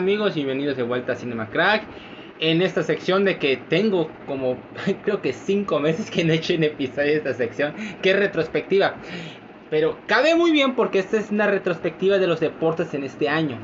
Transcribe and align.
Amigos 0.00 0.34
bienvenidos 0.34 0.78
de 0.78 0.82
vuelta 0.82 1.12
a 1.12 1.14
Cinema 1.14 1.50
Crack. 1.50 1.82
En 2.38 2.62
esta 2.62 2.82
sección 2.82 3.26
de 3.26 3.38
que 3.38 3.58
tengo 3.58 4.10
como 4.26 4.56
creo 5.04 5.20
que 5.20 5.34
5 5.34 5.78
meses 5.78 6.10
que 6.10 6.24
no 6.24 6.32
he 6.32 6.36
hecho 6.36 6.54
un 6.54 6.64
episodio 6.64 7.08
de 7.08 7.16
esta 7.16 7.34
sección, 7.34 7.74
que 8.00 8.12
es 8.12 8.16
retrospectiva. 8.16 8.94
Pero 9.68 9.98
cabe 10.06 10.34
muy 10.34 10.52
bien 10.52 10.74
porque 10.74 11.00
esta 11.00 11.18
es 11.18 11.30
una 11.30 11.48
retrospectiva 11.48 12.16
de 12.16 12.26
los 12.26 12.40
deportes 12.40 12.94
en 12.94 13.04
este 13.04 13.28
año. 13.28 13.58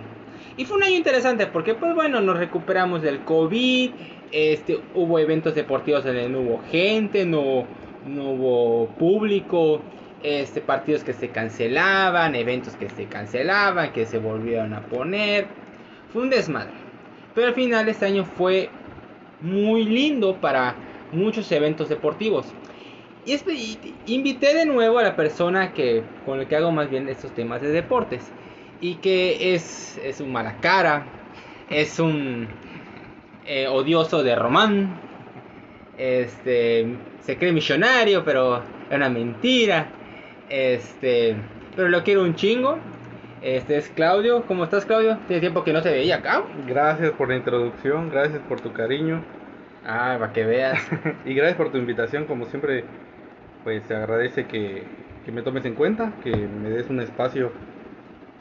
Y 0.58 0.66
fue 0.66 0.76
un 0.76 0.82
año 0.82 0.96
interesante 0.96 1.46
porque 1.46 1.72
pues 1.72 1.94
bueno, 1.94 2.20
nos 2.20 2.36
recuperamos 2.36 3.00
del 3.00 3.20
COVID, 3.20 3.92
este, 4.30 4.78
hubo 4.94 5.18
eventos 5.18 5.54
deportivos 5.54 6.04
en 6.04 6.16
el 6.16 6.32
no 6.32 6.40
hubo 6.40 6.62
gente, 6.70 7.24
no, 7.24 7.66
no 8.06 8.24
hubo 8.32 8.88
público, 8.98 9.80
este, 10.22 10.60
partidos 10.60 11.02
que 11.02 11.14
se 11.14 11.30
cancelaban, 11.30 12.34
eventos 12.34 12.76
que 12.76 12.90
se 12.90 13.06
cancelaban, 13.06 13.94
que 13.94 14.04
se 14.04 14.18
volvieron 14.18 14.74
a 14.74 14.82
poner. 14.82 15.64
Fue 16.16 16.22
un 16.22 16.30
desmadre. 16.30 16.72
Pero 17.34 17.48
al 17.48 17.52
final 17.52 17.86
este 17.90 18.06
año 18.06 18.24
fue 18.24 18.70
muy 19.42 19.84
lindo 19.84 20.34
para 20.36 20.74
muchos 21.12 21.52
eventos 21.52 21.90
deportivos. 21.90 22.46
Y, 23.26 23.38
invité 24.06 24.54
de 24.54 24.64
nuevo 24.64 24.98
a 24.98 25.02
la 25.02 25.14
persona 25.14 25.74
que, 25.74 26.02
con 26.24 26.38
la 26.38 26.48
que 26.48 26.56
hago 26.56 26.72
más 26.72 26.88
bien 26.88 27.06
estos 27.10 27.34
temas 27.34 27.60
de 27.60 27.68
deportes. 27.68 28.22
Y 28.80 28.94
que 28.94 29.54
es, 29.54 30.00
es 30.02 30.22
un 30.22 30.32
mala 30.32 30.56
cara, 30.62 31.04
es 31.68 31.98
un 31.98 32.48
eh, 33.44 33.68
odioso 33.68 34.22
de 34.22 34.36
Román. 34.36 34.98
Este, 35.98 36.96
se 37.20 37.36
cree 37.36 37.52
millonario, 37.52 38.24
pero 38.24 38.62
es 38.88 38.96
una 38.96 39.10
mentira. 39.10 39.90
Este, 40.48 41.36
pero 41.76 41.90
lo 41.90 42.02
quiero 42.02 42.22
un 42.22 42.34
chingo. 42.34 42.78
Este 43.46 43.76
es 43.76 43.88
Claudio. 43.90 44.42
¿Cómo 44.48 44.64
estás, 44.64 44.84
Claudio? 44.84 45.18
Tiene 45.28 45.38
tiempo 45.38 45.62
que 45.62 45.72
no 45.72 45.80
te 45.80 45.92
veía 45.92 46.16
acá. 46.16 46.42
Gracias 46.66 47.12
por 47.12 47.28
la 47.28 47.36
introducción, 47.36 48.10
gracias 48.10 48.40
por 48.48 48.60
tu 48.60 48.72
cariño. 48.72 49.22
Ah, 49.86 50.16
para 50.18 50.32
que 50.32 50.44
veas. 50.44 50.80
y 51.24 51.32
gracias 51.32 51.56
por 51.56 51.70
tu 51.70 51.78
invitación, 51.78 52.24
como 52.24 52.46
siempre, 52.46 52.82
pues 53.62 53.84
se 53.86 53.94
agradece 53.94 54.46
que, 54.46 54.82
que 55.24 55.30
me 55.30 55.42
tomes 55.42 55.64
en 55.64 55.76
cuenta, 55.76 56.10
que 56.24 56.34
me 56.34 56.70
des 56.70 56.90
un 56.90 56.98
espacio 56.98 57.52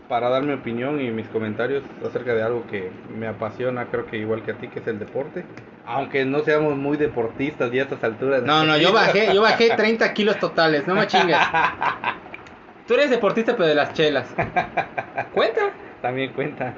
para 0.09 0.27
dar 0.29 0.41
mi 0.41 0.53
opinión 0.53 0.99
y 0.99 1.11
mis 1.11 1.27
comentarios 1.27 1.83
acerca 2.03 2.33
de 2.33 2.41
algo 2.41 2.65
que 2.65 2.89
me 3.15 3.27
apasiona, 3.27 3.85
creo 3.85 4.07
que 4.07 4.17
igual 4.17 4.41
que 4.41 4.53
a 4.53 4.55
ti, 4.55 4.69
que 4.69 4.79
es 4.79 4.87
el 4.87 4.97
deporte. 4.97 5.45
Aunque 5.85 6.25
no 6.25 6.39
seamos 6.39 6.75
muy 6.77 6.97
deportistas 6.97 7.71
y 7.71 7.77
a 7.77 7.83
estas 7.83 8.03
alturas. 8.03 8.41
No, 8.41 8.65
no, 8.65 8.75
yo 8.75 8.91
bajé, 8.91 9.31
yo 9.35 9.43
bajé 9.43 9.69
30 9.77 10.13
kilos 10.15 10.39
totales, 10.39 10.87
no 10.87 10.95
me 10.95 11.05
chingues. 11.05 11.37
Tú 12.87 12.93
eres 12.93 13.09
deportista, 13.09 13.55
pero 13.55 13.67
de 13.67 13.75
las 13.75 13.93
chelas. 13.93 14.27
¿Cuenta? 15.33 15.71
También 16.01 16.33
cuenta. 16.33 16.75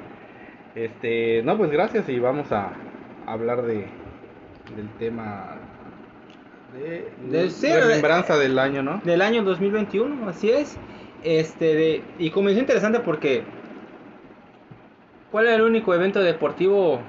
Este, 0.74 1.42
no, 1.42 1.56
pues 1.56 1.70
gracias 1.70 2.08
y 2.08 2.18
vamos 2.18 2.50
a 2.52 2.72
hablar 3.26 3.62
de 3.62 3.86
del 4.76 4.88
tema 4.98 5.56
de, 6.74 7.10
de 7.30 7.80
remembranza 7.80 8.36
del 8.36 8.58
año, 8.58 8.82
¿no? 8.82 9.00
Del 9.04 9.22
año 9.22 9.42
2021, 9.42 10.28
así 10.28 10.50
es. 10.50 10.78
Este, 11.24 11.74
de, 11.74 12.02
y 12.18 12.30
comenzó 12.30 12.60
interesante 12.60 13.00
porque 13.00 13.42
¿cuál 15.32 15.46
era 15.46 15.56
el 15.56 15.62
único 15.62 15.94
evento 15.94 16.20
deportivo 16.20 17.00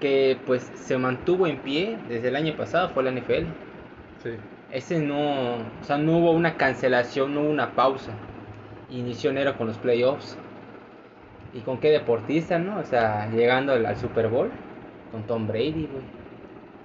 que 0.00 0.38
pues 0.46 0.70
se 0.74 0.98
mantuvo 0.98 1.46
en 1.46 1.58
pie 1.58 1.98
desde 2.08 2.28
el 2.28 2.36
año 2.36 2.56
pasado? 2.56 2.90
Fue 2.90 3.02
la 3.02 3.10
NFL. 3.10 3.46
Sí. 4.22 4.30
Ese 4.70 5.00
no, 5.00 5.56
o 5.56 5.84
sea, 5.84 5.98
no 5.98 6.18
hubo 6.18 6.32
una 6.32 6.56
cancelación, 6.56 7.34
no 7.34 7.42
hubo 7.42 7.50
una 7.50 7.74
pausa. 7.74 8.12
Inició 8.90 9.30
enero 9.30 9.56
con 9.56 9.66
los 9.66 9.78
playoffs. 9.78 10.38
¿Y 11.54 11.60
con 11.60 11.78
qué 11.78 11.90
deportista, 11.90 12.58
no? 12.58 12.78
O 12.78 12.84
sea, 12.84 13.28
llegando 13.30 13.72
al, 13.72 13.96
Super 13.96 14.28
Bowl 14.28 14.50
con 15.10 15.22
Tom 15.24 15.46
Brady, 15.46 15.88
güey. 15.90 16.04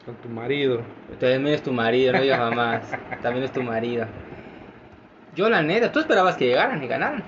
Con 0.06 0.16
tu 0.16 0.29
marido. 0.29 0.81
También 1.19 1.47
es 1.47 1.62
tu 1.62 1.73
marido, 1.73 2.13
no 2.13 2.22
digas 2.22 2.39
mamás. 2.39 2.91
También 3.22 3.45
es 3.45 3.51
tu 3.51 3.62
marido. 3.62 4.06
Yo 5.35 5.50
la 5.50 5.62
neta, 5.62 5.91
¿tú 5.91 6.00
esperabas 6.00 6.35
que 6.35 6.47
llegaran 6.47 6.84
y 6.84 6.88
ganaran? 6.88 7.23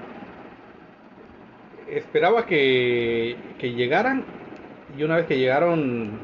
Esperaba 1.89 2.45
que, 2.45 3.37
que 3.59 3.73
llegaran 3.73 4.25
y 4.97 5.03
una 5.03 5.17
vez 5.17 5.25
que 5.25 5.37
llegaron 5.37 6.19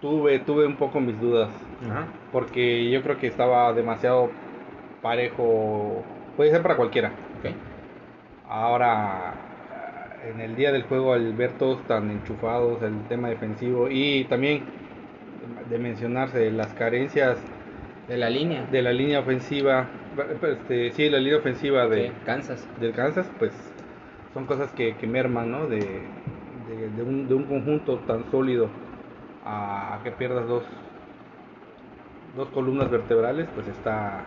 tuve, 0.00 0.38
tuve 0.40 0.66
un 0.66 0.76
poco 0.76 1.00
mis 1.00 1.18
dudas. 1.20 1.50
Porque 2.32 2.90
yo 2.90 3.02
creo 3.02 3.18
que 3.18 3.26
estaba 3.26 3.72
demasiado 3.72 4.30
parejo. 5.02 6.04
Puede 6.36 6.50
ser 6.50 6.62
para 6.62 6.76
cualquiera. 6.76 7.12
Ahora, 8.48 9.34
en 10.28 10.40
el 10.40 10.54
día 10.56 10.72
del 10.72 10.82
juego, 10.84 11.12
al 11.12 11.32
ver 11.32 11.52
todos 11.58 11.82
tan 11.86 12.10
enchufados, 12.10 12.82
el 12.82 13.02
tema 13.08 13.28
defensivo 13.28 13.88
y 13.90 14.24
también 14.24 14.64
de 15.68 15.78
mencionarse 15.78 16.50
las 16.50 16.72
carencias 16.74 17.38
de 18.08 18.16
la 18.16 18.30
línea. 18.30 18.64
de 18.70 18.82
la 18.82 18.92
línea 18.92 19.20
ofensiva 19.20 19.88
este, 20.42 20.92
sí 20.92 21.08
la 21.10 21.18
línea 21.18 21.38
ofensiva 21.38 21.86
de 21.88 22.12
Kansas. 22.24 22.66
del 22.80 22.92
Kansas 22.92 23.26
pues 23.38 23.52
son 24.32 24.46
cosas 24.46 24.70
que, 24.72 24.94
que 24.96 25.06
merman 25.06 25.50
no 25.50 25.66
de, 25.66 25.78
de, 25.78 27.02
un, 27.02 27.28
de 27.28 27.34
un 27.34 27.44
conjunto 27.44 27.98
tan 28.06 28.30
sólido 28.30 28.68
a, 29.44 29.98
que 30.04 30.10
pierdas 30.12 30.46
dos 30.46 30.62
dos 32.36 32.48
columnas 32.50 32.90
vertebrales 32.90 33.48
pues 33.54 33.66
está 33.68 34.24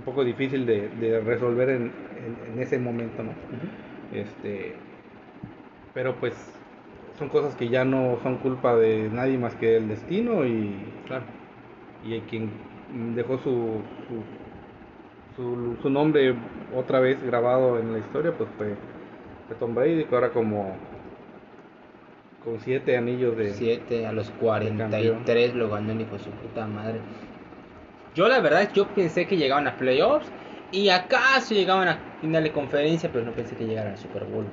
un 0.00 0.04
poco 0.06 0.24
difícil 0.24 0.64
de, 0.64 0.88
de 0.88 1.20
resolver 1.20 1.68
en, 1.68 1.92
en, 2.54 2.58
ese 2.58 2.78
momento 2.78 3.22
no 3.22 3.32
este 4.14 4.74
pero 5.92 6.14
pues 6.16 6.32
son 7.18 7.28
cosas 7.28 7.54
que 7.54 7.68
ya 7.68 7.84
no 7.84 8.18
son 8.22 8.38
culpa 8.38 8.74
de 8.76 9.10
nadie 9.12 9.36
más 9.36 9.54
que 9.56 9.76
el 9.76 9.88
destino 9.88 10.46
y 10.46 10.74
claro. 11.06 11.24
y 12.02 12.18
quien 12.20 12.50
dejó 13.14 13.36
su, 13.38 13.82
su, 15.36 15.76
su, 15.82 15.90
nombre 15.90 16.34
otra 16.74 17.00
vez 17.00 17.22
grabado 17.22 17.78
en 17.78 17.92
la 17.92 17.98
historia 17.98 18.32
pues 18.32 18.48
fue, 18.56 18.74
Tom 19.58 19.74
Brady 19.74 20.04
que 20.04 20.14
ahora 20.14 20.30
como 20.30 20.76
con 22.42 22.58
siete 22.60 22.96
anillos 22.96 23.36
de 23.36 23.52
siete 23.52 24.06
a 24.06 24.12
los 24.12 24.30
43 24.30 25.54
lo 25.54 25.68
ganó 25.68 25.92
el 25.92 26.00
hijo 26.00 26.18
su 26.18 26.30
puta 26.30 26.66
madre 26.66 27.00
yo 28.14 28.28
la 28.28 28.40
verdad 28.40 28.70
yo 28.72 28.86
pensé 28.88 29.26
que 29.26 29.36
llegaban 29.36 29.66
a 29.66 29.76
playoffs 29.76 30.26
y 30.72 30.88
acaso 30.88 31.54
llegaban 31.54 31.88
a 31.88 31.98
final 32.20 32.42
de 32.42 32.52
conferencia 32.52 33.10
pero 33.12 33.24
no 33.24 33.32
pensé 33.32 33.56
que 33.56 33.66
llegaran 33.66 33.92
al 33.92 33.98
Super 33.98 34.24
Bowl 34.24 34.46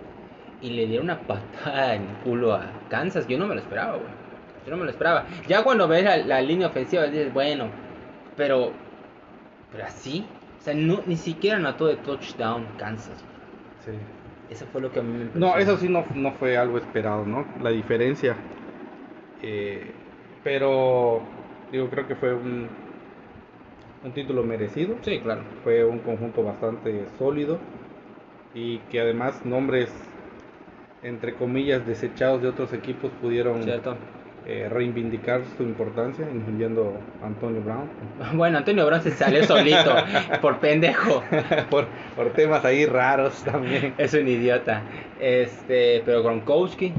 y 0.61 0.71
le 0.71 0.87
dieron 0.87 1.05
una 1.05 1.19
patada 1.19 1.95
en 1.95 2.03
el 2.03 2.15
culo 2.23 2.53
a 2.53 2.71
Kansas 2.89 3.27
yo 3.27 3.37
no 3.37 3.47
me 3.47 3.55
lo 3.55 3.61
esperaba 3.61 3.97
güey 3.97 4.27
yo 4.67 4.71
no 4.71 4.77
me 4.77 4.83
lo 4.83 4.91
esperaba. 4.91 5.25
Ya 5.47 5.63
cuando 5.63 5.87
ves 5.87 6.03
la, 6.03 6.41
línea 6.41 6.67
ofensiva 6.67 7.05
dices, 7.05 7.33
bueno, 7.33 7.69
pero, 8.35 8.73
pero 9.71 9.85
así, 9.85 10.25
o 10.59 10.61
sea, 10.61 10.73
no, 10.73 10.99
ni 11.05 11.15
siquiera 11.15 11.55
anotó 11.55 11.87
de 11.87 11.95
touchdown 11.95 12.65
Kansas. 12.77 13.23
Sí. 13.85 13.93
Eso 14.49 14.65
fue 14.71 14.81
lo 14.81 14.91
que 14.91 14.99
a 14.99 15.03
mí 15.03 15.13
me 15.13 15.23
impresionó. 15.23 15.53
No, 15.53 15.57
eso 15.57 15.77
sí 15.77 15.87
no, 15.87 16.05
no 16.15 16.33
fue 16.33 16.57
algo 16.57 16.77
esperado, 16.77 17.25
¿no? 17.25 17.45
La 17.61 17.69
diferencia. 17.69 18.35
Eh, 19.41 19.89
pero, 20.43 21.21
digo, 21.71 21.89
creo 21.89 22.05
que 22.05 22.15
fue 22.15 22.33
un, 22.33 22.67
un 24.07 24.13
título 24.13 24.43
merecido. 24.43 24.95
Sí, 25.01 25.19
claro. 25.19 25.41
Fue 25.63 25.83
un 25.85 25.99
conjunto 25.99 26.43
bastante 26.43 27.05
sólido 27.17 27.59
y 28.53 28.79
que 28.89 29.01
además 29.01 29.45
nombres 29.45 29.93
entre 31.03 31.35
comillas 31.35 31.85
desechados 31.85 32.41
de 32.41 32.49
otros 32.49 32.73
equipos 32.73 33.11
pudieron. 33.21 33.61
Eh, 34.49 34.69
reivindicar 34.69 35.41
su 35.57 35.63
importancia, 35.63 36.25
incluyendo 36.33 36.97
Antonio 37.21 37.61
Brown. 37.61 37.89
Bueno, 38.37 38.59
Antonio 38.59 38.85
Brown 38.85 39.01
se 39.01 39.11
salió 39.11 39.43
solito, 39.43 39.93
por 40.41 40.59
pendejo. 40.59 41.21
por, 41.69 41.85
por 42.15 42.29
temas 42.29 42.63
ahí 42.63 42.85
raros 42.85 43.43
también. 43.43 43.93
Es 43.97 44.13
un 44.13 44.25
idiota. 44.25 44.83
Este, 45.19 46.01
pero 46.05 46.23
Gronkowski. 46.23 46.93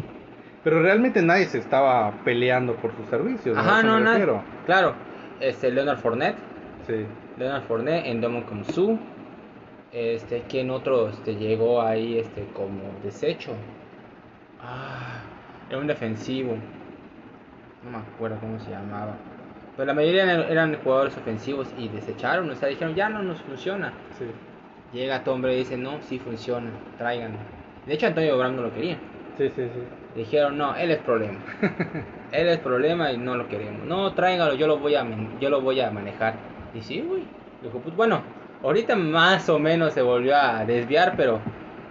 Pero 0.63 0.83
realmente 0.83 1.23
nadie 1.23 1.47
se 1.47 1.57
estaba 1.57 2.13
peleando 2.23 2.75
por 2.75 2.95
sus 2.95 3.07
servicios. 3.07 3.57
Ajá, 3.57 3.83
no, 3.83 3.99
no. 3.99 4.45
Claro. 4.67 4.93
Este, 5.41 5.71
Leonard 5.71 6.01
Fournette. 6.01 6.37
Sí. 6.89 7.07
Leonard 7.37 7.63
Fournette, 7.63 8.07
Endomo 8.07 8.43
Su. 8.73 8.99
Este, 9.93 10.43
¿quién 10.49 10.71
otro 10.71 11.11
este, 11.11 11.37
llegó 11.37 11.81
ahí 11.81 12.19
este, 12.19 12.45
como 12.55 12.83
desecho? 13.05 13.53
Ah, 14.61 15.21
era 15.69 15.79
un 15.79 15.87
defensivo 15.87 16.57
no 17.83 17.91
me 17.91 17.99
acuerdo 17.99 18.39
cómo 18.41 18.59
se 18.59 18.71
llamaba. 18.71 19.15
Pero 19.77 19.87
la 19.87 19.95
mayoría 19.95 20.25
eran, 20.49 20.77
jugadores 20.83 21.17
ofensivos 21.17 21.73
y 21.79 21.89
desecharon, 21.89 22.51
o 22.51 22.55
sea, 22.55 22.69
dijeron, 22.69 22.95
ya 22.95 23.09
no 23.09 23.23
nos 23.23 23.41
funciona. 23.43 23.93
Sí. 24.19 24.25
Llega 24.93 25.23
Tom 25.23 25.41
Brady 25.43 25.57
y 25.57 25.59
dice, 25.61 25.77
no, 25.77 26.01
sí 26.03 26.19
funciona, 26.19 26.71
traigan. 26.97 27.37
De 27.87 27.95
hecho, 27.95 28.07
Antonio 28.07 28.37
Brown 28.37 28.57
no 28.57 28.63
lo 28.63 28.75
quería. 28.75 28.99
Sí, 29.37 29.49
sí, 29.51 29.69
sí. 29.73 29.83
Dijeron, 30.17 30.59
no, 30.59 30.75
él 30.75 30.91
es 30.91 30.99
problema. 30.99 31.39
él 32.33 32.49
es 32.49 32.59
problema 32.59 33.13
y 33.13 33.19
no 33.19 33.37
lo 33.37 33.47
queremos. 33.47 33.87
No, 33.87 34.13
tráigalo, 34.15 34.55
yo 34.55 34.67
lo 34.67 34.79
voy 34.79 34.97
a, 34.97 35.07
yo 35.41 35.51
lo 35.51 35.61
voy 35.61 35.81
a 35.81 35.91
manejar. 35.91 36.35
Y 36.73 36.83
sí, 36.83 37.01
güey. 37.03 37.31
Dijo, 37.61 37.83
pues 37.83 37.95
bueno, 37.97 38.25
ahorita 38.61 38.97
más 38.97 39.49
o 39.49 39.59
menos 39.59 39.95
se 39.95 40.03
volvió 40.03 40.37
a 40.37 40.65
desviar, 40.65 41.17
pero 41.17 41.45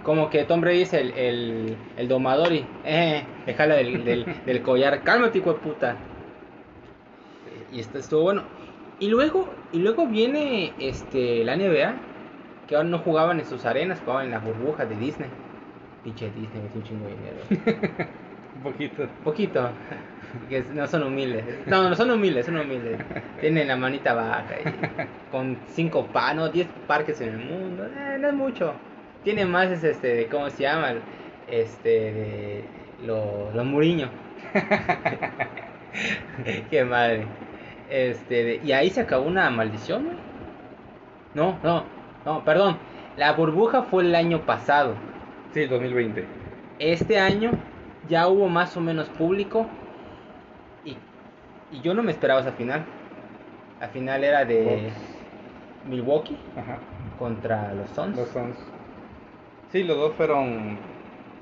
Como 0.03 0.29
que 0.29 0.45
Tom 0.45 0.61
Brady 0.61 0.83
es 0.83 0.93
el, 0.93 1.11
el, 1.17 1.91
el 1.95 2.07
domador 2.07 2.53
y, 2.53 2.79
eh, 2.83 3.27
déjala 3.45 3.75
del, 3.75 4.03
del, 4.05 4.25
del 4.45 4.61
collar, 4.63 5.03
cálmate, 5.03 5.39
hijo 5.39 5.53
de 5.53 5.59
puta. 5.59 6.07
Y 7.69 7.79
esto 7.79 7.97
estuvo 7.99 8.23
bueno. 8.23 8.49
Y 8.99 9.09
luego, 9.09 9.67
y 9.71 9.79
luego 9.79 10.07
viene 10.07 10.75
este 10.79 11.43
la 11.43 11.53
NBA, 11.53 12.09
que 12.65 12.75
ahora 12.75 12.89
no 12.89 12.99
jugaban 12.99 13.39
en 13.39 13.45
sus 13.45 13.65
arenas, 13.65 14.01
jugaban 14.01 14.25
en 14.25 14.31
las 14.31 14.43
burbujas 14.43 14.89
de 14.89 14.97
Disney. 14.97 15.31
Pinche 16.03 16.31
Disney, 16.31 16.65
es 16.67 16.75
un 16.75 16.83
chingo 16.83 17.07
de 17.07 17.15
dinero. 17.15 17.49
Un 18.55 18.61
poquito. 18.63 19.09
Poquito. 19.23 19.73
Que 20.49 20.63
no 20.73 20.87
son 20.87 21.03
humildes. 21.03 21.43
No, 21.65 21.89
no 21.89 21.95
son 21.95 22.11
humildes, 22.11 22.45
son 22.45 22.57
humildes. 22.57 22.99
Tienen 23.39 23.67
la 23.67 23.75
manita 23.75 24.13
baja. 24.13 24.55
Y 24.59 25.31
con 25.31 25.57
cinco 25.67 26.07
pa, 26.07 26.33
no, 26.33 26.49
10 26.49 26.67
parques 26.87 27.21
en 27.21 27.29
el 27.29 27.37
mundo. 27.37 27.85
Eh, 27.85 28.17
no 28.19 28.27
es 28.27 28.33
mucho. 28.33 28.73
Tiene 29.23 29.45
más, 29.45 29.69
es 29.69 29.83
este, 29.83 30.15
de, 30.15 30.27
¿cómo 30.27 30.49
se 30.49 30.63
llama? 30.63 30.93
Este, 31.47 31.89
de 31.89 32.63
los, 33.05 33.53
los 33.53 33.65
Muriño. 33.65 34.09
Qué 36.69 36.83
madre. 36.83 37.25
Este, 37.89 38.59
y 38.63 38.71
ahí 38.71 38.89
se 38.89 39.01
acabó 39.01 39.25
una 39.25 39.49
maldición. 39.49 40.09
No, 41.33 41.57
no, 41.63 41.83
no, 42.25 42.43
perdón. 42.43 42.77
La 43.17 43.33
burbuja 43.33 43.83
fue 43.83 44.03
el 44.03 44.15
año 44.15 44.45
pasado. 44.45 44.95
Sí, 45.53 45.65
2020. 45.65 46.25
Este 46.79 47.19
año 47.19 47.51
ya 48.07 48.27
hubo 48.27 48.47
más 48.47 48.77
o 48.77 48.81
menos 48.81 49.09
público 49.09 49.67
y 51.71 51.81
yo 51.81 51.93
no 51.93 52.03
me 52.03 52.11
esperaba 52.11 52.41
esa 52.41 52.51
final. 52.51 52.85
La 53.79 53.87
final 53.89 54.23
era 54.23 54.45
de 54.45 54.89
Milwaukee 55.85 56.37
Ajá. 56.55 56.79
contra 57.19 57.73
los 57.73 57.89
Suns. 57.91 58.17
Los 58.17 58.29
Suns. 58.29 58.57
Sí, 59.71 59.83
los 59.83 59.97
dos 59.97 60.13
fueron 60.15 60.77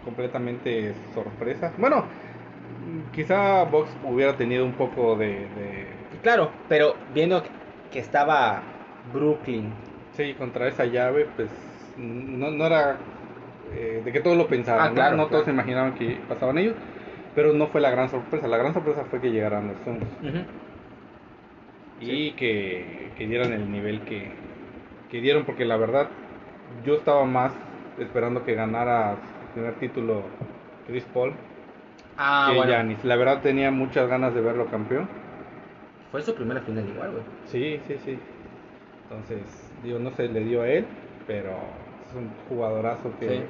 completamente 0.03 0.93
sorpresas. 1.13 1.71
Bueno, 1.77 2.05
quizá 3.13 3.63
Box 3.65 3.89
hubiera 4.03 4.35
tenido 4.35 4.65
un 4.65 4.73
poco 4.73 5.15
de, 5.15 5.27
de- 5.27 5.87
Claro, 6.21 6.51
pero 6.67 6.95
viendo 7.13 7.43
que 7.91 7.99
estaba 7.99 8.61
Brooklyn, 9.13 9.71
Sí, 10.15 10.33
contra 10.35 10.67
esa 10.67 10.85
llave, 10.85 11.27
pues 11.35 11.49
no, 11.97 12.49
no 12.49 12.65
era 12.65 12.97
eh, 13.73 14.01
de 14.03 14.11
que 14.11 14.21
todos 14.21 14.37
lo 14.37 14.47
pensaban. 14.47 14.85
Ah, 14.85 14.89
¿no? 14.89 14.95
claro, 14.95 15.17
no, 15.17 15.23
todos 15.27 15.43
claro. 15.43 15.45
se 15.45 15.51
imaginaban 15.51 15.93
que 15.95 16.17
pasaban 16.29 16.57
ellos, 16.57 16.75
pero 17.35 17.53
no 17.53 17.67
fue 17.67 17.81
la 17.81 17.91
gran 17.91 18.09
sorpresa. 18.09 18.47
La 18.47 18.57
gran 18.57 18.73
sorpresa 18.73 19.03
fue 19.05 19.19
que 19.19 19.31
llegaran 19.31 19.67
los 19.67 19.77
Suns 19.83 20.07
y 21.99 22.31
que, 22.33 23.11
que 23.17 23.27
dieran 23.27 23.53
el 23.53 23.71
nivel 23.71 24.01
que, 24.01 24.31
que 25.09 25.21
dieron, 25.21 25.45
porque 25.45 25.65
la 25.65 25.77
verdad 25.77 26.09
yo 26.85 26.95
estaba 26.95 27.25
más 27.25 27.53
esperando 27.99 28.43
que 28.43 28.55
ganara 28.55 29.15
su 29.15 29.53
primer 29.53 29.75
título 29.75 30.23
Chris 30.87 31.05
Paul 31.13 31.33
ah, 32.17 32.47
que 32.49 32.57
bueno, 32.57 32.71
Giannis. 32.71 33.03
La 33.03 33.15
verdad 33.15 33.41
tenía 33.41 33.71
muchas 33.71 34.09
ganas 34.09 34.33
de 34.33 34.41
verlo 34.41 34.65
campeón. 34.67 35.07
fue 36.11 36.21
su 36.21 36.33
primera 36.35 36.61
final 36.61 36.87
igual, 36.87 37.11
güey. 37.11 37.23
Sí, 37.45 37.79
sí, 37.87 37.97
sí. 38.03 38.19
Entonces, 39.03 39.41
digo, 39.83 39.99
no 39.99 40.11
se 40.11 40.27
le 40.27 40.41
dio 40.41 40.63
a 40.63 40.67
él, 40.67 40.85
pero 41.27 41.51
es 42.07 42.15
un 42.15 42.29
jugadorazo 42.49 43.11
que... 43.19 43.29
Sí. 43.29 43.43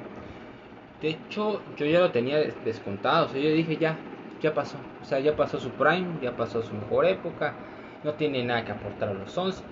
De 1.00 1.08
hecho, 1.10 1.62
yo 1.76 1.86
ya 1.86 2.00
lo 2.00 2.10
tenía 2.10 2.38
des- 2.38 2.62
descontado. 2.64 3.26
O 3.26 3.28
sea, 3.28 3.40
yo 3.40 3.50
dije, 3.50 3.76
ya, 3.76 3.96
ya 4.40 4.54
pasó. 4.54 4.78
O 5.02 5.04
sea, 5.04 5.18
ya 5.20 5.36
pasó 5.36 5.58
su 5.60 5.70
prime, 5.70 6.06
ya 6.22 6.32
pasó 6.36 6.62
su 6.62 6.74
mejor 6.74 7.06
época. 7.06 7.54
No 8.02 8.12
tiene 8.14 8.44
nada 8.44 8.64
que 8.64 8.72
aportar 8.72 9.10
a 9.10 9.14
los 9.14 9.30
Suns. 9.32 9.62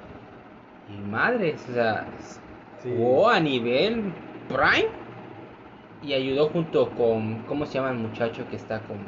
Y 0.88 0.92
madres, 1.10 1.66
o 1.70 1.72
sea, 1.74 2.06
Sí. 2.82 2.90
jugó 2.96 3.30
a 3.30 3.40
nivel 3.40 4.12
prime. 4.48 4.88
Y 6.02 6.12
ayudó 6.12 6.48
junto 6.50 6.90
con, 6.90 7.38
¿cómo 7.46 7.64
se 7.66 7.74
llama 7.74 7.90
el 7.90 7.96
muchacho 7.96 8.46
que 8.50 8.56
está 8.56 8.80
con... 8.80 8.98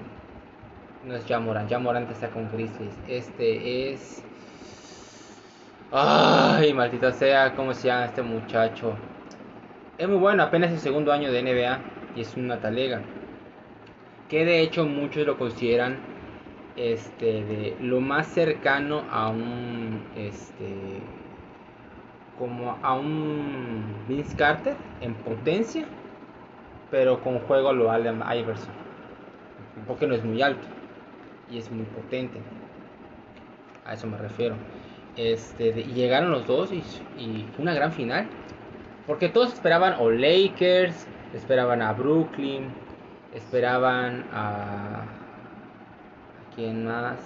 No 1.04 1.14
es 1.14 1.24
Jamoran, 1.26 1.68
Jamoran 1.68 2.06
está 2.10 2.28
con 2.30 2.50
Grizzlies. 2.50 2.94
Este 3.08 3.92
es... 3.92 4.22
Ay, 5.90 6.72
maldita 6.74 7.12
sea, 7.12 7.54
¿cómo 7.54 7.72
se 7.74 7.88
llama 7.88 8.06
este 8.06 8.22
muchacho? 8.22 8.94
Es 9.98 10.08
muy 10.08 10.18
bueno, 10.18 10.42
apenas 10.42 10.70
el 10.72 10.78
segundo 10.80 11.12
año 11.12 11.30
de 11.32 11.40
NBA 11.40 11.80
y 12.16 12.22
es 12.22 12.36
una 12.36 12.60
talega. 12.60 13.02
Que 14.28 14.44
de 14.44 14.60
hecho 14.60 14.86
muchos 14.86 15.26
lo 15.26 15.38
consideran 15.38 15.96
este 16.76 17.44
de 17.44 17.76
lo 17.80 18.00
más 18.00 18.26
cercano 18.26 19.04
a 19.10 19.28
un 19.28 20.02
este 20.16 21.00
como 22.38 22.76
a 22.82 22.94
un 22.94 23.82
Vince 24.08 24.36
Carter 24.36 24.76
en 25.00 25.14
potencia, 25.14 25.84
pero 26.90 27.20
con 27.22 27.38
juego 27.40 27.72
lo 27.72 27.90
Allen 27.90 28.20
Iverson, 28.36 28.70
porque 29.86 30.06
no 30.06 30.14
es 30.14 30.24
muy 30.24 30.42
alto 30.42 30.66
y 31.50 31.58
es 31.58 31.70
muy 31.70 31.84
potente. 31.86 32.38
A 33.86 33.94
eso 33.94 34.06
me 34.06 34.18
refiero. 34.18 34.56
Este, 35.16 35.72
de- 35.72 35.84
llegaron 35.84 36.30
los 36.30 36.46
dos 36.46 36.72
y, 36.72 36.82
y 37.18 37.46
una 37.58 37.72
gran 37.72 37.92
final. 37.92 38.26
Porque 39.06 39.28
todos 39.28 39.52
esperaban 39.52 39.94
o 40.00 40.10
Lakers, 40.10 41.06
esperaban 41.34 41.82
a 41.82 41.92
Brooklyn, 41.92 42.64
esperaban 43.34 44.24
a. 44.32 45.02
¿A 45.02 46.54
quién 46.54 46.86
más? 46.86 47.18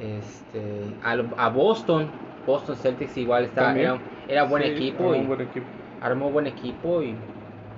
Este, 0.00 0.94
al- 1.02 1.30
a, 1.36 1.48
Boston. 1.48 2.08
Boston 2.46 2.76
Celtics 2.76 3.16
igual 3.18 3.44
estaba, 3.44 3.78
era, 3.78 3.98
era 4.28 4.44
buen 4.44 4.62
Sí, 4.62 4.70
equipo. 4.70 5.14
y 5.14 5.20
un 5.20 5.28
buen 5.28 5.40
equipo. 5.42 5.66
armó 6.00 6.30
buen 6.30 6.46
equipo 6.46 7.02
y 7.02 7.14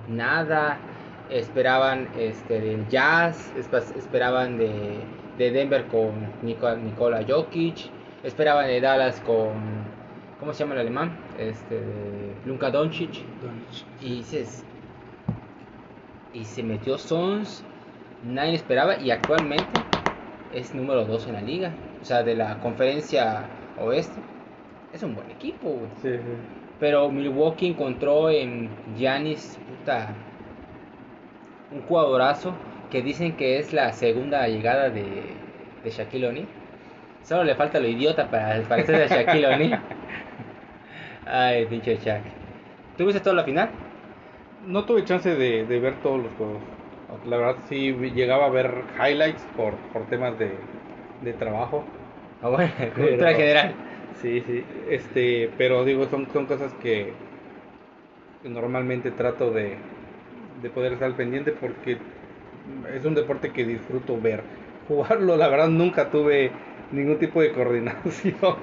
nada. 0.08 0.78
Esperaban 1.30 2.08
este, 2.18 2.60
del 2.60 2.88
Jazz, 2.88 3.52
esperaban 3.56 4.58
de, 4.58 4.98
de 5.38 5.50
Denver 5.50 5.86
con 5.86 6.12
Nikola, 6.42 6.76
Nikola 6.76 7.24
Jokic, 7.26 7.76
esperaban 8.22 8.66
de 8.66 8.80
Dallas 8.80 9.20
con, 9.20 9.54
¿cómo 10.42 10.52
se 10.52 10.64
llama 10.64 10.74
el 10.74 10.80
alemán? 10.80 11.16
Este, 11.38 11.76
de 11.76 12.34
Luka 12.46 12.68
Doncic. 12.68 13.22
Y 14.00 14.16
dices, 14.16 14.64
y 16.34 16.44
se 16.44 16.64
metió 16.64 16.98
Sons, 16.98 17.64
nadie 18.24 18.54
esperaba 18.54 18.98
y 18.98 19.12
actualmente 19.12 19.80
es 20.52 20.74
número 20.74 21.04
2 21.04 21.28
en 21.28 21.32
la 21.34 21.42
liga, 21.42 21.72
o 22.00 22.04
sea, 22.04 22.24
de 22.24 22.34
la 22.34 22.58
conferencia 22.58 23.44
oeste. 23.78 24.20
Es 24.92 25.04
un 25.04 25.14
buen 25.14 25.30
equipo, 25.30 25.68
güey. 25.68 25.90
Sí, 26.02 26.18
sí. 26.18 26.32
Pero 26.80 27.08
Milwaukee 27.08 27.68
encontró 27.68 28.28
en 28.28 28.68
Giannis, 28.96 29.60
puta, 29.68 30.12
un 31.70 31.82
jugadorazo 31.82 32.52
que 32.90 33.00
dicen 33.00 33.36
que 33.36 33.60
es 33.60 33.72
la 33.72 33.92
segunda 33.92 34.48
llegada 34.48 34.90
de, 34.90 35.36
de 35.84 35.90
Shaquille 35.90 36.26
O'Neal. 36.26 36.48
Solo 37.22 37.44
le 37.44 37.54
falta 37.54 37.78
lo 37.78 37.86
idiota 37.86 38.28
para 38.28 38.60
parecerse 38.62 39.14
a 39.14 39.18
Shaquille 39.18 39.46
O'Neal. 39.46 39.80
Ay, 41.26 41.66
pinche 41.66 41.96
Shaq. 41.96 42.22
¿Tú 42.96 43.06
viste 43.06 43.20
toda 43.20 43.36
la 43.36 43.44
final? 43.44 43.70
No 44.66 44.84
tuve 44.86 45.04
chance 45.04 45.28
de, 45.34 45.66
de 45.66 45.80
ver 45.80 45.96
todos 46.02 46.22
los 46.22 46.32
juegos. 46.34 46.62
La 47.26 47.36
verdad 47.36 47.56
sí 47.68 47.92
llegaba 47.92 48.46
a 48.46 48.48
ver 48.48 48.84
highlights 48.98 49.42
por, 49.56 49.74
por 49.92 50.08
temas 50.08 50.38
de, 50.38 50.56
de 51.20 51.32
trabajo. 51.34 51.84
Ah, 52.42 52.48
bueno, 52.50 52.72
cultura 52.96 53.34
general. 53.34 53.74
Sí, 54.20 54.40
sí. 54.42 54.64
Este, 54.88 55.50
pero 55.58 55.84
digo, 55.84 56.06
son, 56.06 56.28
son 56.32 56.46
cosas 56.46 56.72
que 56.74 57.12
normalmente 58.44 59.10
trato 59.10 59.50
de, 59.50 59.76
de 60.60 60.70
poder 60.70 60.94
estar 60.94 61.14
pendiente 61.14 61.52
porque 61.52 61.98
es 62.94 63.04
un 63.04 63.14
deporte 63.14 63.50
que 63.52 63.64
disfruto 63.64 64.20
ver. 64.20 64.42
Jugarlo, 64.88 65.36
la 65.36 65.48
verdad, 65.48 65.68
nunca 65.68 66.10
tuve 66.10 66.50
ningún 66.90 67.18
tipo 67.18 67.40
de 67.40 67.52
coordinación 67.52 68.56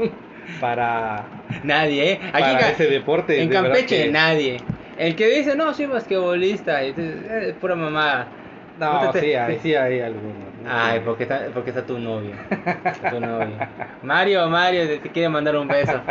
para, 0.60 1.26
Nadie, 1.64 2.12
¿eh? 2.14 2.20
Aquí 2.34 2.42
para 2.42 2.60
ca- 2.60 2.70
ese 2.72 2.88
deporte. 2.88 3.42
en 3.42 3.50
de 3.50 3.56
Campeche 3.56 4.04
que- 4.06 4.12
nadie. 4.12 4.58
El 4.98 5.16
que 5.16 5.28
dice, 5.28 5.56
no, 5.56 5.74
soy 5.74 5.86
basquetbolista, 5.86 6.84
y 6.84 6.88
dices, 6.94 7.16
"Eh, 7.30 7.46
es 7.50 7.56
pura 7.56 7.76
mamada. 7.76 8.28
No, 8.78 9.06
No 9.06 9.12
te- 9.12 9.22
sí, 9.22 9.34
hay, 9.34 9.54
sí. 9.56 9.60
sí 9.64 9.76
hay 9.76 10.00
algunos. 10.02 10.36
¿no? 10.64 10.70
Ay, 10.70 11.02
porque 11.06 11.24
está, 11.24 11.48
porque 11.54 11.70
está 11.72 11.86
tu 11.86 12.00
novio. 12.00 12.32
Está 12.50 13.10
tu 13.10 13.20
novio. 13.20 13.56
Mario, 14.04 14.48
Mario, 14.50 14.88
te- 14.88 15.10
quiere 15.10 15.30
mandar 15.30 15.56
un 15.56 15.68
beso. 15.68 16.02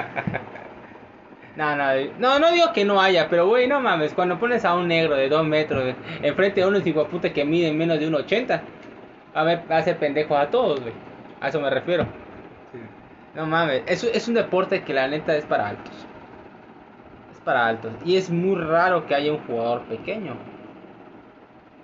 No, 1.57 1.75
no, 1.75 1.89
no, 2.19 2.39
no 2.39 2.53
digo 2.53 2.73
que 2.73 2.85
no 2.85 3.01
haya, 3.01 3.29
pero 3.29 3.47
güey, 3.49 3.67
no 3.67 3.81
mames, 3.81 4.13
cuando 4.15 4.39
pones 4.39 4.65
a 4.65 4.75
un 4.75 4.87
negro 4.87 5.17
de 5.17 5.29
2 5.29 5.45
metros 5.45 5.95
enfrente 6.23 6.61
de 6.61 6.67
unos 6.67 6.83
puta 7.11 7.33
que 7.33 7.45
miden 7.45 7.77
menos 7.77 7.99
de 7.99 8.07
1,80, 8.09 8.61
a 9.35 9.43
ver, 9.43 9.63
va 9.71 9.77
a 9.77 9.79
hacer 9.79 9.97
pendejos 9.97 10.39
a 10.39 10.47
todos, 10.51 10.81
güey. 10.81 10.93
A 11.41 11.49
eso 11.49 11.61
me 11.61 11.69
refiero. 11.69 12.07
No 13.39 13.47
mames, 13.47 13.85
es, 13.87 14.03
es 14.03 14.27
un 14.27 14.35
deporte 14.35 14.83
que 14.83 14.93
la 14.93 15.07
neta 15.07 15.37
es 15.37 15.47
para 15.47 15.69
altos. 15.69 15.95
Es 17.31 17.39
para 17.39 17.69
altos. 17.69 17.93
Y 18.05 18.17
es 18.17 18.31
muy 18.31 18.61
raro 18.61 19.07
que 19.07 19.15
haya 19.15 19.31
un 19.31 19.39
jugador 19.47 19.83
pequeño. 19.83 20.35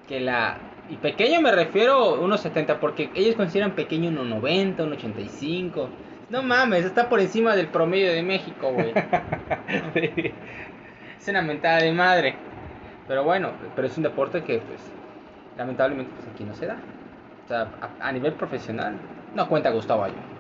Que 0.09 0.19
la... 0.19 0.59
Y 0.91 0.97
pequeño 0.97 1.41
me 1.41 1.53
refiero 1.53 1.95
a 1.95 2.21
unos 2.21 2.41
70, 2.41 2.81
porque 2.81 3.09
ellos 3.15 3.37
consideran 3.37 3.77
pequeño 3.77 4.11
1,90, 4.11 4.79
1,85. 4.79 5.89
No 6.29 6.43
mames, 6.43 6.85
está 6.85 7.09
por 7.09 7.21
encima 7.21 7.55
del 7.55 7.69
promedio 7.69 8.13
de 8.13 8.25
México, 8.25 8.73
güey. 8.73 8.93
Sí. 9.95 10.35
Es 11.21 11.29
una 11.29 11.43
mentada 11.43 11.79
de 11.83 11.93
madre. 11.93 12.35
Pero 13.07 13.23
bueno, 13.23 13.53
pero 13.77 13.87
es 13.87 13.97
un 13.97 14.03
deporte 14.03 14.43
que 14.43 14.59
pues 14.59 14.91
lamentablemente 15.57 16.13
pues 16.17 16.27
aquí 16.35 16.43
no 16.43 16.55
se 16.55 16.67
da. 16.67 16.79
O 17.45 17.49
sea, 17.49 17.69
a, 17.81 18.09
a 18.09 18.11
nivel 18.11 18.33
profesional 18.33 18.97
no 19.37 19.49
cuenta 19.49 19.71
Gustavo 19.71 20.03
Ayón. 20.03 20.34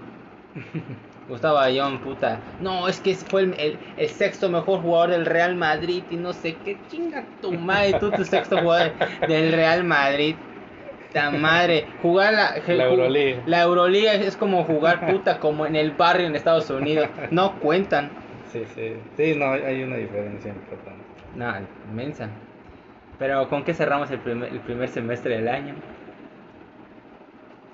Gustavo 1.28 1.58
Ayón, 1.58 1.98
puta. 2.00 2.38
No, 2.60 2.86
es 2.86 3.00
que 3.00 3.14
fue 3.14 3.42
el, 3.42 3.54
el- 3.58 3.78
el 3.96 4.08
sexto 4.08 4.50
mejor 4.50 4.80
jugador 4.80 5.10
del 5.10 5.24
Real 5.26 5.56
Madrid 5.56 6.02
y 6.10 6.16
no 6.16 6.32
sé 6.32 6.56
qué 6.64 6.78
chinga 6.88 7.24
tu 7.40 7.52
madre, 7.52 7.94
tú 7.98 8.10
tu 8.10 8.24
sexto 8.24 8.58
jugador 8.58 8.92
del 9.26 9.52
Real 9.52 9.84
Madrid. 9.84 10.36
Ta 11.12 11.30
madre, 11.30 11.86
jugar 12.02 12.34
la, 12.34 12.54
La 12.74 12.84
Euroliga. 12.84 13.42
La 13.46 13.62
Euroliga 13.62 14.14
es 14.14 14.36
como 14.36 14.64
jugar 14.64 15.06
puta 15.06 15.38
como 15.38 15.64
en 15.64 15.76
el 15.76 15.92
barrio 15.92 16.26
en 16.26 16.34
Estados 16.34 16.68
Unidos. 16.70 17.08
No 17.30 17.52
cuentan. 17.60 18.10
Sí, 18.52 18.64
sí. 18.74 18.94
Sí, 19.16 19.34
no, 19.36 19.52
hay- 19.52 19.82
una 19.84 19.96
diferencia 19.96 20.50
importante. 20.50 21.00
Nada, 21.36 21.62
inmensa. 21.88 22.28
Pero 23.18 23.48
¿con 23.48 23.62
qué 23.64 23.74
cerramos 23.74 24.10
el 24.10 24.18
primer, 24.18 24.52
el 24.52 24.58
primer 24.60 24.88
semestre 24.88 25.36
del 25.36 25.48
año? 25.48 25.74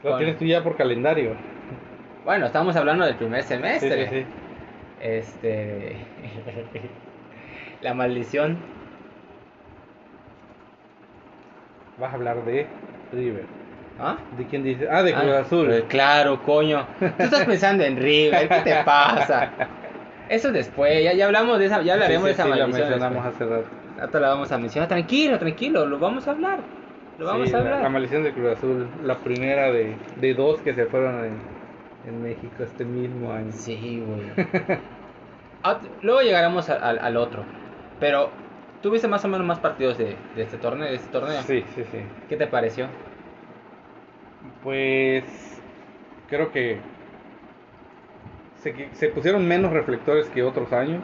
Lo 0.02 0.10
Bueno. 0.10 0.18
tienes 0.18 0.38
tú 0.38 0.44
ya 0.44 0.62
por 0.62 0.76
calendario. 0.76 1.34
Bueno, 2.30 2.46
estamos 2.46 2.76
hablando 2.76 3.04
del 3.04 3.16
primer 3.16 3.42
Sí, 3.42 3.48
semestre. 3.48 4.08
sí, 4.08 4.20
sí. 4.20 4.26
Este. 5.00 5.96
la 7.82 7.92
maldición. 7.92 8.56
Vas 11.98 12.12
a 12.12 12.14
hablar 12.14 12.44
de 12.44 12.68
River. 13.12 13.42
¿Ah? 13.98 14.16
¿De 14.38 14.44
quién 14.44 14.62
dice? 14.62 14.86
Ah, 14.88 15.02
de 15.02 15.12
Cruz 15.12 15.24
Ah, 15.28 15.40
Azul. 15.40 15.66
pues 15.66 15.82
claro, 15.88 16.40
coño. 16.44 16.86
Tú 17.00 17.06
estás 17.24 17.44
pensando 17.46 17.82
en 17.82 17.96
River, 17.96 18.48
¿qué 18.48 18.60
te 18.60 18.76
pasa? 18.84 19.50
Eso 20.28 20.52
después, 20.52 21.02
ya, 21.02 21.12
ya 21.14 21.26
hablamos 21.26 21.58
de 21.58 21.66
esa, 21.66 21.82
ya 21.82 21.94
hablaremos 21.94 22.28
Sí, 22.28 22.34
sí, 22.34 22.36
de 22.36 22.42
esa 22.42 22.42
sí, 22.44 22.48
la 22.50 22.56
maldición. 22.68 22.90
mencionamos 22.90 23.26
hace 23.26 23.44
rato. 23.44 23.68
Ahorita 23.98 24.20
la 24.20 24.28
vamos 24.28 24.52
a 24.52 24.58
mencionar. 24.58 24.88
Tranquilo, 24.88 25.36
tranquilo, 25.36 25.84
lo 25.84 25.98
vamos 25.98 26.28
a 26.28 26.30
hablar. 26.30 26.60
Lo 27.18 27.26
vamos 27.26 27.48
Sí, 27.48 27.54
a 27.56 27.58
la- 27.58 27.64
hablar. 27.64 27.82
La, 27.82 27.88
maldición 27.88 28.22
de 28.22 28.32
Cruz 28.32 28.56
Azul, 28.56 28.88
la 29.02 29.16
primera 29.16 29.72
de, 29.72 29.96
de 30.20 30.34
dos 30.34 30.60
que 30.60 30.72
se 30.74 30.86
fueron 30.86 31.24
en, 31.24 31.59
en 32.10 32.22
México 32.22 32.62
este 32.62 32.84
mismo 32.84 33.32
año. 33.32 33.52
Sí, 33.52 34.02
güey. 34.06 34.30
Ah, 35.62 35.78
Luego 36.02 36.22
llegaremos 36.22 36.70
a- 36.70 36.76
al, 36.76 36.98
al 37.00 37.16
otro. 37.18 37.44
Pero, 37.98 38.30
¿tuviste 38.82 39.08
más 39.08 39.22
o 39.26 39.28
menos 39.28 39.46
más 39.46 39.58
partidos 39.58 39.98
de, 39.98 40.16
de 40.34 40.42
este 40.42 40.56
torneo? 40.56 40.88
De 40.88 40.94
este 40.94 41.12
torneo? 41.12 41.42
Sí, 41.42 41.62
sí, 41.74 41.84
sí. 41.92 41.98
¿Qué 42.30 42.36
te 42.36 42.46
pareció? 42.46 42.86
Pues 44.62 45.24
creo 46.28 46.50
que 46.50 46.78
se, 48.94 49.08
pusieron 49.08 49.46
menos 49.46 49.72
reflectores 49.72 50.28
que 50.28 50.42
otros 50.42 50.72
años 50.72 51.02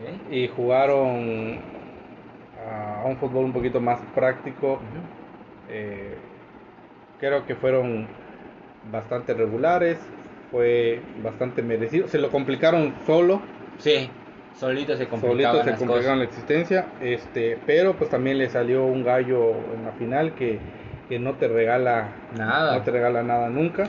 Ok. 0.00 0.32
y 0.32 0.48
jugaron 0.48 1.58
a 2.68 3.04
un 3.06 3.16
fútbol 3.16 3.44
un 3.46 3.52
poquito 3.52 3.80
más 3.80 4.00
práctico. 4.14 4.78
Eh, 5.68 6.16
creo 7.18 7.44
que 7.46 7.54
fueron 7.56 8.06
bastante 8.90 9.34
regulares, 9.34 9.98
fue 10.50 11.00
bastante 11.22 11.62
merecido. 11.62 12.08
Se 12.08 12.18
lo 12.18 12.30
complicaron 12.30 12.94
solo, 13.06 13.40
Sí, 13.78 14.08
solito 14.58 14.96
se 14.96 15.06
complicaban 15.06 15.58
solito 15.60 15.76
se 15.78 15.84
complicaron 15.86 16.18
la 16.18 16.24
existencia, 16.24 16.86
este, 17.00 17.58
pero 17.66 17.94
pues 17.94 18.10
también 18.10 18.38
le 18.38 18.48
salió 18.48 18.84
un 18.84 19.04
gallo 19.04 19.50
en 19.50 19.84
la 19.84 19.92
final 19.92 20.32
que, 20.34 20.58
que 21.08 21.18
no 21.18 21.34
te 21.34 21.46
regala 21.48 22.08
Nada. 22.36 22.76
no 22.76 22.82
te 22.82 22.90
regala 22.90 23.22
nada 23.22 23.48
nunca. 23.50 23.88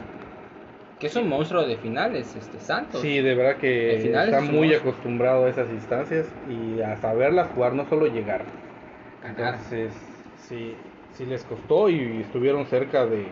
Que 1.00 1.08
es 1.08 1.16
un 1.16 1.30
monstruo 1.30 1.66
de 1.66 1.78
finales, 1.78 2.36
este 2.36 2.60
Santos. 2.60 3.02
Sí, 3.02 3.22
de 3.22 3.34
verdad 3.34 3.56
que 3.56 3.96
está 3.96 4.40
es 4.40 4.44
muy 4.44 4.68
monstruo. 4.68 4.92
acostumbrado 4.92 5.46
a 5.46 5.50
esas 5.50 5.70
instancias 5.70 6.28
y 6.50 6.82
a 6.82 6.98
saberlas 6.98 7.48
jugar, 7.56 7.74
no 7.74 7.86
solo 7.88 8.06
llegar. 8.08 8.42
Ganar. 9.24 9.56
Entonces, 9.56 9.94
sí, 10.38 10.76
sí 11.14 11.26
les 11.26 11.44
costó 11.46 11.90
y 11.90 12.22
estuvieron 12.22 12.66
cerca 12.66 13.06
de, 13.06 13.26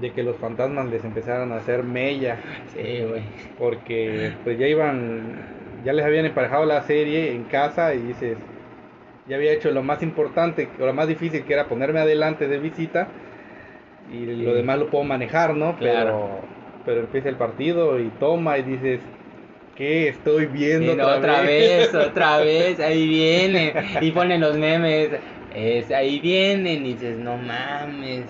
de 0.00 0.12
que 0.12 0.22
los 0.22 0.36
fantasmas 0.36 0.86
les 0.88 1.04
empezaran 1.04 1.52
a 1.52 1.56
hacer 1.56 1.82
mella, 1.84 2.36
Sí, 2.74 3.02
güey. 3.08 3.22
porque 3.58 4.32
pues 4.42 4.58
ya 4.58 4.66
iban, 4.66 5.36
ya 5.84 5.92
les 5.92 6.04
habían 6.04 6.26
emparejado 6.26 6.64
la 6.64 6.82
serie 6.82 7.32
en 7.32 7.44
casa 7.44 7.94
y 7.94 7.98
dices, 8.00 8.36
ya 9.28 9.36
había 9.36 9.52
hecho 9.52 9.70
lo 9.70 9.82
más 9.82 10.02
importante, 10.02 10.68
o 10.80 10.84
lo 10.86 10.92
más 10.92 11.08
difícil 11.08 11.44
que 11.44 11.52
era 11.54 11.66
ponerme 11.66 12.00
adelante 12.00 12.48
de 12.48 12.58
visita 12.58 13.08
y 14.12 14.26
lo 14.26 14.54
demás 14.54 14.78
lo 14.78 14.90
puedo 14.90 15.04
manejar, 15.04 15.54
¿no? 15.54 15.76
Claro. 15.76 16.04
Pero, 16.04 16.40
pero 16.84 17.00
empieza 17.00 17.28
el 17.28 17.36
partido 17.36 17.98
y 17.98 18.08
toma 18.20 18.58
y 18.58 18.62
dices, 18.62 19.00
¿qué 19.76 20.08
estoy 20.08 20.46
viendo 20.46 20.92
Sí, 20.92 20.98
no, 20.98 21.06
otra 21.08 21.40
vez, 21.40 21.94
otra 21.94 22.38
vez, 22.44 22.78
ahí 22.80 23.08
viene. 23.08 23.72
Y 24.02 24.10
ponen 24.12 24.40
los 24.42 24.58
memes, 24.58 25.10
es, 25.54 25.90
ahí 25.90 26.20
vienen 26.20 26.84
y 26.84 26.92
dices, 26.94 27.16
no 27.18 27.36
mames. 27.38 28.26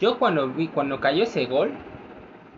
Yo 0.00 0.18
cuando 0.18 0.48
vi, 0.48 0.68
cuando 0.68 0.98
cayó 0.98 1.24
ese 1.24 1.44
gol, 1.46 1.72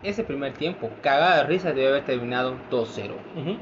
ese 0.01 0.23
primer 0.23 0.53
tiempo, 0.53 0.89
cagada 1.01 1.37
de 1.37 1.43
risa 1.49 1.73
debe 1.73 1.89
haber 1.89 2.03
terminado 2.05 2.55
2-0. 2.71 3.15
Ujú. 3.35 3.57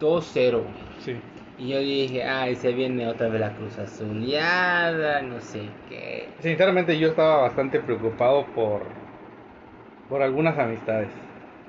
2-0. 0.00 0.62
Sí. 0.98 1.20
Y 1.56 1.68
yo 1.68 1.78
dije, 1.78 2.24
ay, 2.24 2.56
se 2.56 2.72
viene 2.72 3.06
otra 3.06 3.28
vez 3.28 3.40
la 3.40 3.54
cruz 3.54 3.78
azuleada, 3.78 5.22
no 5.22 5.40
sé 5.40 5.68
qué. 5.88 6.30
Sinceramente 6.40 6.98
yo 6.98 7.08
estaba 7.08 7.42
bastante 7.42 7.78
preocupado 7.78 8.44
por, 8.54 8.82
por 10.08 10.22
algunas 10.22 10.58
amistades. 10.58 11.08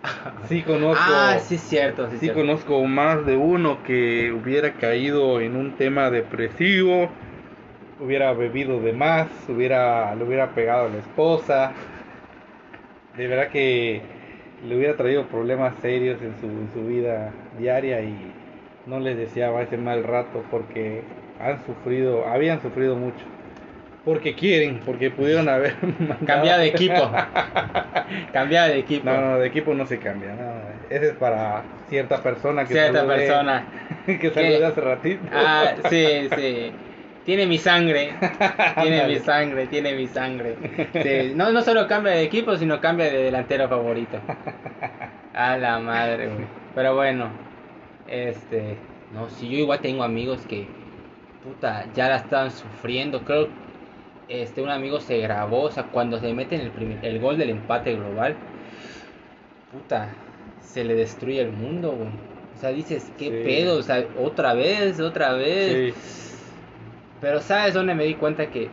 Sí 0.47 0.61
conozco, 0.63 1.01
Ah, 1.03 1.37
sí, 1.39 1.55
es 1.55 1.61
cierto, 1.61 2.05
sí, 2.09 2.13
sí 2.13 2.19
cierto. 2.25 2.41
conozco 2.41 2.83
más 2.85 3.25
de 3.25 3.37
uno 3.37 3.81
que 3.83 4.31
hubiera 4.31 4.73
caído 4.73 5.39
en 5.39 5.55
un 5.55 5.71
tema 5.77 6.09
depresivo, 6.11 7.09
hubiera 7.99 8.33
bebido 8.33 8.79
de 8.81 8.93
más, 8.93 9.27
hubiera, 9.47 10.13
le 10.15 10.23
hubiera 10.23 10.47
pegado 10.55 10.87
a 10.87 10.89
la 10.89 10.97
esposa. 10.97 11.71
De 13.17 13.27
verdad 13.27 13.47
que 13.49 14.01
le 14.67 14.75
hubiera 14.75 14.95
traído 14.95 15.25
problemas 15.27 15.73
serios 15.81 16.21
en 16.21 16.35
su, 16.39 16.47
en 16.47 16.69
su 16.73 16.85
vida 16.87 17.31
diaria 17.57 18.01
y 18.01 18.15
no 18.85 18.99
les 18.99 19.17
deseaba 19.17 19.61
ese 19.61 19.77
mal 19.77 20.03
rato 20.03 20.43
porque 20.51 21.01
han 21.39 21.63
sufrido, 21.65 22.25
habían 22.27 22.61
sufrido 22.61 22.95
mucho. 22.95 23.23
Porque 24.03 24.35
quieren, 24.35 24.81
porque 24.85 25.09
pudieron 25.09 25.49
haber 25.49 25.73
mandado- 25.99 26.25
Cambia 26.27 26.57
de 26.59 26.67
equipo. 26.67 27.11
Cambia 28.31 28.65
de 28.65 28.77
equipo. 28.79 29.05
No, 29.09 29.19
no, 29.19 29.39
de 29.39 29.47
equipo 29.47 29.73
no 29.73 29.85
se 29.87 29.97
cambia. 29.97 30.33
No, 30.35 30.51
ese 30.95 31.07
es 31.07 31.13
para 31.15 31.63
cierta 31.89 32.21
persona 32.21 32.65
que 32.65 32.73
Cierta 32.73 33.03
saludé- 33.03 33.15
persona. 33.15 33.65
que 34.05 34.29
saludé 34.31 34.65
hace 34.65 34.81
ratito. 34.81 35.23
Ah, 35.33 35.73
sí, 35.89 36.29
sí. 36.35 36.71
Tiene 37.25 37.45
mi 37.47 37.57
sangre. 37.69 38.13
Tiene 38.81 39.07
mi 39.07 39.19
sangre, 39.19 39.67
tiene 39.67 39.93
mi 39.95 40.07
sangre. 40.07 40.55
Sí, 40.93 41.33
No, 41.35 41.51
no 41.51 41.61
solo 41.61 41.87
cambia 41.87 42.13
de 42.13 42.23
equipo, 42.23 42.55
sino 42.55 42.79
cambia 42.79 43.07
de 43.07 43.23
delantero 43.23 43.67
favorito. 43.67 44.19
A 45.33 45.57
la 45.57 45.79
madre, 45.79 46.27
güey. 46.27 46.45
Pero 46.75 46.95
bueno, 46.95 47.29
este. 48.07 48.77
No, 49.13 49.29
si 49.29 49.49
yo 49.49 49.57
igual 49.57 49.79
tengo 49.79 50.03
amigos 50.03 50.45
que. 50.47 50.67
Puta, 51.43 51.85
ya 51.93 52.07
la 52.09 52.17
están 52.17 52.51
sufriendo. 52.51 53.21
Creo. 53.23 53.47
Este, 54.27 54.61
un 54.61 54.69
amigo 54.69 54.99
se 54.99 55.17
grabó. 55.19 55.63
O 55.63 55.71
sea, 55.71 55.83
cuando 55.83 56.19
se 56.19 56.33
mete 56.33 56.55
en 56.55 56.61
el, 56.61 56.71
primer, 56.71 57.03
el 57.05 57.19
gol 57.19 57.37
del 57.37 57.49
empate 57.49 57.95
global. 57.95 58.35
Puta, 59.71 60.09
se 60.61 60.83
le 60.83 60.95
destruye 60.95 61.41
el 61.41 61.51
mundo, 61.51 61.91
güey. 61.91 62.09
O 62.55 62.57
sea, 62.59 62.69
dices, 62.69 63.11
¿qué 63.17 63.25
Sí. 63.25 63.41
pedo? 63.43 63.77
O 63.77 63.81
sea, 63.81 64.05
otra 64.17 64.53
vez, 64.53 64.99
otra 64.99 65.33
vez. 65.33 65.93
Sí. 65.93 66.34
Pero 67.25 67.41
¿sabes 67.41 67.73
dónde 67.73 67.95
me 67.95 68.03
di 68.03 68.13
cuenta 68.13 68.51
que 68.51 68.69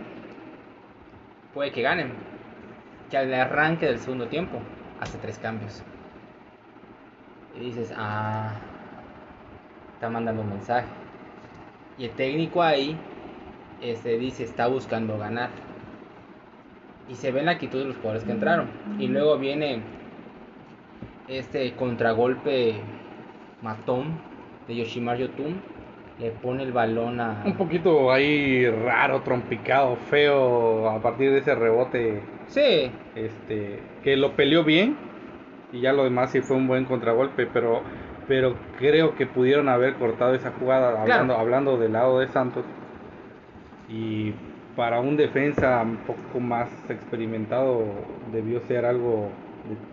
puede 1.54 1.72
que 1.72 1.80
ganen? 1.80 2.12
Que 3.10 3.16
al 3.16 3.32
arranque 3.32 3.86
del 3.86 3.98
segundo 3.98 4.28
tiempo 4.28 4.58
hace 5.00 5.16
tres 5.16 5.38
cambios. 5.38 5.82
Y 7.56 7.60
dices, 7.60 7.94
ah, 7.96 8.52
está 9.94 10.10
mandando 10.10 10.42
un 10.42 10.50
mensaje. 10.50 10.86
Y 11.96 12.04
el 12.04 12.10
técnico 12.10 12.62
ahí 12.62 12.94
este, 13.80 14.18
dice, 14.18 14.44
está 14.44 14.66
buscando 14.66 15.16
ganar. 15.16 15.48
Y 17.08 17.14
se 17.14 17.32
ve 17.32 17.42
la 17.42 17.52
actitud 17.52 17.78
de 17.78 17.86
los 17.86 17.96
jugadores 17.96 18.24
que 18.24 18.32
entraron. 18.32 18.68
Y 18.98 19.06
luego 19.06 19.38
viene 19.38 19.80
este 21.26 21.72
contragolpe 21.72 22.74
matón 23.62 24.20
de 24.68 24.76
Yoshimar 24.76 25.16
Yotun. 25.16 25.71
Le 26.18 26.30
pone 26.30 26.62
el 26.62 26.72
balón 26.72 27.20
a... 27.20 27.42
Un 27.44 27.54
poquito 27.54 28.12
ahí 28.12 28.68
raro, 28.68 29.22
trompicado, 29.22 29.96
feo 29.96 30.88
a 30.88 31.00
partir 31.00 31.30
de 31.32 31.38
ese 31.38 31.54
rebote. 31.54 32.20
Sí, 32.46 32.90
este 33.14 33.80
que 34.04 34.16
lo 34.16 34.32
peleó 34.32 34.62
bien 34.64 34.96
y 35.72 35.80
ya 35.80 35.92
lo 35.92 36.04
demás 36.04 36.30
sí 36.30 36.40
fue 36.40 36.56
un 36.56 36.68
buen 36.68 36.84
contragolpe, 36.84 37.46
pero 37.46 37.80
pero 38.28 38.54
creo 38.78 39.16
que 39.16 39.26
pudieron 39.26 39.68
haber 39.68 39.94
cortado 39.94 40.34
esa 40.34 40.52
jugada 40.52 41.00
hablando 41.00 41.36
hablando 41.36 41.76
del 41.78 41.92
lado 41.92 42.20
de 42.20 42.28
Santos. 42.28 42.64
Y 43.88 44.32
para 44.76 45.00
un 45.00 45.16
defensa 45.16 45.82
un 45.82 45.96
poco 45.98 46.40
más 46.40 46.68
experimentado 46.88 47.84
debió 48.32 48.60
ser 48.60 48.84
algo 48.84 49.28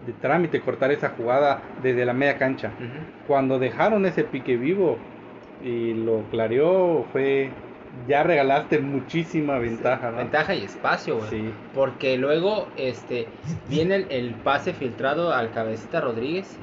de, 0.06 0.12
de 0.12 0.18
trámite 0.20 0.62
cortar 0.62 0.92
esa 0.92 1.10
jugada 1.10 1.62
desde 1.82 2.06
la 2.06 2.14
media 2.14 2.38
cancha. 2.38 2.72
Cuando 3.28 3.60
dejaron 3.60 4.06
ese 4.06 4.24
pique 4.24 4.58
vivo, 4.58 4.98
y 5.64 5.94
lo 5.94 6.24
clareó, 6.32 7.06
fue 7.12 7.52
ya 8.08 8.24
regalaste 8.24 8.80
muchísima 8.80 9.58
ventaja, 9.58 10.12
¿no? 10.12 10.18
Ventaja 10.18 10.56
y 10.56 10.64
espacio, 10.64 11.18
güey. 11.18 11.30
Sí. 11.30 11.54
Porque 11.74 12.18
luego 12.18 12.68
este 12.78 13.28
viene 13.68 13.96
el, 13.96 14.08
el 14.10 14.34
pase 14.36 14.74
filtrado 14.74 15.34
al 15.34 15.52
cabecita 15.52 16.02
Rodríguez. 16.02 16.58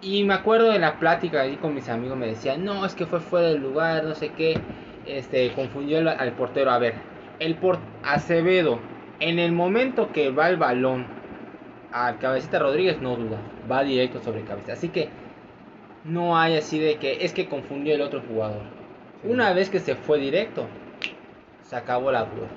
Y 0.00 0.24
me 0.24 0.34
acuerdo 0.34 0.70
de 0.70 0.80
la 0.80 0.98
plática 0.98 1.42
ahí 1.42 1.56
con 1.56 1.74
mis 1.74 1.88
amigos, 1.88 2.18
me 2.18 2.26
decían, 2.26 2.64
no, 2.64 2.84
es 2.84 2.94
que 2.94 3.06
fue 3.06 3.20
fuera 3.20 3.48
del 3.48 3.62
lugar, 3.62 4.04
no 4.04 4.14
sé 4.14 4.30
qué. 4.30 4.58
Este, 5.06 5.52
confundió 5.52 5.98
al, 5.98 6.08
al 6.08 6.32
portero. 6.32 6.70
A 6.70 6.78
ver, 6.78 6.94
el 7.38 7.54
por 7.56 7.78
Acevedo, 8.02 8.80
en 9.20 9.38
el 9.38 9.52
momento 9.52 10.10
que 10.12 10.30
va 10.30 10.48
el 10.48 10.56
balón 10.56 11.06
al 11.92 12.18
cabecita 12.18 12.58
Rodríguez, 12.58 13.00
no 13.00 13.16
duda, 13.16 13.38
va 13.70 13.84
directo 13.84 14.20
sobre 14.20 14.42
cabeza. 14.42 14.72
Así 14.72 14.88
que 14.88 15.08
no 16.04 16.38
hay 16.38 16.56
así 16.56 16.78
de 16.78 16.96
que 16.96 17.24
es 17.24 17.32
que 17.32 17.48
confundió 17.48 17.94
el 17.94 18.00
otro 18.02 18.22
jugador. 18.28 18.62
Sí. 19.22 19.28
Una 19.28 19.52
vez 19.52 19.70
que 19.70 19.78
se 19.80 19.94
fue 19.94 20.18
directo, 20.18 20.66
se 21.62 21.76
acabó 21.76 22.10
la 22.10 22.24
duda. 22.24 22.48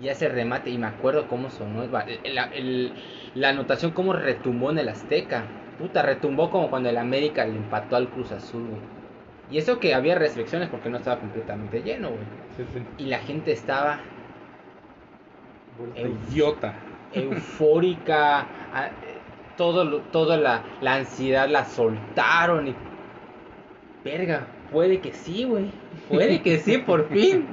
Y 0.00 0.08
ese 0.08 0.28
remate, 0.28 0.70
y 0.70 0.78
me 0.78 0.86
acuerdo 0.86 1.26
cómo 1.28 1.50
sonó 1.50 1.82
el 1.82 1.88
ba- 1.88 2.06
el- 2.06 2.92
la, 3.34 3.48
anotación, 3.48 3.90
cómo 3.92 4.12
retumbó 4.12 4.70
en 4.70 4.78
el 4.78 4.88
Azteca. 4.88 5.44
Puta, 5.78 6.02
retumbó 6.02 6.50
como 6.50 6.70
cuando 6.70 6.88
el 6.88 6.98
América 6.98 7.44
le 7.44 7.56
empató 7.56 7.96
al 7.96 8.08
Cruz 8.08 8.32
Azul, 8.32 8.66
güey. 8.68 8.80
Y 9.50 9.58
eso 9.58 9.80
que 9.80 9.94
había 9.94 10.14
restricciones 10.16 10.68
porque 10.68 10.88
no 10.90 10.98
estaba 10.98 11.18
completamente 11.20 11.82
lleno, 11.82 12.10
güey. 12.10 12.20
Sí, 12.56 12.64
sí. 12.72 12.82
Y 12.98 13.06
la 13.06 13.18
gente 13.18 13.52
estaba 13.52 14.00
idiota. 16.30 16.74
eufórica, 17.12 18.46
todo, 19.58 20.00
toda 20.12 20.38
la, 20.38 20.62
la 20.80 20.94
ansiedad 20.94 21.48
la 21.48 21.66
soltaron 21.66 22.68
y... 22.68 22.74
Verga, 24.04 24.46
puede 24.72 25.00
que 25.00 25.12
sí, 25.12 25.44
güey. 25.44 25.70
Puede 26.08 26.40
que 26.40 26.58
sí, 26.58 26.78
por 26.78 27.08
fin. 27.10 27.46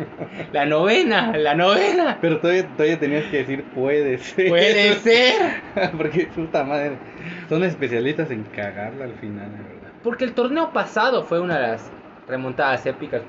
La 0.54 0.66
novena, 0.66 1.36
la 1.36 1.56
novena. 1.56 2.18
Pero 2.22 2.40
todavía, 2.40 2.68
todavía 2.78 3.00
tenías 3.00 3.26
que 3.26 3.38
decir 3.38 3.64
puede 3.72 4.18
ser. 4.20 4.48
Puede 4.48 4.94
ser. 5.00 5.62
Porque 5.98 6.28
puta 6.28 6.64
madre. 6.64 6.98
Son 7.50 7.64
especialistas 7.64 8.32
en 8.32 8.44
cagarla 8.44 9.06
al 9.06 9.16
final, 9.16 9.52
la 9.52 9.58
verdad. 9.58 9.92
Porque 10.04 10.24
el 10.24 10.34
torneo 10.34 10.72
pasado 10.72 11.24
fue 11.24 11.42
una 11.42 11.60
de 11.60 11.68
las 11.68 11.92
remontadas 12.28 12.86
épicas 12.86 13.24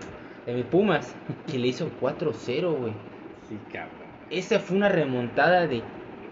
de 0.44 0.52
mi 0.54 0.62
Pumas, 0.62 1.16
que 1.50 1.58
le 1.58 1.68
hizo 1.68 1.90
4-0, 2.00 2.78
güey. 2.78 2.92
Sí, 3.48 3.58
cabrón. 3.72 4.06
Esa 4.30 4.60
fue 4.60 4.76
una 4.76 4.88
remontada 4.88 5.66
de 5.66 5.82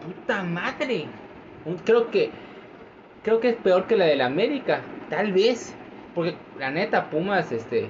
puta 0.05 0.45
madre. 0.45 1.07
Creo 1.85 2.11
que 2.11 2.31
creo 3.23 3.41
que 3.41 3.51
es 3.51 3.57
peor 3.57 3.87
que 3.87 3.97
la 3.97 4.05
del 4.05 4.21
América, 4.21 4.83
tal 5.09 5.33
vez, 5.33 5.75
porque 6.15 6.37
la 6.59 6.71
neta 6.71 7.11
Pumas 7.11 7.51
este 7.53 7.89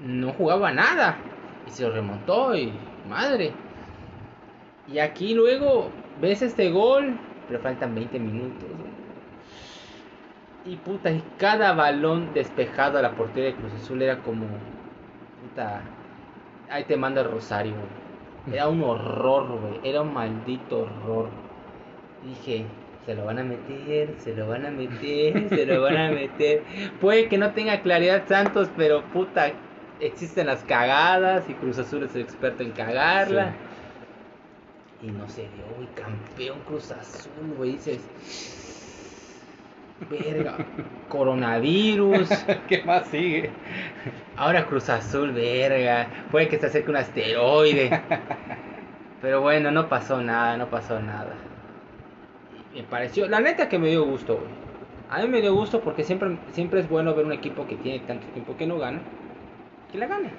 no 0.00 0.32
jugaba 0.32 0.72
nada 0.72 1.16
y 1.66 1.70
se 1.70 1.84
lo 1.84 1.92
remontó 1.92 2.56
y 2.56 2.72
madre. 3.08 3.52
Y 4.88 4.98
aquí 4.98 5.34
luego 5.34 5.90
ves 6.20 6.42
este 6.42 6.70
gol, 6.70 7.16
pero 7.46 7.60
faltan 7.60 7.94
20 7.94 8.18
minutos. 8.18 8.68
Y 10.66 10.76
puta, 10.76 11.10
y 11.10 11.22
cada 11.38 11.72
balón 11.72 12.34
despejado 12.34 12.98
a 12.98 13.02
la 13.02 13.12
portería 13.12 13.50
de 13.50 13.56
Cruz 13.56 13.72
Azul 13.72 14.02
era 14.02 14.18
como 14.18 14.46
puta 15.42 15.82
ahí 16.70 16.84
te 16.84 16.96
manda 16.96 17.20
el 17.20 17.30
Rosario. 17.30 17.74
Era 18.50 18.68
un 18.68 18.82
horror, 18.82 19.60
güey. 19.60 19.80
Era 19.84 20.02
un 20.02 20.14
maldito 20.14 20.80
horror. 20.80 21.28
Dije, 22.24 22.64
se 23.06 23.14
lo 23.14 23.24
van 23.24 23.38
a 23.38 23.44
meter, 23.44 24.14
se 24.18 24.34
lo 24.34 24.48
van 24.48 24.66
a 24.66 24.70
meter, 24.70 25.48
se 25.48 25.66
lo 25.66 25.82
van 25.82 25.96
a 25.96 26.10
meter. 26.10 26.62
Puede 27.00 27.28
que 27.28 27.38
no 27.38 27.52
tenga 27.52 27.80
claridad 27.80 28.24
Santos, 28.28 28.68
pero 28.76 29.02
puta, 29.04 29.52
existen 30.00 30.46
las 30.46 30.62
cagadas 30.64 31.48
y 31.48 31.54
Cruz 31.54 31.78
Azul 31.78 32.02
es 32.04 32.14
el 32.14 32.22
experto 32.22 32.62
en 32.62 32.72
cagarla. 32.72 33.54
Y 35.02 35.10
no 35.10 35.28
se 35.28 35.42
dio, 35.42 35.64
güey. 35.76 35.88
Campeón 35.94 36.58
Cruz 36.66 36.90
Azul, 36.92 37.54
güey. 37.56 37.72
Dices, 37.72 38.06
verga, 40.10 40.58
coronavirus. 41.08 42.28
¿Qué 42.68 42.82
más 42.84 43.06
sigue? 43.08 43.50
Ahora 44.36 44.66
Cruz 44.66 44.90
Azul, 44.90 45.32
verga. 45.32 46.06
Puede 46.30 46.48
que 46.48 46.58
se 46.58 46.66
acerque 46.66 46.90
un 46.90 46.96
asteroide. 46.96 48.02
Pero 49.22 49.40
bueno, 49.40 49.70
no 49.70 49.88
pasó 49.88 50.22
nada, 50.22 50.56
no 50.56 50.68
pasó 50.68 51.00
nada. 51.00 51.34
Me 52.74 52.82
pareció, 52.84 53.26
la 53.28 53.40
neta 53.40 53.68
que 53.68 53.78
me 53.78 53.88
dio 53.88 54.04
gusto, 54.04 54.36
güey. 54.36 54.48
A 55.10 55.22
mí 55.22 55.28
me 55.28 55.40
dio 55.40 55.54
gusto 55.54 55.80
porque 55.80 56.04
siempre, 56.04 56.38
siempre 56.52 56.80
es 56.80 56.88
bueno 56.88 57.14
ver 57.14 57.26
un 57.26 57.32
equipo 57.32 57.66
que 57.66 57.76
tiene 57.76 57.98
tanto 58.00 58.26
tiempo 58.28 58.56
que 58.56 58.66
no 58.66 58.78
gana. 58.78 59.00
Que 59.90 59.98
la 59.98 60.06
gane. 60.06 60.30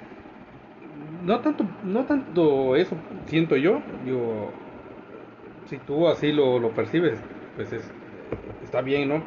No 1.24 1.40
tanto, 1.40 1.64
no 1.84 2.04
tanto 2.04 2.74
eso 2.74 2.96
siento 3.26 3.56
yo. 3.56 3.80
Si 5.66 5.76
tú 5.78 6.08
así 6.08 6.32
lo, 6.32 6.58
lo 6.58 6.70
percibes, 6.70 7.18
pues 7.56 7.72
es, 7.72 7.90
está 8.64 8.80
bien, 8.80 9.08
¿no? 9.10 9.22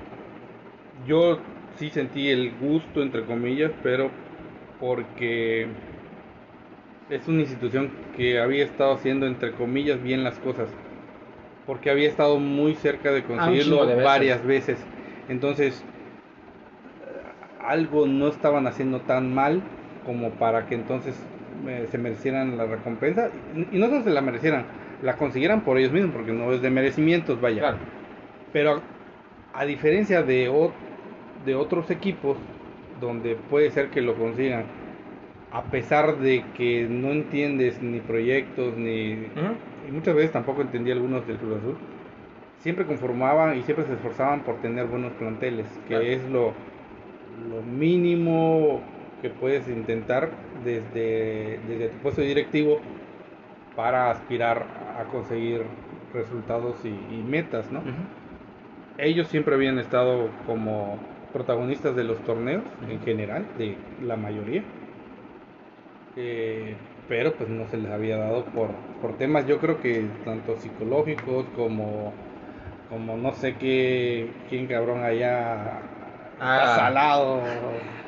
Yo 1.06 1.40
sí 1.76 1.90
sentí 1.92 2.30
el 2.30 2.58
gusto, 2.58 3.04
entre 3.04 3.24
comillas, 3.26 3.72
pero 3.84 4.10
porque 4.80 5.68
es 7.10 7.28
una 7.28 7.42
institución 7.42 7.92
que 8.16 8.40
había 8.40 8.64
estado 8.64 8.94
haciendo, 8.94 9.28
entre 9.28 9.52
comillas, 9.54 10.02
bien 10.02 10.24
las 10.24 10.40
cosas. 10.40 10.70
Porque 11.66 11.90
había 11.90 12.08
estado 12.08 12.38
muy 12.40 12.76
cerca 12.76 13.12
de 13.12 13.24
conseguirlo 13.24 13.86
de 13.86 13.96
varias 14.04 14.44
veces. 14.46 14.78
Entonces, 15.30 15.84
algo 17.60 18.06
no 18.06 18.28
estaban 18.28 18.68
haciendo 18.68 19.00
tan 19.02 19.34
mal 19.34 19.62
como 20.06 20.30
para 20.32 20.68
que 20.68 20.76
entonces 20.76 21.16
eh, 21.68 21.88
se 21.90 21.98
merecieran 21.98 22.58
la 22.58 22.66
recompensa. 22.66 23.30
Y, 23.56 23.76
y 23.76 23.80
no 23.80 23.88
solo 23.88 24.04
se 24.04 24.12
la 24.12 24.22
merecieran, 24.22 24.66
la 25.02 25.16
consiguieran 25.18 25.62
por 25.62 25.78
ellos 25.78 25.92
mismos, 25.92 26.12
porque 26.14 26.32
no 26.32 26.52
es 26.54 26.62
de 26.62 26.70
merecimientos, 26.70 27.42
vaya. 27.42 27.62
Claro. 27.62 27.78
Pero 28.54 28.82
a 29.54 29.66
diferencia 29.66 30.22
de, 30.22 30.50
o- 30.50 30.74
de 31.46 31.56
otros 31.56 31.90
equipos, 31.90 32.38
donde 33.02 33.36
puede 33.36 33.72
ser 33.72 33.90
que 33.90 34.02
lo 34.02 34.14
consigan, 34.16 34.66
a 35.56 35.64
pesar 35.72 36.18
de 36.18 36.44
que 36.58 36.86
no 36.90 37.12
entiendes 37.12 37.82
ni 37.82 38.02
proyectos, 38.02 38.76
ni 38.76 39.12
y 39.88 39.92
muchas 39.92 40.14
veces 40.14 40.32
tampoco 40.32 40.62
entendía 40.62 40.94
algunos 40.94 41.26
del 41.26 41.38
Cruz 41.38 41.58
Azul, 41.60 41.78
siempre 42.60 42.86
conformaban 42.86 43.58
y 43.58 43.64
siempre 43.64 43.86
se 43.86 43.94
esforzaban 43.94 44.42
por 44.42 44.56
tener 44.58 44.86
buenos 44.88 45.14
planteles, 45.14 45.66
que 45.88 45.94
Claro. 45.96 46.04
es 46.04 46.30
lo, 46.30 46.54
lo 47.50 47.62
mínimo 47.62 48.82
que 49.22 49.30
puedes 49.30 49.68
intentar 49.70 50.30
desde, 50.66 51.58
desde 51.70 51.88
tu 51.88 51.98
puesto 52.00 52.22
directivo 52.22 52.80
para 53.78 54.12
aspirar 54.12 54.66
a 55.00 55.04
conseguir 55.06 55.62
resultados 56.14 56.76
y, 56.84 56.90
y 56.90 57.24
metas, 57.26 57.72
¿no? 57.72 57.82
Ellos 58.98 59.28
siempre 59.28 59.56
habían 59.56 59.80
estado 59.80 60.30
como 60.48 60.98
protagonistas 61.32 61.96
de 61.96 62.04
los 62.04 62.18
torneos 62.24 62.64
en 62.90 63.00
general, 63.02 63.46
de 63.58 63.78
la 64.06 64.18
mayoría. 64.18 64.64
Eh, 66.16 66.76
pero 67.08 67.34
pues 67.34 67.50
no 67.50 67.68
se 67.70 67.78
les 67.78 67.92
había 67.92 68.18
dado 68.18 68.46
por, 68.46 68.70
por 69.02 69.18
temas, 69.18 69.46
yo 69.48 69.60
creo 69.60 69.80
que 69.82 70.08
tanto 70.24 70.58
psicológicos 70.58 71.46
como, 71.56 72.14
como 72.90 73.18
no 73.18 73.34
sé 73.34 73.56
qué, 73.56 74.32
quién 74.50 74.68
cabrón 74.68 75.04
allá 75.04 75.82
Ah. 76.40 76.74
salado. 76.76 77.44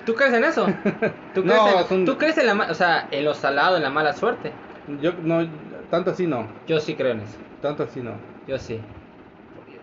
¿Tú 0.06 0.16
crees 0.16 0.34
en 0.34 0.44
eso? 0.44 0.66
¿Tú 1.34 1.44
crees, 1.44 1.58
No, 1.58 1.80
en, 1.82 1.88
son- 1.88 2.06
¿tú 2.06 2.18
crees 2.18 2.38
en 2.38 2.48
la 2.48 2.54
ma- 2.56 2.68
o 2.70 2.74
sea, 2.74 3.08
en 3.12 3.26
lo 3.26 3.34
salado, 3.34 3.78
en 3.78 3.84
la 3.84 3.90
mala 3.90 4.14
suerte? 4.14 4.52
Yo 5.02 5.12
no, 5.14 5.46
tanto 5.90 6.12
así 6.12 6.26
no, 6.28 6.48
Yo 6.66 6.80
sí 6.80 6.96
creo 6.96 7.12
en 7.12 7.22
eso. 7.22 7.38
tanto 7.62 7.84
así 7.84 8.00
no. 8.02 8.16
Yo 8.48 8.58
sí. 8.58 8.80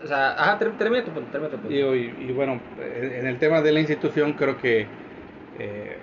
O 0.02 0.06
sea, 0.06 0.32
ajá, 0.32 0.58
ter- 0.58 0.72
termina 0.76 1.04
tu 1.04 1.10
punto, 1.12 1.30
termina 1.30 1.50
tu 1.50 1.58
punto. 1.58 1.74
Y, 1.74 1.80
y- 1.80 2.28
y 2.28 2.32
bueno, 2.32 2.60
en 2.78 3.12
en 3.12 3.26
el 3.26 3.38
tema 3.38 3.60
de 3.62 3.72
la 3.72 3.80
institución 3.80 4.32
creo 4.32 4.56
que 4.58 4.87
eh, 5.58 5.98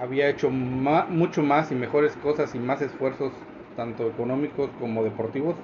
había 0.00 0.28
hecho 0.28 0.50
ma- 0.50 1.06
mucho 1.06 1.42
más 1.42 1.70
y 1.72 1.74
mejores 1.74 2.16
cosas 2.16 2.54
y 2.54 2.58
más 2.58 2.82
esfuerzos, 2.82 3.32
tanto 3.76 4.08
económicos 4.08 4.70
como 4.78 5.04
deportivos, 5.04 5.56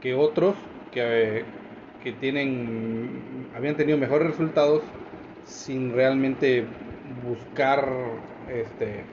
que 0.00 0.14
otros 0.14 0.56
que, 0.92 1.44
que 2.02 2.12
tienen, 2.12 3.48
habían 3.54 3.76
tenido 3.76 3.98
mejores 3.98 4.28
resultados 4.28 4.82
sin 5.44 5.92
realmente 5.94 6.66
buscar 7.22 7.86
este, 8.48 9.04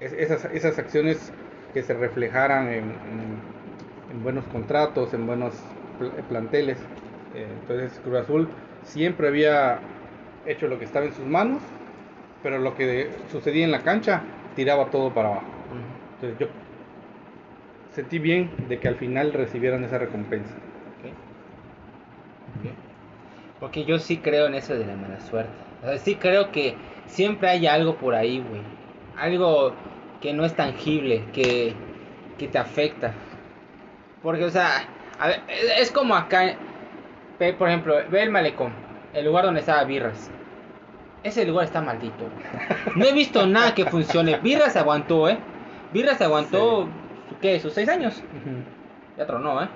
es- 0.00 0.12
esas, 0.12 0.44
esas 0.46 0.78
acciones 0.78 1.32
que 1.72 1.82
se 1.82 1.94
reflejaran 1.94 2.68
en, 2.68 2.90
en- 2.90 3.40
en 4.10 4.22
buenos 4.22 4.44
contratos, 4.46 5.12
en 5.14 5.26
buenos 5.26 5.54
pl- 5.98 6.10
planteles. 6.28 6.78
Eh, 7.34 7.48
entonces 7.60 7.98
Cruz 8.02 8.18
Azul 8.18 8.48
siempre 8.84 9.28
había 9.28 9.80
hecho 10.46 10.68
lo 10.68 10.78
que 10.78 10.84
estaba 10.84 11.06
en 11.06 11.12
sus 11.12 11.26
manos, 11.26 11.62
pero 12.46 12.60
lo 12.60 12.76
que 12.76 13.10
sucedía 13.32 13.64
en 13.64 13.72
la 13.72 13.82
cancha 13.82 14.22
tiraba 14.54 14.88
todo 14.92 15.12
para 15.12 15.30
abajo. 15.30 15.46
Entonces 16.14 16.38
yo 16.38 16.46
sentí 17.92 18.20
bien 18.20 18.52
de 18.68 18.78
que 18.78 18.86
al 18.86 18.94
final 18.94 19.32
recibieran 19.32 19.82
esa 19.82 19.98
recompensa. 19.98 20.54
Porque 23.58 23.84
yo 23.84 23.98
sí 23.98 24.18
creo 24.18 24.46
en 24.46 24.54
eso 24.54 24.74
de 24.74 24.86
la 24.86 24.94
mala 24.94 25.18
suerte. 25.18 25.50
O 25.82 25.86
sea, 25.86 25.98
sí 25.98 26.14
creo 26.14 26.52
que 26.52 26.76
siempre 27.06 27.48
hay 27.48 27.66
algo 27.66 27.96
por 27.96 28.14
ahí, 28.14 28.38
güey. 28.38 28.62
Algo 29.16 29.72
que 30.20 30.32
no 30.32 30.44
es 30.44 30.54
tangible, 30.54 31.24
que, 31.32 31.74
que 32.38 32.46
te 32.46 32.58
afecta. 32.58 33.12
Porque, 34.22 34.44
o 34.44 34.50
sea, 34.50 34.84
a 35.18 35.26
ver, 35.26 35.40
es 35.80 35.90
como 35.90 36.14
acá, 36.14 36.54
ve, 37.40 37.54
por 37.54 37.66
ejemplo, 37.66 37.96
ve 38.08 38.22
el 38.22 38.30
malecón, 38.30 38.72
el 39.14 39.24
lugar 39.24 39.46
donde 39.46 39.58
estaba 39.58 39.82
Birras. 39.82 40.30
Ese 41.26 41.44
lugar 41.44 41.64
está 41.64 41.80
maldito. 41.80 42.24
No 42.94 43.04
he 43.04 43.12
visto 43.12 43.46
nada 43.46 43.74
que 43.74 43.84
funcione. 43.86 44.38
Birras 44.38 44.76
aguantó, 44.76 45.28
¿eh? 45.28 45.36
Birras 45.92 46.20
aguantó, 46.20 46.88
¿qué? 47.40 47.58
¿Sus 47.58 47.72
seis 47.72 47.88
años? 47.88 48.22
Ya 49.18 49.26
tronó, 49.26 49.60
¿eh? 49.62 49.68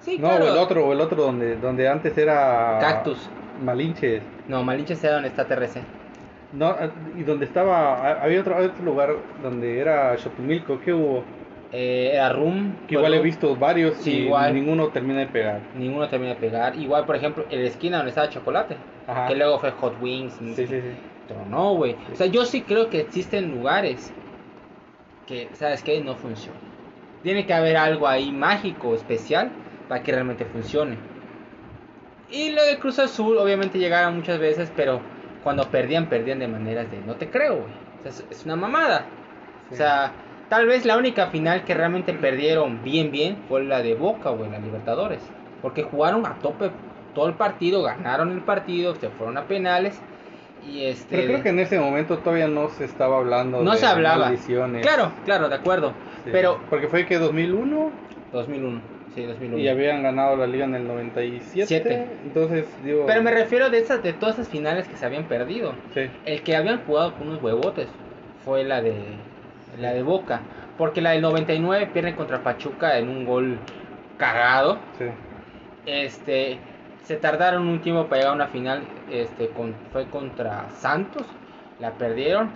Sí, 0.00 0.18
no, 0.18 0.28
claro. 0.28 0.44
o 0.46 0.48
el 0.48 0.58
otro, 0.58 0.86
o 0.86 0.92
el 0.92 1.00
otro 1.00 1.22
donde, 1.22 1.56
donde 1.56 1.88
antes 1.88 2.16
era... 2.18 2.78
Cactus. 2.80 3.28
Malinches. 3.64 4.20
No, 4.48 4.62
Malinche 4.64 4.96
sea 4.96 5.12
donde 5.12 5.28
está 5.28 5.44
TRC. 5.46 5.80
No, 6.52 6.72
eh, 6.72 6.90
y 7.16 7.22
donde 7.22 7.44
estaba, 7.46 7.94
ha- 7.94 8.22
había 8.22 8.40
otro, 8.40 8.56
otro 8.56 8.84
lugar 8.84 9.14
donde 9.42 9.78
era 9.78 10.16
Xochimilco, 10.18 10.80
¿qué 10.84 10.92
hubo? 10.92 11.22
Eh, 11.78 12.12
era 12.14 12.30
Room. 12.30 12.74
Que 12.88 12.94
igual 12.94 13.12
he 13.12 13.20
visto 13.20 13.54
varios 13.54 13.96
Sí, 13.96 14.10
y 14.10 14.16
igual. 14.24 14.54
ninguno 14.54 14.88
termina 14.88 15.20
de 15.20 15.26
pegar. 15.26 15.60
Ninguno 15.74 16.08
termina 16.08 16.32
de 16.32 16.40
pegar. 16.40 16.74
Igual, 16.76 17.04
por 17.04 17.16
ejemplo, 17.16 17.44
en 17.50 17.60
la 17.62 17.68
esquina 17.68 17.98
donde 17.98 18.10
estaba 18.10 18.30
Chocolate. 18.30 18.76
Ajá. 19.06 19.26
Que 19.26 19.34
luego 19.36 19.58
fue 19.58 19.70
Hot 19.72 20.00
Wings. 20.00 20.32
Sí, 20.34 20.54
sí, 20.54 20.66
sí. 20.66 20.80
Pero 21.28 21.44
no, 21.44 21.74
güey. 21.74 21.94
O 22.10 22.16
sea, 22.16 22.28
yo 22.28 22.46
sí 22.46 22.62
creo 22.62 22.88
que 22.88 23.00
existen 23.00 23.50
lugares 23.50 24.10
que, 25.26 25.50
¿sabes 25.52 25.82
qué? 25.82 26.00
No 26.00 26.14
funcionan. 26.14 26.60
Tiene 27.22 27.44
que 27.44 27.52
haber 27.52 27.76
algo 27.76 28.08
ahí 28.08 28.32
mágico, 28.32 28.94
especial, 28.94 29.50
para 29.88 30.02
que 30.02 30.12
realmente 30.12 30.46
funcione. 30.46 30.96
Y 32.30 32.52
lo 32.52 32.64
de 32.64 32.78
Cruz 32.78 32.98
Azul, 32.98 33.36
obviamente 33.36 33.78
llegaron 33.78 34.16
muchas 34.16 34.38
veces, 34.38 34.72
pero 34.74 35.00
cuando 35.42 35.70
perdían, 35.70 36.08
perdían 36.08 36.38
de 36.38 36.48
maneras 36.48 36.90
de 36.90 37.00
no 37.02 37.16
te 37.16 37.28
creo, 37.28 37.56
güey. 37.56 37.72
O 38.00 38.10
sea, 38.10 38.24
es, 38.30 38.44
una 38.46 38.56
mamada. 38.56 39.04
O 39.68 39.70
Sí. 39.70 39.76
sea, 39.78 40.12
tal 40.48 40.66
vez 40.66 40.84
la 40.84 40.96
única 40.96 41.26
final 41.28 41.64
que 41.64 41.74
realmente 41.74 42.12
perdieron 42.12 42.82
bien, 42.82 43.10
bien 43.10 43.36
fue 43.48 43.64
la 43.64 43.82
de 43.82 43.94
Boca, 43.94 44.30
güey, 44.30 44.50
la 44.50 44.58
Libertadores. 44.58 45.20
Porque 45.62 45.82
jugaron 45.82 46.26
a 46.26 46.38
tope 46.38 46.70
todo 47.14 47.28
el 47.28 47.34
partido, 47.34 47.82
ganaron 47.82 48.32
el 48.32 48.42
partido, 48.42 48.94
se 48.94 49.08
fueron 49.10 49.38
a 49.38 49.44
penales. 49.44 50.00
Y 50.68 50.84
este. 50.84 51.16
Pero 51.16 51.28
creo 51.28 51.42
que 51.42 51.48
en 51.50 51.60
ese 51.60 51.78
momento 51.78 52.18
todavía 52.18 52.48
no 52.48 52.68
se 52.70 52.84
estaba 52.84 53.18
hablando 53.18 53.62
no 53.62 53.72
de 53.72 53.78
se 53.78 53.86
hablaba. 53.86 54.32
Claro, 54.82 55.12
claro, 55.24 55.48
de 55.48 55.54
acuerdo. 55.54 55.92
Sí. 56.24 56.30
Pero. 56.32 56.60
Porque 56.68 56.88
fue 56.88 57.06
que 57.06 57.18
2001 57.18 58.06
2001. 58.32 58.80
Sí, 59.14 59.24
2001. 59.24 59.58
y 59.58 59.68
habían 59.68 60.02
ganado 60.02 60.36
la 60.36 60.46
liga 60.46 60.66
en 60.66 60.74
el 60.74 60.86
97. 60.86 61.66
Siete. 61.66 62.06
Entonces, 62.24 62.66
digo... 62.84 63.04
Pero 63.06 63.22
me 63.22 63.30
refiero 63.30 63.70
de 63.70 63.78
esas, 63.78 64.02
de 64.02 64.12
todas 64.12 64.34
esas 64.34 64.48
finales 64.48 64.86
que 64.86 64.96
se 64.96 65.06
habían 65.06 65.24
perdido. 65.24 65.72
Sí. 65.94 66.10
El 66.26 66.42
que 66.42 66.54
habían 66.54 66.84
jugado 66.84 67.14
con 67.14 67.28
unos 67.28 67.42
huevotes 67.42 67.88
fue 68.44 68.62
la 68.64 68.82
de 68.82 68.92
la 69.78 69.92
de 69.92 70.02
Boca, 70.02 70.40
porque 70.78 71.00
la 71.00 71.10
del 71.10 71.22
99 71.22 71.90
pierden 71.92 72.14
contra 72.14 72.42
Pachuca 72.42 72.98
en 72.98 73.08
un 73.08 73.24
gol 73.24 73.58
cagado. 74.16 74.78
Sí. 74.98 75.04
Este 75.86 76.58
se 77.02 77.16
tardaron 77.16 77.68
un 77.68 77.80
tiempo 77.80 78.06
para 78.06 78.16
llegar 78.16 78.32
a 78.32 78.34
una 78.34 78.46
final, 78.48 78.82
este 79.10 79.48
con, 79.50 79.74
fue 79.92 80.06
contra 80.06 80.68
Santos, 80.70 81.24
la 81.78 81.92
perdieron. 81.92 82.50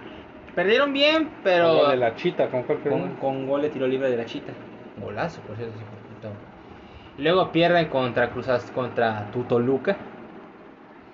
Perdieron 0.55 0.93
bien, 0.93 1.31
pero 1.45 1.75
Gol 1.75 1.91
de 1.91 1.97
la 1.97 2.17
chita, 2.17 2.49
¿con 2.49 2.65
cuál 2.65 2.81
con, 2.81 3.15
con 3.17 3.47
gol 3.47 3.63
de 3.63 3.71
tiro 3.71 3.87
libre 3.87 4.11
de 4.11 4.17
la 4.17 4.25
chita. 4.25 4.53
Golazo, 5.01 5.41
por 5.43 5.57
cierto. 5.57 5.75
Luego 7.19 7.53
pierden 7.53 7.89
contra 7.89 8.31
Cruzas, 8.31 8.71
contra 8.73 9.31
Tutoluca. 9.31 9.97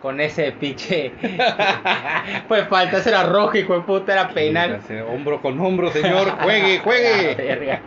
Con 0.00 0.20
ese 0.20 0.52
pinche. 0.52 1.12
pues 2.48 2.68
falta, 2.68 2.98
ese 2.98 3.08
era 3.10 3.22
rojo, 3.24 3.56
hijo 3.56 3.74
de 3.74 3.80
puta, 3.80 4.12
era 4.12 4.28
penal. 4.28 4.80
Hombro 5.08 5.40
con 5.40 5.58
hombro, 5.60 5.90
señor. 5.90 6.30
Juegue, 6.42 6.78
juegue. 6.84 7.34
verga. 7.34 7.82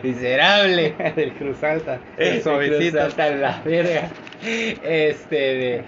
Miserable. 0.02 0.94
Del 1.16 1.32
Cruz 1.34 1.62
Alta. 1.64 2.00
El 2.16 2.42
suavecito. 2.42 2.98
Cruz 2.98 3.04
Alta, 3.18 3.30
la 3.30 3.60
verga. 3.64 4.08
Este 4.42 5.36
de- 5.36 5.84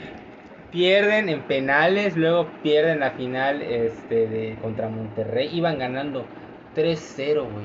pierden 0.70 1.28
en 1.30 1.40
penales, 1.42 2.14
luego 2.16 2.46
pierden 2.62 3.00
la 3.00 3.12
final 3.12 3.62
este 3.62 4.26
de 4.26 4.56
contra 4.60 4.88
Monterrey, 4.88 5.48
iban 5.52 5.78
ganando 5.78 6.26
3-0, 6.74 7.44
güey. 7.50 7.64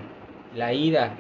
La 0.56 0.72
ida 0.74 1.12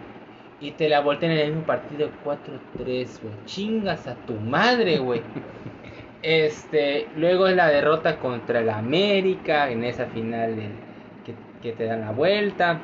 y 0.61 0.71
te 0.71 0.87
la 0.87 1.01
voltean 1.01 1.33
en 1.33 1.39
el 1.39 1.47
mismo 1.49 1.65
partido 1.65 2.09
4-3, 2.23 3.19
güey. 3.21 3.33
Chingas 3.45 4.07
a 4.07 4.15
tu 4.15 4.35
madre, 4.35 4.99
güey. 4.99 5.21
Este, 6.23 7.07
luego 7.17 7.47
es 7.47 7.55
la 7.55 7.67
derrota 7.67 8.17
contra 8.17 8.61
el 8.61 8.69
América 8.69 9.69
en 9.69 9.83
esa 9.83 10.05
final 10.05 10.55
que, 11.25 11.35
que 11.61 11.73
te 11.73 11.85
dan 11.85 12.01
la 12.01 12.11
vuelta. 12.11 12.79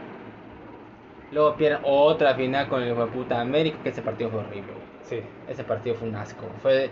Luego 1.31 1.55
pierden 1.55 1.79
otra 1.83 2.35
final 2.35 2.67
con 2.67 2.83
el 2.83 2.95
de 2.95 3.05
puta 3.07 3.39
América, 3.39 3.77
que 3.81 3.89
ese 3.89 4.01
partido 4.01 4.29
fue 4.29 4.41
horrible. 4.41 4.73
Sí. 5.03 5.21
Ese 5.47 5.63
partido 5.63 5.95
fue 5.95 6.09
un 6.09 6.15
asco. 6.15 6.47
Fue 6.61 6.89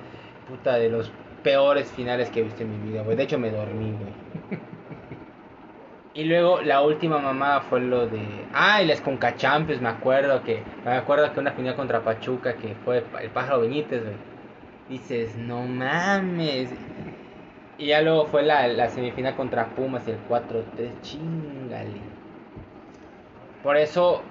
puta 0.47 0.77
de 0.77 0.89
los 0.89 1.11
peores 1.43 1.91
finales 1.91 2.29
que 2.29 2.39
he 2.39 2.43
visto 2.43 2.63
en 2.63 2.71
mi 2.71 2.91
vida, 2.91 3.03
güey. 3.03 3.17
De 3.17 3.23
hecho 3.23 3.37
me 3.37 3.51
dormí, 3.51 3.91
güey. 3.91 4.59
Y 6.13 6.23
luego 6.23 6.61
la 6.63 6.81
última 6.81 7.19
mamada 7.19 7.61
fue 7.61 7.79
lo 7.79 8.07
de. 8.07 8.47
Ah, 8.51 8.81
y 8.81 8.87
las 8.87 9.01
Conca 9.01 9.35
Champions, 9.35 9.83
me 9.83 9.89
acuerdo 9.89 10.41
que. 10.43 10.63
Me 10.83 10.93
acuerdo 10.93 11.31
que 11.31 11.39
una 11.39 11.51
final 11.51 11.75
contra 11.75 12.03
Pachuca 12.03 12.55
que 12.57 12.73
fue 12.73 13.03
el 13.21 13.29
pájaro 13.29 13.61
Benítez, 13.61 14.01
güey. 14.03 14.15
Dices, 14.89 15.35
no 15.35 15.63
mames. 15.63 16.69
Y 17.77 17.87
ya 17.87 18.01
luego 18.01 18.25
fue 18.25 18.43
la, 18.43 18.67
la 18.67 18.89
semifinal 18.89 19.35
contra 19.35 19.67
Pumas, 19.67 20.07
el 20.07 20.17
4-3, 20.27 21.01
chingale. 21.01 22.01
Por 23.61 23.77
eso, 23.77 24.21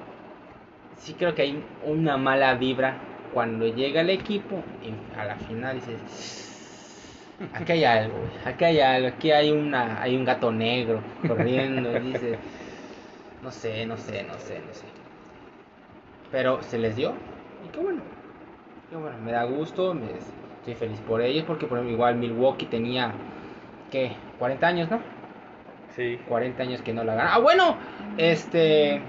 sí 0.99 1.15
creo 1.15 1.35
que 1.35 1.43
hay 1.43 1.65
una 1.85 2.17
mala 2.17 2.55
vibra 2.55 2.97
cuando 3.33 3.67
llega 3.67 4.01
el 4.01 4.11
equipo 4.11 4.63
y 4.83 5.19
a 5.19 5.25
la 5.25 5.37
final 5.37 5.77
dices, 5.77 7.37
aquí 7.53 7.73
hay 7.73 7.85
algo, 7.85 8.17
aquí 8.45 8.65
hay 8.65 8.81
algo, 8.81 9.09
aquí 9.09 9.31
hay 9.31 9.53
una, 9.53 10.01
hay 10.01 10.17
un 10.17 10.25
gato 10.25 10.51
negro 10.51 11.01
corriendo, 11.27 11.97
y 11.99 12.13
dices, 12.13 12.39
no 13.43 13.51
sé, 13.51 13.85
no 13.85 13.97
sé, 13.97 14.23
no 14.23 14.39
sé, 14.39 14.61
no 14.67 14.73
sé. 14.73 14.85
Pero 16.33 16.63
se 16.63 16.79
les 16.79 16.97
dio 16.97 17.13
y 17.65 17.69
qué 17.69 17.81
bueno, 17.81 18.01
qué 18.91 18.97
bueno, 18.97 19.19
me 19.19 19.33
da 19.33 19.45
gusto, 19.45 19.93
me, 19.95 20.07
estoy 20.67 20.75
feliz 20.75 21.01
por 21.01 21.21
ellos 21.23 21.45
porque 21.47 21.67
por 21.67 21.79
ejemplo 21.79 21.95
igual 21.95 22.17
Milwaukee 22.17 22.67
tenía, 22.67 23.13
¿qué? 23.91 24.17
40 24.41 24.67
años, 24.67 24.91
¿no? 24.91 25.01
Sí. 25.95 26.19
40 26.29 26.63
años 26.63 26.83
que 26.83 26.93
no 26.93 27.05
la 27.05 27.15
gana. 27.15 27.35
Ah, 27.35 27.39
bueno, 27.39 27.77
este 28.19 29.01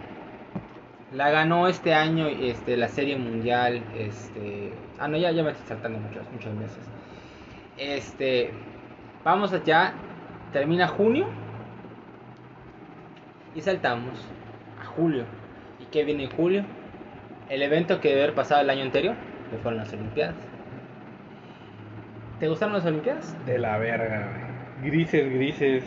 la 1.14 1.32
ganó 1.32 1.68
este 1.68 1.94
año 1.94 2.28
este 2.28 2.78
la 2.78 2.90
serie 2.90 3.18
mundial, 3.18 3.82
este 3.98 4.74
ah 5.00 5.08
no, 5.08 5.18
ya 5.18 5.32
ya 5.32 5.42
me 5.42 5.52
estoy 5.52 5.68
saltando 5.68 5.98
muchos 6.00 6.30
muchos 6.32 6.54
meses. 6.54 6.90
Este 7.78 8.52
vamos 9.24 9.52
allá 9.52 9.94
termina 10.54 10.88
junio 10.88 11.26
y 13.56 13.62
saltamos 13.62 14.14
a 14.80 14.86
julio. 14.86 15.26
¿Y 15.80 15.86
qué 15.86 16.04
viene 16.04 16.26
en 16.26 16.32
julio? 16.32 16.66
El 17.50 17.64
evento 17.64 18.00
que 18.00 18.10
debe 18.10 18.24
haber 18.24 18.36
pasado 18.36 18.62
el 18.62 18.70
año 18.70 18.84
anterior, 18.84 19.16
que 19.50 19.58
fueron 19.58 19.80
las 19.80 19.92
Olimpiadas. 19.94 20.57
¿Te 22.40 22.48
gustaron 22.48 22.76
las 22.76 22.86
Olimpiadas? 22.86 23.36
De 23.46 23.58
la 23.58 23.78
verga, 23.80 24.30
güey. 24.32 24.92
Grises, 24.92 25.34
grises. 25.34 25.84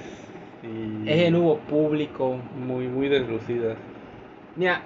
Y 0.62 1.08
Ese 1.08 1.30
no 1.30 1.40
hubo 1.40 1.58
público, 1.58 2.38
muy, 2.56 2.88
muy 2.88 3.08
deslucidas. 3.08 3.78
Mira, 4.56 4.82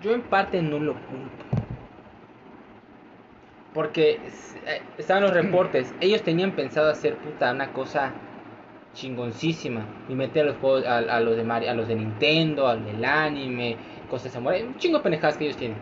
yo 0.00 0.14
en 0.14 0.22
parte 0.22 0.62
no 0.62 0.78
lo 0.78 0.94
culpo. 0.94 1.44
Porque 3.74 4.20
eh, 4.66 4.80
estaban 4.96 5.24
los 5.24 5.34
reportes. 5.34 5.92
Ellos 6.00 6.22
tenían 6.22 6.52
pensado 6.52 6.88
hacer 6.88 7.16
puta 7.16 7.50
una 7.52 7.72
cosa 7.72 8.12
chingoncísima. 8.94 9.86
Y 10.08 10.14
meter 10.14 10.46
los 10.46 10.56
juegos 10.58 10.86
a, 10.86 10.98
a 10.98 11.20
los 11.20 11.36
de 11.36 11.42
Mario, 11.42 11.70
a 11.72 11.74
los 11.74 11.88
de 11.88 11.96
Nintendo, 11.96 12.68
al 12.68 12.84
del 12.84 13.04
anime, 13.04 13.76
cosas 14.08 14.24
de 14.24 14.30
samurai. 14.30 14.62
Un 14.62 14.76
chingo 14.76 14.98
de 14.98 15.02
pendejadas 15.02 15.36
que 15.36 15.46
ellos 15.46 15.56
tienen. 15.56 15.78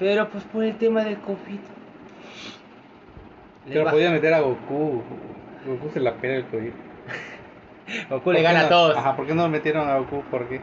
Pero 0.00 0.28
pues 0.30 0.42
por 0.44 0.64
el 0.64 0.76
tema 0.76 1.04
del 1.04 1.18
COVID. 1.18 1.60
Pero 3.66 3.90
podía 3.90 4.10
meter 4.10 4.34
a 4.34 4.40
Goku. 4.40 5.02
Goku 5.66 5.90
se 5.92 6.00
la 6.00 6.14
pega 6.14 6.34
el 6.36 6.44
COVID. 6.46 6.72
Goku 8.10 8.24
¿Por 8.24 8.34
le 8.34 8.42
gana 8.42 8.60
no- 8.60 8.66
a 8.66 8.68
todos. 8.68 8.96
Ajá, 8.96 9.16
¿por 9.16 9.26
qué 9.26 9.34
no 9.34 9.48
metieron 9.48 9.88
a 9.88 9.98
Goku? 9.98 10.22
¿Por 10.30 10.48
qué? 10.48 10.60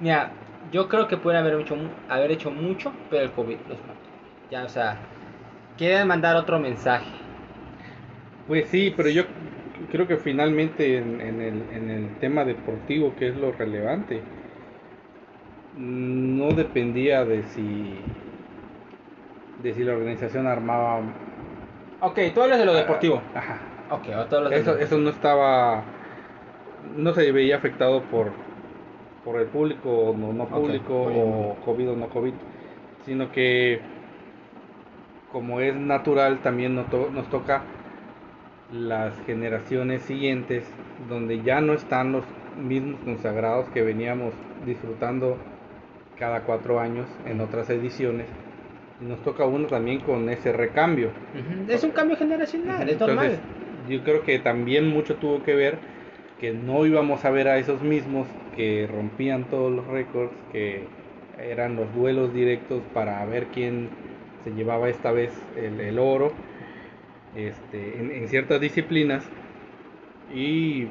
Mira, 0.00 0.30
yo 0.72 0.88
creo 0.88 1.08
que 1.08 1.16
pueden 1.16 1.40
haber 1.40 1.60
hecho, 1.60 1.76
haber 2.08 2.30
hecho 2.30 2.50
mucho, 2.50 2.92
pero 3.10 3.22
el 3.24 3.30
COVID 3.32 3.56
los 3.68 3.78
mató. 3.80 4.00
Ya, 4.50 4.64
o 4.64 4.68
sea, 4.68 4.98
quieren 5.76 6.06
mandar 6.06 6.36
otro 6.36 6.58
mensaje. 6.58 7.06
Pues 8.46 8.68
sí, 8.68 8.92
pero 8.96 9.08
yo 9.08 9.24
creo 9.90 10.06
que 10.06 10.16
finalmente 10.16 10.98
en, 10.98 11.20
en 11.20 11.40
el, 11.40 11.62
en 11.74 11.90
el 11.90 12.08
tema 12.20 12.44
deportivo, 12.44 13.14
que 13.18 13.28
es 13.28 13.36
lo 13.36 13.52
relevante, 13.52 14.22
no 15.76 16.52
dependía 16.52 17.24
de 17.24 17.42
si 17.54 17.94
de 19.62 19.74
si 19.74 19.82
la 19.82 19.92
organización 19.94 20.46
armaba 20.46 21.00
Ok, 22.06 22.20
tú 22.32 22.40
hablas 22.42 22.60
de 22.60 22.66
lo 22.66 22.72
deportivo. 22.74 23.20
Ajá. 23.34 23.58
Ok, 23.90 24.06
de 24.50 24.56
Eso, 24.56 24.78
eso 24.78 24.96
no 24.98 25.10
estaba, 25.10 25.82
no 26.94 27.12
se 27.14 27.32
veía 27.32 27.56
afectado 27.56 28.02
por, 28.02 28.30
por 29.24 29.40
el 29.40 29.48
público 29.48 29.90
o 29.90 30.16
no, 30.16 30.46
público 30.46 31.02
o. 31.02 31.56
COVID 31.64 31.90
o 31.90 31.96
no 31.96 32.08
COVID, 32.08 32.32
sino 33.04 33.32
que 33.32 33.80
como 35.32 35.60
es 35.60 35.74
natural 35.74 36.38
también 36.38 36.76
nos, 36.76 36.88
to- 36.90 37.10
nos 37.12 37.28
toca 37.28 37.62
las 38.70 39.12
generaciones 39.26 40.02
siguientes 40.02 40.64
donde 41.08 41.42
ya 41.42 41.60
no 41.60 41.72
están 41.72 42.12
los 42.12 42.24
mismos 42.56 43.00
consagrados 43.04 43.66
que 43.70 43.82
veníamos 43.82 44.32
disfrutando 44.64 45.38
cada 46.16 46.42
cuatro 46.42 46.78
años 46.78 47.06
en 47.26 47.40
otras 47.40 47.68
ediciones 47.68 48.26
y 49.00 49.04
nos 49.04 49.22
toca 49.22 49.44
uno 49.44 49.66
también 49.66 50.00
con 50.00 50.28
ese 50.28 50.52
recambio. 50.52 51.10
Es 51.68 51.84
un 51.84 51.90
cambio 51.90 52.16
generacional, 52.16 52.88
es 52.88 52.98
normal. 52.98 53.26
Entonces, 53.26 53.40
yo 53.88 54.02
creo 54.02 54.22
que 54.22 54.38
también 54.38 54.88
mucho 54.88 55.16
tuvo 55.16 55.42
que 55.42 55.54
ver 55.54 55.78
que 56.40 56.52
no 56.52 56.84
íbamos 56.86 57.24
a 57.24 57.30
ver 57.30 57.48
a 57.48 57.58
esos 57.58 57.82
mismos 57.82 58.26
que 58.54 58.88
rompían 58.90 59.44
todos 59.44 59.72
los 59.72 59.86
récords, 59.86 60.32
que 60.52 60.84
eran 61.38 61.76
los 61.76 61.94
duelos 61.94 62.32
directos 62.32 62.82
para 62.94 63.24
ver 63.26 63.46
quién 63.46 63.88
se 64.44 64.50
llevaba 64.52 64.88
esta 64.88 65.12
vez 65.12 65.30
el, 65.56 65.80
el 65.80 65.98
oro 65.98 66.32
este, 67.34 67.98
en, 67.98 68.10
en 68.12 68.28
ciertas 68.28 68.60
disciplinas 68.60 69.24
y 70.34 70.86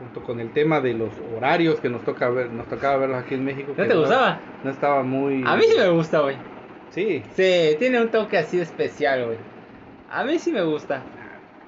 junto 0.00 0.22
con 0.24 0.40
el 0.40 0.50
tema 0.52 0.80
de 0.80 0.94
los 0.94 1.10
horarios 1.36 1.78
que 1.78 1.88
nos 1.88 2.02
toca 2.04 2.28
ver, 2.30 2.50
nos 2.50 2.66
tocaba 2.68 2.96
verlos 2.96 3.22
aquí 3.22 3.34
en 3.34 3.44
México. 3.44 3.72
¿No 3.76 3.86
te 3.86 3.94
gustaba? 3.94 4.40
No 4.64 4.70
estaba 4.70 5.02
muy... 5.04 5.44
A 5.46 5.54
mí 5.56 5.62
sí 5.64 5.78
me 5.78 5.88
gusta, 5.90 6.20
güey. 6.20 6.36
Sí, 6.90 7.22
Sí, 7.34 7.76
tiene 7.78 8.00
un 8.00 8.08
toque 8.08 8.36
así 8.38 8.58
especial, 8.58 9.26
güey. 9.26 9.38
A 10.10 10.24
mí 10.24 10.38
sí 10.38 10.50
me 10.50 10.62
gusta. 10.62 11.02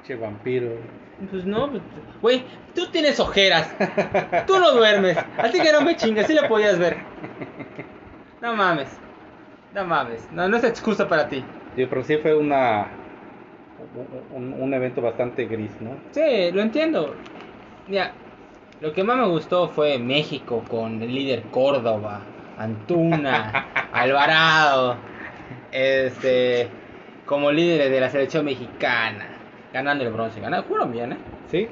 che 0.05 0.16
vampiro. 0.16 0.71
Pues 1.31 1.45
no, 1.45 1.71
pues, 1.71 1.83
güey, 2.21 2.42
tú 2.75 2.87
tienes 2.90 3.21
ojeras. 3.21 3.73
Tú 4.49 4.59
no 4.59 4.73
duermes. 4.73 5.16
Así 5.38 5.61
que 5.61 5.71
no 5.71 5.83
me 5.83 5.95
chingues, 5.95 6.27
sí 6.27 6.35
lo 6.35 6.49
podías 6.49 6.77
ver. 6.79 6.97
No 8.40 8.57
mames. 8.57 8.88
No 9.73 9.85
mames. 9.85 10.27
No, 10.33 10.49
no 10.49 10.57
es 10.57 10.64
excusa 10.64 11.09
para 11.09 11.29
ti. 11.29 11.45
Sí, 11.77 11.87
pero 11.87 12.03
sí 12.03 12.16
fue 12.16 12.35
una 12.35 12.88
un, 14.35 14.53
un 14.55 14.75
evento 14.75 15.01
bastante 15.01 15.47
gris, 15.47 15.71
¿no? 15.81 15.90
Sí, 16.11 16.51
lo 16.53 16.61
entiendo. 16.62 17.14
Mira, 17.87 18.14
lo 18.81 18.92
que 18.92 19.05
más 19.05 19.18
me 19.18 19.27
gustó 19.29 19.68
fue 19.68 19.99
México 19.99 20.64
con 20.68 21.03
el 21.03 21.14
líder 21.14 21.45
Córdoba, 21.51 22.23
Antuna, 22.57 23.53
Alvarado, 23.92 24.99
este, 25.73 26.68
como 27.27 27.53
líderes 27.53 27.90
de 27.90 28.01
la 28.01 28.11
selección 28.11 28.45
mexicana, 28.45 29.29
ganando 29.73 30.05
el 30.05 30.12
bronce. 30.12 30.40
Ganaron, 30.40 30.66
jugaron 30.66 30.92
bien, 30.92 31.12
¿eh? 31.12 31.18
Sí, 31.51 31.68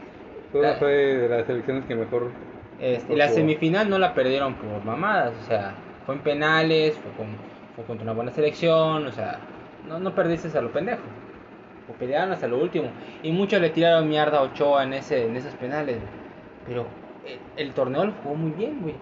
fue, 0.53 0.63
La- 0.63 0.77
fue 0.79 0.91
de 0.91 1.29
las 1.29 1.47
selecciones 1.47 1.85
que 1.87 1.95
mejor. 1.95 2.31
Este, 2.79 3.15
la 3.17 3.29
semifinal 3.29 3.89
no 3.91 3.99
la 3.99 4.15
perdieron 4.15 4.55
por 4.55 4.83
mamadas, 4.85 5.35
o 5.39 5.47
sea, 5.47 5.75
fue 6.07 6.15
en 6.15 6.23
penales, 6.23 6.97
fue, 6.99 7.13
con, 7.13 7.37
fue 7.77 7.85
contra 7.85 8.05
una 8.05 8.13
buena 8.15 8.31
selección, 8.31 9.07
o 9.07 9.13
sea, 9.13 9.39
no, 9.87 9.99
no 9.99 10.15
perdiste 10.15 10.57
a 10.57 10.63
lo 10.63 10.73
pendejo. 10.73 11.03
O 11.91 11.93
pelearon 11.95 12.33
hasta 12.33 12.47
lo 12.47 12.59
último. 12.59 12.89
Y 13.23 13.33
muchos 13.33 13.61
le 13.61 13.71
tiraron 13.71 14.09
mierda 14.09 14.39
a 14.39 14.43
Ochoa 14.43 14.85
en, 14.85 14.93
ese, 14.95 15.27
en 15.27 15.37
esos 15.37 15.55
penales, 15.55 15.97
güey. 15.97 16.09
Pero 16.67 16.87
el, 17.27 17.67
el 17.67 17.75
torneo 17.75 18.05
lo 18.05 18.13
jugó 18.23 18.35
muy 18.35 18.53
bien, 18.53 18.81
güey. 18.81 18.95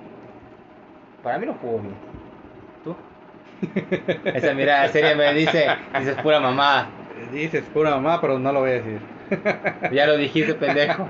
Para 1.23 1.39
mí 1.39 1.47
lo 1.47 1.55
jugó 1.55 1.81
bien. 1.81 1.95
¿Tú? 2.85 2.97
Esa 4.25 4.55
mirada 4.55 4.89
seria 4.89 5.15
me 5.17 5.33
dice, 5.35 5.67
dices 5.99 6.17
pura 6.23 6.41
mamada. 6.41 6.89
Dices 7.33 7.65
pura 7.75 7.91
mamá, 7.91 8.21
pero 8.21 8.39
no 8.39 8.53
lo 8.53 8.61
voy 8.61 8.71
a 8.71 8.75
decir. 8.75 9.01
Ya 9.93 10.07
lo 10.07 10.17
dijiste, 10.17 10.55
pendejo. 10.55 11.07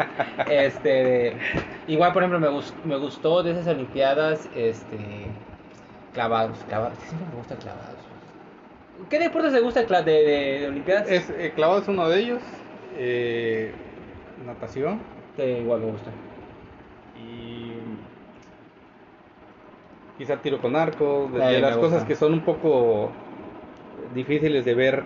Este, 0.50 1.36
igual, 1.86 2.12
por 2.12 2.24
ejemplo, 2.24 2.40
me, 2.40 2.60
me 2.84 2.96
gustó 2.96 3.42
de 3.44 3.52
esas 3.52 3.68
Olimpiadas, 3.68 4.48
este, 4.56 4.98
clavados, 6.14 6.58
clavados. 6.68 6.98
Siempre 6.98 7.28
me 7.28 7.36
gusta 7.36 7.56
clavados. 7.56 7.98
¿Qué 9.08 9.18
deportes 9.18 9.52
te 9.52 9.60
gusta 9.60 9.82
de, 9.82 10.02
de, 10.02 10.60
de 10.60 10.68
Olimpiadas? 10.68 11.10
Es, 11.10 11.30
eh, 11.30 11.52
clavado 11.54 11.80
es 11.80 11.88
uno 11.88 12.08
de 12.08 12.20
ellos. 12.20 12.42
eh, 12.96 13.72
natación. 14.46 15.00
Igual 15.38 15.80
me 15.80 15.86
gusta. 15.92 16.10
Y. 17.16 17.72
Quizá 20.18 20.36
tiro 20.38 20.60
con 20.60 20.74
arco. 20.76 21.30
De, 21.32 21.60
las 21.60 21.76
gusta. 21.76 21.80
cosas 21.80 22.04
que 22.04 22.16
son 22.16 22.32
un 22.32 22.40
poco 22.40 23.12
difíciles 24.14 24.64
de 24.64 24.74
ver 24.74 25.02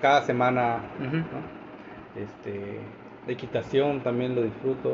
cada 0.00 0.22
semana. 0.22 0.80
¿no? 1.00 2.20
Este. 2.22 2.80
Equitación 3.26 4.00
también 4.00 4.34
lo 4.34 4.42
disfruto. 4.42 4.90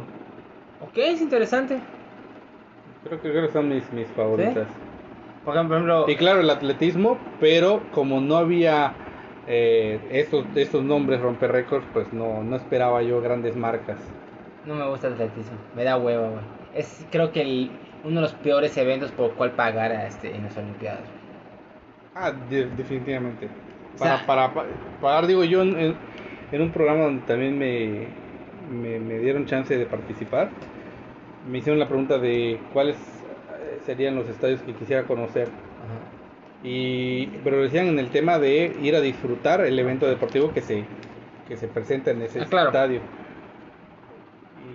Ok, 0.81 0.97
es 0.97 1.21
interesante. 1.21 1.81
Creo 3.05 3.21
que, 3.21 3.31
creo 3.31 3.47
que 3.47 3.53
son 3.53 3.69
mis, 3.69 3.91
mis 3.93 4.07
favoritas. 4.09 4.69
Por 5.49 5.57
ejemplo, 5.57 6.05
Y 6.11 6.17
claro, 6.17 6.41
el 6.41 6.51
atletismo, 6.51 7.17
pero 7.41 7.81
como 7.95 8.21
no 8.21 8.37
había 8.37 8.93
eh, 9.47 9.99
estos, 10.11 10.45
estos 10.55 10.83
nombres 10.85 11.23
romper 11.23 11.53
récords, 11.53 11.87
pues 11.95 12.13
no, 12.13 12.43
no 12.43 12.55
esperaba 12.57 13.03
yo 13.03 13.23
grandes 13.23 13.57
marcas. 13.57 13.97
no 14.67 14.75
me 14.75 14.87
gusta 14.87 15.07
el 15.07 15.15
atletismo. 15.15 15.57
Me 15.75 15.85
da 15.85 15.97
hueva, 15.97 16.29
güey. 16.29 16.43
Es, 16.75 17.03
creo 17.11 17.33
que 17.33 17.41
el- 17.41 17.71
uno 18.05 18.17
de 18.17 18.21
los 18.21 18.33
peores 18.35 18.77
eventos 18.77 19.11
por 19.13 19.31
el 19.31 19.37
cual 19.37 19.53
pagar 19.53 19.91
a 19.91 20.07
este, 20.07 20.37
en 20.37 20.45
las 20.45 20.55
Olimpiadas. 20.59 21.01
Ah, 22.15 22.31
de- 22.51 22.67
definitivamente. 22.67 23.47
O 23.95 23.99
sea- 23.99 24.27
Para, 24.27 24.53
para, 24.53 24.55
pa- 24.55 24.67
pagar, 25.01 25.27
digo 25.27 25.45
yo, 25.45 25.63
en, 25.63 25.97
un 26.53 26.73
programa 26.73 27.05
donde 27.05 27.23
también 27.27 27.59
me, 27.59 28.07
me, 28.71 28.99
me 28.99 29.19
dieron 29.19 29.47
chance 29.47 29.77
de 29.77 29.87
participar, 29.87 30.51
me 31.51 31.59
hicieron 31.59 31.79
la 31.79 31.87
pregunta 31.89 32.19
de 32.19 32.61
cuáles 32.73 32.97
eh, 32.97 33.18
serían 33.89 34.17
los 34.17 34.29
estadios 34.29 34.61
que 34.61 34.75
quisiera 34.75 35.05
conocer. 35.05 35.45
Ajá. 35.49 35.99
Y, 36.63 37.29
pero 37.43 37.63
decían 37.63 37.87
en 37.87 37.99
el 37.99 38.11
tema 38.11 38.39
de 38.39 38.77
ir 38.83 38.95
a 38.95 39.01
disfrutar 39.01 39.63
el 39.63 39.79
evento 39.79 40.07
deportivo 40.07 40.53
que 40.53 40.61
se, 40.61 40.85
que 41.49 41.57
se 41.57 41.69
presenta 41.69 42.11
en 42.11 42.21
ese 42.21 42.43
Ah, 42.43 42.47
claro. 42.51 42.67
estadio. 42.69 43.01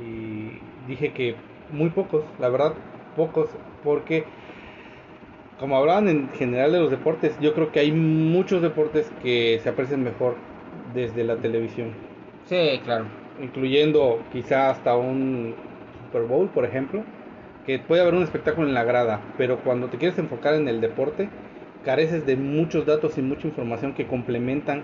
Y 0.02 0.58
dije 0.90 1.12
que 1.14 1.36
muy 1.72 1.92
pocos, 1.92 2.24
la 2.40 2.50
verdad, 2.50 2.74
pocos, 3.16 3.50
porque 3.84 4.24
como 5.60 5.78
hablaban 5.78 6.08
en 6.10 6.30
general 6.30 6.72
de 6.72 6.80
los 6.80 6.90
deportes, 6.90 7.38
yo 7.40 7.54
creo 7.54 7.72
que 7.72 7.82
hay 7.82 7.92
muchos 7.92 8.64
deportes 8.64 9.12
que 9.22 9.60
se 9.62 9.70
aprecian 9.70 10.04
mejor 10.04 10.36
desde 10.96 11.24
la 11.24 11.36
televisión, 11.38 11.92
Sí, 12.50 12.82
claro. 12.84 13.06
incluyendo 13.40 14.20
quizá 14.32 14.72
hasta 14.72 14.96
un 14.96 15.54
Super 16.08 16.24
Bowl, 16.28 16.48
por 16.50 16.66
ejemplo, 16.66 17.04
que 17.66 17.80
puede 17.80 18.02
haber 18.02 18.14
un 18.16 18.24
espectáculo 18.24 18.68
en 18.68 18.74
la 18.74 18.84
grada, 18.84 19.22
pero 19.38 19.58
cuando 19.60 19.88
te 19.88 19.98
quieres 19.98 20.18
enfocar 20.20 20.54
en 20.56 20.68
el 20.68 20.82
deporte, 20.82 21.30
careces 21.86 22.26
de 22.26 22.36
muchos 22.36 22.86
datos 22.86 23.18
y 23.18 23.22
mucha 23.22 23.48
información 23.48 23.94
que 23.94 24.06
complementan 24.08 24.82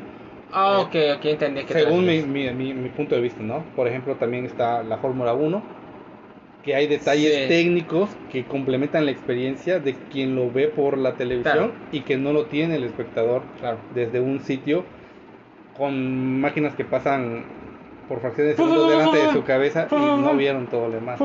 Ah, 0.51 0.79
ok, 0.79 0.95
ok, 1.17 1.25
entendí 1.25 1.63
que 1.63 1.73
según 1.73 2.05
mi, 2.07 2.21
mi, 2.23 2.49
mi- 2.51 2.73
mi 2.73 2.89
punto 2.89 3.13
de 3.15 3.21
vista, 3.21 3.43
¿no? 3.43 3.63
Por 3.75 3.87
ejemplo, 3.87 4.15
también 4.15 4.45
está 4.45 4.81
la 4.81 4.97
Fórmula 4.97 5.33
1, 5.33 5.61
que 6.63 6.73
hay 6.73 6.87
detalles 6.87 7.33
Sí. 7.35 7.47
técnicos 7.47 8.09
que 8.31 8.45
complementan 8.45 9.05
la 9.05 9.11
experiencia 9.11 9.79
de 9.79 9.93
quien 10.11 10.35
lo 10.35 10.49
ve 10.51 10.67
por 10.67 10.97
la 10.97 11.13
televisión 11.13 11.53
Claro. 11.69 11.71
y 11.91 12.01
que 12.01 12.17
no 12.17 12.33
lo 12.33 12.45
tiene 12.45 12.77
el 12.77 12.83
espectador 12.83 13.43
Claro. 13.59 13.77
desde 13.93 14.19
un 14.19 14.39
sitio 14.41 14.83
con 15.77 16.41
máquinas 16.41 16.73
que 16.75 16.83
pasan 16.83 17.43
por 18.07 18.19
fracciones 18.21 18.57
de 18.57 18.63
segundos 18.63 18.89
delante 18.89 19.17
de 19.19 19.31
su 19.31 19.43
cabeza 19.43 19.87
y 19.91 19.95
no 19.95 20.35
vieron 20.35 20.65
todo 20.67 20.87
lo 20.87 20.95
demás. 20.95 21.19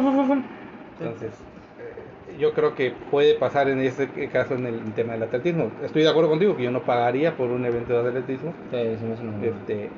Entonces, 0.98 1.32
eh, 1.78 2.36
yo 2.38 2.52
creo 2.52 2.74
que 2.74 2.92
puede 3.10 3.34
pasar 3.34 3.68
en 3.68 3.80
ese 3.80 4.08
caso 4.32 4.54
en 4.54 4.66
el 4.66 4.92
tema 4.94 5.14
del 5.14 5.24
atletismo. 5.24 5.70
Estoy 5.84 6.02
de 6.02 6.08
acuerdo 6.10 6.30
contigo 6.30 6.56
que 6.56 6.62
yo 6.64 6.70
no 6.70 6.82
pagaría 6.82 7.36
por 7.36 7.50
un 7.50 7.64
evento 7.64 8.02
de 8.02 8.08
atletismo, 8.08 8.54
Sí, 8.70 9.46
este, 9.46 9.90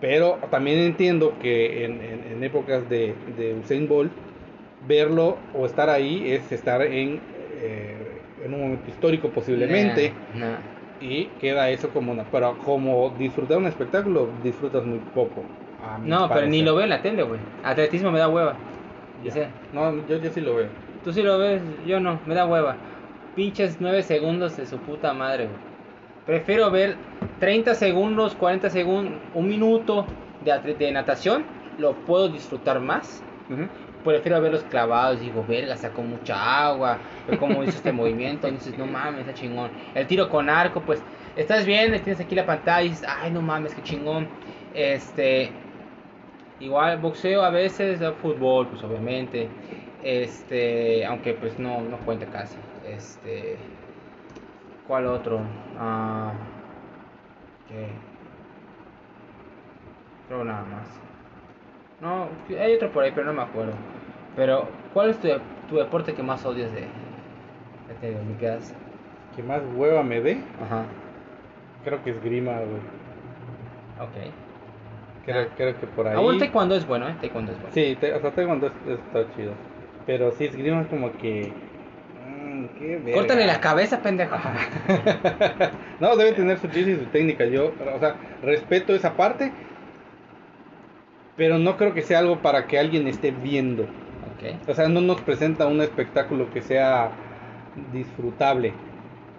pero 0.00 0.38
también 0.50 0.78
entiendo 0.78 1.32
que 1.40 1.84
en, 1.84 2.02
en- 2.02 2.24
en 2.32 2.44
épocas 2.44 2.88
de, 2.90 3.14
de 3.36 3.54
Usain 3.54 3.88
Bolt, 3.88 4.12
verlo 4.88 5.36
o 5.54 5.64
estar 5.66 5.88
ahí 5.88 6.32
es 6.32 6.50
estar 6.50 6.82
en, 6.82 7.20
eh, 7.60 8.22
en 8.44 8.54
un 8.54 8.60
momento 8.60 8.90
histórico 8.90 9.28
posiblemente 9.30 10.12
Nah, 10.34 10.46
nah. 10.46 10.56
y 11.00 11.26
queda 11.40 11.70
eso 11.70 11.88
como 11.90 12.12
una... 12.12 12.24
Pero 12.24 12.56
como 12.64 13.10
disfrutar 13.18 13.58
un 13.58 13.66
espectáculo, 13.66 14.28
disfrutas 14.42 14.84
muy 14.84 14.98
poco. 15.14 15.44
No, 16.04 16.28
pero 16.28 16.46
ni 16.46 16.62
lo 16.62 16.74
veo 16.74 16.84
en 16.84 16.90
la 16.90 17.02
tele, 17.02 17.22
güey. 17.22 17.40
Atletismo 17.62 18.10
me 18.10 18.18
da 18.18 18.28
hueva. 18.28 18.56
Ya. 19.22 19.34
Dice, 19.34 19.48
No, 19.72 19.94
yo, 20.06 20.18
yo 20.18 20.30
sí 20.30 20.40
lo 20.40 20.56
veo. 20.56 20.68
tú 21.04 21.12
sí 21.12 21.22
lo 21.22 21.38
ves, 21.38 21.62
yo 21.86 22.00
no, 22.00 22.20
me 22.26 22.34
da 22.34 22.46
hueva. 22.46 22.76
Pinches 23.34 23.78
9 23.80 24.02
segundos 24.02 24.56
de 24.56 24.66
su 24.66 24.78
puta 24.78 25.12
madre, 25.12 25.44
güey. 25.46 25.56
Prefiero 26.26 26.70
ver 26.70 26.96
30 27.40 27.74
segundos, 27.74 28.34
40 28.34 28.70
segundos, 28.70 29.14
un 29.34 29.48
minuto 29.48 30.06
de, 30.44 30.74
de 30.74 30.92
natación, 30.92 31.44
lo 31.78 31.94
puedo 31.94 32.28
disfrutar 32.28 32.78
más. 32.80 33.22
Ujú. 33.50 33.68
Prefiero 34.04 34.40
ver 34.40 34.52
los 34.52 34.64
clavados, 34.64 35.20
digo, 35.20 35.44
verga, 35.48 35.76
sacó 35.76 36.02
mucha 36.02 36.66
agua, 36.66 36.98
ve 37.28 37.38
cómo 37.38 37.62
hizo 37.62 37.76
este 37.76 37.92
movimiento, 37.92 38.50
dices, 38.50 38.76
no 38.76 38.86
mames, 38.86 39.20
está 39.20 39.34
chingón. 39.34 39.70
El 39.94 40.06
tiro 40.06 40.28
con 40.28 40.48
arco, 40.50 40.82
pues, 40.82 41.02
estás 41.36 41.64
bien, 41.66 41.90
tienes 42.02 42.20
aquí 42.20 42.34
la 42.34 42.46
pantalla 42.46 42.82
y 42.82 42.90
dices, 42.90 43.08
ay, 43.08 43.30
no 43.30 43.42
mames, 43.42 43.74
qué 43.74 43.82
chingón. 43.82 44.28
Este, 44.74 45.50
igual 46.62 46.98
boxeo 46.98 47.42
a 47.42 47.50
veces, 47.50 48.00
fútbol, 48.22 48.68
pues 48.68 48.82
obviamente. 48.84 49.48
Este, 50.02 51.04
aunque 51.04 51.34
pues 51.34 51.58
no, 51.58 51.80
no 51.82 51.96
cuenta 51.98 52.26
casi. 52.26 52.56
Este, 52.86 53.56
¿cuál 54.86 55.06
otro? 55.06 55.40
Ah, 55.78 56.32
¿qué? 57.68 57.86
Creo 60.28 60.44
nada 60.44 60.64
más. 60.64 60.88
No, 62.00 62.28
hay 62.60 62.74
otro 62.74 62.90
por 62.90 63.04
ahí, 63.04 63.12
pero 63.14 63.26
no 63.26 63.32
me 63.32 63.42
acuerdo. 63.42 63.72
Pero, 64.34 64.66
¿cuál 64.92 65.10
es 65.10 65.18
tu, 65.18 65.28
tu 65.68 65.76
deporte 65.76 66.14
que 66.14 66.22
más 66.22 66.44
odias 66.44 66.72
de, 66.72 66.80
de? 66.80 68.74
¿Qué 69.36 69.42
más 69.42 69.62
hueva 69.76 70.02
me 70.02 70.20
dé? 70.20 70.38
Ajá, 70.64 70.84
Creo 71.84 72.02
que 72.02 72.10
es 72.10 72.22
grima, 72.22 72.52
güey. 72.52 72.80
ok. 74.00 74.51
Creo, 75.24 75.48
creo 75.56 75.78
que 75.80 75.86
por 75.86 76.06
ahí. 76.08 76.16
Ah, 76.16 76.20
bueno, 76.20 76.38
taekwondo 76.38 76.74
es 76.74 76.86
bueno, 76.86 77.08
¿eh? 77.08 77.14
Taekwondo 77.20 77.52
es 77.52 77.58
bueno. 77.58 77.74
Sí, 77.74 77.96
te, 78.00 78.12
o 78.12 78.20
sea, 78.20 78.30
taekwondo 78.32 78.66
es- 78.66 78.98
está 78.98 79.24
chido. 79.36 79.52
Pero 80.06 80.32
sí, 80.32 80.46
esgrima 80.46 80.82
es 80.82 80.88
como 80.88 81.12
que. 81.18 81.52
mm, 82.28 82.66
qué. 82.78 83.10
Córtale 83.14 83.46
la 83.46 83.60
cabeza, 83.60 84.02
pendejo. 84.02 84.36
no, 86.00 86.16
debe 86.16 86.32
tener 86.32 86.58
su 86.58 86.66
chiste 86.68 86.92
y 86.92 86.96
su 86.96 87.06
técnica. 87.06 87.44
Yo, 87.44 87.72
o 87.94 87.98
sea, 88.00 88.16
respeto 88.42 88.94
esa 88.94 89.16
parte. 89.16 89.52
Pero 91.36 91.58
no 91.58 91.76
creo 91.76 91.94
que 91.94 92.02
sea 92.02 92.18
algo 92.18 92.40
para 92.40 92.66
que 92.66 92.78
alguien 92.78 93.06
esté 93.06 93.30
viendo. 93.30 93.84
Ok. 93.84 94.68
O 94.68 94.74
sea, 94.74 94.88
no 94.88 95.00
nos 95.00 95.20
presenta 95.22 95.66
un 95.66 95.80
espectáculo 95.80 96.50
que 96.52 96.60
sea 96.62 97.10
disfrutable, 97.92 98.72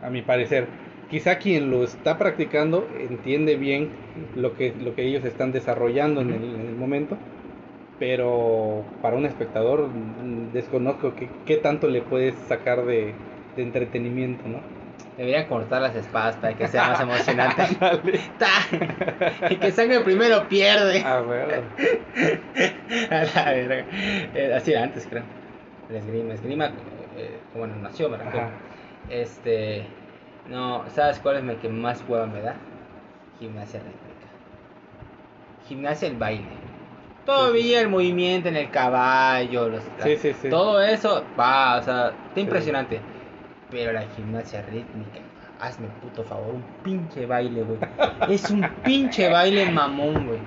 a 0.01 0.09
mi 0.09 0.21
parecer. 0.21 0.67
Quizá 1.13 1.37
quien 1.37 1.69
lo 1.69 1.83
está 1.83 2.17
practicando 2.17 2.87
entiende 2.99 3.55
bien 3.55 3.91
lo 4.35 4.55
que, 4.57 4.73
lo 4.81 4.95
que 4.95 5.03
ellos 5.03 5.23
están 5.23 5.51
desarrollando 5.51 6.21
en, 6.21 6.31
el, 6.31 6.43
en 6.43 6.61
el 6.69 6.75
momento, 6.75 7.19
pero 7.99 8.83
para 8.99 9.15
un 9.15 9.27
espectador 9.27 9.89
mm, 9.89 10.53
desconozco 10.53 11.13
qué, 11.13 11.29
qué 11.45 11.57
tanto 11.57 11.87
le 11.87 12.01
puedes 12.01 12.33
sacar 12.47 12.83
de, 12.85 13.13
de 13.55 13.61
entretenimiento, 13.61 14.41
¿no? 14.47 14.57
Deberían 15.15 15.45
cortar 15.45 15.83
las 15.83 15.95
espadas 15.95 16.35
para 16.37 16.55
que 16.55 16.67
sea 16.67 16.87
más 16.87 17.01
emocionante. 17.01 17.61
Ta. 18.39 19.51
y 19.51 19.57
que 19.57 19.71
sangre 19.71 19.99
primero 19.99 20.49
pierde. 20.49 21.03
A 21.03 21.21
ver, 21.21 21.61
A 23.11 23.23
la 23.23 23.51
verga. 23.51 23.85
Eh, 24.33 24.51
así 24.55 24.71
era 24.71 24.81
antes, 24.81 25.05
creo. 25.07 25.21
El 25.91 25.97
esgrima. 25.97 26.33
Esgrima, 26.33 26.71
eh, 27.15 27.37
como 27.51 27.67
no 27.67 27.75
nació, 27.75 28.09
¿verdad? 28.09 28.49
Este. 29.11 29.85
No, 30.49 30.83
¿sabes 30.93 31.19
cuál 31.19 31.37
es 31.37 31.43
el 31.43 31.57
que 31.57 31.69
más 31.69 32.03
hueva 32.07 32.25
me 32.27 32.41
da? 32.41 32.55
Gimnasia 33.39 33.79
rítmica. 33.79 34.27
Gimnasia, 35.67 36.07
el 36.09 36.17
baile. 36.17 36.45
Todavía 37.25 37.79
el 37.79 37.87
movimiento 37.87 38.49
en 38.49 38.57
el 38.57 38.69
caballo, 38.69 39.69
los, 39.69 39.83
Sí, 40.03 40.17
sí, 40.17 40.33
sí. 40.33 40.49
todo 40.49 40.81
eso, 40.81 41.23
va, 41.39 41.77
o 41.77 41.83
sea, 41.83 42.13
está 42.27 42.39
impresionante. 42.39 42.99
Pero 43.71 43.93
la 43.93 44.01
gimnasia 44.01 44.61
rítmica, 44.63 45.19
hazme 45.61 45.87
puto 46.01 46.23
favor, 46.25 46.55
un 46.55 46.63
pinche 46.83 47.25
baile, 47.25 47.63
güey. 47.63 47.79
Es 48.29 48.49
un 48.51 48.67
pinche 48.83 49.29
baile 49.29 49.65
mamón, 49.71 50.27
güey. 50.27 50.39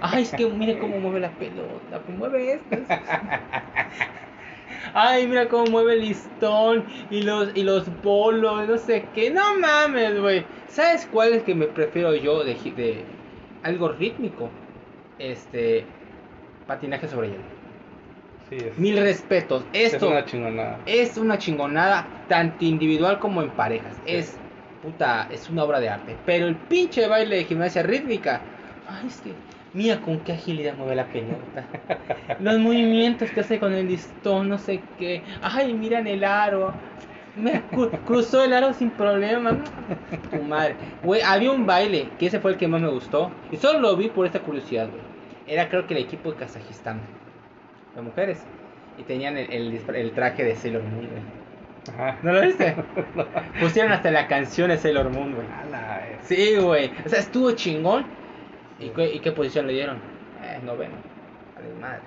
Ay, 0.00 0.24
es 0.24 0.32
que 0.32 0.46
mira 0.46 0.78
cómo 0.80 0.98
mueve 0.98 1.20
la 1.20 1.30
pelota, 1.30 2.00
pues 2.04 2.18
mueve 2.18 2.54
esto. 2.54 2.94
Ay, 4.94 5.26
mira 5.26 5.48
cómo 5.48 5.66
mueve 5.66 5.94
el 5.94 6.00
listón 6.02 6.84
y 7.10 7.22
los 7.22 7.50
y 7.56 7.62
los 7.62 7.84
bolos, 8.02 8.66
no 8.68 8.78
sé 8.78 9.04
qué. 9.14 9.30
No 9.30 9.58
mames, 9.58 10.20
güey. 10.20 10.44
¿Sabes 10.68 11.06
cuál 11.10 11.32
es 11.34 11.42
que 11.42 11.54
me 11.54 11.66
prefiero 11.66 12.14
yo 12.14 12.44
de, 12.44 12.54
de 12.54 13.04
algo 13.62 13.88
rítmico? 13.90 14.50
Este 15.18 15.84
patinaje 16.66 17.08
sobre 17.08 17.28
hielo. 17.28 17.44
sí, 18.50 18.56
es, 18.56 18.78
Mil 18.78 18.96
respetos. 18.98 19.64
es 19.72 19.94
Esto 19.94 20.08
una 20.08 20.24
chingonada. 20.24 20.78
es 20.86 21.16
una 21.16 21.38
chingonada, 21.38 22.06
tanto 22.28 22.64
individual 22.64 23.18
como 23.18 23.42
en 23.42 23.50
parejas. 23.50 23.96
Es, 24.06 24.36
puta, 24.82 25.28
es 25.30 25.48
una 25.48 25.64
obra 25.64 25.80
de 25.80 25.88
arte. 25.88 26.16
Pero 26.26 26.46
el 26.46 26.56
pinche 26.56 27.06
baile 27.08 27.36
de 27.36 27.44
gimnasia 27.44 27.82
rítmica, 27.82 28.40
ay, 28.88 29.06
es 29.06 29.20
que, 29.20 29.32
mira 29.76 30.00
con 30.00 30.18
qué 30.20 30.32
agilidad 30.32 30.74
mueve 30.76 30.96
la 30.96 31.06
pelota. 31.06 31.64
Los 32.40 32.58
movimientos 32.58 33.30
que 33.30 33.40
hace 33.40 33.58
con 33.60 33.72
el 33.72 33.86
listón, 33.88 34.48
no 34.48 34.58
sé 34.58 34.80
qué. 34.98 35.22
Ay, 35.42 35.72
miran 35.74 36.06
el 36.06 36.24
aro. 36.24 36.72
Me 37.36 37.62
cru- 37.70 37.90
cruzó 38.06 38.42
el 38.42 38.52
aro 38.54 38.72
sin 38.72 38.90
problema. 38.90 39.56
Tu 40.30 40.42
madre. 40.42 40.74
Güey, 41.04 41.20
había 41.22 41.50
un 41.52 41.66
baile, 41.66 42.08
que 42.18 42.26
ese 42.26 42.40
fue 42.40 42.52
el 42.52 42.56
que 42.56 42.66
más 42.66 42.80
me 42.80 42.88
gustó. 42.88 43.30
Y 43.52 43.56
solo 43.58 43.78
lo 43.80 43.96
vi 43.96 44.08
por 44.08 44.24
esta 44.26 44.40
curiosidad, 44.40 44.88
güey. 44.88 45.02
Era 45.46 45.68
creo 45.68 45.86
que 45.86 45.94
el 45.94 46.00
equipo 46.00 46.32
de 46.32 46.38
Kazajistán. 46.38 47.00
De 47.94 48.00
mujeres. 48.00 48.42
Y 48.98 49.02
tenían 49.02 49.36
el, 49.36 49.52
el 49.52 49.70
disfra- 49.72 49.96
el 49.96 50.12
traje 50.12 50.42
de 50.44 50.56
Sailor 50.56 50.82
Moon, 50.82 51.06
güey. 51.08 51.22
Ajá. 51.94 52.18
¿No 52.22 52.32
lo 52.32 52.40
viste? 52.40 52.74
Pusieron 53.60 53.92
hasta 53.92 54.10
la 54.10 54.26
canción 54.26 54.70
de 54.70 54.78
Sailor 54.78 55.10
Moon, 55.10 55.34
güey. 55.34 55.46
Sí, 56.22 56.56
güey. 56.56 56.90
O 57.04 57.08
sea, 57.08 57.20
estuvo 57.20 57.52
chingón. 57.52 58.06
¿Y 58.78 58.88
qué, 58.90 59.14
y 59.14 59.20
qué 59.20 59.32
posición 59.32 59.66
le 59.66 59.72
dieron? 59.74 59.96
Eh, 60.42 60.60
noveno. 60.64 60.94
A 61.56 61.60
la 61.60 61.80
madre. 61.80 62.00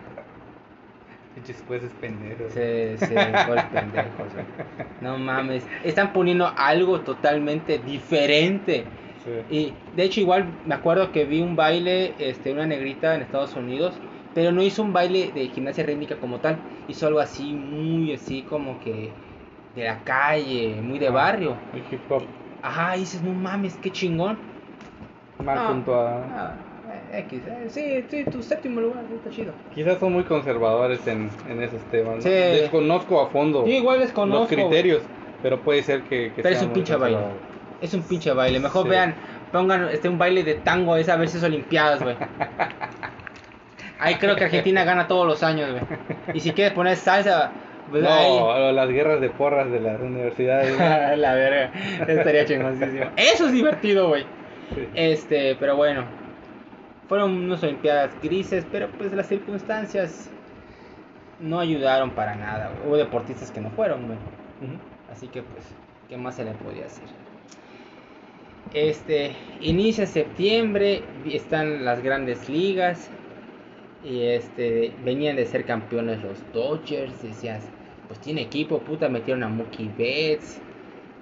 Pinches 1.36 1.64
jueces 1.68 1.92
pendejos. 2.02 2.54
Se, 2.54 2.98
se 2.98 3.14
dejó 3.14 3.54
el 3.54 3.64
pendejo, 3.68 4.10
güey. 4.34 4.46
No 5.02 5.18
mames. 5.18 5.66
Están 5.84 6.14
poniendo 6.14 6.52
algo 6.58 7.02
totalmente 7.02 7.80
diferente. 7.80 8.86
Sí. 9.24 9.56
Y 9.56 9.74
de 9.96 10.04
hecho 10.04 10.20
igual 10.22 10.46
me 10.66 10.76
acuerdo 10.76 11.12
que 11.12 11.26
vi 11.26 11.42
un 11.42 11.56
baile, 11.56 12.14
este, 12.20 12.52
una 12.52 12.66
negrita 12.66 13.16
en 13.16 13.22
Estados 13.22 13.56
Unidos, 13.56 13.94
pero 14.34 14.52
no 14.52 14.62
hizo 14.62 14.84
un 14.84 14.94
baile 14.94 15.32
de 15.34 15.48
gimnasia 15.48 15.84
rítmica 15.86 16.16
como 16.18 16.40
tal, 16.40 16.58
hizo 16.88 17.08
algo 17.08 17.20
así, 17.20 17.52
muy 17.54 18.14
así 18.14 18.44
como 18.44 18.80
que 18.80 19.12
de 19.76 19.84
la 19.86 20.04
calle, 20.04 20.80
muy 20.82 21.00
de 21.00 21.08
Ah. 21.08 21.12
barrio. 21.12 21.58
El 21.74 21.84
hip 21.92 22.02
hop 22.10 22.24
Ajá, 22.62 22.98
y 22.98 23.02
dices, 23.02 23.22
no 23.24 23.32
mames, 23.34 23.78
qué 23.78 23.90
chingón. 23.92 24.38
Mal 25.44 25.58
Ah, 25.58 25.68
puntuado. 25.70 26.24
ah, 26.36 26.52
eh, 27.12 27.20
X, 27.20 27.42
eh, 27.48 27.66
sí, 27.70 28.06
sí, 28.10 28.24
tu 28.30 28.42
séptimo 28.44 28.82
lugar, 28.82 29.04
está 29.16 29.30
chido. 29.30 29.54
Quizás 29.74 30.00
son 30.00 30.14
muy 30.14 30.24
conservadores 30.24 31.06
en, 31.08 31.30
en 31.50 31.62
esos 31.64 31.82
temas. 31.92 32.16
¿no? 32.18 32.22
Sí. 32.22 32.30
Desconozco 32.30 33.22
a 33.22 33.28
fondo 33.30 33.66
Yo 33.66 33.72
igual 33.74 33.98
los 34.00 34.08
desconozco. 34.08 34.48
criterios, 34.56 35.02
pero 35.42 35.60
puede 35.60 35.84
ser 35.84 36.02
que, 36.04 36.32
que 36.34 36.42
Pero 36.42 36.56
es 36.56 36.62
un 36.62 36.70
pinche 36.72 36.96
baile. 36.96 37.20
Es 37.82 37.94
un 37.94 38.02
pinche 38.04 38.32
baile. 38.34 38.60
Mejor 38.60 38.84
Sí. 38.84 38.90
vean, 38.90 39.16
pongan 39.52 39.90
este 39.90 40.10
un 40.10 40.18
baile 40.18 40.44
de 40.44 40.56
tango 40.56 40.96
esa 40.98 41.14
a 41.14 41.18
ver 41.18 41.30
si 41.30 41.38
es 41.38 41.44
Olimpiadas, 41.44 42.02
güey. 42.04 42.16
Ahí 44.00 44.16
creo 44.16 44.36
que 44.36 44.46
Argentina 44.46 44.84
gana 44.86 45.08
todos 45.08 45.28
los 45.28 45.44
años, 45.44 45.72
güey. 45.72 45.84
Y 46.34 46.40
si 46.40 46.52
quieres 46.54 46.74
poner 46.74 46.96
salsa, 46.96 47.52
pues 47.92 48.02
No, 48.04 48.10
ahí. 48.54 48.74
las 48.74 48.90
guerras 48.90 49.20
de 49.20 49.30
porras 49.30 49.70
de 49.72 49.80
las 49.82 50.00
universidades. 50.00 50.72
¿no? 50.78 51.16
La 51.18 51.34
verga. 51.34 51.72
Estaría 52.08 52.46
chingoncísimo. 52.46 53.06
Eso 53.18 53.48
es 53.48 53.52
divertido, 53.52 54.08
güey. 54.08 54.26
Sí. 54.76 54.88
Este, 54.96 55.56
pero 55.60 55.76
bueno. 55.76 56.06
Fueron 57.10 57.32
unas 57.32 57.64
Olimpiadas 57.64 58.12
grises, 58.22 58.68
pero 58.72 58.88
pues 58.92 59.12
las 59.14 59.28
circunstancias 59.28 60.30
no 61.40 61.60
ayudaron 61.60 62.12
para 62.12 62.36
nada. 62.36 62.72
Hubo 62.86 62.98
deportistas 62.98 63.50
que 63.50 63.60
no 63.60 63.72
fueron, 63.72 64.06
güey. 64.06 64.20
Así 65.12 65.28
que 65.28 65.42
pues, 65.42 65.66
¿qué 66.08 66.18
más 66.18 66.36
se 66.36 66.46
le 66.46 66.52
podía 66.52 66.86
hacer? 66.86 67.06
Este, 68.76 69.36
inicia 69.62 70.06
septiembre, 70.06 71.02
están 71.26 71.84
las 71.84 72.04
grandes 72.04 72.48
ligas. 72.48 73.10
Y 74.04 74.22
este, 74.22 74.94
venían 75.04 75.36
de 75.36 75.46
ser 75.48 75.66
campeones 75.66 76.22
los 76.22 76.38
Dodgers. 76.54 77.24
Decías, 77.24 77.68
pues 78.08 78.20
tiene 78.20 78.42
equipo, 78.42 78.80
puta, 78.80 79.10
metieron 79.10 79.44
a 79.44 79.50
Mookie 79.50 79.90
Betts. 79.98 80.62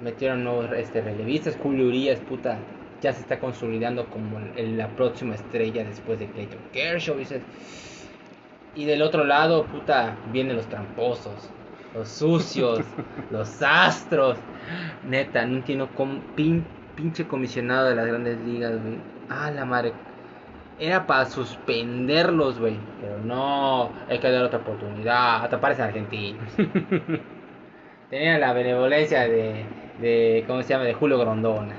Metieron 0.01 0.43
nuevos 0.43 0.69
este, 0.75 1.01
relevistas. 1.01 1.57
Julio 1.57 1.87
Urias, 1.87 2.19
puta, 2.19 2.59
ya 3.01 3.13
se 3.13 3.21
está 3.21 3.39
consolidando 3.39 4.05
como 4.07 4.39
la 4.55 4.87
próxima 4.89 5.35
estrella 5.35 5.83
después 5.83 6.19
de 6.19 6.27
Clayton 6.27 6.59
Kershaw. 6.73 7.15
Y 8.75 8.85
del 8.85 9.01
otro 9.01 9.23
lado, 9.23 9.65
puta, 9.65 10.15
vienen 10.31 10.55
los 10.55 10.67
tramposos, 10.67 11.49
los 11.95 12.09
sucios, 12.09 12.81
los 13.31 13.61
astros. 13.61 14.37
Neta, 15.07 15.45
no 15.45 15.57
entiendo 15.57 15.89
cómo 15.95 16.19
pin- 16.35 16.63
pinche 16.95 17.25
comisionado 17.27 17.89
de 17.89 17.95
las 17.95 18.05
grandes 18.05 18.39
ligas, 18.41 18.73
güey. 18.81 18.97
Ah, 19.29 19.51
la 19.51 19.65
madre. 19.65 19.93
Era 20.79 21.07
para 21.07 21.25
suspenderlos, 21.25 22.59
güey. 22.59 22.77
Pero 23.01 23.17
no, 23.19 23.89
hay 24.09 24.19
que 24.19 24.29
dar 24.29 24.43
otra 24.43 24.59
oportunidad. 24.59 25.43
Hasta 25.43 25.59
parecen 25.59 25.85
argentinos. 25.85 26.43
Tenían 28.09 28.39
la 28.39 28.53
benevolencia 28.53 29.27
de, 29.27 29.65
de, 29.99 30.43
¿cómo 30.47 30.61
se 30.61 30.69
llama? 30.69 30.85
De 30.85 30.93
Julio 30.93 31.17
Grondona. 31.17 31.75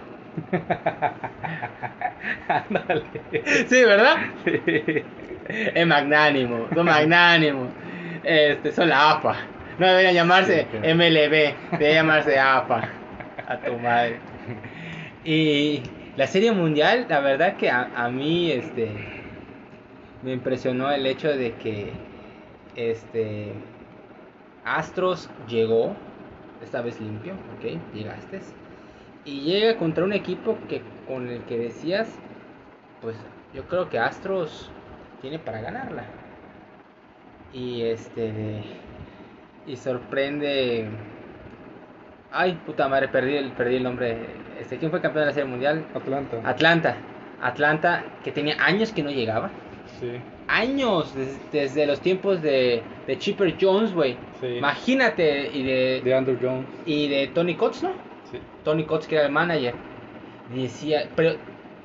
Ándale. 2.48 3.04
Sí, 3.68 3.84
¿verdad? 3.84 4.16
Sí. 4.44 4.60
Es 5.74 5.86
magnánimo, 5.86 6.66
son 6.74 6.86
magnánimos. 6.86 7.68
Este, 8.22 8.72
son 8.72 8.88
la 8.88 9.12
APA. 9.12 9.36
No 9.78 9.86
deberían 9.86 10.14
llamarse 10.14 10.62
Sí, 10.62 10.78
claro. 10.78 10.94
MLB, 10.94 11.54
deberían 11.72 12.06
llamarse 12.06 12.38
APA. 12.38 12.88
A 13.46 13.58
tu 13.58 13.78
madre. 13.78 14.18
Y 15.24 15.82
la 16.16 16.26
serie 16.26 16.52
mundial, 16.52 17.06
la 17.08 17.20
verdad 17.20 17.56
que 17.56 17.70
a, 17.70 17.90
a 17.94 18.10
mí 18.10 18.50
este 18.50 18.88
me 20.22 20.32
impresionó 20.32 20.90
el 20.90 21.06
hecho 21.06 21.28
de 21.28 21.54
que 21.54 21.92
este 22.76 23.52
Astros 24.64 25.30
llegó, 25.48 25.94
esta 26.62 26.82
vez 26.82 27.00
limpio, 27.00 27.34
ok, 27.56 27.94
llegaste. 27.94 28.40
Y 29.28 29.40
llega 29.42 29.76
contra 29.76 30.04
un 30.04 30.12
equipo 30.12 30.56
que 30.68 30.80
con 31.06 31.28
el 31.28 31.42
que 31.42 31.58
decías, 31.58 32.08
pues 33.02 33.16
yo 33.54 33.64
creo 33.64 33.90
que 33.90 33.98
Astros 33.98 34.70
tiene 35.20 35.38
para 35.38 35.60
ganarla. 35.60 36.04
Y 37.52 37.82
este 37.82 38.62
y 39.66 39.76
sorprende 39.76 40.88
Ay, 42.30 42.58
puta 42.66 42.88
madre, 42.88 43.08
perdí 43.08 43.36
el, 43.36 43.50
perdí 43.52 43.76
el 43.76 43.82
nombre. 43.82 44.16
Este, 44.60 44.76
¿Quién 44.78 44.90
fue 44.90 45.00
campeón 45.00 45.22
de 45.22 45.26
la 45.26 45.32
Serie 45.32 45.48
Mundial? 45.48 45.84
Atlanta. 45.94 46.36
Atlanta. 46.44 46.96
Atlanta, 47.40 48.04
que 48.22 48.32
tenía 48.32 48.56
años 48.62 48.92
que 48.92 49.02
no 49.02 49.10
llegaba. 49.10 49.50
Sí. 49.98 50.10
Años, 50.46 51.14
des- 51.14 51.40
desde 51.52 51.86
los 51.86 52.00
tiempos 52.00 52.42
de, 52.42 52.82
de 53.06 53.18
Chipper 53.18 53.56
Jones, 53.60 53.94
güey. 53.94 54.16
Sí. 54.40 54.46
Imagínate, 54.58 55.50
y 55.54 55.62
de, 55.62 56.00
De 56.04 56.14
Andrew 56.14 56.36
Jones. 56.40 56.66
y 56.84 57.08
de 57.08 57.28
Tony 57.28 57.54
Coates, 57.54 57.82
¿no? 57.82 57.92
Sí. 58.30 58.38
Tony 58.64 58.84
Coates, 58.84 59.08
que 59.08 59.16
era 59.16 59.26
el 59.26 59.32
manager. 59.32 59.74
Decía, 60.54 61.08
pero 61.14 61.36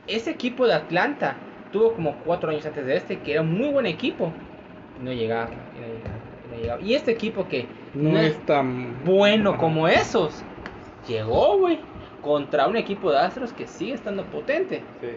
ese 0.07 0.31
equipo 0.31 0.65
de 0.67 0.73
Atlanta 0.73 1.35
tuvo 1.71 1.93
como 1.93 2.15
cuatro 2.19 2.49
años 2.49 2.65
antes 2.65 2.85
de 2.85 2.95
este, 2.95 3.19
que 3.19 3.33
era 3.33 3.41
un 3.41 3.57
muy 3.57 3.69
buen 3.69 3.85
equipo. 3.85 4.31
No 5.01 5.11
llegaba, 5.11 5.49
y 5.51 5.81
no 5.81 5.87
llegaba, 5.87 6.15
no 6.49 6.57
llegaba. 6.61 6.81
Y 6.81 6.93
este 6.93 7.11
equipo 7.11 7.47
que 7.47 7.67
No, 7.93 8.17
es 8.17 8.37
tan 8.45 9.03
bueno 9.03 9.57
como 9.57 9.87
esos. 9.87 10.43
Llegó, 11.07 11.57
güey, 11.57 11.79
contra 12.21 12.67
un 12.67 12.77
equipo 12.77 13.11
de 13.11 13.19
Astros 13.19 13.51
que 13.53 13.67
sigue 13.67 13.93
estando 13.93 14.23
potente. 14.25 14.83
Sí. 15.01 15.07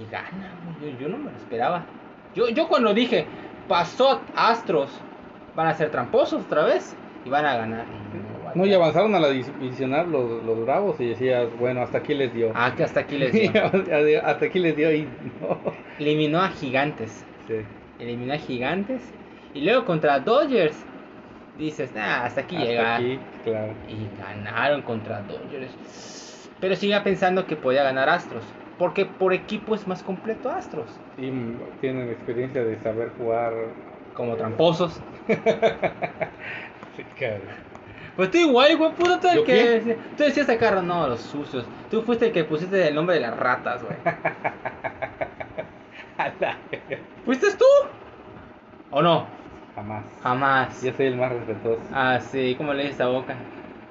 Y 0.00 0.10
gana, 0.10 0.52
güey. 0.80 0.92
Yo, 0.92 0.98
yo 1.00 1.08
no 1.08 1.18
me 1.18 1.30
lo 1.30 1.36
esperaba. 1.36 1.84
Yo, 2.34 2.48
yo 2.48 2.68
cuando 2.68 2.94
dije, 2.94 3.26
pasó 3.68 4.20
Astros, 4.34 4.90
van 5.56 5.66
a 5.66 5.74
ser 5.74 5.90
tramposos 5.90 6.44
otra 6.44 6.64
vez 6.64 6.96
y 7.24 7.28
van 7.28 7.44
a 7.44 7.56
ganar. 7.56 7.84
No, 8.54 8.66
y 8.66 8.74
avanzaron 8.74 9.14
a 9.14 9.20
la 9.20 9.30
divisional 9.30 10.10
los, 10.10 10.42
los 10.42 10.60
bravos 10.64 11.00
y 11.00 11.08
decías, 11.08 11.48
bueno, 11.58 11.82
hasta 11.82 11.98
aquí 11.98 12.14
les 12.14 12.32
dio. 12.34 12.52
Ah, 12.54 12.74
que 12.76 12.84
hasta 12.84 13.00
aquí 13.00 13.18
les 13.18 13.32
dio. 13.32 13.50
hasta 14.24 14.44
aquí 14.46 14.58
les 14.58 14.76
dio 14.76 14.92
y 14.92 15.02
no. 15.40 15.58
Eliminó 15.98 16.40
a 16.40 16.48
Gigantes. 16.48 17.24
Sí. 17.46 17.56
Eliminó 17.98 18.34
a 18.34 18.38
Gigantes. 18.38 19.02
Y 19.54 19.62
luego 19.62 19.84
contra 19.84 20.20
Dodgers. 20.20 20.76
Dices, 21.58 21.94
nah, 21.94 22.24
hasta 22.24 22.40
aquí 22.42 22.56
Hasta 22.56 22.68
llegar. 22.68 22.94
aquí, 22.94 23.18
claro. 23.44 23.72
Y 23.88 24.08
ganaron 24.18 24.82
contra 24.82 25.20
Dodgers. 25.22 26.48
Pero 26.60 26.76
sigue 26.76 26.98
pensando 27.00 27.46
que 27.46 27.56
podía 27.56 27.82
ganar 27.82 28.08
Astros. 28.08 28.44
Porque 28.78 29.04
por 29.04 29.34
equipo 29.34 29.74
es 29.74 29.86
más 29.86 30.02
completo 30.02 30.50
Astros. 30.50 30.98
Y 31.18 31.30
tienen 31.80 32.08
experiencia 32.08 32.64
de 32.64 32.78
saber 32.80 33.10
jugar. 33.18 33.52
Como 34.14 34.36
tramposos. 34.36 35.00
Sí, 36.96 37.04
claro. 37.16 37.42
Pues 38.16 38.30
tú 38.30 38.38
igual, 38.38 38.76
güey, 38.76 38.92
puto, 38.92 39.18
tú 39.20 39.28
el 39.28 39.36
¿Yo 39.36 39.44
que... 39.44 39.52
qué? 39.52 39.98
Tú 40.16 40.24
decías 40.24 40.48
acá, 40.48 40.82
no, 40.82 41.08
los 41.08 41.20
sucios. 41.20 41.64
Tú 41.90 42.02
fuiste 42.02 42.26
el 42.26 42.32
que 42.32 42.44
pusiste 42.44 42.88
el 42.88 42.94
nombre 42.94 43.16
de 43.16 43.22
las 43.22 43.36
ratas, 43.36 43.82
güey. 43.82 43.96
¿Fuiste 47.24 47.46
tú? 47.56 47.64
¿O 48.90 49.02
no? 49.02 49.26
Jamás. 49.74 50.04
Jamás. 50.22 50.82
Yo 50.82 50.92
soy 50.92 51.06
el 51.06 51.16
más 51.16 51.32
respetuoso. 51.32 51.80
Ah, 51.92 52.20
sí, 52.20 52.54
¿cómo 52.56 52.74
le 52.74 52.84
dices 52.84 53.00
a 53.00 53.06
boca? 53.06 53.34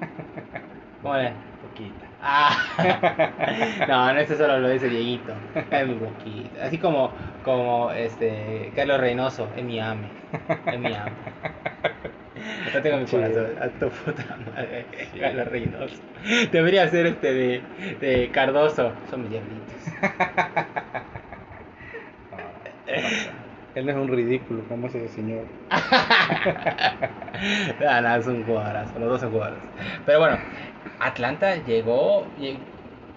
¿Cómo 1.02 1.16
le? 1.16 1.32
Poquita. 1.62 2.06
Ah, 2.22 2.54
no, 3.88 4.12
no, 4.12 4.20
eso 4.20 4.36
solo 4.36 4.58
lo 4.58 4.68
dice 4.68 4.88
Dieguito. 4.88 5.32
Es 5.70 5.86
mi 5.86 5.94
boquita. 5.94 6.64
Así 6.64 6.78
como, 6.78 7.10
como 7.44 7.90
este, 7.92 8.72
Carlos 8.76 9.00
Reynoso, 9.00 9.48
es 9.56 9.64
mi 9.64 9.80
ame. 9.80 10.08
Es 10.66 10.78
mi 10.78 10.94
ame. 10.94 11.12
No 12.74 12.82
tengo 12.82 12.96
mi 12.98 13.06
Sí. 13.06 13.16
corazón. 13.16 13.46
A 13.60 13.68
tu 13.68 13.88
puta 13.90 14.36
madre, 14.54 14.84
Carlos 15.18 15.48
Reynoso. 15.48 15.96
Debería 16.52 16.88
ser 16.88 17.06
este 17.06 17.32
de, 17.32 17.62
de 18.00 18.30
Cardoso. 18.30 18.92
Son 19.10 19.22
mis 19.22 19.30
diablitos. 19.30 19.74
Él 23.74 23.86
no 23.86 23.92
es 23.92 23.98
un 23.98 24.08
ridículo, 24.08 24.62
como 24.68 24.86
es 24.88 24.94
ese 24.94 25.08
señor. 25.08 25.44
Ah, 27.88 28.02
no, 28.02 28.14
es 28.16 28.26
un 28.26 28.44
jugadorazo, 28.44 28.98
los 28.98 29.08
dos 29.08 29.20
son 29.22 29.30
jugadores. 29.32 29.62
Pero 30.04 30.18
bueno, 30.18 30.36
Atlanta 30.98 31.54
llegó 31.64 32.26
y, 32.38 32.58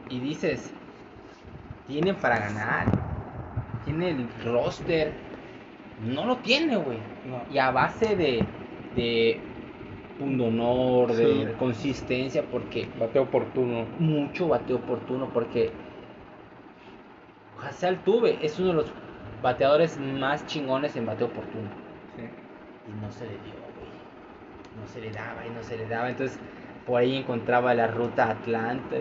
y 0.09 0.19
dices, 0.21 0.71
tienen 1.87 2.15
para 2.15 2.39
ganar. 2.39 2.85
Tiene 3.83 4.11
el 4.11 4.27
roster. 4.45 5.11
No 6.05 6.25
lo 6.25 6.37
tiene, 6.37 6.77
güey. 6.77 6.99
No. 7.25 7.41
Y 7.53 7.57
a 7.57 7.71
base 7.71 8.15
de, 8.15 8.45
de 8.95 9.39
un 10.19 10.39
honor, 10.41 11.13
de 11.13 11.47
Sí. 11.47 11.53
consistencia, 11.57 12.43
porque 12.43 12.87
Bateo 12.99 13.23
oportuno. 13.23 13.85
mucho 13.99 14.47
bateo 14.47 14.77
oportuno, 14.77 15.29
porque 15.33 15.71
Hassel 17.61 17.97
Tuve 17.99 18.37
es 18.41 18.59
uno 18.59 18.69
de 18.69 18.73
los 18.75 18.91
bateadores 19.41 19.97
más 19.99 20.45
chingones 20.47 20.95
en 20.95 21.05
bateo 21.05 21.27
oportuno. 21.27 21.69
Y 22.87 23.01
no 23.01 23.11
se 23.11 23.25
le 23.25 23.31
dio, 23.31 23.53
güey. 23.77 23.89
No 24.79 24.87
se 24.87 25.01
le 25.01 25.11
daba 25.11 25.45
y 25.47 25.49
no 25.49 25.63
se 25.63 25.77
le 25.77 25.87
daba. 25.87 26.09
Entonces, 26.09 26.37
por 26.85 26.99
ahí 27.01 27.15
encontraba 27.15 27.73
la 27.73 27.87
ruta 27.87 28.25
a 28.25 28.31
Atlanta. 28.31 28.97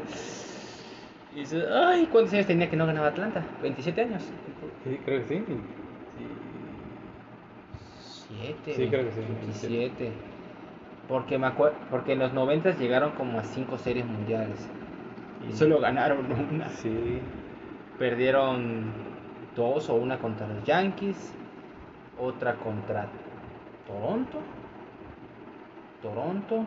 Y 1.34 1.40
dices, 1.40 1.64
ay, 1.72 2.08
¿cuántos 2.12 2.34
años 2.34 2.46
tenía 2.46 2.70
que 2.70 2.76
no 2.76 2.86
ganaba 2.86 3.08
Atlanta? 3.08 3.44
27 3.62 4.02
años. 4.02 4.22
Sí, 4.84 5.00
creo 5.04 5.20
que 5.22 5.28
sí. 5.28 5.44
7. 8.42 8.74
Sí, 8.74 8.88
creo 8.88 9.04
que 9.04 9.12
sí, 9.12 9.20
27. 9.20 10.12
Porque, 11.08 11.38
me 11.38 11.46
acuerdo, 11.46 11.76
porque 11.90 12.12
en 12.12 12.20
los 12.20 12.32
90 12.32 12.76
llegaron 12.76 13.12
como 13.12 13.38
a 13.38 13.44
5 13.44 13.78
series 13.78 14.06
mundiales. 14.06 14.68
Y 15.48 15.52
solo 15.52 15.80
ganaron 15.80 16.26
una. 16.30 16.68
Sí. 16.70 17.20
Perdieron 17.98 18.92
dos 19.56 19.88
o 19.90 19.94
una 19.94 20.18
contra 20.18 20.46
los 20.46 20.64
Yankees, 20.64 21.32
otra 22.18 22.54
contra 22.54 23.08
Toronto. 23.86 24.38
Toronto. 26.00 26.64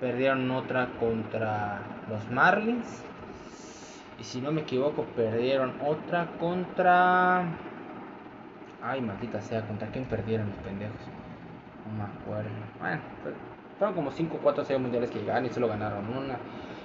Perdieron 0.00 0.50
otra 0.50 0.88
contra 0.98 1.80
los 2.10 2.28
Marlins. 2.30 3.04
Y 4.18 4.24
si 4.24 4.40
no 4.40 4.52
me 4.52 4.62
equivoco, 4.62 5.04
perdieron 5.16 5.74
otra 5.84 6.26
contra. 6.38 7.44
Ay, 8.82 9.00
maldita 9.00 9.40
sea, 9.40 9.62
¿contra 9.62 9.88
quién 9.88 10.04
perdieron 10.04 10.48
los 10.48 10.56
pendejos? 10.58 10.96
No 11.86 11.98
me 11.98 12.04
acuerdo. 12.04 12.50
Bueno, 12.80 13.00
fue- 13.22 13.32
fueron 13.78 13.94
como 13.94 14.10
5 14.10 14.36
o 14.36 14.40
4 14.40 14.64
series 14.64 14.82
mundiales 14.82 15.10
que 15.10 15.20
llegaron 15.20 15.46
y 15.46 15.50
solo 15.50 15.68
ganaron 15.68 16.04
una. 16.16 16.36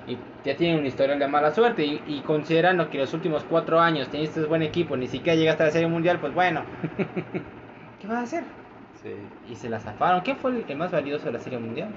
Y 0.08 0.18
ya 0.46 0.56
tienen 0.56 0.80
una 0.80 0.88
historia 0.88 1.16
de 1.16 1.28
mala 1.28 1.52
suerte. 1.52 1.84
Y, 1.86 2.02
y 2.08 2.22
considerando 2.22 2.90
que 2.90 2.98
los 3.00 3.14
últimos 3.14 3.44
4 3.44 3.80
años 3.80 4.08
tenías 4.10 4.48
buen 4.48 4.62
equipo, 4.62 4.96
ni 4.96 5.08
siquiera 5.08 5.36
llegaste 5.36 5.64
a 5.64 5.66
la 5.68 5.72
serie 5.72 5.88
mundial, 5.88 6.20
pues 6.20 6.34
bueno. 6.34 6.62
¿Qué 8.00 8.08
vas 8.08 8.18
a 8.18 8.22
hacer? 8.24 8.44
Sí. 9.02 9.14
Y 9.52 9.56
se 9.56 9.70
la 9.70 9.80
zafaron. 9.80 10.22
¿Quién 10.22 10.38
fue 10.38 10.52
el, 10.52 10.66
el 10.68 10.78
más 10.78 10.92
valioso 10.92 11.26
de 11.26 11.32
la 11.34 11.40
serie 11.40 11.60
mundial? 11.60 11.90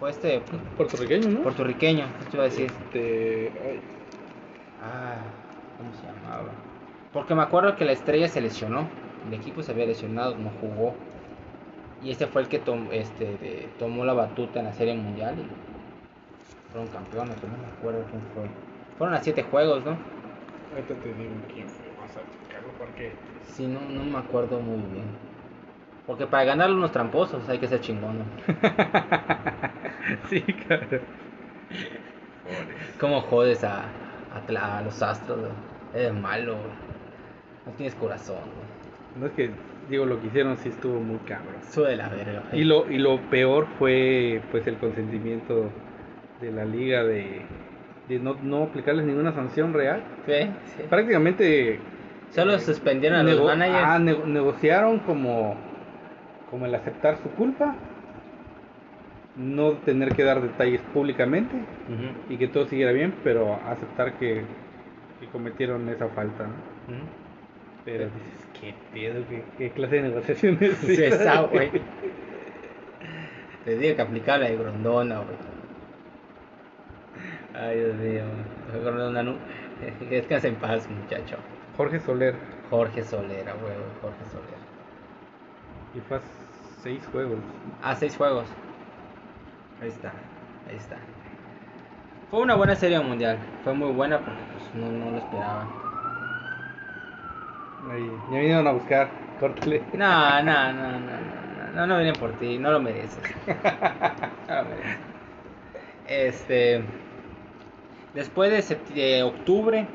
Fue 0.00 0.10
este 0.10 0.42
Puertorriqueño, 0.76 1.28
¿no? 1.30 1.40
puertorriqueño, 1.40 2.04
¿qué 2.20 2.24
te 2.30 2.36
iba 2.36 2.44
a 2.44 2.48
decir? 2.48 2.66
Este. 2.66 3.52
ay, 3.64 3.80
Ah, 4.80 5.16
¿cómo 5.76 5.90
se? 5.92 6.07
Porque 7.12 7.34
me 7.34 7.42
acuerdo 7.42 7.76
que 7.76 7.84
la 7.84 7.92
estrella 7.92 8.28
se 8.28 8.40
lesionó. 8.40 8.88
El 9.26 9.34
equipo 9.34 9.62
se 9.62 9.72
había 9.72 9.86
lesionado, 9.86 10.36
no 10.36 10.50
jugó. 10.60 10.94
Y 12.00 12.10
este 12.10 12.26
fue 12.26 12.42
el 12.42 12.48
que 12.48 12.58
tom- 12.58 12.88
este, 12.92 13.24
de- 13.36 13.68
tomó 13.78 14.04
la 14.04 14.12
batuta 14.14 14.60
en 14.60 14.66
la 14.66 14.72
serie 14.72 14.94
mundial 14.94 15.34
y 15.38 15.46
fueron 16.72 16.88
campeones, 16.88 17.36
pero 17.40 17.52
no 17.52 17.58
me 17.58 17.66
acuerdo 17.68 18.04
quién 18.10 18.22
fue. 18.34 18.48
Fueron 18.96 19.14
a 19.14 19.22
siete 19.22 19.42
juegos, 19.42 19.84
¿no? 19.84 19.98
Ahorita 20.70 20.94
te 21.00 21.12
digo 21.14 21.34
quién 21.52 21.68
fue. 21.68 21.92
Vas 21.98 22.16
a 22.16 22.20
checarlo 22.30 22.72
porque. 22.78 23.12
Sí, 23.54 23.66
no, 23.66 23.80
no 23.80 24.04
me 24.04 24.18
acuerdo 24.18 24.60
muy 24.60 24.80
bien. 24.92 25.06
Porque 26.06 26.26
para 26.26 26.44
ganarle 26.44 26.76
unos 26.76 26.92
tramposos 26.92 27.48
hay 27.48 27.58
que 27.58 27.68
ser 27.68 27.80
chingón. 27.80 28.18
¿no? 28.18 28.24
sí, 30.30 30.40
claro. 30.66 31.00
¿Cómo 33.00 33.20
jodes 33.20 33.64
a, 33.64 33.84
a, 34.30 34.78
a 34.78 34.82
los 34.82 35.02
astros? 35.02 35.38
Eres 35.94 36.12
malo. 36.14 36.56
No 37.68 37.74
tienes 37.74 37.94
corazón, 37.94 38.38
güey. 38.56 39.20
No 39.20 39.26
es 39.26 39.32
que, 39.32 39.50
digo, 39.90 40.06
lo 40.06 40.20
que 40.20 40.28
hicieron 40.28 40.56
sí 40.56 40.70
estuvo 40.70 41.00
muy 41.00 41.18
cabrón. 41.18 41.56
Sube 41.70 41.94
la 41.96 42.08
verga. 42.08 42.42
Y 42.52 42.64
lo, 42.64 42.90
y 42.90 42.98
lo 42.98 43.20
peor 43.30 43.66
fue, 43.78 44.40
pues, 44.50 44.66
el 44.66 44.76
consentimiento 44.78 45.70
de 46.40 46.50
la 46.50 46.64
liga 46.64 47.04
de, 47.04 47.42
de 48.08 48.18
no, 48.20 48.36
no 48.42 48.64
aplicarles 48.64 49.04
ninguna 49.04 49.32
sanción 49.32 49.74
real. 49.74 50.02
Sí, 50.26 50.50
sí. 50.76 50.82
Prácticamente. 50.88 51.78
Solo 52.30 52.58
suspendieron 52.58 53.18
a 53.18 53.22
los 53.22 53.44
managers. 53.44 53.84
ah, 53.86 53.98
nego- 53.98 54.24
negociaron 54.26 54.98
como, 55.00 55.54
como 56.50 56.66
el 56.66 56.74
aceptar 56.74 57.16
su 57.22 57.28
culpa. 57.30 57.74
no 59.36 59.72
tener 59.84 60.12
que 60.14 60.24
dar 60.24 60.40
detalles 60.42 60.80
públicamente 60.92 61.56
y 62.28 62.36
que 62.38 62.48
todo 62.48 62.66
siguiera 62.66 62.92
bien, 62.92 63.14
pero 63.22 63.54
aceptar 63.66 64.14
que, 64.18 64.42
que 65.20 65.26
cometieron 65.28 65.88
esa 65.88 66.08
falta, 66.08 66.44
¿no? 66.44 66.94
ujú. 66.94 67.04
Pero 67.88 68.04
dices, 68.04 68.46
¿qué 68.60 68.74
pedo? 68.92 69.24
¿Qué, 69.30 69.42
qué 69.56 69.70
clase 69.70 69.96
de 69.96 70.02
negociaciones? 70.02 70.76
Sí, 70.76 71.02
esa, 71.02 71.40
güey. 71.40 71.70
Te 73.64 73.78
digo 73.78 73.96
que 73.96 74.02
aplicar 74.02 74.40
la 74.40 74.50
de 74.50 74.56
Grondona, 74.58 75.20
güey. 75.20 75.36
Ay, 77.54 77.78
Dios 77.78 77.94
mío. 77.96 78.24
Grondona, 78.84 79.22
no. 79.22 79.36
Que 80.00 80.16
descanse 80.16 80.48
en 80.48 80.56
paz, 80.56 80.86
muchacho. 80.86 81.36
Jorge 81.78 81.98
Soler, 81.98 82.34
Jorge 82.68 83.02
Solera, 83.02 83.54
güey. 83.54 83.72
Jorge 84.02 84.24
Solera. 84.32 84.58
y 85.94 86.00
fue 86.00 86.18
a 86.18 86.20
seis 86.82 87.08
juegos. 87.10 87.38
Ah, 87.82 87.94
seis 87.94 88.14
juegos. 88.18 88.48
Ahí 89.80 89.88
está, 89.88 90.12
ahí 90.68 90.76
está. 90.76 90.98
Fue 92.30 92.40
una 92.40 92.54
buena 92.54 92.76
serie 92.76 93.00
mundial. 93.00 93.38
Fue 93.64 93.72
muy 93.72 93.92
buena 93.92 94.18
porque 94.18 94.42
pues, 94.52 94.74
no, 94.74 94.92
no 94.92 95.10
lo 95.12 95.16
esperaba. 95.16 95.87
Ahí, 97.90 98.10
ya 98.30 98.38
vinieron 98.38 98.66
a 98.66 98.72
buscar, 98.72 99.08
córtale. 99.40 99.82
No, 99.94 100.42
no, 100.42 100.72
no, 100.72 100.92
no, 100.92 100.98
no, 101.00 101.72
no, 101.74 101.86
no 101.86 101.96
vienen 101.96 102.14
por 102.14 102.32
ti, 102.38 102.58
no 102.58 102.70
lo 102.72 102.80
mereces. 102.80 103.22
No 104.48 104.54
lo 104.54 104.64
mereces. 104.64 104.98
Este, 106.08 106.82
después 108.14 108.68
de, 108.94 109.22
octubre, 109.22 109.86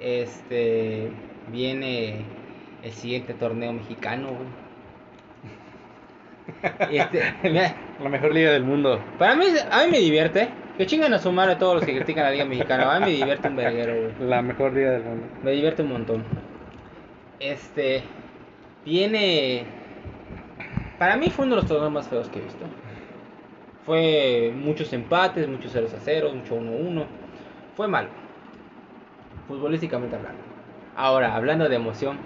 este, 0.00 1.10
viene 1.52 2.24
el 2.82 2.92
siguiente 2.92 3.34
torneo 3.34 3.72
mexicano, 3.72 4.28
güey. 4.28 4.66
Este, 6.90 7.34
mira, 7.42 7.74
La 8.02 8.08
mejor 8.08 8.32
liga 8.32 8.52
del 8.52 8.64
mundo. 8.64 9.00
para 9.18 9.34
mí, 9.34 9.46
a 9.70 9.84
mí 9.84 9.90
me 9.90 9.98
divierte. 9.98 10.48
Que 10.76 10.84
chingan 10.84 11.14
a 11.14 11.18
su 11.18 11.32
madre 11.32 11.56
todos 11.56 11.76
los 11.76 11.84
que 11.86 11.96
critican 11.96 12.24
a 12.24 12.28
la 12.28 12.32
Liga 12.32 12.44
Mexicana. 12.44 12.94
A 12.94 13.00
mí 13.00 13.06
me 13.06 13.12
divierte 13.12 13.48
un 13.48 13.56
verguero, 13.56 13.94
güey. 13.94 14.28
La 14.28 14.42
mejor 14.42 14.74
liga 14.74 14.90
del 14.90 15.04
mundo. 15.04 15.26
Me 15.42 15.52
divierte 15.52 15.82
un 15.82 15.88
montón. 15.88 16.24
Este. 17.40 18.02
Viene. 18.84 19.64
Para 20.98 21.16
mí 21.16 21.30
fue 21.30 21.44
uno 21.44 21.56
de 21.56 21.62
los 21.62 21.68
torneos 21.68 21.92
más 21.92 22.08
feos 22.08 22.28
que 22.28 22.38
he 22.38 22.42
visto. 22.42 22.64
Fue 23.84 24.52
muchos 24.54 24.92
empates, 24.92 25.46
muchos 25.48 25.70
0 25.72 25.88
a 25.94 26.00
0, 26.00 26.32
mucho 26.34 26.54
1 26.54 26.70
1. 26.70 27.06
Fue 27.76 27.86
malo. 27.86 28.08
Futbolísticamente 29.46 30.16
hablando. 30.16 30.40
Ahora, 30.96 31.34
hablando 31.36 31.68
de 31.68 31.76
emoción. 31.76 32.18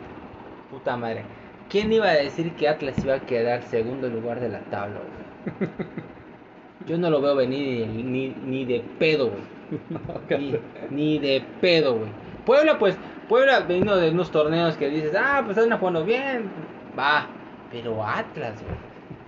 Puta 0.70 0.96
madre. 0.96 1.24
¿Quién 1.68 1.92
iba 1.92 2.08
a 2.08 2.14
decir 2.14 2.52
que 2.54 2.68
Atlas 2.68 3.04
iba 3.04 3.14
a 3.14 3.20
quedar 3.20 3.62
segundo 3.62 4.08
lugar 4.08 4.40
de 4.40 4.48
la 4.48 4.60
tabla, 4.60 5.00
güey? 5.00 5.70
Yo 6.86 6.96
no 6.98 7.10
lo 7.10 7.20
veo 7.20 7.36
venir 7.36 7.86
ni, 7.88 8.02
ni, 8.02 8.28
ni 8.28 8.64
de 8.64 8.82
pedo, 8.98 9.30
güey. 9.30 9.42
Ni, 10.40 10.58
ni 10.90 11.18
de 11.20 11.44
pedo, 11.60 11.96
güey. 11.96 12.10
Puebla, 12.44 12.78
pues, 12.78 12.98
Puebla 13.30 13.60
vino 13.60 13.94
de 13.96 14.10
unos 14.10 14.32
torneos 14.32 14.76
que 14.76 14.88
dices, 14.88 15.14
ah, 15.16 15.42
pues 15.44 15.56
están 15.56 15.78
jugando 15.78 16.04
bien. 16.04 16.50
Va. 16.98 17.28
Pero 17.70 18.04
Atlas, 18.04 18.60
güey. 18.60 18.74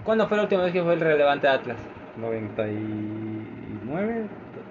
¿Cuándo 0.02 0.26
fue 0.26 0.36
la 0.36 0.42
última 0.42 0.64
vez 0.64 0.72
que 0.72 0.82
fue 0.82 0.94
el 0.94 1.00
relevante 1.00 1.46
Atlas? 1.46 1.76
99, 2.16 4.26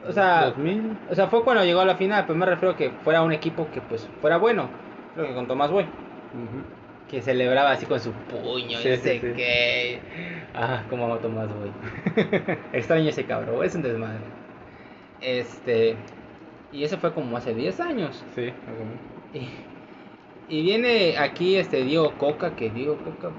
O 0.07 0.11
sea, 0.11 0.47
2000. 0.47 0.97
O 1.09 1.15
sea, 1.15 1.27
fue 1.27 1.45
cuando 1.45 1.63
llegó 1.63 1.79
a 1.79 1.85
la 1.85 1.95
final, 1.95 2.25
pero 2.27 2.37
me 2.37 2.45
refiero 2.45 2.75
que 2.75 2.89
fuera 3.05 3.21
un 3.21 3.31
equipo 3.31 3.69
que 3.73 3.79
pues 3.79 4.05
fuera 4.19 4.35
bueno. 4.35 4.67
Creo 5.15 5.27
que 5.27 5.33
con 5.33 5.47
Tomás 5.47 5.71
Boy. 5.71 5.83
Ujú. 5.85 6.63
Que 7.09 7.21
celebraba 7.21 7.71
así 7.71 7.85
con 7.85 8.01
su 8.01 8.11
puño 8.11 8.79
y 8.79 8.83
Sí, 8.83 8.89
no 8.89 8.95
sí, 8.95 9.01
sé 9.01 9.19
sí. 9.21 9.31
qué. 9.35 9.99
Ah, 10.53 10.83
como 10.89 11.05
amo 11.05 11.13
a 11.13 11.19
Tomás 11.19 11.47
Boy. 11.47 11.71
Extraño 12.73 13.07
ese 13.09 13.23
cabrón, 13.23 13.63
es 13.63 13.73
un 13.75 13.81
desmadre. 13.81 14.19
Este. 15.21 15.95
Y 16.73 16.83
eso 16.83 16.97
fue 16.97 17.13
como 17.13 17.37
hace 17.37 17.53
10 17.53 17.79
años. 17.79 18.25
Sí, 18.35 18.41
más 18.45 18.75
o 18.75 18.79
menos. 18.83 19.10
Y, 19.33 19.47
y 20.49 20.61
viene 20.63 21.17
aquí 21.17 21.55
este 21.57 21.83
Diego 21.83 22.13
Coca, 22.17 22.55
que 22.55 22.69
Diego 22.69 22.97
Coca 22.97 23.31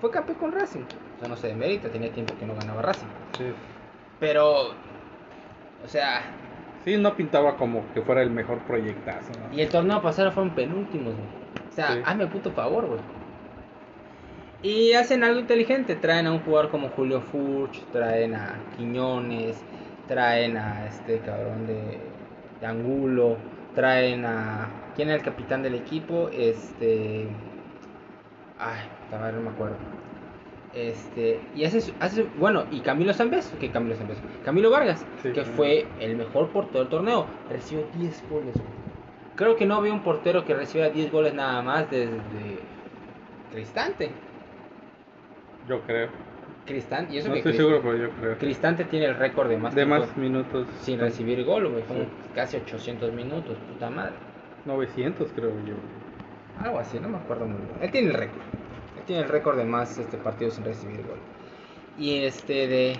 fue 0.00 0.10
campeón 0.10 0.38
con 0.38 0.52
Racing. 0.52 0.82
O 1.16 1.18
sea, 1.20 1.28
no 1.28 1.36
se 1.36 1.48
demerita, 1.48 1.88
tenía 1.88 2.12
tiempo 2.12 2.34
que 2.38 2.46
no 2.46 2.54
ganaba 2.54 2.82
Racing. 2.82 3.06
Sí. 3.38 3.44
Pero, 4.20 4.70
o 5.84 5.88
sea, 5.88 6.22
Sí, 6.84 6.96
no 6.96 7.16
pintaba 7.16 7.56
como 7.56 7.82
que 7.94 8.00
fuera 8.02 8.22
el 8.22 8.30
mejor 8.30 8.58
proyectazo. 8.60 9.32
¿no? 9.40 9.56
y 9.56 9.60
el 9.60 9.68
torneo 9.68 10.00
pasado 10.00 10.30
fueron 10.30 10.54
penúltimos, 10.54 11.14
güey. 11.14 11.26
O 11.68 11.72
sea, 11.72 11.92
Sí. 11.94 12.00
hazme 12.04 12.26
puto 12.28 12.52
favor, 12.52 12.86
güey. 12.86 13.00
Y 14.62 14.92
hacen 14.94 15.22
algo 15.24 15.40
inteligente, 15.40 15.96
traen 15.96 16.26
a 16.26 16.32
un 16.32 16.40
jugador 16.40 16.70
como 16.70 16.88
Julio 16.90 17.20
Furch, 17.20 17.84
traen 17.92 18.34
a 18.34 18.54
Quiñones, 18.76 19.62
traen 20.08 20.56
a 20.56 20.86
este 20.86 21.18
cabrón 21.18 21.66
de, 21.66 21.98
de 22.60 22.66
Angulo, 22.66 23.36
traen 23.74 24.24
a... 24.24 24.68
¿Quién 24.96 25.08
era 25.08 25.18
el 25.18 25.22
capitán 25.22 25.62
del 25.62 25.74
equipo? 25.74 26.30
Este... 26.32 27.28
Ay, 28.58 28.80
no 29.12 29.40
me 29.42 29.50
acuerdo. 29.50 29.76
Este, 30.74 31.40
y 31.54 31.64
hace, 31.64 31.92
hace 32.00 32.26
bueno, 32.38 32.64
y 32.70 32.80
Camilo 32.80 33.12
Zambes, 33.14 33.52
que 33.60 33.70
Camilo 33.70 33.94
Zambes, 33.96 34.18
Camilo 34.44 34.70
Vargas, 34.70 35.06
Sí, 35.22 35.32
que 35.32 35.42
fue 35.44 35.86
el 36.00 36.16
mejor 36.16 36.48
portero 36.50 36.80
del 36.80 36.88
torneo, 36.88 37.26
recibió 37.50 37.86
10 37.94 38.24
goles. 38.28 38.54
Creo 39.36 39.56
que 39.56 39.64
no 39.64 39.76
había 39.76 39.92
un 39.92 40.02
portero 40.02 40.44
que 40.44 40.54
recibiera 40.54 40.90
10 40.92 41.10
goles 41.12 41.34
nada 41.34 41.62
más 41.62 41.90
desde 41.90 42.10
Cristante. 43.52 44.10
Yo 45.68 45.80
creo. 45.82 46.08
Cristante, 46.66 47.14
y 47.14 47.18
eso 47.18 47.28
No 47.28 47.34
que 47.34 47.38
estoy 47.40 47.54
seguro, 47.54 47.80
pero 47.80 47.96
yo 47.96 48.10
creo. 48.10 48.38
Cristante 48.38 48.84
tiene 48.84 49.06
el 49.06 49.14
récord 49.16 49.48
de 49.48 49.56
más 49.56 49.74
De 49.74 49.84
tiempo 49.84 50.04
más 50.04 50.16
minutos. 50.16 50.66
sin 50.80 50.98
recibir 50.98 51.42
gol, 51.44 51.68
güey, 51.68 51.84
Sí. 51.84 52.08
casi 52.34 52.56
800 52.58 53.12
minutos, 53.12 53.56
puta 53.72 53.88
madre. 53.88 54.12
900 54.66 55.30
creo 55.34 55.50
yo. 55.64 55.74
Algo 56.62 56.78
así, 56.78 56.98
no 56.98 57.08
me 57.08 57.18
acuerdo 57.18 57.46
muy 57.46 57.58
bien. 57.58 57.76
Él 57.80 57.90
tiene 57.90 58.08
el 58.08 58.14
récord. 58.14 58.42
Él 58.98 59.04
tiene 59.06 59.22
el 59.22 59.28
récord 59.28 59.56
de 59.56 59.64
más 59.64 59.98
este 59.98 60.16
partidos 60.16 60.54
sin 60.54 60.64
recibir 60.64 61.06
gol. 61.06 61.18
Y 61.98 62.24
este 62.24 62.66
de 62.66 62.96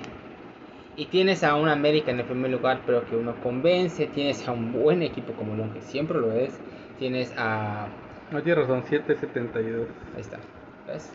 y 0.96 1.06
tienes 1.06 1.44
a 1.44 1.54
un 1.56 1.68
América 1.68 2.10
en 2.10 2.20
el 2.20 2.24
primer 2.24 2.50
lugar, 2.50 2.80
pero 2.86 3.04
que 3.04 3.16
uno 3.16 3.34
convence, 3.42 4.06
tienes 4.06 4.48
a 4.48 4.52
un 4.52 4.72
buen 4.72 5.02
equipo 5.02 5.34
como 5.34 5.54
León, 5.54 5.70
que 5.74 5.82
siempre 5.82 6.18
lo 6.18 6.32
es. 6.32 6.58
Tienes 6.98 7.34
a 7.36 7.88
No 8.30 8.42
tienes 8.42 8.66
razón, 8.66 8.82
772. 8.84 9.88
ahí 10.14 10.20
está. 10.20 10.38
¿Ves? 10.86 11.12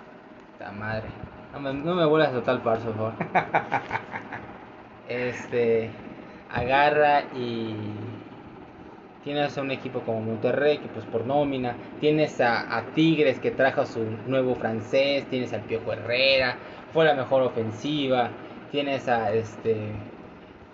Esta 0.53 0.71
madre. 0.71 1.07
No 1.53 1.59
me, 1.59 1.73
no 1.73 1.95
me 1.95 2.05
vuelvas 2.05 2.33
el 2.33 2.41
par, 2.41 2.59
por 2.79 2.79
favor. 2.79 3.13
Este 5.09 5.89
agarra 6.49 7.23
y 7.35 7.75
tienes 9.23 9.57
a 9.57 9.61
un 9.61 9.71
equipo 9.71 9.99
como 10.01 10.21
Monterrey 10.21 10.77
que 10.79 10.87
pues 10.87 11.05
por 11.05 11.25
nómina, 11.25 11.75
tienes 11.99 12.39
a, 12.41 12.75
a 12.77 12.81
Tigres 12.93 13.39
que 13.39 13.51
trajo 13.51 13.81
a 13.81 13.85
su 13.85 13.99
nuevo 14.27 14.55
francés, 14.55 15.25
tienes 15.29 15.53
al 15.53 15.61
Piojo 15.61 15.93
Herrera, 15.93 16.55
fue 16.93 17.05
la 17.05 17.13
mejor 17.13 17.43
ofensiva, 17.43 18.29
tienes 18.71 19.07
a 19.07 19.33
este 19.33 19.75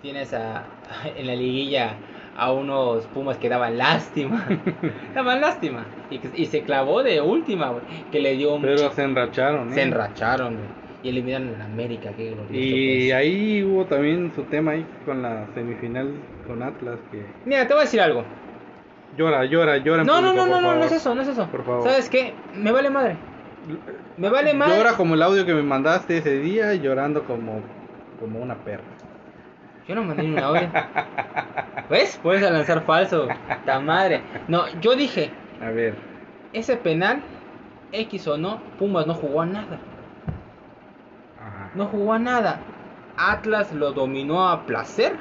tienes 0.02 0.32
a 0.32 0.64
en 1.16 1.26
la 1.26 1.34
liguilla 1.34 1.94
a 2.36 2.52
unos 2.52 3.04
Pumas 3.06 3.36
que 3.36 3.48
daban 3.48 3.76
lástima, 3.76 4.46
daban 5.14 5.40
lástima 5.40 5.84
y, 6.10 6.20
y 6.40 6.46
se 6.46 6.62
clavó 6.62 7.02
de 7.02 7.20
última, 7.20 7.74
que 8.12 8.20
le 8.20 8.34
dio 8.34 8.54
un 8.54 8.62
Pero 8.62 8.90
se 8.92 9.02
enracharon, 9.02 9.68
¿eh? 9.70 9.74
se 9.74 9.82
enracharon 9.82 10.56
y 11.02 11.08
eliminaron 11.08 11.60
a 11.60 11.64
América, 11.64 12.10
qué 12.16 12.30
glorioso 12.30 12.54
Y 12.54 13.08
pues. 13.08 13.12
ahí 13.14 13.62
hubo 13.64 13.84
también 13.86 14.32
su 14.34 14.42
tema 14.44 14.72
ahí 14.72 14.86
con 15.04 15.22
la 15.22 15.46
semifinal 15.54 16.12
con 16.48 16.62
Atlas 16.64 16.98
que 17.12 17.24
Mira, 17.44 17.68
te 17.68 17.74
voy 17.74 17.82
a 17.82 17.84
decir 17.84 18.00
algo. 18.00 18.24
llora, 19.16 19.44
llora, 19.44 19.76
llora. 19.76 20.02
No, 20.02 20.20
no, 20.20 20.28
público, 20.30 20.46
no, 20.46 20.60
no, 20.60 20.72
no, 20.72 20.78
no 20.78 20.84
es 20.84 20.92
eso, 20.92 21.14
no 21.14 21.22
es 21.22 21.28
eso. 21.28 21.46
Por 21.46 21.64
favor. 21.64 21.84
¿Sabes 21.84 22.08
qué? 22.10 22.34
Me 22.56 22.72
vale 22.72 22.90
madre. 22.90 23.16
Me 24.16 24.28
vale 24.30 24.54
madre. 24.54 24.76
Llora 24.76 24.94
como 24.94 25.14
el 25.14 25.22
audio 25.22 25.44
que 25.46 25.54
me 25.54 25.62
mandaste 25.62 26.18
ese 26.18 26.38
día, 26.40 26.74
llorando 26.74 27.22
como, 27.24 27.60
como 28.18 28.40
una 28.40 28.56
perra. 28.56 28.82
Yo 29.86 29.94
no 29.94 30.02
mandé 30.02 30.22
ni 30.24 30.32
un 30.32 30.38
audio. 30.38 30.68
¿Ves? 31.90 32.18
Puedes 32.22 32.42
lanzar 32.42 32.82
falso. 32.84 33.28
Ta 33.64 33.78
madre. 33.80 34.22
No, 34.48 34.66
yo 34.80 34.94
dije, 34.94 35.30
A 35.62 35.70
ver, 35.70 35.94
ese 36.52 36.76
penal, 36.76 37.20
X 37.92 38.26
o 38.28 38.36
no, 38.36 38.60
Pumas 38.78 39.06
no 39.06 39.14
jugó 39.14 39.42
a 39.42 39.46
nada. 39.46 39.78
ajá. 41.38 41.70
No 41.74 41.86
jugó 41.86 42.12
a 42.14 42.18
nada. 42.18 42.60
Atlas 43.16 43.72
lo 43.72 43.92
dominó 43.92 44.48
a 44.48 44.64
placer 44.66 45.16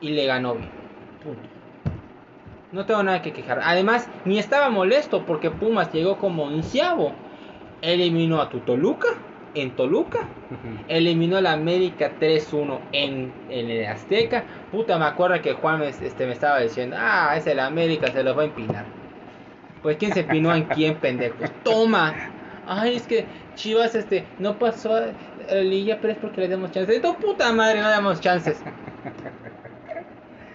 y 0.00 0.10
le 0.10 0.26
ganó 0.26 0.54
bien. 0.54 0.70
Punto. 1.22 1.48
No 2.70 2.84
tengo 2.84 3.02
nada 3.02 3.22
que 3.22 3.32
quejar. 3.32 3.60
Además, 3.62 4.08
ni 4.24 4.38
estaba 4.38 4.68
molesto 4.68 5.24
porque 5.24 5.50
Pumas 5.50 5.92
llegó 5.92 6.18
como 6.18 6.44
onceavo. 6.44 7.12
Eliminó 7.80 8.40
a 8.40 8.50
tu 8.50 8.60
Toluca 8.60 9.08
en 9.54 9.70
Toluca. 9.74 10.20
Eliminó 10.88 11.38
a 11.38 11.40
la 11.40 11.52
América 11.52 12.12
3-1 12.20 12.78
en, 12.92 13.32
en 13.48 13.70
el 13.70 13.86
Azteca. 13.86 14.44
Puta, 14.70 14.98
me 14.98 15.06
acuerdo 15.06 15.40
que 15.40 15.54
Juan 15.54 15.80
me, 15.80 15.88
este, 15.88 16.26
me 16.26 16.32
estaba 16.32 16.60
diciendo, 16.60 16.96
ah, 16.98 17.34
es 17.36 17.46
el 17.46 17.60
América, 17.60 18.08
se 18.12 18.22
los 18.22 18.36
va 18.36 18.42
a 18.42 18.46
empinar. 18.46 18.84
Pues 19.82 19.96
quién 19.96 20.12
se 20.12 20.20
empinó 20.20 20.54
en 20.54 20.64
quién, 20.64 20.96
pendejos. 20.96 21.50
Toma. 21.64 22.14
Ay, 22.66 22.96
es 22.96 23.06
que 23.06 23.24
Chivas 23.54 23.94
este 23.94 24.26
no 24.38 24.58
pasó. 24.58 25.00
la 25.48 25.60
liguilla, 25.62 25.98
pero 26.00 26.12
es 26.12 26.18
porque 26.18 26.42
le 26.42 26.48
damos 26.48 26.70
chances. 26.72 26.96
De 26.96 27.00
tu 27.00 27.14
puta 27.16 27.50
madre, 27.52 27.80
no 27.80 27.86
le 27.86 27.90
damos 27.90 28.20
chances. 28.20 28.62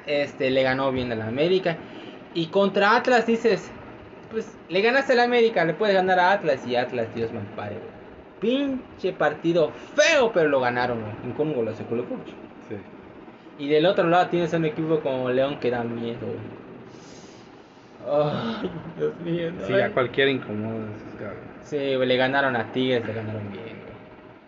Este, 0.05 0.49
le 0.49 0.63
ganó 0.63 0.91
bien 0.91 1.11
a 1.11 1.15
la 1.15 1.27
América. 1.27 1.77
Y 2.33 2.47
contra 2.47 2.95
Atlas 2.95 3.27
dices, 3.27 3.71
pues 4.31 4.57
le 4.69 4.81
ganaste 4.81 5.13
a 5.13 5.17
la 5.17 5.23
América, 5.23 5.63
le 5.65 5.73
puedes 5.73 5.95
ganar 5.95 6.19
a 6.19 6.31
Atlas 6.31 6.65
y 6.65 6.75
Atlas, 6.75 7.07
Dios 7.15 7.31
me 7.31 7.39
ampare, 7.39 7.75
güey. 7.75 7.93
Pinche 8.39 9.13
partido 9.13 9.71
feo, 9.95 10.31
pero 10.33 10.49
lo 10.49 10.59
ganaron, 10.59 11.01
güey. 11.01 11.33
Con 11.35 11.49
un 11.49 11.53
golazo 11.53 11.83
de 11.83 11.89
Colo 11.89 12.05
Colo. 12.05 12.23
Sí. 12.67 12.75
Y 13.59 13.69
del 13.69 13.85
otro 13.85 14.09
lado 14.09 14.27
tienes 14.27 14.51
un 14.53 14.65
equipo 14.65 14.99
como 14.99 15.29
León 15.29 15.59
que 15.59 15.69
da 15.69 15.83
miedo, 15.83 16.19
güey. 16.21 16.63
Ay, 18.05 18.69
Dios 18.97 19.15
mío, 19.21 19.51
no. 19.51 19.65
Sí, 19.65 19.73
a 19.73 19.91
cualquiera 19.91 20.29
incomoda. 20.29 20.87
Sí, 21.63 21.95
güey, 21.95 22.07
le 22.07 22.17
ganaron 22.17 22.55
a 22.57 22.71
Tigres, 22.73 23.05
le 23.05 23.13
ganaron 23.13 23.49
bien, 23.51 23.77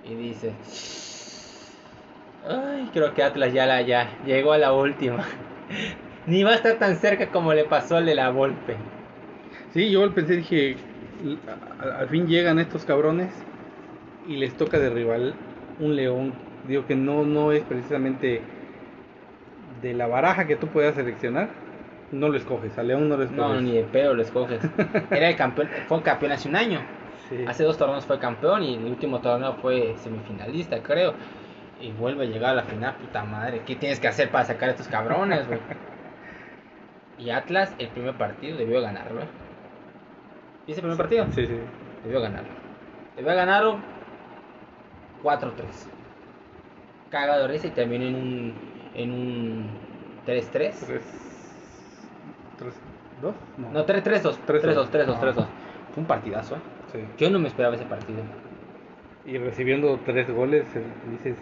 güey. 0.04 0.14
Y 0.14 0.16
dice, 0.16 0.52
ay, 2.48 2.90
creo 2.94 3.14
que 3.14 3.24
Atlas 3.24 3.54
ya 3.54 3.66
la 3.66 3.82
ya 3.82 4.10
llegó 4.26 4.54
a 4.54 4.58
la 4.58 4.74
última. 4.74 5.24
Ni 6.28 6.44
va 6.44 6.52
a 6.52 6.56
estar 6.56 6.78
tan 6.78 6.96
cerca 6.96 7.28
como 7.30 7.54
le 7.54 7.66
pasó 7.66 7.98
al 7.98 8.06
de 8.06 8.16
la 8.16 8.30
Volpe. 8.30 8.76
Sí, 9.74 9.92
yo 9.92 10.10
pensé, 10.14 10.38
dije, 10.38 10.78
al, 11.82 11.92
al 11.92 12.10
fin 12.10 12.28
llegan 12.28 12.60
estos 12.60 12.86
cabrones 12.86 13.30
y 14.28 14.38
les 14.38 14.56
toca 14.56 14.80
de 14.80 14.90
rival 14.90 15.36
un 15.80 15.96
león. 15.96 16.34
Digo 16.68 16.86
que 16.88 16.96
no, 16.96 17.24
no 17.24 17.52
es 17.52 17.64
precisamente 17.64 18.42
de 19.82 19.94
la 19.94 20.08
baraja 20.08 20.48
que 20.48 20.56
tú 20.56 20.68
puedas 20.68 20.96
seleccionar, 20.96 21.50
no 22.12 22.30
lo 22.30 22.38
escoges, 22.38 22.78
a 22.78 22.84
León 22.84 23.10
no 23.10 23.18
lo 23.18 23.24
escoges. 23.24 23.42
No, 23.42 23.62
ni 23.62 23.74
de 23.74 23.84
pedo 23.84 24.14
lo 24.14 24.22
escoges. 24.22 24.60
Era 25.12 25.30
el 25.30 25.36
campeón, 25.36 25.70
fue 25.88 26.02
campeón 26.02 26.32
hace 26.32 26.50
un 26.50 26.56
año. 26.56 26.80
Sí. 27.30 27.44
Hace 27.48 27.64
dos 27.64 27.78
torneos 27.78 28.06
fue 28.06 28.20
campeón 28.20 28.64
y 28.64 28.76
el 28.76 28.86
último 28.86 29.20
torneo 29.20 29.54
fue 29.56 29.96
semifinalista, 29.98 30.82
creo. 30.82 31.14
Y 31.80 31.92
vuelve 31.92 32.24
a 32.26 32.28
llegar 32.28 32.52
a 32.52 32.56
la 32.56 32.64
final, 32.64 32.96
puta 32.96 33.24
madre. 33.24 33.62
¿Qué 33.66 33.76
tienes 33.76 34.00
que 34.00 34.08
hacer 34.08 34.32
para 34.32 34.46
sacar 34.46 34.70
a 34.70 34.72
estos 34.72 34.88
cabrones, 34.88 35.48
güey? 35.48 35.60
Y 37.18 37.30
Atlas, 37.30 37.74
el 37.80 37.88
primer 37.88 38.16
partido, 38.16 38.58
debió 38.58 38.82
ganarlo. 38.82 39.22
¿eh? 39.22 39.28
¿Viste 40.68 40.82
el 40.82 40.88
primer 40.88 40.98
partido? 40.98 41.26
Sí, 41.32 41.48
sí. 41.48 41.58
Debió 42.04 42.20
ganarlo. 42.20 42.50
Debió 43.16 43.34
ganarlo 43.34 43.80
4-3. 45.24 45.52
Cagado 47.10 47.48
risa 47.48 47.68
y 47.68 47.72
terminó 47.72 48.06
en 48.06 48.16
un, 48.16 48.54
en 48.96 49.12
un 49.12 49.70
3-3. 50.26 50.52
Tres, 50.52 50.74
tres, 52.58 52.82
dos, 53.22 53.36
no. 53.58 53.72
No, 53.72 53.86
3-3-2. 53.86 54.38
3-2, 54.46 54.90
3-2, 54.90 55.20
3-2. 55.20 55.34
Fue 55.34 55.46
un 55.98 56.06
partidazo, 56.06 56.56
¿eh? 56.56 56.60
Sí. 56.92 57.00
Yo 57.18 57.30
no 57.30 57.40
me 57.40 57.48
esperaba 57.48 57.76
ese 57.76 57.86
partido. 57.86 58.20
Y 59.26 59.38
recibiendo 59.38 60.00
tres 60.06 60.30
goles, 60.30 60.66
eh, 60.76 60.84
dices, 61.10 61.38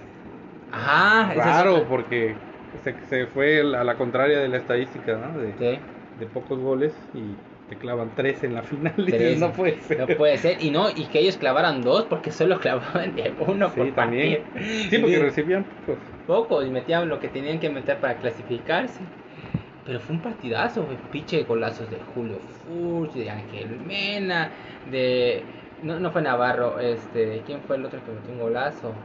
Ajá, 0.74 1.34
es 1.34 1.68
otro- 1.68 1.88
porque 1.88 2.36
se, 2.84 2.96
se 3.08 3.28
fue 3.28 3.60
a 3.62 3.84
la 3.84 3.98
contraria 3.98 4.40
de 4.40 4.48
la 4.50 4.58
estadística, 4.58 5.18
¿no? 5.18 5.38
De, 5.38 5.54
Sí, 5.60 5.80
de 6.16 6.26
pocos 6.28 6.60
goles 6.60 6.94
y 7.14 7.36
te 7.68 7.78
clavan 7.78 8.12
tres 8.16 8.44
en 8.44 8.54
la 8.56 8.64
final. 8.64 8.94
Dices, 9.06 9.12
tres. 9.20 9.40
no 9.40 9.54
puede 9.54 9.80
ser. 9.82 10.00
No 10.00 10.08
puede 10.18 10.38
ser. 10.38 10.62
Y 10.62 10.72
no, 10.72 10.90
y 10.90 11.06
que 11.06 11.20
ellos 11.20 11.38
clavaran 11.38 11.82
dos 11.82 12.06
porque 12.06 12.32
solo 12.32 12.60
clavaban 12.66 13.16
de 13.16 13.34
uno 13.40 13.70
Sí, 13.70 13.76
por 13.80 13.92
también. 13.94 14.44
partido. 14.54 14.90
Sí, 14.90 14.98
porque 15.00 15.14
Y 15.14 15.18
recibían 15.18 15.64
pocos. 15.86 16.04
Poco, 16.26 16.64
y 16.64 16.70
metían 16.72 17.10
lo 17.10 17.20
que 17.20 17.28
tenían 17.30 17.60
que 17.60 17.70
meter 17.70 18.00
para 18.00 18.18
clasificarse. 18.18 19.00
Pero 19.86 20.00
fue 20.00 20.16
un 20.16 20.22
partidazo, 20.22 20.86
güey. 20.86 20.98
Pinche 21.12 21.44
golazos 21.44 21.90
de 21.90 22.00
Julio 22.00 22.40
Furch, 22.40 23.14
de 23.14 23.30
Ángel 23.30 23.80
Mena, 23.82 24.52
de. 24.86 25.44
No, 25.82 26.00
no 26.00 26.12
fue 26.12 26.22
Navarro, 26.22 26.80
este. 26.80 27.44
¿Quién 27.46 27.62
fue 27.62 27.76
el 27.76 27.86
otro 27.86 28.04
que 28.04 28.12
metió 28.12 28.32
un 28.34 28.40
golazo? 28.40 28.96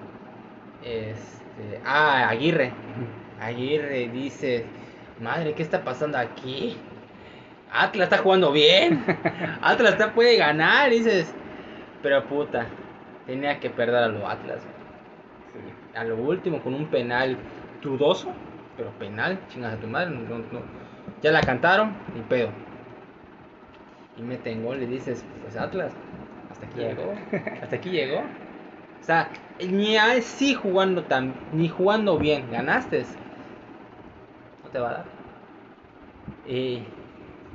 Este. 0.80 1.47
Ah, 1.84 2.28
Aguirre. 2.28 2.72
Aguirre 3.40 4.08
dice: 4.08 4.64
Madre, 5.20 5.54
¿qué 5.54 5.62
está 5.62 5.82
pasando 5.84 6.18
aquí? 6.18 6.76
Atlas 7.72 8.04
está 8.10 8.18
jugando 8.18 8.50
bien. 8.52 9.04
Atlas 9.62 9.92
está, 9.92 10.12
puede 10.14 10.36
ganar, 10.36 10.90
dices. 10.90 11.32
Pero 12.02 12.24
puta, 12.24 12.66
tenía 13.26 13.58
que 13.60 13.70
perder 13.70 13.96
a 13.96 14.08
los 14.08 14.24
Atlas. 14.24 14.60
a 15.94 16.04
lo 16.04 16.16
último 16.16 16.60
con 16.62 16.74
un 16.74 16.86
penal 16.86 17.36
dudoso, 17.82 18.32
pero 18.76 18.90
penal, 18.92 19.38
chingas 19.48 19.74
a 19.74 19.76
tu 19.76 19.86
madre, 19.88 20.10
no, 20.10 20.20
no- 20.20 20.44
no. 20.52 20.60
ya 21.22 21.32
la 21.32 21.40
cantaron, 21.40 21.92
ni 22.14 22.20
pedo. 22.22 22.50
Y 24.16 24.22
meten 24.22 24.64
gol 24.64 24.82
y 24.82 24.86
dices, 24.86 25.24
pues 25.42 25.56
Atlas, 25.56 25.92
hasta 26.50 26.66
aquí 26.66 26.78
llegó, 26.80 27.14
hasta 27.62 27.76
aquí 27.76 27.90
llegó. 27.90 28.22
O 29.00 29.04
sea, 29.04 29.30
ni 29.66 29.96
así 29.96 30.54
jugando 30.54 31.04
tan, 31.04 31.34
ni 31.52 31.68
jugando 31.68 32.18
bien, 32.18 32.50
ganaste. 32.50 33.04
No 34.64 34.70
te 34.70 34.78
va 34.78 34.90
a 34.90 34.92
dar. 34.92 35.04
Y 36.46 36.82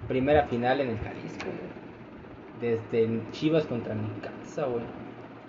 primera 0.08 0.44
final 0.44 0.82
en 0.82 0.89
el 0.89 1.00
Jalisco, 1.00 1.46
güey. 1.46 1.74
Desde 2.62 3.32
Chivas 3.32 3.66
contra 3.66 3.94
Necaxa, 3.94 4.66
güey. 4.66 4.84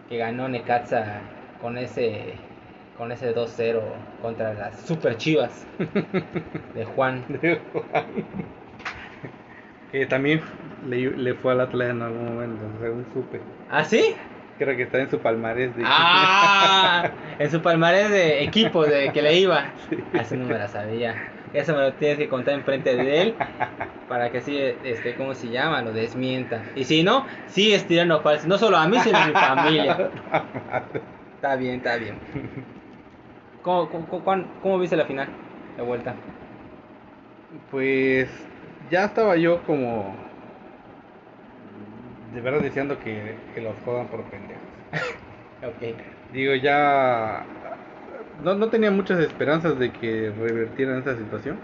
Que 0.09 0.19
ganó 0.19 0.49
Necaxa 0.49 1.21
con 1.61 1.79
ese 1.79 2.35
con 2.97 3.11
ese 3.11 3.35
2-0 3.35 3.81
contra 4.23 4.55
las 4.55 4.81
Super 4.81 5.17
Chivas 5.17 5.67
de 6.75 6.85
Juan. 6.85 7.25
que 9.91 10.07
también 10.07 10.41
le, 10.89 11.11
le 11.17 11.35
fue 11.35 11.53
al 11.53 11.61
Atlas 11.61 11.91
en 11.91 12.03
algún 12.03 12.35
momento, 12.35 12.63
según 12.81 13.07
supe. 13.13 13.41
¿Ah, 13.71 13.85
sí? 13.85 14.15
Creo 14.59 14.77
que 14.77 14.83
está 14.85 14.99
en 15.01 15.11
su 15.11 15.19
palmarés 15.19 15.75
de 15.77 15.83
¡Ah! 15.85 17.11
En 17.39 17.51
su 17.51 17.61
palmarés 17.61 18.11
de 18.11 18.45
equipo 18.45 18.85
de 18.85 19.11
que 19.13 19.21
le 19.23 19.37
iba. 19.39 19.73
Ah, 20.13 20.19
Eso 20.21 20.37
no 20.37 20.47
me 20.47 20.55
la 20.55 20.69
sabía. 20.69 21.31
Eso 21.53 21.75
me 21.75 21.83
lo 21.83 21.93
tienes 21.95 22.19
que 22.19 22.29
contar 22.29 22.55
enfrente 22.55 22.95
de 22.97 23.23
él 23.23 23.35
para 24.09 24.31
que 24.31 24.39
así, 24.39 24.57
este, 24.85 25.15
¿cómo 25.15 25.35
se 25.35 25.49
llama? 25.49 25.83
Lo 25.83 25.93
desmienta. 25.93 26.63
Y 26.77 26.85
si 26.85 27.03
no, 27.03 27.27
sigue 27.47 27.75
estirando 27.75 28.21
falso. 28.21 28.47
No 28.49 28.59
solo 28.59 28.77
a 28.77 28.87
mí, 28.89 28.99
sino 29.01 29.19
a 29.19 29.27
mi 29.27 29.33
familia. 29.35 30.11
Está 31.37 31.57
bien, 31.57 31.77
está 31.77 31.97
bien. 31.97 32.17
¿Cómo, 33.63 33.89
cómo, 33.89 34.07
cómo, 34.09 34.45
cómo 34.63 34.79
viste 34.79 34.97
la 34.97 35.05
final? 35.05 35.29
De 35.77 35.83
vuelta. 35.83 36.15
Pues 37.71 38.29
ya 38.91 39.05
estaba 39.05 39.37
yo 39.37 39.63
como 39.63 40.15
de 42.35 42.41
verdad 42.41 42.61
deseando 42.61 42.99
que, 42.99 43.37
que 43.55 43.61
los 43.61 43.75
jodan 43.85 44.09
por 44.09 44.23
pendejos. 44.25 44.63
Ok. 45.63 45.97
Digo, 46.35 46.55
ya 46.57 47.47
no, 48.43 48.55
no 48.55 48.69
tenía 48.69 48.91
muchas 48.91 49.19
esperanzas 49.21 49.79
de 49.79 49.91
que 49.93 50.31
revertieran 50.31 50.99
esta 50.99 51.17
situación, 51.17 51.59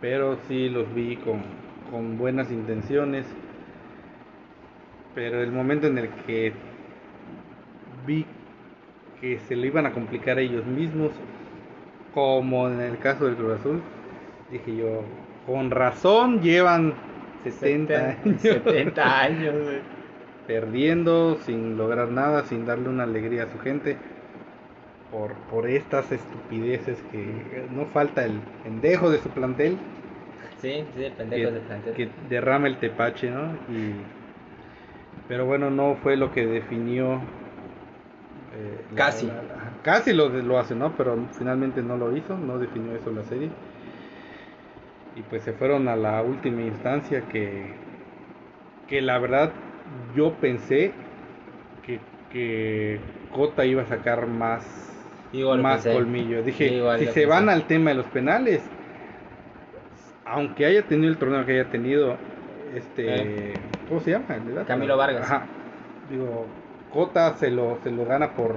pero 0.00 0.38
sí 0.46 0.68
los 0.68 0.92
vi 0.94 1.16
con, 1.16 1.42
con 1.90 2.18
buenas 2.18 2.52
intenciones. 2.52 3.26
Pero 5.14 5.42
el 5.42 5.50
momento 5.50 5.86
en 5.86 5.98
el 5.98 6.08
que 6.26 6.52
vi 8.06 8.26
que 9.20 9.38
se 9.40 9.56
lo 9.56 9.66
iban 9.66 9.86
a 9.86 9.92
complicar 9.92 10.38
a 10.38 10.42
ellos 10.42 10.64
mismos, 10.66 11.12
como 12.14 12.68
en 12.68 12.80
el 12.80 12.98
caso 12.98 13.26
del 13.26 13.36
Cruz 13.36 13.60
Azul, 13.60 13.82
dije 14.50 14.76
yo, 14.76 15.02
con 15.46 15.70
razón 15.70 16.42
llevan 16.42 16.94
70 17.50 18.08
años 18.10 18.42
70 18.42 19.20
años, 19.22 19.54
güey. 19.62 19.78
perdiendo, 20.46 21.38
sin 21.44 21.76
lograr 21.76 22.08
nada, 22.08 22.44
sin 22.44 22.66
darle 22.66 22.88
una 22.88 23.04
alegría 23.04 23.44
a 23.44 23.48
su 23.52 23.58
gente, 23.58 23.96
por, 25.10 25.32
por 25.50 25.68
estas 25.68 26.10
estupideces 26.12 26.98
que 27.12 27.66
no 27.72 27.86
falta 27.86 28.24
el 28.24 28.40
pendejo 28.64 29.10
de 29.10 29.18
su 29.18 29.28
plantel 29.30 29.78
Sí, 30.60 30.84
sí, 30.96 31.02
que, 31.02 31.10
pendejos 31.10 31.52
de 31.52 31.60
plantel. 31.60 31.94
que 31.94 32.08
derrama 32.28 32.66
el 32.66 32.76
tepache, 32.78 33.30
¿no? 33.30 33.52
Y, 33.68 33.92
pero 35.28 35.44
bueno, 35.46 35.70
no 35.70 35.96
fue 36.02 36.16
lo 36.16 36.32
que 36.32 36.46
definió. 36.46 37.20
eh, 38.54 38.80
Casi. 38.94 39.26
la- 39.26 39.34
la- 39.42 39.72
casi 39.82 40.12
lo, 40.12 40.28
lo 40.28 40.58
hace, 40.58 40.74
¿no? 40.74 40.92
Pero 40.96 41.16
finalmente 41.38 41.82
no 41.82 41.96
lo 41.96 42.16
hizo, 42.16 42.36
no 42.36 42.58
definió 42.58 42.94
eso 42.96 43.10
la 43.12 43.22
serie. 43.24 43.50
Y 45.16 45.22
pues 45.22 45.42
se 45.42 45.52
fueron 45.54 45.88
a 45.88 45.96
la 45.96 46.22
última 46.22 46.60
instancia 46.62 47.22
que, 47.32 47.72
que 48.86 49.00
la 49.00 49.18
verdad 49.18 49.50
yo 50.14 50.34
pensé 50.34 50.92
que, 51.82 52.00
que 52.30 53.00
Cota 53.32 53.64
iba 53.64 53.82
a 53.82 53.86
sacar 53.86 54.26
más, 54.26 54.64
Igual 55.32 55.62
más 55.62 55.82
pensé. 55.82 55.92
colmillo. 55.94 56.42
Dije, 56.42 56.66
Igual 56.66 56.98
si 56.98 57.06
se 57.06 57.12
pensé. 57.12 57.26
van 57.26 57.48
al 57.48 57.66
tema 57.66 57.90
de 57.90 57.96
los 57.96 58.06
penales, 58.06 58.62
aunque 60.26 60.66
haya 60.66 60.82
tenido 60.82 61.10
el 61.10 61.18
torneo 61.18 61.46
que 61.46 61.52
haya 61.60 61.70
tenido, 61.70 62.16
este, 62.74 63.54
¿cómo 63.88 64.00
se 64.00 64.10
llama? 64.10 64.26
Camilo 64.66 64.96
Vargas. 64.98 65.22
Ajá. 65.22 65.46
Digo, 66.10 66.46
Cota 66.92 67.32
se 67.34 67.50
lo, 67.50 67.78
se 67.82 67.90
lo 67.90 68.04
gana 68.04 68.32
por, 68.32 68.56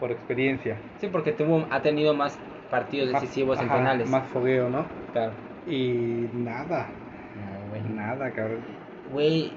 por 0.00 0.10
experiencia. 0.10 0.78
Sí, 0.98 1.06
porque 1.06 1.30
tuvo, 1.32 1.64
ha 1.70 1.80
tenido 1.80 2.12
más 2.12 2.36
partidos 2.70 3.12
Más- 3.12 3.22
decisivos 3.22 3.60
en 3.60 3.66
ajá, 3.66 3.76
penales. 3.76 4.10
Más 4.10 4.26
fogueo, 4.28 4.68
¿no? 4.68 4.86
Claro. 5.12 5.32
Y 5.66 6.28
nada, 6.32 6.88
No, 7.36 7.68
güey. 7.70 7.82
nada, 7.82 8.30
cabrón. 8.32 8.60
Güey, 9.12 9.52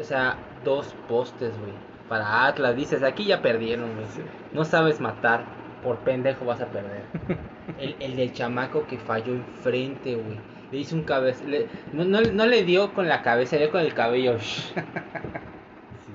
o 0.00 0.04
sea, 0.04 0.36
dos 0.64 0.94
postes, 1.08 1.58
güey. 1.58 1.72
para 2.08 2.46
Atlas. 2.46 2.74
Dices, 2.76 3.02
aquí 3.02 3.24
ya 3.24 3.42
perdieron, 3.42 3.94
güey. 3.94 4.06
No 4.52 4.64
sabes 4.64 5.00
matar, 5.00 5.44
por 5.82 5.98
pendejo 5.98 6.44
vas 6.44 6.60
a 6.60 6.66
perder. 6.66 7.02
el, 7.78 7.96
el 8.00 8.16
del 8.16 8.32
chamaco 8.32 8.86
que 8.86 8.98
falló 8.98 9.34
enfrente, 9.34 10.14
güey. 10.14 10.38
Le 10.70 10.78
hizo 10.78 10.96
un 10.96 11.02
cabeza. 11.02 11.44
No, 11.92 12.04
no, 12.04 12.20
no, 12.20 12.46
le 12.46 12.62
dio 12.64 12.92
con 12.94 13.08
la 13.08 13.22
cabeza, 13.22 13.56
le 13.56 13.62
dio 13.62 13.72
con 13.72 13.80
el 13.80 13.94
cabello. 13.94 14.36
Sí. 16.04 16.12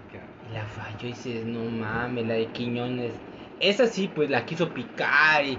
Y 0.49 0.53
la 0.53 0.63
falló 0.65 1.07
y 1.07 1.07
dices, 1.07 1.45
no 1.45 1.63
mames, 1.65 2.27
la 2.27 2.35
de 2.35 2.45
Quiñones. 2.47 3.13
Esa 3.59 3.87
sí, 3.87 4.09
pues 4.13 4.29
la 4.29 4.45
quiso 4.45 4.69
picar 4.73 5.43
y 5.45 5.57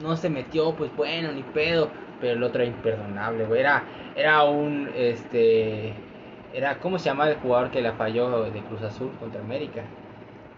no 0.00 0.16
se 0.16 0.28
metió, 0.30 0.74
pues 0.74 0.94
bueno, 0.96 1.32
ni 1.32 1.42
pedo. 1.42 1.90
Pero 2.20 2.32
el 2.34 2.42
otro 2.42 2.62
era 2.62 2.70
imperdonable, 2.70 3.44
güey. 3.44 3.60
Era, 3.60 3.82
era 4.16 4.44
un, 4.44 4.90
este, 4.94 5.92
era, 6.54 6.78
¿cómo 6.78 6.98
se 6.98 7.06
llama 7.06 7.28
el 7.28 7.36
jugador 7.36 7.70
que 7.70 7.82
la 7.82 7.92
falló 7.92 8.44
de 8.50 8.60
Cruz 8.60 8.82
Azul 8.82 9.10
contra 9.20 9.40
América? 9.40 9.82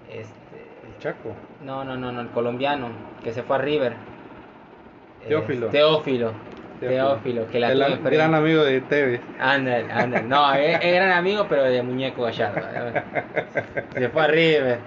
Este, 0.09 0.67
El 0.87 0.99
Chaco. 0.99 1.35
no, 1.65 1.85
no, 1.85 1.97
no, 1.97 2.13
no, 2.13 2.21
el 2.21 2.29
colombiano, 2.29 2.89
que 3.25 3.33
se 3.33 3.43
fue 3.43 3.57
a 3.57 3.59
River. 3.61 3.95
Teófilo. 5.27 5.67
Eh, 5.67 5.71
Teófilo. 5.71 6.33
Teófilo, 6.81 7.47
que 7.49 7.59
la 7.59 7.73
el 7.73 7.99
gran 8.03 8.35
amigo 8.35 8.63
de 8.63 8.81
Tevez. 8.83 9.21
Ándale. 9.41 10.23
No, 10.23 10.55
es, 10.55 10.79
es 10.83 10.95
gran 10.95 11.11
amigo, 11.11 11.47
pero 11.49 11.65
de 11.65 11.83
muñeco 11.83 12.23
gallardo. 12.23 12.61
Se 13.95 14.09
fue 14.09 14.23
a 14.23 14.27
River. 14.29 14.79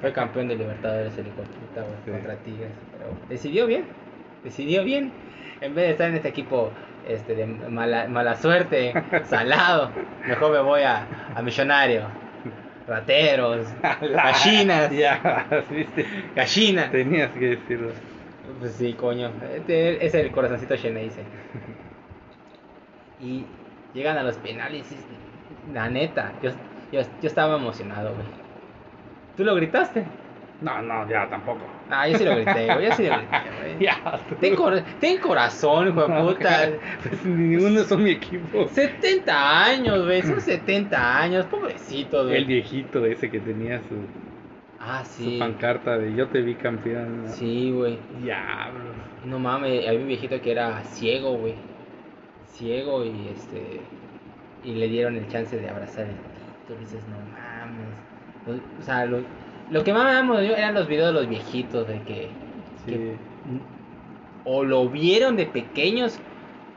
Fue 0.00 0.12
campeón 0.12 0.48
de 0.48 0.56
Libertadores 0.56 1.14
güey, 1.14 1.26
Sí. 2.04 2.10
contra 2.10 2.36
Tigres. 2.36 2.70
Pero 2.92 3.10
decidió 3.28 3.66
bien. 3.66 3.84
Decidió 4.44 4.84
bien. 4.84 5.12
En 5.62 5.74
vez 5.74 5.84
de 5.86 5.90
estar 5.92 6.08
en 6.08 6.16
este 6.16 6.28
equipo 6.28 6.70
este, 7.08 7.34
de 7.34 7.46
mala, 7.46 8.06
mala 8.08 8.34
suerte, 8.34 8.92
salado, 9.24 9.90
mejor 10.26 10.52
me 10.52 10.60
voy 10.60 10.82
a, 10.82 11.06
a 11.34 11.40
Millonario. 11.42 12.02
Rateros, 12.86 13.68
gallinas, 14.00 14.90
Ya, 14.90 15.46
viste. 15.70 16.04
gallinas. 16.34 16.90
Tenías 16.90 17.30
que 17.30 17.56
decirlo. 17.56 17.92
Pues 18.58 18.72
sí, 18.72 18.92
coño. 18.94 19.30
Este 19.54 20.04
es 20.04 20.12
el 20.14 20.32
corazoncito 20.32 20.76
Xeneize. 20.76 21.22
Y 23.20 23.46
llegan 23.94 24.18
a 24.18 24.24
los 24.24 24.36
penales. 24.38 24.86
La 25.72 25.88
neta, 25.88 26.32
yo, 26.42 26.50
yo, 26.90 27.02
yo 27.02 27.28
estaba 27.28 27.56
emocionado, 27.56 28.12
güey. 28.14 28.26
¿Tú 29.36 29.44
lo 29.44 29.54
gritaste? 29.54 30.04
No, 30.60 30.82
no, 30.82 31.08
ya 31.08 31.28
tampoco. 31.28 31.60
Ah, 31.88 32.08
yo 32.08 32.18
sí 32.18 32.24
lo 32.24 32.34
grité, 32.34 32.66
güey. 32.66 32.88
Yo 32.88 32.94
sí 32.96 33.06
lo 33.06 33.16
grité, 33.16 33.38
güey. 33.60 33.61
Ya. 33.82 34.20
Ten, 34.40 34.54
cor- 34.54 34.82
ten 35.00 35.18
corazón, 35.18 35.88
hijo 35.88 36.06
de 36.06 36.20
puta. 36.22 36.70
pues 37.02 37.24
ninguno 37.24 37.82
son 37.84 38.02
mi 38.04 38.10
equipo. 38.10 38.68
70 38.68 39.64
años, 39.64 40.04
güey. 40.04 40.22
Son 40.22 40.40
70 40.40 41.20
años. 41.20 41.46
Pobrecito, 41.46 42.24
güey. 42.24 42.36
El 42.36 42.44
viejito 42.46 43.04
ese 43.06 43.30
que 43.30 43.40
tenía 43.40 43.78
su, 43.80 43.96
Ah, 44.84 45.04
su 45.04 45.38
pancarta 45.38 45.96
de 45.96 46.14
yo 46.14 46.26
te 46.28 46.40
vi 46.42 46.54
campeón. 46.56 47.24
¿no? 47.24 47.28
Sí, 47.32 47.70
güey. 47.70 47.98
Diablos. 48.22 48.82
No 49.24 49.38
mames, 49.38 49.86
había 49.86 50.00
un 50.00 50.08
viejito 50.08 50.40
que 50.40 50.50
era 50.52 50.82
ciego, 50.84 51.36
güey. 51.36 51.54
Ciego 52.46 53.04
y 53.04 53.28
este. 53.32 53.80
Y 54.64 54.74
le 54.74 54.88
dieron 54.88 55.16
el 55.16 55.26
chance 55.28 55.56
de 55.56 55.68
abrazar 55.68 56.06
el 56.06 56.16
título. 56.16 56.78
Y 56.80 56.84
dices, 56.84 57.02
no 57.08 57.16
mames. 57.16 58.60
O 58.80 58.82
sea, 58.82 59.04
lo, 59.06 59.20
lo 59.70 59.84
que 59.84 59.92
más 59.92 60.04
me 60.12 60.18
emocionó 60.18 60.56
eran 60.56 60.74
los 60.74 60.88
videos 60.88 61.14
de 61.14 61.20
los 61.20 61.28
viejitos, 61.28 61.86
de 61.86 62.00
que. 62.02 62.28
Sí. 62.84 62.92
que 62.92 63.16
o 64.44 64.64
lo 64.64 64.88
vieron 64.88 65.36
de 65.36 65.46
pequeños. 65.46 66.18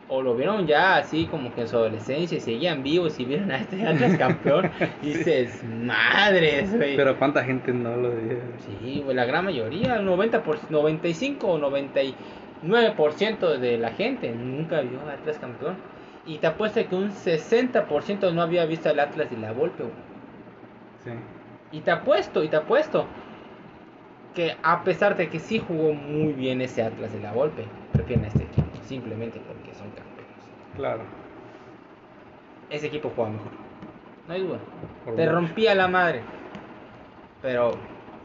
O 0.07 0.21
lo 0.21 0.35
vieron 0.35 0.67
ya 0.67 0.97
así 0.97 1.25
como 1.25 1.51
que 1.55 1.61
en 1.61 1.67
su 1.67 1.77
adolescencia 1.77 2.37
y 2.37 2.41
seguían 2.41 2.83
vivos 2.83 3.19
y 3.19 3.25
vieron 3.25 3.49
a 3.49 3.57
este 3.57 3.87
Atlas 3.87 4.15
campeón. 4.19 4.69
Y 5.01 5.13
dices, 5.13 5.63
madres, 5.63 6.75
güey. 6.77 6.95
Pero 6.95 7.17
cuánta 7.17 7.43
gente 7.43 7.73
no 7.73 7.95
lo 7.95 8.11
dio. 8.11 8.37
Sí, 8.59 9.01
güey, 9.03 9.15
la 9.15 9.25
gran 9.25 9.45
mayoría, 9.45 9.95
el 9.95 10.05
90 10.05 10.43
por, 10.43 10.59
95 10.69 11.47
o 11.47 11.59
99% 11.59 13.57
de 13.57 13.77
la 13.79 13.89
gente 13.93 14.29
nunca 14.31 14.81
vio 14.81 14.99
a 15.09 15.13
Atlas 15.13 15.39
campeón. 15.39 15.75
Y 16.27 16.37
te 16.37 16.45
apuesto 16.47 16.87
que 16.87 16.95
un 16.95 17.09
60% 17.09 18.31
no 18.31 18.43
había 18.43 18.65
visto 18.65 18.89
al 18.89 18.99
Atlas 18.99 19.29
y 19.31 19.37
la 19.37 19.53
Volpe, 19.53 19.83
güey. 19.83 19.95
Sí. 21.03 21.11
Y 21.71 21.81
te 21.81 21.89
apuesto, 21.89 22.43
y 22.43 22.47
te 22.47 22.57
apuesto 22.57 23.07
que 24.35 24.55
a 24.61 24.83
pesar 24.83 25.15
de 25.17 25.29
que 25.29 25.39
sí 25.39 25.59
jugó 25.65 25.93
muy 25.93 26.33
bien 26.33 26.61
ese 26.61 26.83
Atlas 26.83 27.11
de 27.13 27.19
la 27.21 27.31
Volpe, 27.31 27.65
prefieren 27.93 28.25
a 28.25 28.27
este 28.27 28.43
equipo, 28.43 28.67
simplemente 28.83 29.39
porque 29.47 29.73
son 29.73 29.87
campeones. 29.91 30.25
Claro. 30.75 31.03
Ese 32.69 32.87
equipo 32.87 33.11
juega 33.15 33.31
mejor, 33.31 33.51
no 34.27 34.33
hay 34.33 34.41
duda. 34.41 34.59
Por 35.05 35.15
Te 35.15 35.21
mucho. 35.23 35.35
rompía 35.35 35.73
la 35.75 35.87
madre. 35.87 36.21
Pero 37.41 37.71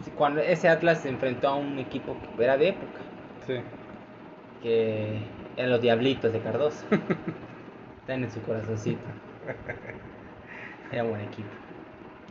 si- 0.03 0.11
cuando 0.11 0.41
ese 0.41 0.69
Atlas 0.69 1.01
se 1.01 1.11
enfrentó 1.11 1.49
a 1.49 1.55
un 1.57 1.79
equipo 1.79 2.17
que 2.37 2.43
era 2.45 2.57
de 2.57 2.69
época, 2.71 3.01
Sí. 3.47 3.61
que 4.63 5.19
eran 5.57 5.71
los 5.71 5.81
Diablitos 5.81 6.33
de 6.33 6.41
Cardoso. 6.41 6.85
Están 8.01 8.25
en 8.25 8.31
su 8.31 8.41
corazoncito. 8.43 9.01
Era 10.93 11.05
buen 11.05 11.21
equipo. 11.21 11.49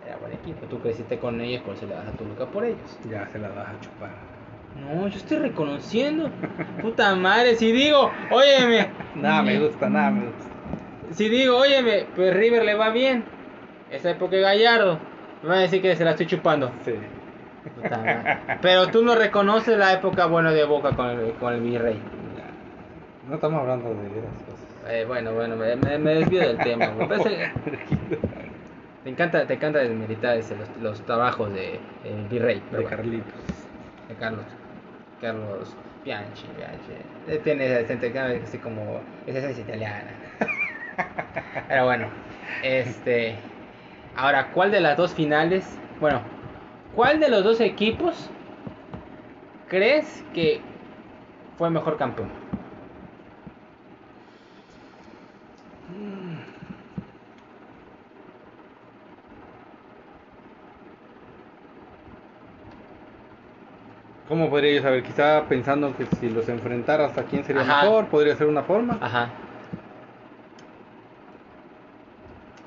Era 0.10 0.18
buen 0.18 0.34
equipo. 0.34 0.66
Tú 0.66 0.80
creciste 0.80 1.20
con 1.20 1.40
ellos, 1.40 1.62
por 1.62 1.76
eso 1.76 1.86
le 1.86 1.94
das 1.94 2.08
a 2.08 2.12
tu 2.14 2.26
Luca 2.26 2.48
por 2.48 2.66
ellos. 2.66 2.98
Ya 3.12 3.28
se 3.28 3.38
la 3.38 3.50
vas 3.50 3.68
a 3.68 3.80
chupar. 3.80 4.10
No, 4.82 5.08
yo 5.08 5.18
estoy 5.18 5.38
reconociendo. 5.38 6.32
Puta 6.82 7.16
madre, 7.16 7.56
si 7.56 7.72
digo, 7.72 8.10
óyeme. 8.32 8.90
Nada 9.16 9.44
me 9.44 9.60
gusta, 9.60 9.88
nada 9.88 10.10
me 10.10 10.26
gusta. 10.26 10.46
Si 11.12 11.30
digo, 11.30 11.58
óyeme, 11.58 12.08
pues 12.16 12.36
River 12.36 12.66
le 12.66 12.74
va 12.74 12.90
bien. 12.90 13.24
Esa 13.92 14.10
época 14.10 14.36
de 14.36 14.42
Gallardo. 14.42 14.98
Me 15.44 15.50
van 15.50 15.58
a 15.60 15.62
decir 15.62 15.80
que 15.80 15.96
se 15.96 16.04
la 16.04 16.12
estoy 16.12 16.26
chupando. 16.26 16.72
Sí. 16.84 16.96
Puta 17.76 17.98
madre. 17.98 18.38
Pero 18.64 18.88
tú 18.88 19.04
no 19.04 19.14
reconoces 19.14 19.78
la 19.78 19.94
época 19.94 20.26
buena 20.26 20.52
de 20.52 20.66
Boca 20.66 20.96
con 20.96 21.08
el, 21.08 21.34
con 21.34 21.54
el 21.54 21.62
virrey. 21.62 22.00
No 23.28 23.36
estamos 23.36 23.62
hablando 23.62 23.90
de 23.90 24.08
esas 24.08 24.44
cosas. 24.44 24.66
Eh, 24.88 25.06
bueno, 25.08 25.34
bueno, 25.34 25.56
me, 25.56 25.76
me, 25.76 26.00
me 26.00 26.16
desvío 26.16 26.42
del 26.42 26.58
tema. 26.58 26.88
te 29.04 29.10
encanta, 29.10 29.46
te 29.46 29.54
encanta 29.54 29.80
desmeritar 29.80 30.38
ese, 30.38 30.56
los, 30.56 30.70
los 30.82 31.02
trabajos 31.06 31.54
de 31.54 31.76
eh, 31.76 32.28
virrey. 32.30 32.60
De 32.72 32.78
bueno, 32.78 32.90
Carlitos. 32.90 33.34
de 34.08 34.16
Carlos. 34.16 34.46
Carlos 35.22 35.76
Bianchi, 36.04 36.48
Bianchi. 36.58 36.92
Eh, 37.28 37.40
Tiene 37.44 37.66
esa 37.66 37.80
esencia, 37.82 38.26
así 38.44 38.58
como 38.58 39.02
esa 39.28 39.40
esencia 39.40 39.64
italiana. 39.64 40.12
Pero 41.68 41.86
bueno, 41.86 42.08
este. 42.64 43.36
Ahora, 44.16 44.52
¿cuál 44.52 44.72
de 44.72 44.82
las 44.82 44.98
dos 44.98 45.14
finales? 45.14 45.78
Bueno, 46.00 46.22
¿cuál 46.96 47.20
de 47.20 47.30
los 47.30 47.44
dos 47.44 47.62
equipos 47.62 48.30
crees 49.68 50.24
que 50.34 50.62
fue 51.58 51.70
mejor 51.70 51.98
campeón? 51.98 52.39
¿Cómo 64.30 64.50
podría 64.50 64.76
yo 64.76 64.82
saber? 64.84 65.04
Quizá 65.04 65.44
pensando 65.50 65.94
que 65.98 66.06
si 66.18 66.30
los 66.30 66.48
enfrentaras 66.48 67.18
a 67.18 67.24
quién 67.24 67.44
sería 67.44 67.64
Ajá. 67.64 67.84
mejor, 67.84 68.06
podría 68.06 68.36
ser 68.36 68.48
una 68.48 68.62
forma. 68.64 68.98
Ajá. 69.02 69.30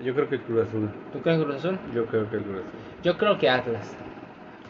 Yo 0.03 0.13
creo 0.15 0.29
que 0.29 0.35
el 0.35 0.41
Cruz 0.43 0.67
Azul. 0.69 0.91
¿Tú 1.13 1.23
crees 1.23 1.41
Cruz 1.41 1.57
Azul? 1.57 1.79
Yo 1.95 2.05
creo 2.07 2.29
que 2.29 2.37
el 2.37 2.43
Cruz 2.43 2.57
Azul. 2.59 2.81
Yo 3.05 3.17
creo 3.17 3.39
que 3.39 3.49
Atlas. 3.49 3.97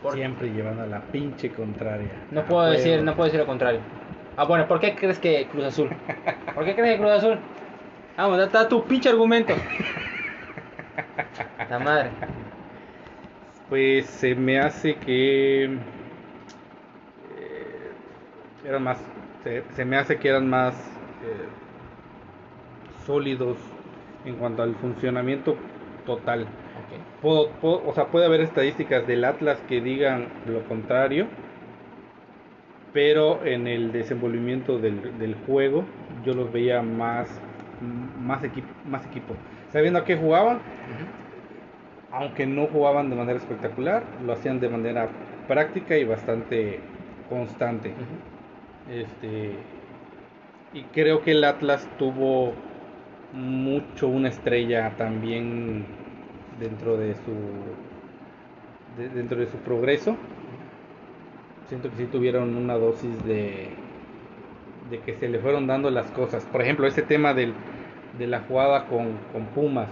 Por- 0.02 0.14
Siempre 0.14 0.50
llevando 0.52 0.82
a 0.82 0.86
la 0.86 1.00
pinche 1.00 1.50
contraria. 1.50 2.10
No 2.30 2.44
puedo 2.44 2.70
decir, 2.70 3.02
no 3.02 3.14
puedo 3.14 3.24
decir 3.26 3.40
lo 3.40 3.46
contrario. 3.46 3.80
Ah, 4.36 4.44
bueno, 4.44 4.66
¿por 4.68 4.78
qué 4.80 4.94
crees 4.94 5.18
que 5.18 5.46
Cruz 5.50 5.64
Azul? 5.64 5.88
¿Por 6.54 6.64
qué 6.64 6.74
crees 6.74 6.96
que 6.96 6.98
Cruz 6.98 7.12
Azul? 7.12 7.38
Vamos, 8.18 8.36
da, 8.36 8.46
da 8.48 8.68
tu 8.68 8.84
pinche 8.84 9.08
argumento. 9.08 9.54
La 11.70 11.78
madre. 11.78 12.10
Pues 13.70 14.04
se 14.06 14.34
me 14.34 14.60
hace 14.60 14.96
que 14.96 15.78
eran 18.64 18.82
más, 18.82 18.98
se, 19.42 19.62
se 19.74 19.84
me 19.84 19.96
hace 19.96 20.18
que 20.18 20.28
eran 20.28 20.48
más 20.48 20.74
eh, 21.24 21.46
sólidos 23.06 23.56
en 24.24 24.36
cuanto 24.36 24.62
al 24.62 24.74
funcionamiento 24.76 25.56
total. 26.06 26.42
Ok. 26.42 26.98
Puedo- 27.20 27.48
puedo- 27.60 27.82
o 27.86 27.94
sea, 27.94 28.06
puede 28.06 28.26
haber 28.26 28.40
estadísticas 28.40 29.06
del 29.06 29.24
Atlas 29.24 29.58
que 29.68 29.80
digan 29.80 30.28
lo 30.46 30.62
contrario, 30.64 31.26
pero 32.92 33.44
en 33.44 33.66
el 33.66 33.92
desenvolvimiento 33.92 34.78
del, 34.78 35.18
del 35.18 35.34
juego 35.46 35.84
yo 36.24 36.34
los 36.34 36.52
veía 36.52 36.82
más, 36.82 37.28
más, 38.20 38.44
equipo, 38.44 38.68
más 38.88 39.04
equipo. 39.06 39.34
Sabiendo 39.72 40.00
a 40.00 40.04
qué 40.04 40.16
jugaban, 40.16 40.58
aunque 42.10 42.46
no 42.46 42.66
jugaban 42.66 43.08
de 43.08 43.16
manera 43.16 43.38
espectacular, 43.38 44.02
lo 44.26 44.34
hacían 44.34 44.60
de 44.60 44.68
manera 44.68 45.08
práctica 45.48 45.96
y 45.96 46.04
bastante 46.04 46.80
constante. 47.28 47.92
Este, 48.88 49.52
y 50.72 50.82
creo 50.84 51.22
que 51.22 51.32
el 51.32 51.44
Atlas 51.44 51.86
tuvo 51.98 52.54
mucho 53.32 54.08
una 54.08 54.28
estrella 54.28 54.94
también 54.96 55.84
dentro 56.58 56.96
de 56.96 57.14
su 57.14 57.32
de- 58.96 59.08
dentro 59.08 59.38
de 59.38 59.46
su 59.46 59.56
progreso, 59.58 60.16
siento 61.68 61.90
que 61.90 61.96
sí 61.96 62.06
tuvieron 62.06 62.56
una 62.56 62.74
dosis 62.74 63.22
de, 63.24 63.70
de 64.90 64.98
que 65.00 65.14
se 65.14 65.28
le 65.28 65.38
fueron 65.38 65.66
dando 65.66 65.90
las 65.90 66.06
cosas. 66.10 66.44
Por 66.44 66.62
ejemplo, 66.62 66.86
ese 66.86 67.02
tema 67.02 67.34
del, 67.34 67.54
de 68.18 68.26
la 68.26 68.40
jugada 68.40 68.86
con, 68.86 69.16
con 69.32 69.46
Pumas, 69.46 69.88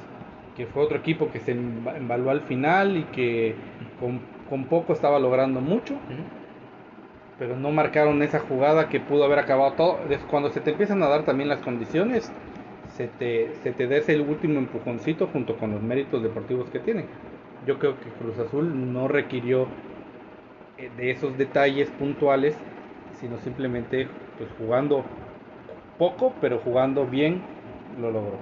que 0.57 0.67
fue 0.67 0.83
otro 0.83 0.99
equipo 0.99 1.31
que 1.31 1.41
se 1.41 1.55
emba- 1.55 1.97
embaló 1.97 2.31
al 2.31 2.41
final 2.43 2.97
y 2.97 3.05
que 3.05 3.55
con, 3.99 4.21
con 4.49 4.65
poco 4.67 4.93
estaba 4.93 5.19
logrando 5.19 5.61
mucho, 5.61 5.95
pero 7.41 7.57
no 7.57 7.71
marcaron 7.71 8.23
esa 8.23 8.39
jugada 8.39 8.91
que 8.91 9.01
pudo 9.01 9.25
haber 9.25 9.39
acabado 9.39 9.73
todo. 9.73 9.99
Cuando 10.31 10.51
se 10.51 10.61
te 10.61 10.73
empiezan 10.73 11.03
a 11.03 11.09
dar 11.09 11.25
también 11.25 11.49
las 11.49 11.61
condiciones, 11.61 12.31
se 12.97 13.09
te, 13.09 13.55
se 13.63 13.73
te 13.73 13.89
da 13.89 13.97
ese 13.97 14.21
último 14.21 14.59
empujoncito 14.59 15.27
junto 15.27 15.57
con 15.57 15.73
los 15.73 15.81
méritos 15.81 16.23
deportivos 16.23 16.69
que 16.69 16.81
tienen. 16.81 17.07
Yo 17.67 17.79
creo 17.79 17.99
que 17.99 18.11
Cruz 18.11 18.39
Azul 18.39 18.93
no 18.93 19.09
requirió 19.09 19.69
eh, 20.77 20.91
de 20.99 21.11
esos 21.11 21.37
detalles 21.39 21.89
puntuales, 21.91 22.55
sino 23.21 23.39
simplemente 23.39 24.07
pues 24.37 24.51
jugando 24.59 25.03
poco, 25.99 26.35
pero 26.43 26.59
jugando 26.59 27.07
bien, 27.07 27.41
lo 27.99 28.11
logró. 28.11 28.37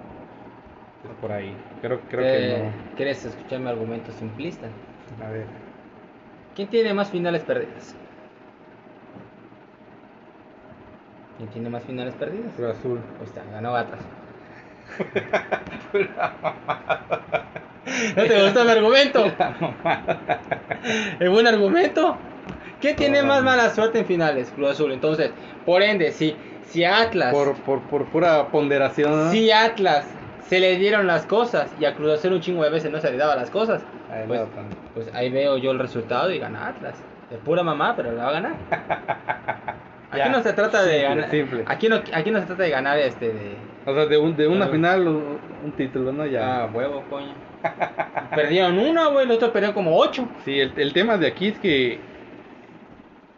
Es 1.04 1.16
por 1.20 1.30
ahí. 1.30 1.54
Creo, 1.82 2.00
creo 2.10 2.24
que 2.26 2.34
Eh, 2.34 2.70
¿Quieres 2.96 3.24
escuchar 3.24 3.60
mi 3.60 3.68
argumento 3.68 4.10
simplista? 4.12 4.66
no. 5.20 5.24
A 5.24 5.30
ver. 5.30 5.46
¿Quién 6.54 6.68
tiene 6.68 6.92
más 6.94 7.10
finales 7.10 7.42
perdidas? 7.44 7.94
¿Quién 11.38 11.48
tiene 11.50 11.70
más 11.70 11.82
finales 11.84 12.14
perdidas? 12.14 12.52
Cruz 12.56 12.76
Azul. 12.76 12.98
Ahí 13.18 13.24
está, 13.24 13.42
ganó 13.52 13.76
Atlas. 13.76 14.00
¿No 18.16 18.22
te 18.24 18.42
gustó 18.42 18.64
mi 18.64 18.70
argumento? 18.72 19.24
¿Es 21.20 21.30
buen 21.30 21.46
argumento? 21.46 22.16
¿Quién 22.80 22.96
tiene 22.96 23.22
más 23.22 23.42
mala 23.44 23.70
suerte 23.70 24.00
en 24.00 24.06
finales? 24.06 24.50
Cruz 24.54 24.70
Azul. 24.70 24.90
Entonces, 24.92 25.30
por 25.64 25.82
ende, 25.82 26.10
si, 26.10 26.34
si 26.66 26.84
Atlas, 26.84 27.32
Por, 27.32 27.54
por, 27.62 27.82
por 27.82 28.06
pura 28.06 28.48
ponderación. 28.48 29.26
¿no? 29.26 29.30
si 29.30 29.52
Atlas 29.52 30.06
se 30.48 30.58
le 30.58 30.76
dieron 30.76 31.06
las 31.06 31.24
cosas 31.24 31.70
y 31.78 31.84
a 31.84 31.94
Cruz 31.94 32.14
Azul 32.18 32.32
un 32.32 32.40
chingo 32.40 32.64
de 32.64 32.70
veces 32.70 32.90
no 32.90 32.98
se 33.00 33.12
le 33.12 33.16
daba 33.16 33.36
las 33.36 33.50
cosas, 33.50 33.82
Ahí 34.10 34.24
pues, 34.26 34.40
pues 34.94 35.14
ahí 35.14 35.30
veo 35.30 35.56
yo 35.58 35.70
el 35.70 35.78
resultado 35.78 36.32
y 36.32 36.38
gana 36.38 36.68
Atlas. 36.68 36.96
De 37.30 37.36
pura 37.36 37.62
mamá, 37.62 37.94
pero 37.94 38.10
la 38.12 38.24
va 38.24 38.30
a 38.30 38.32
ganar. 38.32 38.52
Aquí 40.10 40.18
Ya, 40.18 40.28
no 40.30 40.42
se 40.42 40.52
trata 40.54 40.82
de 40.84 41.02
ganar. 41.02 41.30
simple. 41.30 41.64
Aquí 41.66 41.88
no, 41.88 41.96
aquí 41.96 42.30
no 42.30 42.40
se 42.40 42.46
trata 42.46 42.62
de 42.62 42.70
ganar 42.70 42.98
este 42.98 43.26
de. 43.28 43.56
O 43.86 43.94
sea, 43.94 44.06
de, 44.06 44.16
un, 44.18 44.36
de 44.36 44.46
una 44.48 44.68
final, 44.68 45.06
un, 45.08 45.38
un 45.64 45.72
título, 45.72 46.12
¿no? 46.12 46.24
Ya. 46.26 46.62
Ah, 46.64 46.70
huevo, 46.72 47.02
coño. 47.10 47.32
Perdieron 48.34 48.78
una, 48.78 49.08
güey, 49.08 49.26
los 49.26 49.36
otros 49.36 49.50
perdieron 49.50 49.74
como 49.74 49.96
ocho. 49.96 50.28
Sí, 50.44 50.58
el, 50.60 50.72
el 50.76 50.92
tema 50.92 51.16
de 51.18 51.26
aquí 51.26 51.48
es 51.48 51.58
que 51.58 51.98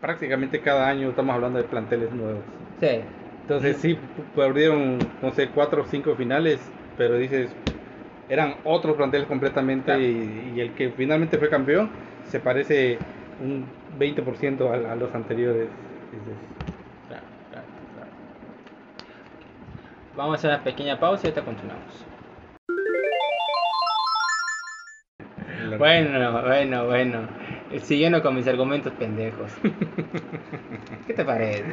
prácticamente 0.00 0.60
cada 0.60 0.88
año 0.88 1.10
estamos 1.10 1.34
hablando 1.34 1.58
de 1.58 1.64
planteles 1.64 2.10
nuevos. 2.12 2.42
Sí. 2.80 3.00
Entonces 3.42 3.76
sí, 3.78 3.98
perdieron, 4.36 4.98
no 5.22 5.32
sé, 5.32 5.48
cuatro 5.48 5.82
o 5.82 5.86
cinco 5.86 6.14
finales, 6.14 6.60
pero 6.96 7.16
dices, 7.16 7.50
eran 8.28 8.54
otros 8.64 8.96
planteles 8.96 9.26
completamente 9.26 9.86
Claro. 9.86 10.00
y, 10.00 10.52
y 10.56 10.60
el 10.60 10.72
que 10.74 10.90
finalmente 10.90 11.36
fue 11.38 11.48
campeón 11.48 11.90
se 12.28 12.38
parece 12.38 12.98
un 13.42 13.64
20% 13.98 14.70
a, 14.88 14.92
a 14.92 14.94
los 14.96 15.12
anteriores. 15.14 15.68
Dices, 16.12 16.36
Claro, 17.08 17.24
claro, 17.50 17.66
claro. 17.94 18.10
Vamos 20.16 20.34
a 20.34 20.38
hacer 20.38 20.50
una 20.50 20.64
pequeña 20.64 20.98
pausa 20.98 21.22
y 21.24 21.26
ahorita 21.28 21.44
continuamos. 21.44 22.04
Bueno, 25.78 26.42
bueno, 26.42 26.86
bueno. 26.86 27.20
Siguiendo 27.82 28.22
con 28.22 28.34
mis 28.34 28.48
argumentos 28.48 28.92
pendejos. 28.94 29.52
¿Qué 31.06 31.14
te 31.14 31.24
parece? 31.24 31.64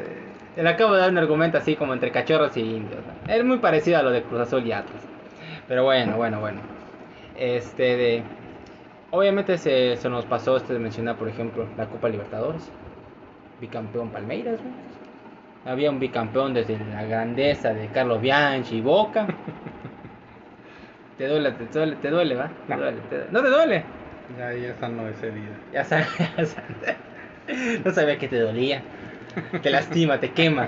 Le 0.56 0.70
acabo 0.70 0.94
de 0.94 1.02
dar 1.02 1.10
un 1.10 1.18
argumento 1.18 1.58
así 1.58 1.76
como 1.76 1.94
entre 1.94 2.12
cachorros 2.12 2.56
y 2.58 2.62
indios. 2.62 3.02
Es 3.28 3.44
muy 3.44 3.58
parecido 3.58 3.98
a 3.98 4.04
lo 4.04 4.12
de 4.12 4.22
Cruz 4.22 4.42
Azul 4.42 4.66
y 4.66 4.72
Atlas. 4.72 5.02
Pero 5.68 5.84
bueno, 5.84 6.16
bueno, 6.18 6.40
bueno. 6.40 6.62
Este 7.36 7.98
de. 7.98 8.24
Obviamente 9.10 9.58
se, 9.58 9.96
se 9.96 10.10
nos 10.10 10.26
pasó 10.26 10.58
este 10.58 10.74
de 10.74 10.80
mencionar, 10.80 11.16
por 11.16 11.28
ejemplo, 11.28 11.66
la 11.78 11.88
Copa 11.88 12.10
Libertadores. 12.10 12.72
Bicampeón 13.60 14.10
Palmeiras, 14.10 14.60
güey. 14.62 14.74
Había 15.66 15.90
un 15.92 16.00
bicampeón 16.00 16.54
desde 16.54 16.78
la 16.94 17.04
grandeza 17.04 17.74
de 17.74 17.88
Carlos 17.88 18.22
Bianchi 18.22 18.78
y 18.78 18.82
Boca. 18.82 19.28
Te 21.18 21.28
duele, 21.28 21.52
te 21.52 21.66
duele, 21.66 21.96
te 21.98 22.10
duele, 22.10 22.36
¿va? 22.36 22.52
Te 22.68 22.74
No. 22.76 22.80
duele, 22.82 22.98
te 23.10 23.16
duele. 23.16 23.32
¿No 23.32 23.42
te 23.42 23.50
duele? 23.50 23.84
Ya, 24.38 24.54
ya 24.54 24.76
sanó 24.80 25.08
ese 25.08 25.32
día. 25.32 25.50
Ya 25.74 25.84
sabes. 25.84 26.08
No 27.84 27.92
sabía 27.92 28.18
que 28.18 28.28
te 28.28 28.40
dolía. 28.40 28.82
Te 29.64 29.70
lastima, 29.70 30.20
te 30.20 30.32
quema. 30.32 30.68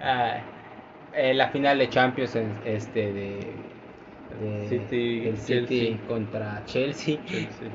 Ah, 0.00 0.38
eh, 1.14 1.32
la 1.34 1.48
final 1.48 1.78
de 1.78 1.88
Champions 1.88 2.34
es- 2.34 2.48
este 2.64 3.12
de, 3.12 3.54
de 4.40 4.68
City, 4.68 5.20
del 5.20 5.36
City 5.36 5.66
Chelsea. 5.66 6.06
contra 6.08 6.62
Chelsea. 6.66 7.18
Chelsea. 7.24 7.68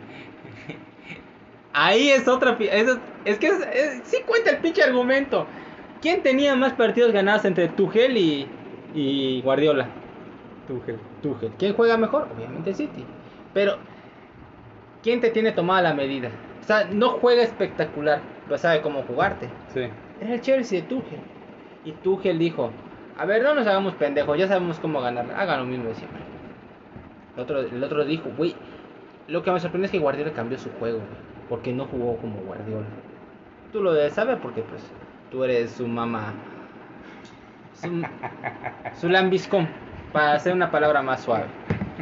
Ahí 1.80 2.10
es 2.10 2.28
otra 2.28 2.58
eso- 2.60 3.00
es 3.24 3.38
que 3.38 3.48
es, 3.48 3.60
es- 3.72 4.08
sí 4.08 4.18
cuenta 4.26 4.50
el 4.50 4.58
pinche 4.58 4.82
argumento. 4.82 5.46
¿Quién 6.02 6.24
tenía 6.24 6.56
más 6.56 6.74
partidos 6.74 7.12
ganados 7.12 7.46
entre 7.46 7.68
Tuchel 7.70 8.18
y, 8.18 8.48
y 8.96 9.42
Guardiola? 9.44 9.88
Tuchel. 10.68 10.98
Tuchel. 11.22 11.52
¿Quién 11.60 11.74
juega 11.76 11.96
mejor? 11.98 12.28
Obviamente 12.36 12.74
City. 12.74 13.04
Pero, 13.54 13.78
¿quién 15.04 15.22
te 15.22 15.30
tiene 15.30 15.52
tomada 15.52 15.82
la 15.84 15.94
medida? 15.94 16.30
O 16.62 16.64
sea, 16.64 16.86
no 16.92 17.12
juega 17.12 17.44
espectacular, 17.44 18.22
pero 18.48 18.58
sabe 18.58 18.82
cómo 18.82 19.04
jugarte. 19.04 19.48
Sí. 19.74 19.82
Era 20.20 20.34
el 20.34 20.42
Chelsea 20.42 20.82
de 20.82 20.88
Tuchel. 20.88 21.20
Y 21.86 21.92
Tuchel 21.92 22.40
dijo, 22.40 22.72
a 23.20 23.26
ver, 23.26 23.44
no 23.44 23.54
nos 23.54 23.68
hagamos 23.68 23.94
pendejos, 23.94 24.36
ya 24.38 24.48
sabemos 24.48 24.80
cómo 24.80 25.00
ganar, 25.00 25.26
hagan 25.36 25.60
lo 25.60 25.66
mismo 25.66 25.90
de 25.90 25.96
siempre. 25.96 26.22
El 27.36 27.44
otro, 27.44 27.60
el 27.62 27.84
otro 27.84 28.04
dijo, 28.04 28.30
güey, 28.36 28.56
lo 29.28 29.44
que 29.44 29.52
me 29.52 29.60
sorprende 29.60 29.86
es 29.88 29.92
que 29.92 30.00
Guardiola 30.00 30.32
cambió 30.34 30.58
su 30.58 30.70
juego, 30.72 31.00
porque 31.50 31.74
no 31.74 31.86
jugó 31.86 32.18
como 32.18 32.40
Guardiola. 32.42 32.88
Tú 33.72 33.82
lo 33.82 33.94
debes 33.94 34.14
saber 34.14 34.40
porque 34.40 34.62
pues 34.62 34.82
tú 35.32 35.44
eres 35.44 35.72
su 35.72 35.88
mamá, 35.88 36.34
su, 37.74 38.04
su 39.00 39.10
lambiscón, 39.10 39.68
para 40.12 40.34
hacer 40.34 40.54
una 40.54 40.72
palabra 40.72 41.02
más 41.02 41.22
suave. 41.24 41.46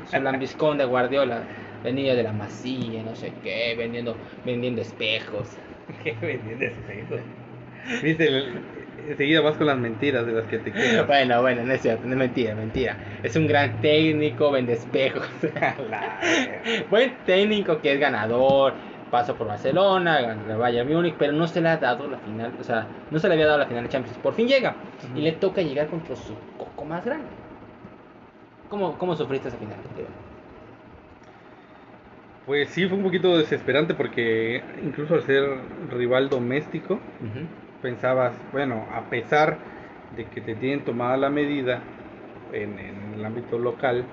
Su 0.10 0.20
lambiscón 0.22 0.78
de 0.78 0.86
Guardiola 0.86 1.44
venía 1.84 2.16
de 2.16 2.24
la 2.24 2.32
masilla, 2.34 3.04
no 3.04 3.16
sé 3.16 3.34
qué, 3.44 3.76
vendiendo, 3.78 4.16
vendiendo 4.46 4.82
espejos. 4.82 5.50
Qué 6.04 6.14
vendiendo 6.22 6.66
espejos. 6.66 7.22
Viste, 8.02 8.28
el- 8.28 8.85
enseguida 9.08 9.42
vas 9.42 9.56
con 9.58 9.68
las 9.68 9.78
mentiras 9.78 10.26
de 10.26 10.34
las 10.34 10.46
que 10.46 10.60
te 10.60 10.72
quedas. 10.72 11.08
Bueno, 11.08 11.42
bueno, 11.42 11.64
no 11.64 11.74
es 11.74 11.82
cierto, 11.82 12.06
no 12.06 12.14
es 12.14 12.18
mentira, 12.18 12.56
mentira. 12.56 12.98
Es 13.24 13.36
un 13.36 13.48
gran 13.48 13.80
técnico, 13.82 14.52
vende 14.52 14.74
espejos. 14.74 15.28
Buen 16.90 17.18
técnico 17.26 17.80
que 17.82 17.94
es 17.94 18.00
ganador, 18.00 18.74
pasó 19.12 19.36
por 19.36 19.48
Barcelona, 19.48 20.22
ganó 20.22 20.58
Bayern 20.58 20.92
Múnich, 20.92 21.16
pero 21.18 21.34
no 21.34 21.48
se 21.48 21.62
le 21.62 21.70
ha 21.70 21.78
dado 21.78 22.08
la 22.08 22.18
final, 22.18 22.54
o 22.60 22.64
sea, 22.64 22.88
no 23.12 23.20
se 23.20 23.28
le 23.28 23.36
había 23.36 23.48
dado 23.48 23.60
la 23.60 23.66
final 23.68 23.84
de 23.84 23.90
Champions. 23.90 24.18
Por 24.18 24.34
fin 24.34 24.48
llega 24.48 24.76
y 25.16 25.22
le 25.22 25.32
toca 25.34 25.62
llegar 25.62 25.88
contra 25.88 26.16
su 26.16 26.34
coco 26.58 26.86
más 26.86 27.06
grande. 27.06 27.28
¿Cómo, 28.70 28.98
cómo 28.98 29.16
sufriste 29.16 29.50
esa 29.50 29.58
final? 29.58 29.78
Pues 32.46 32.70
sí, 32.70 32.88
fue 32.88 32.98
un 32.98 33.04
poquito 33.04 33.38
desesperante 33.38 33.94
porque 33.94 34.62
incluso 34.84 35.16
al 35.16 35.24
ser 35.24 35.44
rival 35.90 36.30
doméstico. 36.30 37.00
Pensabas, 37.86 38.34
bueno, 38.52 38.88
a 38.92 39.12
pesar 39.12 39.60
de 40.16 40.26
que 40.26 40.42
te 40.42 40.56
tienen 40.56 40.84
tomada 40.84 41.18
la 41.18 41.30
medida 41.30 41.84
en, 42.52 42.80
en 42.80 43.14
el 43.14 43.24
ámbito 43.24 43.60
local, 43.60 44.06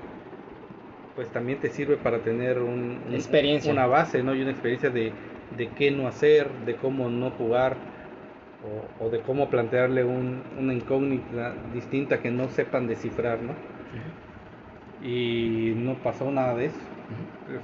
pues 1.15 1.29
también 1.29 1.59
te 1.59 1.71
sirve 1.71 1.97
para 1.97 2.19
tener 2.19 2.59
un, 2.59 3.01
un- 3.07 3.15
Experiencia. 3.15 3.73
una 3.73 3.87
base, 3.87 4.23
¿no? 4.23 4.35
Y 4.35 4.43
una 4.43 4.51
experiencia 4.51 4.91
de, 4.91 5.13
de 5.57 5.69
qué 5.69 5.91
no 5.91 6.07
hacer, 6.07 6.51
de 6.67 6.75
cómo 6.77 7.09
no 7.09 7.31
jugar, 7.31 7.77
o, 8.63 9.07
o 9.07 9.11
de 9.11 9.21
cómo 9.21 9.49
plantearle 9.51 10.05
un- 10.05 10.43
una 10.59 10.75
incógnita 10.75 11.55
distinta 11.73 12.21
que 12.21 12.31
no 12.31 12.49
sepan 12.49 12.87
descifrar, 12.89 13.41
¿no? 13.41 13.55
Y 15.03 15.73
no 15.77 15.95
pasó 15.97 16.31
nada 16.31 16.55
de 16.55 16.67
eso. 16.67 16.77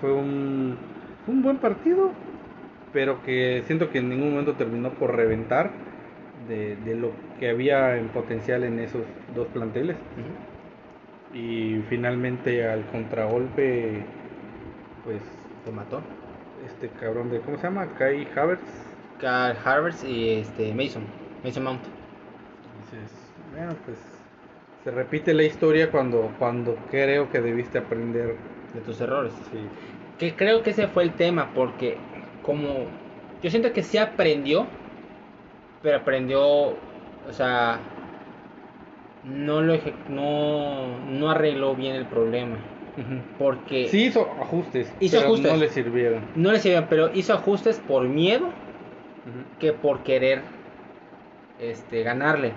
Fue 0.00 0.12
un, 0.12 0.76
fue 1.24 1.34
un 1.34 1.42
buen 1.42 1.59
partido, 1.59 2.12
pero 2.92 3.22
que 3.22 3.62
siento 3.66 3.90
que 3.90 3.98
en 3.98 4.11
ningún 4.11 4.30
momento 4.30 4.54
terminó 4.54 4.90
por 4.92 5.14
reventar 5.14 5.70
de, 6.49 6.76
de 6.76 6.94
lo 6.96 7.12
que 7.38 7.51
había 7.51 7.96
en 7.96 8.09
potencial 8.09 8.64
en 8.64 8.78
esos 8.80 9.03
dos 9.34 9.46
planteles. 9.49 9.96
Y 11.34 11.82
finalmente 11.88 12.66
al 12.66 12.86
contragolpe, 12.86 14.03
pues 15.05 15.20
Te 15.64 15.70
mató. 15.70 16.01
este 16.66 16.88
cabrón 16.88 17.30
de, 17.30 17.40
¿cómo 17.40 17.57
se 17.59 17.64
llama? 17.64 17.86
Kai 17.99 18.26
Havertz. 18.34 18.62
Carl 19.20 19.57
Harvard 19.64 20.05
y 20.05 20.30
este 20.30 20.72
Mason, 20.74 21.03
Mason 21.44 21.64
Mount. 21.64 21.82
Dices, 22.80 23.12
bueno, 23.53 23.74
pues 23.84 23.99
se 24.84 24.90
repite 24.90 25.34
la 25.34 25.42
historia 25.42 25.90
cuando, 25.90 26.32
cuando 26.38 26.76
creo 26.90 27.28
que 27.30 27.40
debiste 27.40 27.78
aprender. 27.78 28.36
De 28.74 28.82
tus 28.82 29.01
errores. 29.01 29.32
Sí. 29.51 29.59
Que 30.18 30.36
creo 30.36 30.62
que 30.62 30.70
ese 30.70 30.88
fue 30.88 31.03
el 31.03 31.14
tema, 31.14 31.55
porque 31.55 31.96
como 32.42 32.86
yo 33.42 33.49
siento 33.51 33.72
que 33.72 33.82
sí 33.82 33.96
aprendió, 33.96 34.66
pero 35.83 35.99
aprendió, 35.99 36.43
o 36.45 37.33
sea, 37.33 37.79
no 39.24 39.61
lo 39.62 39.74
eje- 39.74 39.95
no, 40.09 40.99
no 41.11 41.31
arregló 41.31 41.74
bien 41.74 41.95
el 41.95 42.07
problema. 42.07 42.57
Porque 43.39 43.87
Sí 43.89 44.07
hizo 44.07 44.29
ajustes, 44.41 44.93
Hizo 44.99 45.18
pero 45.18 45.29
ajustes. 45.29 45.53
no 45.53 45.57
le 45.59 45.68
sirvieron. 45.68 46.24
no 46.35 46.51
le 46.51 46.59
sirvieron, 46.59 46.89
pero 46.91 47.11
hizo 47.14 47.33
ajustes 47.33 47.79
por 47.87 48.03
miedo 48.03 48.49
que 49.61 49.72
por 49.72 50.03
querer 50.03 50.43
este, 51.61 52.03
ganarle, 52.03 52.53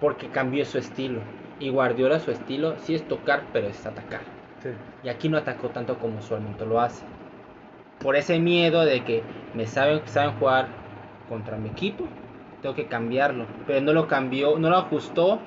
porque 0.00 0.28
cambió 0.28 0.64
su 0.64 0.78
estilo. 0.78 1.20
Y 1.60 1.68
Guardiola 1.70 2.18
su 2.18 2.32
estilo 2.32 2.74
sí 2.80 2.94
es 2.96 3.06
tocar, 3.06 3.44
pero 3.52 3.68
es 3.68 3.86
atacar. 3.86 4.22
Sí. 4.62 4.70
Y 5.04 5.08
aquí 5.08 5.28
no 5.28 5.38
atacó 5.38 5.68
tanto 5.68 5.96
como 5.98 6.18
usualmente 6.18 6.66
lo 6.66 6.80
hace. 6.80 7.04
Por 8.00 8.16
ese 8.16 8.40
miedo 8.40 8.84
de 8.84 9.02
que 9.04 9.22
me 9.54 9.66
saben, 9.66 10.00
saben 10.06 10.32
jugar 10.38 10.66
contra 11.28 11.56
mi 11.56 11.68
equipo, 11.68 12.04
tengo 12.64 12.74
que 12.74 12.86
cambiarlo. 12.86 13.44
Pero 13.66 13.82
no 13.82 13.92
lo 13.92 14.08
cambió, 14.08 14.58
no 14.58 14.70
lo 14.70 14.78
ajustó 14.78 15.38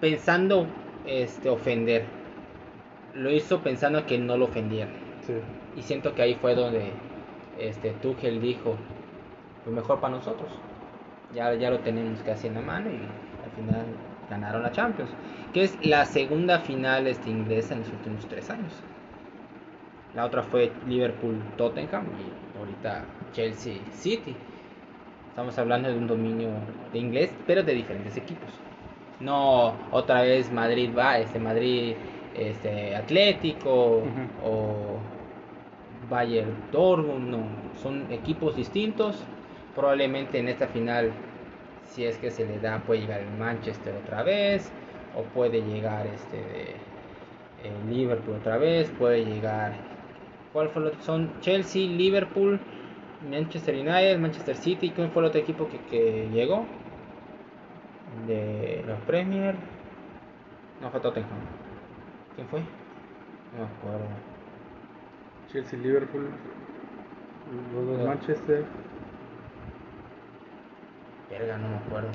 pensando 0.00 0.68
este, 1.04 1.48
ofender. 1.48 2.04
Lo 3.12 3.32
hizo 3.32 3.58
pensando 3.58 4.06
que 4.06 4.18
no 4.18 4.36
lo 4.36 4.44
ofendieran. 4.44 4.90
Sí. 5.26 5.32
Y 5.76 5.82
siento 5.82 6.14
que 6.14 6.22
ahí 6.22 6.34
fue 6.36 6.54
donde 6.54 6.92
este, 7.58 7.90
Tuchel 7.90 8.40
dijo, 8.40 8.76
lo 9.66 9.72
mejor 9.72 9.98
para 9.98 10.14
nosotros. 10.14 10.48
Ya, 11.34 11.52
ya 11.54 11.70
lo 11.70 11.80
tenemos 11.80 12.22
casi 12.22 12.46
en 12.46 12.54
la 12.54 12.60
mano 12.60 12.88
y 12.88 13.00
al 13.44 13.50
final 13.56 13.86
ganaron 14.30 14.62
la 14.62 14.70
Champions. 14.70 15.10
Que 15.52 15.64
es 15.64 15.76
la 15.84 16.04
segunda 16.04 16.60
final 16.60 17.08
este, 17.08 17.30
inglesa 17.30 17.74
en 17.74 17.80
los 17.80 17.88
últimos 17.88 18.28
tres 18.28 18.48
años. 18.48 18.74
La 20.14 20.24
otra 20.24 20.44
fue 20.44 20.70
Liverpool-Tottenham 20.86 22.04
y 22.06 22.58
ahorita 22.58 23.06
Chelsea-City. 23.32 24.36
Estamos 25.38 25.56
hablando 25.56 25.88
de 25.88 25.96
un 25.96 26.08
dominio 26.08 26.48
de 26.92 26.98
inglés, 26.98 27.32
pero 27.46 27.62
de 27.62 27.72
diferentes 27.72 28.16
equipos. 28.16 28.50
No 29.20 29.72
otra 29.92 30.22
vez 30.22 30.50
Madrid 30.50 30.90
va, 30.98 31.20
este 31.20 31.38
Madrid 31.38 31.94
este 32.34 32.96
Atlético 32.96 33.98
Ujú. 33.98 34.28
o 34.44 34.98
Bayern 36.10 36.52
Dortmund, 36.72 37.28
no, 37.28 37.38
son 37.80 38.10
equipos 38.10 38.56
distintos. 38.56 39.22
Probablemente 39.76 40.40
en 40.40 40.48
esta 40.48 40.66
final, 40.66 41.12
si 41.88 42.04
es 42.04 42.16
que 42.16 42.32
se 42.32 42.44
le 42.44 42.58
da, 42.58 42.80
puede 42.80 43.02
llegar 43.02 43.20
el 43.20 43.30
Manchester 43.38 43.94
otra 43.94 44.24
vez, 44.24 44.72
o 45.14 45.22
puede 45.22 45.62
llegar 45.62 46.08
este 46.08 46.36
de 46.36 46.74
el 47.62 47.96
Liverpool 47.96 48.38
otra 48.40 48.58
vez, 48.58 48.90
puede 48.98 49.24
llegar. 49.24 49.76
¿Cuál 50.52 50.70
fue 50.70 50.82
otro? 50.82 51.00
Son 51.00 51.30
Chelsea, 51.42 51.86
Liverpool, 51.86 52.58
Manchester 53.22 53.74
United, 53.74 54.18
Manchester 54.18 54.56
City. 54.56 54.90
¿Quién 54.90 55.10
fue 55.10 55.22
el 55.22 55.28
otro 55.28 55.40
equipo 55.40 55.68
que, 55.68 55.78
que 55.90 56.28
llegó? 56.32 56.66
De 58.26 58.84
la 58.86 58.96
Premier. 59.06 59.54
No 60.80 60.90
fue 60.90 61.00
Tottenham. 61.00 61.30
¿Quién 62.36 62.46
fue? 62.48 62.60
No 62.60 63.58
me 63.58 63.64
acuerdo. 63.64 64.06
Chelsea, 65.50 65.78
Liverpool, 65.78 66.30
los 67.74 67.86
dos. 67.86 68.06
Manchester. 68.06 68.64
Verga, 71.30 71.58
no 71.58 71.68
me 71.68 71.76
acuerdo. 71.76 72.10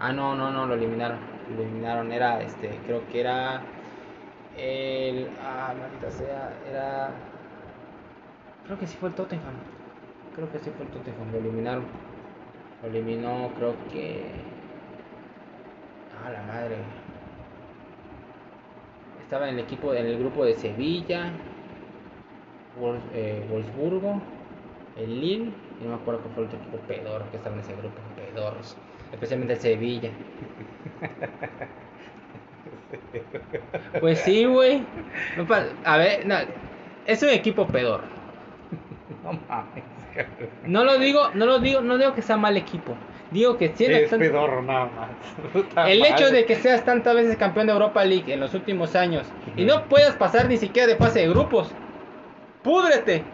Ah, 0.00 0.12
no, 0.12 0.34
no, 0.34 0.50
no, 0.50 0.66
lo 0.66 0.74
eliminaron. 0.74 1.18
Lo 1.54 1.62
eliminaron, 1.62 2.12
era 2.12 2.40
este, 2.40 2.70
creo 2.86 3.06
que 3.08 3.20
era 3.20 3.62
el. 4.56 5.28
Ah, 5.42 5.74
maldita 5.78 6.10
sea, 6.10 6.52
era. 6.68 7.10
Creo 8.64 8.78
que 8.78 8.86
sí 8.86 8.96
fue 8.98 9.10
el 9.10 9.14
Tottenham. 9.14 9.54
Creo 10.38 10.52
que 10.52 10.60
sí 10.60 10.70
fue 10.76 10.86
el 10.86 10.92
Tottenham, 10.92 11.32
lo 11.32 11.38
eliminaron. 11.38 11.84
Lo 12.80 12.88
eliminó, 12.88 13.50
creo 13.56 13.74
que. 13.90 14.22
Ah, 16.24 16.30
la 16.30 16.42
madre. 16.42 16.76
Estaba 19.20 19.48
en 19.48 19.58
el 19.58 19.64
equipo, 19.64 19.92
en 19.94 20.06
el 20.06 20.16
grupo 20.16 20.44
de 20.44 20.54
Sevilla, 20.54 21.32
eh, 23.14 23.44
Wolfsburgo, 23.50 24.22
el 24.96 25.20
Lille, 25.20 25.50
y 25.80 25.84
no 25.84 25.90
me 25.90 25.96
acuerdo 25.96 26.20
cuál 26.20 26.34
fue 26.34 26.42
el 26.44 26.48
otro 26.50 26.60
equipo 26.60 26.78
pedorro 26.86 27.30
que 27.32 27.36
estaba 27.38 27.56
en 27.56 27.62
ese 27.62 27.74
grupo, 27.74 27.96
pedorros, 28.14 28.76
especialmente 29.10 29.54
el 29.54 29.60
Sevilla. 29.60 30.10
Pues 34.00 34.20
sí, 34.20 34.44
güey. 34.44 34.82
No 35.36 35.46
A 35.84 35.96
ver, 35.96 36.24
no, 36.26 36.36
es 37.06 37.22
un 37.24 37.30
equipo 37.30 37.66
pedor. 37.66 38.02
No 39.24 39.32
mames. 39.48 39.97
No 40.66 40.84
lo 40.84 40.98
digo, 40.98 41.30
no 41.34 41.46
lo 41.46 41.58
digo, 41.60 41.80
no 41.80 41.96
digo 41.98 42.14
que 42.14 42.22
sea 42.22 42.36
mal 42.36 42.56
equipo. 42.56 42.96
Digo 43.30 43.58
que 43.58 43.68
tiene 43.68 44.02
Es 44.02 44.10
pedorro 44.10 44.62
nada 44.62 44.86
más. 44.86 45.86
El 45.88 46.04
hecho 46.04 46.30
de 46.30 46.44
que 46.46 46.56
seas 46.56 46.84
tantas 46.84 47.14
veces 47.14 47.36
campeón 47.36 47.66
de 47.66 47.72
Europa 47.72 48.04
League 48.04 48.32
en 48.32 48.40
los 48.40 48.54
últimos 48.54 48.96
años 48.96 49.26
y 49.56 49.64
no 49.64 49.84
puedas 49.84 50.14
pasar 50.16 50.48
ni 50.48 50.56
siquiera 50.56 50.88
de 50.88 50.96
fase 50.96 51.20
de 51.20 51.28
grupos, 51.28 51.70
púdrete. 52.62 53.24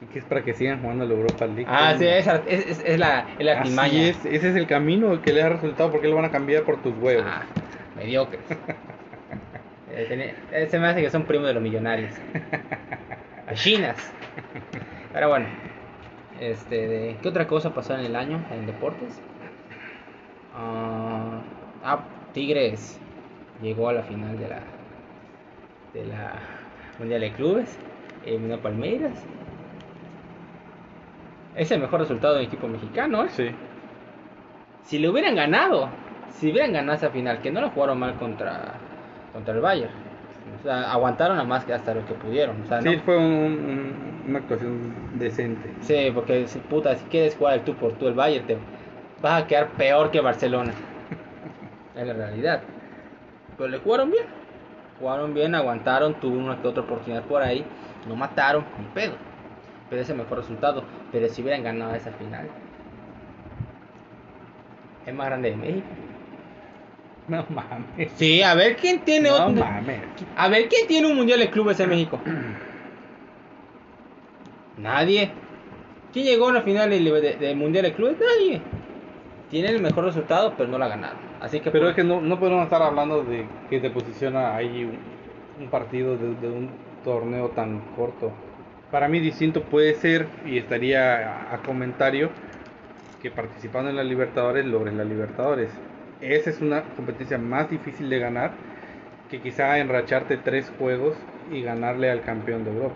Y 0.00 0.06
que 0.06 0.18
es 0.18 0.24
para 0.24 0.42
que 0.42 0.54
sigan 0.54 0.80
jugando 0.80 1.04
la 1.06 1.14
Europa 1.14 1.46
League. 1.46 1.66
Ah, 1.68 1.92
¿no? 1.92 1.98
sí, 1.98 2.06
es, 2.06 2.26
es, 2.26 2.66
es- 2.66 2.82
es 2.84 2.98
la, 2.98 3.26
es 3.38 3.44
la 3.46 3.60
Así 3.60 4.00
es, 4.00 4.24
ese 4.24 4.50
es 4.50 4.56
el 4.56 4.66
camino 4.66 5.20
que 5.22 5.32
le 5.32 5.42
ha 5.42 5.48
resultado 5.50 5.90
porque 5.90 6.08
lo 6.08 6.16
van 6.16 6.24
a 6.26 6.30
cambiar 6.30 6.64
por 6.64 6.82
tus 6.82 6.94
huevos. 6.98 7.26
Ah, 7.26 7.42
mediocres. 7.96 8.40
Eh, 9.96 10.34
eh, 10.50 10.66
se 10.68 10.78
me 10.80 10.88
hace 10.88 11.02
que 11.02 11.10
son 11.10 11.22
primos 11.22 11.46
de 11.46 11.54
los 11.54 11.62
millonarios. 11.62 12.10
Chinas. 13.54 13.96
Pero 15.14 15.28
bueno, 15.28 15.46
este, 16.40 16.88
de- 16.88 17.16
¿qué 17.22 17.28
otra 17.28 17.46
cosa 17.46 17.72
pasó 17.72 17.94
en 17.94 18.00
el 18.00 18.16
año 18.16 18.44
en 18.50 18.66
deportes? 18.66 19.18
Ah, 20.54 21.40
ah, 21.84 22.00
Tigres 22.32 22.98
llegó 23.62 23.88
a 23.88 23.92
la 23.92 24.02
final 24.02 24.38
de 24.38 24.48
la 24.48 24.60
de 25.94 26.04
la 26.06 26.32
Mundial 26.98 27.20
de 27.20 27.32
Clubes, 27.32 27.78
eliminó 28.26 28.58
Palmeiras. 28.58 29.12
Es 31.56 31.70
el 31.70 31.80
mejor 31.80 32.00
resultado 32.00 32.34
de 32.34 32.40
un 32.40 32.46
equipo 32.46 32.66
mexicano, 32.68 33.24
¿eh? 33.24 33.28
Sí. 33.30 33.50
Si 34.84 34.98
le 34.98 35.08
hubieran 35.08 35.34
ganado, 35.34 35.88
si 36.38 36.50
hubieran 36.50 36.72
ganado 36.72 36.96
esa 36.96 37.10
final, 37.10 37.40
que 37.40 37.50
no 37.50 37.60
lo 37.60 37.70
jugaron 37.70 37.98
mal 37.98 38.14
contra, 38.16 38.74
contra 39.32 39.54
el 39.54 39.60
Bayern. 39.60 40.13
O 40.58 40.62
sea, 40.62 40.92
aguantaron 40.92 41.38
a 41.38 41.44
más 41.44 41.64
que 41.64 41.72
hasta 41.72 41.94
lo 41.94 42.04
que 42.06 42.14
pudieron. 42.14 42.60
O 42.62 42.66
sea, 42.66 42.80
Sí, 42.82 42.96
no- 42.96 43.02
fue 43.02 43.16
un- 43.16 43.24
un- 43.24 44.24
una 44.28 44.38
actuación 44.38 44.92
decente. 45.14 45.70
sí, 45.80 46.10
porque 46.14 46.46
si 46.48 46.58
puta, 46.58 46.94
si 46.96 47.04
quieres 47.06 47.36
jugar 47.36 47.54
el 47.54 47.60
tú 47.62 47.74
por 47.74 47.92
tú 47.92 48.08
el 48.08 48.14
Bayern, 48.14 48.46
te 48.46 48.58
vas 49.22 49.42
a 49.42 49.46
quedar 49.46 49.68
peor 49.70 50.10
que 50.10 50.20
Barcelona. 50.20 50.72
es 51.94 52.06
la 52.06 52.12
realidad. 52.12 52.60
Pero 53.56 53.68
le 53.70 53.78
jugaron 53.78 54.10
bien. 54.10 54.24
Jugaron 54.98 55.34
bien, 55.34 55.54
aguantaron, 55.54 56.14
tuvo 56.14 56.36
una 56.38 56.60
que 56.60 56.68
otra 56.68 56.82
oportunidad 56.82 57.22
por 57.24 57.42
ahí. 57.42 57.64
No 58.06 58.14
mataron, 58.16 58.64
ni 58.78 58.86
pedo. 58.86 59.14
Pero 59.88 60.02
ese 60.02 60.14
mejor 60.14 60.38
resultado. 60.38 60.84
Pero 61.10 61.28
si 61.28 61.42
hubieran 61.42 61.62
ganado 61.62 61.94
esa 61.94 62.10
final, 62.12 62.48
es 65.06 65.14
más 65.14 65.26
grande 65.26 65.50
de 65.50 65.56
México. 65.56 65.86
No 67.28 67.44
mames. 67.48 68.12
Sí, 68.16 68.42
a 68.42 68.54
ver 68.54 68.76
quién 68.76 69.00
tiene 69.00 69.30
No 69.30 69.46
otro. 69.46 69.64
mames. 69.64 70.00
A 70.36 70.48
ver 70.48 70.68
quién 70.68 70.86
tiene 70.86 71.06
un 71.06 71.16
mundial 71.16 71.40
de 71.40 71.50
clubes 71.50 71.80
en 71.80 71.88
México. 71.88 72.20
Nadie. 74.76 75.30
¿Quién 76.12 76.26
llegó 76.26 76.48
a 76.48 76.52
la 76.52 76.62
final 76.62 76.90
del 76.90 77.04
de, 77.04 77.36
de 77.36 77.54
mundial 77.54 77.84
de 77.84 77.94
clubes? 77.94 78.16
Nadie. 78.18 78.60
Tiene 79.50 79.68
el 79.70 79.80
mejor 79.80 80.04
resultado, 80.04 80.54
pero 80.56 80.68
no 80.68 80.78
la 80.78 80.88
ganaron. 80.88 81.18
Así 81.40 81.60
que. 81.60 81.70
Pero 81.70 81.84
por- 81.84 81.90
es 81.90 81.96
que 81.96 82.04
no, 82.04 82.20
no 82.20 82.38
podemos 82.38 82.64
estar 82.64 82.82
hablando 82.82 83.22
de 83.24 83.46
que 83.70 83.80
te 83.80 83.90
posiciona 83.90 84.54
ahí 84.54 84.84
un, 84.84 85.62
un 85.64 85.70
partido 85.70 86.16
de, 86.16 86.34
de 86.34 86.48
un 86.48 86.70
torneo 87.04 87.48
tan 87.50 87.80
corto. 87.96 88.32
Para 88.90 89.08
mí 89.08 89.18
distinto 89.20 89.62
puede 89.62 89.94
ser, 89.94 90.26
y 90.46 90.58
estaría 90.58 91.50
a, 91.50 91.54
a 91.54 91.58
comentario, 91.62 92.30
que 93.20 93.30
participando 93.30 93.90
en 93.90 93.96
la 93.96 94.04
Libertadores 94.04 94.64
logres 94.66 94.94
la 94.94 95.04
Libertadores. 95.04 95.70
Esa 96.24 96.50
es 96.50 96.60
una 96.60 96.82
competencia 96.96 97.38
más 97.38 97.70
difícil 97.70 98.08
de 98.10 98.18
ganar 98.18 98.52
que 99.30 99.40
quizá 99.40 99.78
enracharte 99.78 100.36
tres 100.36 100.70
juegos 100.78 101.16
y 101.50 101.62
ganarle 101.62 102.10
al 102.10 102.22
campeón 102.22 102.64
de 102.64 102.70
Europa. 102.70 102.94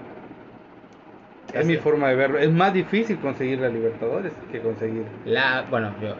Es 1.52 1.66
mi 1.66 1.76
forma 1.76 2.08
de 2.08 2.14
verlo. 2.14 2.38
Es 2.38 2.50
más 2.50 2.74
difícil 2.74 3.18
conseguir 3.18 3.58
la 3.58 3.68
Libertadores 3.68 4.32
que 4.52 4.60
conseguir 4.60 5.04
La, 5.24 5.66
bueno, 5.70 5.92
yo. 6.02 6.14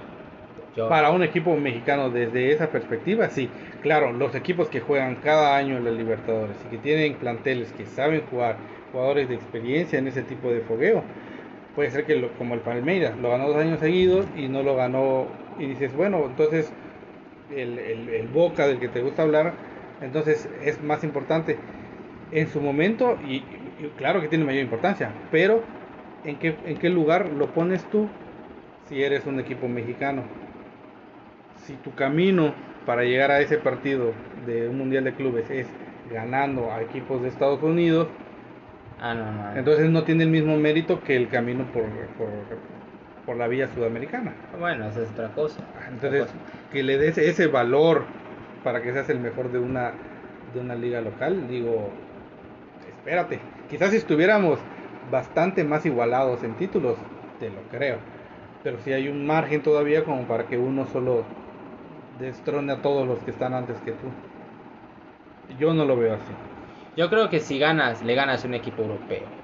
yo 0.75 0.89
para 0.89 1.11
un 1.11 1.23
equipo 1.23 1.55
mexicano 1.57 2.11
desde 2.11 2.53
esa 2.53 2.69
perspectiva, 2.69 3.29
sí. 3.29 3.49
Claro, 3.83 4.13
los 4.13 4.35
equipos 4.35 4.69
que 4.69 4.81
juegan 4.81 5.17
cada 5.17 5.57
año 5.57 5.77
en 5.77 5.85
la 5.85 5.91
Libertadores 5.91 6.57
y 6.67 6.71
que 6.71 6.79
tienen 6.79 7.15
planteles 7.15 7.73
que 7.73 7.85
saben 7.87 8.23
jugar, 8.31 8.57
jugadores 8.93 9.29
de 9.29 9.35
experiencia 9.35 9.99
en 9.99 10.09
ese 10.09 10.23
tipo 10.23 10.51
de 10.51 10.61
fogueo, 10.63 11.03
puede 11.75 11.91
ser 11.91 12.07
que 12.07 12.17
lo- 12.17 12.33
como 12.39 12.55
el 12.55 12.61
Palmeiras 12.61 13.19
lo 13.19 13.31
ganó 13.31 13.49
dos 13.49 13.57
años 13.59 13.81
seguidos 13.81 14.27
y 14.37 14.49
no 14.49 14.63
lo 14.63 14.77
ganó 14.77 15.27
y 15.59 15.67
dices, 15.67 15.95
bueno, 15.95 16.25
entonces 16.27 16.73
el, 17.51 17.79
el- 17.79 18.09
el 18.09 18.29
Boca 18.29 18.67
del 18.67 18.79
que 18.79 18.89
te 18.89 19.03
gusta 19.03 19.23
hablar, 19.23 19.55
entonces 20.01 20.49
es 20.65 20.83
más 20.83 21.05
importante. 21.05 21.59
En 22.33 22.49
su 22.49 22.61
momento, 22.61 23.19
y 23.27 23.43
y 23.81 23.89
claro 23.97 24.21
que 24.21 24.29
tiene 24.29 24.45
mayor 24.45 24.63
importancia, 24.65 25.11
pero 25.31 25.63
¿en 26.25 26.37
qué, 26.39 26.57
¿en 26.67 26.79
qué 26.79 26.91
lugar 26.91 27.31
lo 27.31 27.47
pones 27.49 27.85
tú 27.91 28.09
si 28.89 29.03
eres 29.03 29.27
un 29.27 29.39
equipo 29.41 29.69
mexicano? 29.69 30.23
Si 31.67 31.75
tu 31.75 31.95
camino 31.95 32.55
para 32.87 33.03
llegar 33.05 33.31
a 33.31 33.41
ese 33.41 33.59
partido 33.59 34.13
de 34.47 34.69
un 34.69 34.79
Mundial 34.79 35.05
de 35.05 35.13
Clubes 35.13 35.51
es 35.51 35.67
ganando 36.11 36.73
a 36.73 36.81
equipos 36.83 37.21
de 37.23 37.29
Estados 37.29 37.63
Unidos, 37.63 38.09
Ah, 39.01 39.15
no, 39.15 39.31
no. 39.31 39.59
entonces 39.59 39.89
no 39.91 40.03
tiene 40.03 40.25
el 40.25 40.31
mismo 40.31 40.57
mérito 40.57 41.03
que 41.05 41.17
el 41.17 41.29
camino 41.29 41.65
por, 41.73 41.85
por, 42.19 42.29
por 43.29 43.37
la 43.37 43.47
vía 43.47 43.69
sudamericana. 43.75 44.33
Bueno, 44.59 44.87
esa 44.89 45.03
es 45.03 45.11
otra 45.11 45.29
cosa. 45.35 45.61
Entonces, 45.87 46.23
Otra 46.23 46.33
cosa. 46.33 46.69
que 46.73 46.83
le 46.83 46.97
des 46.97 47.19
ese 47.19 47.47
valor 47.47 48.05
para 48.65 48.81
que 48.81 48.91
seas 48.91 49.11
el 49.11 49.21
mejor 49.21 49.53
de 49.53 49.59
una, 49.59 49.93
de 50.55 50.61
una 50.61 50.75
liga 50.75 51.03
local, 51.03 51.47
digo, 51.47 51.91
espérate, 52.89 53.39
quizás 53.69 53.91
si 53.91 53.99
estuviéramos 53.99 54.59
bastante 55.11 55.63
más 55.63 55.85
igualados 55.85 56.43
en 56.43 56.55
títulos, 56.55 56.97
te 57.39 57.51
lo 57.51 57.61
creo, 57.71 57.99
pero 58.65 58.79
si 58.79 58.95
hay 58.95 59.09
un 59.09 59.27
margen 59.27 59.63
todavía 59.63 60.05
como 60.05 60.23
para 60.23 60.45
que 60.47 60.57
uno 60.57 60.87
solo 60.87 61.23
destrone 62.19 62.73
a 62.73 62.81
todos 62.81 63.07
los 63.07 63.19
que 63.19 63.31
están 63.31 63.53
antes 63.53 63.77
que 63.85 63.93
tú. 63.93 64.09
Yo 65.59 65.75
no 65.75 65.85
lo 65.85 65.99
veo 65.99 66.15
así. 66.15 66.33
Yo 66.97 67.11
creo 67.11 67.29
que 67.29 67.41
si 67.41 67.59
ganas, 67.59 68.03
le 68.03 68.15
ganas 68.15 68.43
a 68.43 68.49
un 68.49 68.55
equipo 68.55 68.81
europeo. 68.83 69.38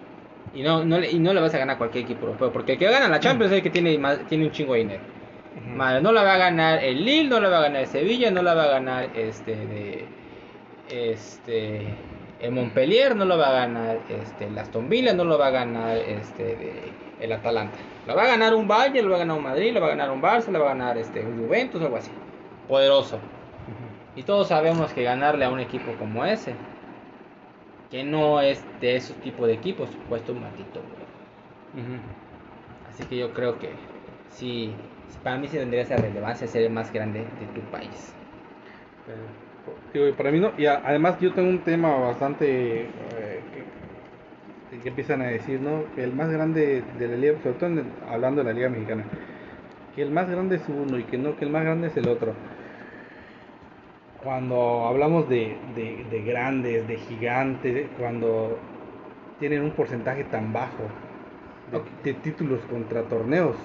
Y 0.55 0.63
no, 0.63 0.85
no, 0.85 1.01
le, 1.01 1.11
y 1.11 1.19
no 1.19 1.35
le 1.35 1.41
vas 1.41 1.55
a 1.55 1.59
ganar 1.59 1.75
a 1.75 1.79
cualquier 1.79 2.05
equipo 2.05 2.27
europeo. 2.27 2.53
Porque 2.53 2.73
el 2.73 2.79
que 2.79 2.89
gana 2.89 3.09
la 3.09 3.21
Champions 3.21 3.53
es 3.53 3.59
el 3.59 3.63
que 3.63 3.71
tiene, 3.71 3.99
más, 3.99 4.27
tiene 4.29 4.47
un 4.47 4.53
chingo 4.53 4.75
de 4.75 4.81
dinero. 4.81 5.03
No 5.67 6.13
la 6.13 6.23
va 6.23 6.35
a 6.35 6.39
ganar 6.39 6.83
el 6.83 7.05
Lille, 7.05 7.29
no 7.29 7.41
la 7.41 7.49
va 7.49 7.59
a 7.59 7.63
ganar 7.63 7.83
el 7.83 7.87
Sevilla, 7.87 8.31
no 8.31 8.43
la 8.43 8.55
va 8.55 8.65
a 8.65 8.69
ganar 8.69 9.11
este 9.15 9.55
de 9.55 10.05
este 10.89 11.87
el 12.41 12.53
Montpellier, 12.53 13.17
no 13.17 13.25
lo 13.25 13.39
va 13.39 13.49
a 13.49 13.67
ganar 13.67 13.99
este 14.09 14.47
el 14.47 14.59
Aston 14.59 14.89
Villa, 14.89 15.15
no 15.15 15.25
lo 15.25 15.39
va 15.39 15.47
a 15.49 15.51
ganar 15.51 15.97
este 15.97 16.43
de 16.43 16.93
el 17.21 17.33
Atalanta. 17.33 17.79
Lo 18.07 18.15
va 18.15 18.25
a 18.25 18.27
ganar 18.27 18.55
un 18.55 18.69
Bayern, 18.69 19.07
lo 19.07 19.11
va 19.11 19.17
a 19.17 19.19
ganar 19.21 19.37
un 19.37 19.45
Madrid, 19.45 19.73
lo 19.73 19.81
va 19.81 19.87
a 19.87 19.91
ganar 19.91 20.11
un 20.11 20.21
Barça, 20.21 20.49
lo 20.49 20.61
va 20.61 20.67
a 20.67 20.75
ganar 20.75 20.99
este 20.99 21.21
un 21.21 21.39
Juventus 21.39 21.81
algo 21.81 21.97
así. 21.97 22.11
Poderoso. 22.69 23.19
Y 24.17 24.23
todos 24.23 24.49
sabemos 24.49 24.93
que 24.93 25.03
ganarle 25.03 25.45
a 25.45 25.51
un 25.51 25.61
equipo 25.61 25.93
como 25.99 26.25
ese, 26.25 26.55
que 27.91 28.05
no 28.05 28.41
es 28.41 28.63
de 28.81 28.97
esos 28.97 29.17
tipos 29.17 29.47
de 29.47 29.55
equipos, 29.55 29.89
cuesta 30.09 30.33
un. 30.33 30.39
Ujú. 30.39 30.47
Así 32.91 33.05
que 33.05 33.17
yo 33.17 33.33
creo 33.33 33.59
que 33.59 33.71
sí, 34.31 34.73
para 35.23 35.39
mí 35.39 35.49
sí 35.49 35.57
tendría 35.57 35.83
esa 35.83 35.97
relevancia 35.97 36.47
ser 36.47 36.63
el 36.63 36.71
más 36.73 36.93
grande 36.93 37.21
de 37.21 37.47
tu 37.55 37.61
país. 37.71 38.15
Eh, 39.95 40.13
para 40.17 40.31
mí 40.31 40.41
no, 40.41 40.53
y 40.59 40.67
a- 40.67 40.81
además 40.85 41.19
yo 41.21 41.33
tengo 41.33 41.49
un 41.49 41.61
tema 41.61 41.97
bastante 41.97 42.83
eh, 42.83 43.41
que, 44.71 44.79
que 44.81 44.89
empiezan 44.89 45.23
a 45.23 45.27
decir, 45.27 45.61
¿no? 45.61 45.85
Que 45.95 46.05
el 46.05 46.13
más 46.13 46.31
grande 46.31 46.83
de 46.99 47.09
la 47.09 47.17
liga, 47.17 47.35
sobre 47.43 47.55
todo 47.55 47.71
en 47.71 47.79
el- 47.79 47.85
hablando 48.09 48.43
de 48.43 48.49
la 48.49 48.53
liga 48.55 48.69
mexicana, 48.69 49.05
que 49.95 50.03
el 50.03 50.11
más 50.11 50.29
grande 50.29 50.57
es 50.57 50.63
uno 50.69 50.99
y 50.99 51.05
que 51.05 51.19
no, 51.19 51.37
que 51.37 51.45
el 51.45 51.51
más 51.51 51.65
grande 51.65 51.89
es 51.89 51.97
el 51.97 52.09
otro. 52.09 52.35
Cuando 54.25 54.87
hablamos 54.87 55.29
de, 55.29 55.57
de, 55.77 56.07
de 56.11 56.23
grandes, 56.23 56.89
de 56.89 56.97
gigantes, 56.97 57.87
cuando 57.99 58.59
tienen 59.39 59.63
un 59.63 59.73
porcentaje 59.73 60.25
tan 60.25 60.53
bajo 60.53 60.85
de, 62.03 62.15
títulos 62.15 62.61
contra 62.71 63.03
torneos, 63.03 63.57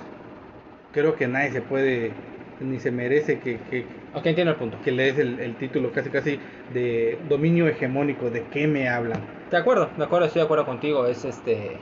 creo 0.91 1.15
que 1.15 1.27
nadie 1.27 1.51
se 1.51 1.61
puede 1.61 2.11
ni 2.59 2.79
se 2.79 2.91
merece 2.91 3.39
que, 3.39 3.57
que, 3.69 3.85
entiendo 4.13 4.51
el 4.51 4.57
punto. 4.57 4.77
que 4.83 4.91
le 4.91 5.03
des 5.03 5.19
el, 5.19 5.39
el 5.39 5.55
título 5.55 5.93
casi 5.93 6.09
casi 6.09 6.39
de 6.73 7.17
dominio 7.29 7.67
hegemónico, 7.69 8.29
de 8.29 8.43
qué 8.51 8.67
me 8.67 8.89
hablan. 8.89 9.21
De 9.49 9.57
acuerdo, 9.57 9.89
de 9.97 10.03
acuerdo, 10.03 10.27
estoy 10.27 10.41
de 10.41 10.45
acuerdo 10.45 10.65
contigo. 10.65 11.07
Es 11.07 11.23
este, 11.23 11.77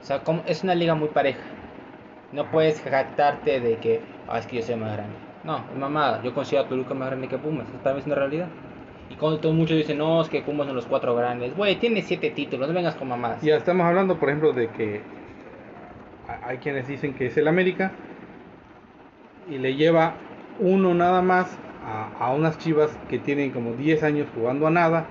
o 0.00 0.04
sea, 0.04 0.20
como, 0.24 0.42
es 0.46 0.64
una 0.64 0.74
liga 0.74 0.94
muy 0.94 1.08
pareja. 1.08 1.40
No 2.32 2.50
puedes 2.50 2.80
jactarte 2.80 3.60
de 3.60 3.76
que, 3.76 4.00
ah, 4.26 4.38
es 4.38 4.46
que 4.46 4.56
yo 4.56 4.62
soy 4.62 4.76
más 4.76 4.94
grande. 4.94 5.31
No, 5.44 5.58
es 5.72 5.78
mamada. 5.78 6.22
Yo 6.22 6.32
considero 6.34 6.64
a 6.64 6.68
Toluca 6.68 6.94
más 6.94 7.08
grande 7.08 7.28
que 7.28 7.38
Pumas. 7.38 7.66
Es 7.68 7.80
para 7.80 7.94
mí 7.94 8.00
es 8.00 8.06
una 8.06 8.14
realidad. 8.14 8.48
Y 9.10 9.14
cuando 9.16 9.40
todos 9.40 9.54
muchos 9.54 9.76
dicen, 9.76 9.98
no, 9.98 10.22
es 10.22 10.28
que 10.28 10.40
Pumas 10.42 10.66
son 10.66 10.76
los 10.76 10.86
cuatro 10.86 11.14
grandes. 11.14 11.54
Güey, 11.56 11.76
tiene 11.76 12.02
siete 12.02 12.30
títulos, 12.30 12.68
no 12.68 12.74
vengas 12.74 12.94
con 12.94 13.08
mamadas. 13.08 13.42
Ya 13.42 13.56
estamos 13.56 13.84
hablando, 13.86 14.18
por 14.18 14.28
ejemplo, 14.28 14.52
de 14.52 14.68
que 14.68 15.02
hay 16.44 16.58
quienes 16.58 16.86
dicen 16.88 17.14
que 17.14 17.26
es 17.26 17.36
el 17.36 17.48
América 17.48 17.92
y 19.50 19.58
le 19.58 19.74
lleva 19.74 20.14
uno 20.60 20.94
nada 20.94 21.20
más 21.20 21.58
a, 21.84 22.24
a 22.24 22.32
unas 22.32 22.58
chivas 22.58 22.96
que 23.08 23.18
tienen 23.18 23.50
como 23.50 23.72
10 23.72 24.02
años 24.04 24.28
jugando 24.34 24.66
a 24.66 24.70
nada, 24.70 25.04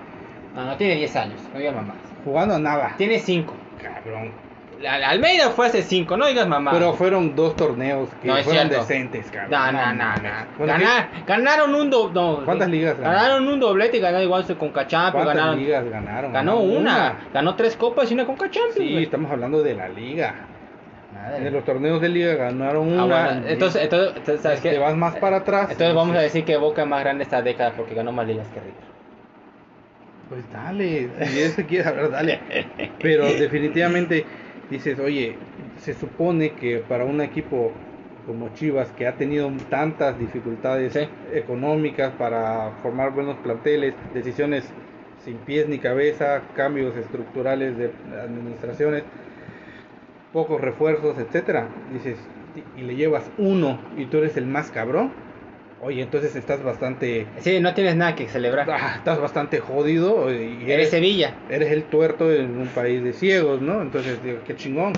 No, 0.56 0.64
no 0.64 0.76
tiene 0.76 0.96
10 0.96 1.14
años, 1.16 1.40
no 1.52 1.58
digas 1.58 1.74
mamadas. 1.74 2.00
jugando 2.24 2.54
a 2.54 2.58
nada. 2.58 2.94
Tiene 2.96 3.18
5. 3.18 3.54
Cabrón. 3.80 4.32
Almeida 4.86 5.50
fue 5.50 5.66
hace 5.66 5.82
5, 5.82 6.16
no 6.16 6.26
digas 6.26 6.46
mamadas. 6.48 6.78
Pero 6.78 6.92
fueron 6.94 7.34
dos 7.36 7.54
torneos 7.56 8.08
que 8.20 8.28
No 8.28 8.34
fueron 8.38 8.68
cierto. 8.68 8.86
decentes, 8.86 9.30
cabrón. 9.30 9.50
No, 9.50 9.72
no, 9.72 9.92
no, 9.94 10.14
no. 10.16 10.30
Bueno, 10.58 10.72
Ganar- 10.72 11.08
ganaron 11.26 11.74
un 11.74 11.90
do, 11.90 12.10
no, 12.12 12.44
¿Cuántas 12.44 12.68
ligas 12.68 12.96
ganaron? 12.98 13.22
Ganaron 13.22 13.48
un 13.48 13.60
doblete 13.60 13.96
y 13.96 14.00
ganaron 14.00 14.22
igual 14.24 14.44
con 14.56 14.68
¿qué- 14.68 14.72
Cachampions. 14.74 15.12
¿Cuántas 15.12 15.34
Ganaron, 15.36 15.58
ligas 15.58 15.84
ganaron? 15.90 16.32
ganó 16.32 16.60
una, 16.60 17.18
ganó 17.32 17.54
tres 17.54 17.76
copas 17.76 18.10
y 18.10 18.14
una 18.14 18.24
con 18.26 18.36
Cachampions. 18.36 18.74
Sí, 18.76 18.96
estamos 19.02 19.30
hablando 19.30 19.62
de 19.62 19.74
la 19.74 19.88
liga. 19.88 20.34
Madre. 21.14 21.46
En 21.46 21.52
los 21.52 21.64
torneos 21.64 22.00
de 22.00 22.08
liga 22.08 22.34
ganaron 22.34 22.98
Ah, 22.98 23.04
una. 23.04 23.24
bueno, 23.26 23.46
entonces, 23.46 23.82
entonces, 23.82 24.16
entonces, 24.16 24.40
¿sabes 24.42 24.60
te 24.62 24.70
qué? 24.70 24.78
vas 24.78 24.96
más 24.96 25.14
para 25.16 25.36
atrás. 25.38 25.70
Entonces 25.70 25.94
vamos 25.94 26.16
a 26.16 26.20
decir 26.20 26.44
que 26.44 26.56
Boca 26.56 26.82
es 26.82 26.88
más 26.88 27.00
grande 27.00 27.22
esta 27.24 27.42
década 27.42 27.72
porque 27.76 27.94
ganó 27.94 28.12
más 28.12 28.26
ligas 28.26 28.48
que 28.48 28.60
River. 28.60 28.92
Pues 30.28 30.50
dale, 30.50 31.10
si 31.26 31.40
eso 31.40 31.62
quieres 31.68 31.86
saber, 31.86 32.10
dale. 32.10 32.40
Pero 33.00 33.24
definitivamente 33.26 34.24
dices, 34.70 34.98
oye, 34.98 35.36
se 35.78 35.94
supone 35.94 36.50
que 36.52 36.78
para 36.78 37.04
un 37.04 37.20
equipo 37.20 37.72
como 38.26 38.50
Chivas, 38.54 38.88
que 38.92 39.06
ha 39.06 39.16
tenido 39.16 39.50
tantas 39.68 40.18
dificultades 40.18 40.92
Sí. 40.92 41.08
económicas 41.32 42.12
para 42.12 42.70
formar 42.82 43.12
buenos 43.12 43.36
planteles, 43.38 43.94
decisiones 44.14 44.64
sin 45.24 45.38
pies 45.38 45.68
ni 45.68 45.78
cabeza, 45.78 46.42
cambios 46.54 46.96
estructurales 46.96 47.76
de 47.76 47.90
administraciones, 48.20 49.04
pocos 50.32 50.60
refuerzos, 50.60 51.18
etcétera, 51.18 51.68
dices, 51.92 52.16
y- 52.56 52.80
y 52.80 52.84
le 52.84 52.96
llevas 52.96 53.30
uno 53.38 53.78
y 53.96 54.06
tú 54.06 54.18
eres 54.18 54.36
el 54.36 54.46
más 54.46 54.70
cabrón, 54.70 55.10
oye, 55.82 56.02
entonces 56.02 56.34
estás 56.36 56.62
bastante 56.62 57.26
Sí, 57.38 57.60
no 57.60 57.74
tienes 57.74 57.96
nada 57.96 58.14
que 58.14 58.28
celebrar. 58.28 58.70
ah, 58.70 58.94
estás 58.96 59.20
bastante 59.20 59.60
jodido 59.60 60.32
y 60.32 60.62
Eres 60.62 60.68
eres, 60.68 60.90
Sevilla. 60.90 61.34
eres 61.50 61.70
el 61.72 61.84
tuerto 61.84 62.32
en 62.32 62.56
un 62.58 62.68
país 62.68 63.02
de 63.02 63.12
ciegos, 63.12 63.60
¿no? 63.60 63.82
Entonces, 63.82 64.22
digo, 64.22 64.38
qué 64.46 64.56
chingón, 64.56 64.92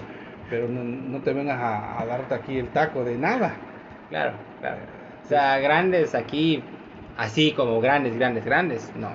pero 0.51 0.69
no, 0.69 0.85
no 0.85 1.21
te 1.23 1.33
vengas 1.33 1.59
a, 1.59 2.01
a 2.01 2.07
darte 2.07 2.35
aquí 2.35 2.59
el 2.59 2.69
taco 2.69 3.03
de 3.03 3.17
nada. 3.17 3.55
Claro, 4.11 4.33
claro. 4.61 4.77
O 5.25 5.29
sea, 5.29 5.59
grandes 5.59 6.15
aquí, 6.15 6.63
así 7.17 7.53
como 7.53 7.81
grandes, 7.81 8.17
grandes, 8.17 8.45
grandes, 8.45 8.93
no. 8.95 9.09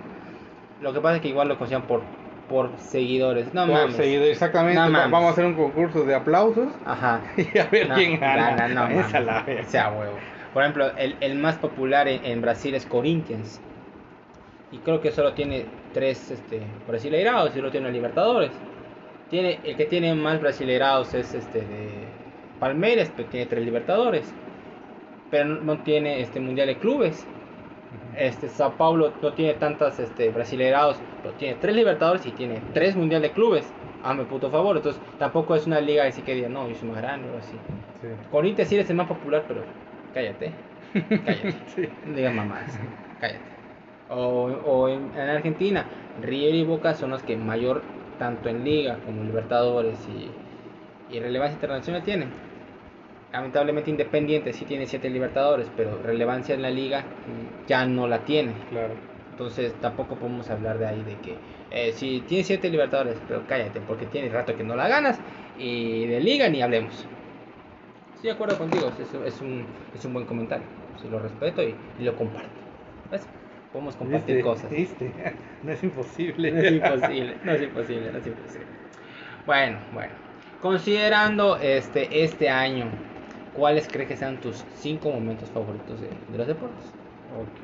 Lo 0.82 0.92
que 0.94 1.02
pasa 1.02 1.18
es 1.18 1.22
que 1.22 1.28
igual 1.28 1.50
lo 1.50 1.58
consideran 1.60 1.88
por, 1.88 2.02
por 2.50 2.72
seguidores. 2.80 3.54
No 3.54 3.68
Por 3.68 3.76
mames. 3.76 3.96
seguido, 3.96 4.24
exactamente, 4.24 4.80
No 4.80 4.90
mames. 4.90 5.12
vamos 5.12 5.30
a 5.30 5.32
hacer 5.34 5.46
un 5.46 5.54
concurso 5.54 6.04
de 6.04 6.16
aplausos 6.16 6.70
Ajá. 6.86 7.22
y 7.38 7.58
a 7.60 7.66
ver 7.66 7.90
No, 7.90 7.96
quién 7.96 8.20
gana. 8.20 8.56
gana, 8.56 8.68
no, 8.70 8.88
Esa 8.88 9.20
mames. 9.20 9.26
la 9.28 9.44
verga. 9.44 9.64
Sea 9.70 9.90
huevo. 9.92 10.18
Por 10.54 10.64
ejemplo, 10.64 10.92
el, 10.98 11.16
el 11.22 11.36
más 11.36 11.58
popular 11.58 12.08
en, 12.08 12.26
en 12.26 12.42
Brasil 12.42 12.74
es 12.76 12.86
Corinthians. 12.86 13.62
Y 14.72 14.78
creo 14.80 15.02
que 15.02 15.12
solo 15.12 15.34
tiene 15.34 15.66
tres 15.94 16.32
este, 16.32 16.62
brasileirados 16.88 17.56
y 17.56 17.62
lo 17.62 17.72
tiene 17.72 17.92
Libertadores. 17.92 18.52
Tiene, 19.30 19.60
el 19.64 19.76
que 19.76 19.86
tiene 19.86 20.14
más 20.16 20.40
brasileirados 20.42 21.14
es 21.14 21.34
este 21.34 21.60
de 21.60 21.90
Palmeiras, 22.60 23.10
que 23.12 23.24
tiene 23.24 23.46
tres 23.46 23.64
Libertadores. 23.64 24.34
Pero 25.32 25.46
no, 25.46 25.80
tiene 25.84 26.22
este 26.22 26.40
Mundial 26.40 26.68
de 26.68 26.78
Clubes. 26.78 27.26
Este 28.16 28.48
Sao 28.48 28.74
Paulo 28.74 29.14
no 29.22 29.34
tiene 29.34 29.54
tantas 29.54 30.00
este, 30.00 30.30
brasileirados, 30.30 30.98
pero 31.24 31.34
tiene 31.36 31.56
tres 31.56 31.76
Libertadores 31.76 32.26
y 32.26 32.32
tiene 32.32 32.62
tres 32.74 32.96
Mundial 32.96 33.22
de 33.22 33.32
Clubes. 33.32 33.72
Hazme 34.04 34.26
puto 34.26 34.50
favor. 34.50 34.78
Entonces 34.78 35.02
tampoco 35.18 35.56
es 35.56 35.66
una 35.68 35.80
liga 35.82 36.06
así 36.06 36.22
que 36.22 36.36
diga, 36.36 36.50
no, 36.50 36.68
yo 36.68 36.76
soy 36.76 36.90
más 36.90 37.02
grande 37.02 37.30
o 37.30 37.38
así. 37.38 37.58
Sí. 38.02 38.08
Corinthians 38.32 38.70
sí 38.70 38.76
eres 38.76 38.90
el 38.90 38.96
más 38.96 39.08
popular, 39.08 39.46
pero 39.48 39.64
cállate. 40.14 40.54
Cállate. 41.26 41.60
Sí. 41.68 41.90
No 42.06 42.16
digas 42.16 42.34
mamás. 42.34 42.80
Cállate. 43.20 43.56
O, 44.10 44.18
o 44.66 44.90
en, 44.90 45.14
en 45.16 45.30
Argentina, 45.30 45.86
River 46.22 46.56
y 46.56 46.64
Boca 46.64 46.94
son 46.96 47.12
los 47.12 47.24
que 47.24 47.38
mayor, 47.38 47.84
tanto 48.18 48.50
en 48.50 48.64
Liga 48.64 49.00
como 49.06 49.22
en 49.22 49.28
Libertadores 49.28 50.08
y, 50.10 50.36
y 51.16 51.20
relevancia 51.20 51.56
internacional 51.56 52.04
tienen. 52.04 52.30
Lamentablemente 53.32 53.92
Independiente 53.92 54.54
sí 54.54 54.66
tiene 54.66 54.88
7 54.88 55.10
Libertadores, 55.10 55.70
pero 55.76 56.02
relevancia 56.02 56.56
en 56.56 56.62
la 56.64 56.70
Liga 56.72 57.06
ya 57.68 57.86
no 57.86 58.08
la 58.08 58.26
tiene. 58.26 58.54
Claro. 58.70 58.96
Entonces 59.32 59.74
tampoco 59.80 60.16
podemos 60.18 60.50
hablar 60.50 60.80
de 60.80 60.88
ahí 60.88 61.04
de 61.04 61.18
que 61.20 61.38
eh, 61.72 61.92
si 61.94 62.22
tienes 62.22 62.48
7 62.48 62.70
Libertadores, 62.70 63.22
pero 63.28 63.46
cállate, 63.48 63.82
porque 63.82 64.06
tiene 64.08 64.30
rato 64.30 64.56
que 64.56 64.64
no 64.64 64.76
la 64.76 64.88
ganas 64.88 65.20
y 65.58 66.08
de 66.08 66.20
Liga 66.20 66.50
ni 66.50 66.62
hablemos. 66.62 67.08
Estoy 68.20 68.32
de 68.32 68.36
acuerdo 68.36 68.58
contigo, 68.58 68.92
es, 69.00 69.34
es 69.34 69.42
un, 69.42 69.66
es 69.96 70.04
un 70.04 70.14
buen 70.14 70.26
comentario. 70.26 70.66
Sí, 71.02 71.08
lo 71.08 71.20
respeto 71.20 71.64
y, 71.64 71.74
y 71.98 72.04
lo 72.04 72.14
comparto. 72.18 72.50
¿Ves? 73.10 73.26
Podemos 73.72 73.96
compartir 73.96 74.36
¿Viste? 74.36 74.44
cosas. 74.44 74.70
¿Viste? 74.70 75.14
No 75.64 75.72
es 75.72 75.84
imposible. 75.84 76.52
No 76.52 76.60
es 76.60 76.72
imposible, 76.72 77.38
no 77.46 77.52
es 77.54 77.62
imposible, 77.62 78.12
no 78.12 78.18
es 78.18 78.28
imposible. 78.28 78.68
Bueno, 79.46 79.78
bueno. 79.94 80.12
Considerando 80.62 81.56
este, 81.58 82.24
este 82.26 82.50
año, 82.50 82.92
¿cuáles 83.54 83.88
crees 83.88 84.10
que 84.10 84.18
sean 84.18 84.42
tus 84.42 84.66
cinco 84.76 85.12
momentos 85.12 85.50
favoritos 85.50 86.02
de, 86.02 86.10
de 86.28 86.38
los 86.38 86.48
deportes? 86.48 86.94
Ok. 87.32 87.62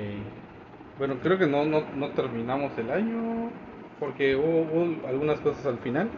Bueno, 0.98 1.20
creo 1.22 1.38
que 1.38 1.48
no, 1.48 1.66
no, 1.66 1.84
no 1.96 2.10
terminamos 2.12 2.78
el 2.78 2.90
año 2.90 3.52
porque 4.00 4.36
hubo, 4.36 4.62
hubo 4.62 5.08
algunas 5.08 5.40
cosas 5.42 5.66
al 5.66 5.80
final 5.80 6.10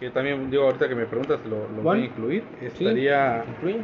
que 0.00 0.10
también, 0.10 0.50
digo, 0.50 0.64
ahorita 0.64 0.88
que 0.88 0.94
me 0.94 1.06
preguntas, 1.06 1.40
lo, 1.44 1.68
lo 1.68 1.82
voy 1.82 2.02
a 2.02 2.04
incluir. 2.04 2.44
Sí, 2.60 2.66
Estaría, 2.66 3.44
incluye. 3.48 3.80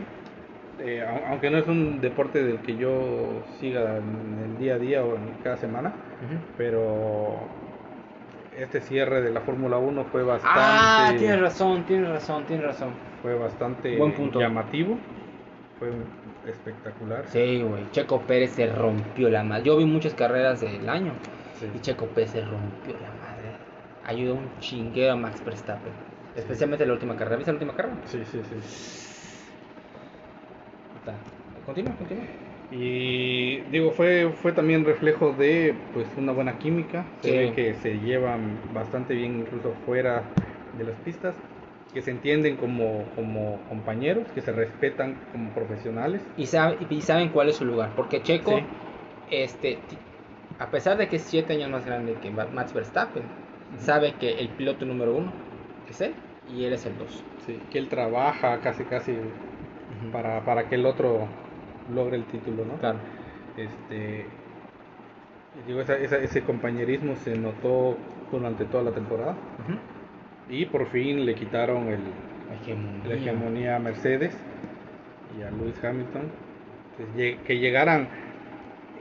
eh, 0.81 1.05
au- 1.07 1.31
aunque 1.31 1.51
no 1.51 1.59
es 1.59 1.67
un 1.67 2.01
deporte 2.01 2.43
del 2.43 2.59
que 2.59 2.77
yo 2.77 3.43
siga 3.61 3.97
en 3.99 4.39
el 4.45 4.59
día 4.59 4.75
a 4.75 4.79
día 4.79 5.05
o 5.05 5.17
en 5.17 5.33
cada 5.43 5.57
semana, 5.57 5.93
pero 6.57 7.39
este 8.57 8.81
cierre 8.81 9.21
de 9.23 9.31
la 9.33 9.41
Fórmula 9.41 9.79
1 9.79 10.05
fue 10.13 10.23
bastante, 10.23 10.51
Ah, 10.61 11.13
tienes 11.19 11.41
razón, 11.41 11.83
tienes 11.85 12.09
razón, 12.09 12.45
tienes 12.45 12.65
razón. 12.67 12.91
fue 13.23 13.35
bastante 13.35 13.97
Buen 13.97 14.13
punto. 14.13 14.39
llamativo, 14.39 14.97
fue 15.79 15.91
espectacular. 16.47 17.25
Sí, 17.29 17.63
güey. 17.63 17.91
Checo 17.91 18.21
Pérez 18.21 18.53
se 18.53 18.67
rompió 18.67 19.29
la 19.31 19.43
madre. 19.43 19.65
Yo 19.65 19.77
vi 19.77 19.85
muchas 19.87 20.15
carreras 20.15 20.61
del 20.61 20.89
año 20.89 21.13
Sí. 21.59 21.67
y 21.75 21.81
Checo 21.81 22.07
Pérez 22.07 22.31
se 22.31 22.41
rompió 22.43 22.95
la 23.01 23.09
Ayudó 24.05 24.35
un 24.35 24.51
chinguero 24.61 25.13
a 25.13 25.17
Max 25.17 25.43
Verstappen. 25.45 25.93
Especialmente 26.35 26.85
la 26.87 26.93
última 26.93 27.17
carrera. 27.17 27.37
¿Viste 27.37 27.53
la 27.53 27.57
última 27.57 27.75
carrera? 27.75 27.97
Sí, 28.07 28.23
sí, 28.25 28.41
sí. 28.49 28.57
Está. 30.97 31.17
Continúa, 31.65 31.95
continúa. 31.97 32.25
Y 32.71 33.61
digo, 33.71 33.93
fue, 33.93 34.31
fue 34.43 34.53
también 34.53 34.85
reflejo 34.85 35.33
de 35.33 35.75
pues 35.93 36.07
una 36.17 36.33
buena 36.33 36.59
química, 36.59 37.07
se 37.23 37.31
Sí. 37.31 37.37
ve 37.37 37.53
que 37.53 37.75
se 37.75 37.99
llevan 38.01 38.59
bastante 38.73 39.15
bien 39.15 39.41
incluso 39.41 39.75
fuera 39.85 40.25
de 40.73 40.85
las 40.85 40.97
pistas, 40.97 41.35
que 41.93 42.03
se 42.03 42.11
entienden 42.11 42.57
como, 42.57 43.07
como 43.15 43.61
compañeros, 43.69 44.27
que 44.35 44.41
se 44.41 44.51
respetan 44.53 45.17
como 45.31 45.53
profesionales. 45.55 46.21
Y, 46.37 46.47
sabe- 46.47 46.79
y 46.91 47.01
saben 47.03 47.29
cuál 47.29 47.49
es 47.51 47.57
su 47.57 47.65
lugar. 47.65 47.93
Porque 47.95 48.23
Checo, 48.23 48.59
Sí. 48.59 48.65
este, 49.31 49.79
a 50.59 50.71
pesar 50.71 50.97
de 50.97 51.09
que 51.09 51.17
es 51.17 51.23
7 51.23 51.53
años 51.53 51.71
más 51.71 51.85
grande 51.87 52.15
que 52.21 52.31
Ma- 52.31 52.47
Max 52.53 52.73
Verstappen, 52.73 53.23
sabe 53.79 54.15
que 54.19 54.39
el 54.41 54.49
piloto 54.49 54.85
número 54.85 55.15
uno 55.17 55.33
es 55.89 56.01
él 56.01 56.15
y 56.49 56.65
él 56.65 56.73
es 56.75 56.87
el 56.87 56.97
2. 56.99 57.25
Sí, 57.47 57.61
que 57.71 57.79
él 57.79 57.89
trabaja 57.89 58.61
casi 58.61 58.85
casi 58.85 59.17
para, 60.13 60.45
para 60.45 60.69
que 60.69 60.77
el 60.77 60.87
otro 60.87 61.27
logre 61.93 62.17
el 62.17 62.25
título, 62.25 62.65
¿no? 62.65 62.75
Claro. 62.79 62.99
Este, 63.57 64.27
digo, 65.67 65.81
esa- 65.81 65.99
esa- 65.99 66.19
ese 66.19 66.43
compañerismo 66.43 67.17
se 67.17 67.37
notó 67.37 67.97
durante 68.31 68.65
toda 68.65 68.83
la 68.85 68.91
temporada 68.93 69.37
y 70.49 70.65
por 70.67 70.89
fin 70.89 71.25
le 71.25 71.35
quitaron 71.35 71.89
el, 71.89 72.01
Hegemonía. 72.61 73.09
la 73.09 73.15
hegemonía 73.15 73.77
a 73.77 73.79
Mercedes 73.79 74.37
y 75.39 75.43
a 75.43 75.51
Lewis 75.51 75.83
Hamilton. 75.83 76.31
Entonces, 76.99 77.39
que 77.47 77.59
llegaran 77.59 78.09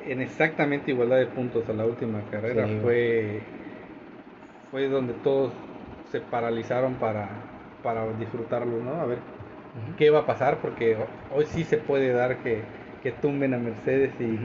en 0.05 0.21
exactamente 0.21 0.91
igualdad 0.91 1.17
de 1.17 1.27
puntos 1.27 1.67
a 1.69 1.73
la 1.73 1.85
última 1.85 2.21
carrera 2.29 2.67
Sí. 2.67 2.79
fue, 2.81 3.41
fue 4.73 4.89
donde 4.89 5.13
todos 5.13 5.53
se 6.11 6.19
paralizaron 6.19 6.95
para, 6.95 7.29
para 7.83 8.11
disfrutarlo, 8.13 8.81
¿no? 8.81 8.99
A 8.99 9.05
ver 9.05 9.19
qué 9.99 10.09
va 10.09 10.21
a 10.21 10.25
pasar, 10.25 10.57
porque 10.63 10.95
ho- 10.95 11.05
hoy 11.37 11.45
sí 11.45 11.63
se 11.63 11.77
puede 11.77 12.11
dar 12.11 12.37
que, 12.37 12.63
que 13.03 13.11
tumben 13.11 13.53
a 13.53 13.59
Mercedes 13.59 14.09
y, 14.19 14.39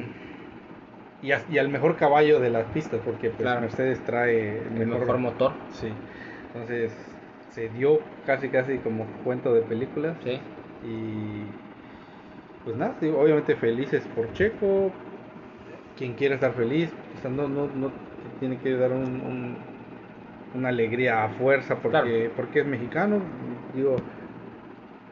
y, 1.26 1.56
al 1.58 1.70
mejor 1.70 1.96
caballo 1.96 2.40
de 2.40 2.50
las 2.50 2.66
pistas, 2.66 3.00
porque 3.06 3.30
pues, 3.30 3.40
Claro. 3.40 3.62
Mercedes 3.62 4.04
trae 4.04 4.58
El 4.64 4.86
mejor 4.86 5.16
motor. 5.16 5.52
Sí, 5.72 5.94
entonces 6.52 6.92
se 7.52 7.70
dio 7.70 7.98
casi 8.26 8.50
casi 8.50 8.76
como 8.80 9.06
cuento 9.24 9.54
de 9.54 9.62
películas 9.62 10.14
Sí. 10.22 10.38
y 10.84 11.46
pues 12.66 12.76
nada, 12.76 12.94
obviamente 13.00 13.56
felices 13.56 14.06
por 14.14 14.30
Checo, 14.34 14.92
quien 15.96 16.12
quiera 16.12 16.34
estar 16.34 16.52
feliz, 16.52 16.90
o 17.16 17.22
sea, 17.22 17.30
no, 17.30 17.48
no, 17.48 17.66
no 17.74 17.90
tiene 18.40 18.58
que 18.58 18.76
dar 18.76 18.92
un, 18.92 19.04
un- 19.22 19.67
una 20.54 20.68
alegría 20.70 21.24
a 21.24 21.28
fuerza 21.30 21.76
porque, 21.76 21.90
Claro. 21.90 22.32
porque 22.36 22.60
es 22.60 22.66
mexicano, 22.66 23.20
digo, 23.74 23.96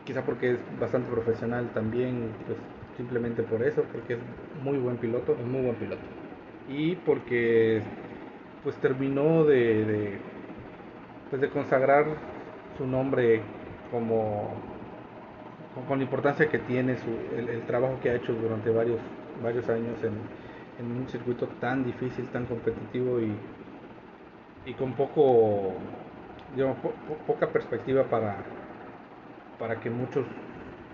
quizá 0.04 0.22
porque 0.22 0.52
es 0.52 0.58
bastante 0.80 1.10
profesional 1.10 1.68
también, 1.74 2.30
pues 2.46 2.58
simplemente 2.96 3.42
por 3.42 3.62
eso, 3.62 3.82
porque 3.92 4.14
es 4.14 4.18
muy 4.62 4.78
buen 4.78 4.96
piloto 4.96 5.32
Es 5.38 5.46
muy 5.46 5.62
buen 5.62 5.74
piloto. 5.76 6.02
y 6.68 6.96
porque 6.96 7.82
pues 8.64 8.76
terminó 8.76 9.44
de, 9.44 9.84
de, 9.84 10.18
pues, 11.30 11.40
de 11.42 11.48
consagrar 11.48 12.06
su 12.76 12.86
nombre 12.86 13.40
como 13.90 14.50
con, 15.74 15.84
con 15.84 15.98
la 15.98 16.04
importancia 16.04 16.48
que 16.48 16.58
tiene 16.58 16.96
su, 16.96 17.10
el, 17.36 17.48
el 17.48 17.62
trabajo 17.62 17.98
que 18.02 18.10
ha 18.10 18.14
hecho 18.14 18.32
durante 18.34 18.70
varios 18.70 18.98
varios 19.42 19.68
años 19.68 19.96
en, 20.02 20.14
en 20.84 20.96
un 21.00 21.08
circuito 21.08 21.46
tan 21.60 21.84
difícil 21.84 22.26
tan 22.28 22.46
competitivo 22.46 23.20
y, 23.20 23.32
y 24.66 24.74
con 24.74 24.93
poco 24.93 25.76
digamos, 26.55 26.76
po- 26.78 26.93
po- 27.09 27.18
poca 27.26 27.48
perspectiva 27.48 28.05
para 28.05 28.36
para 29.59 29.80
que 29.80 29.88
muchos 29.88 30.26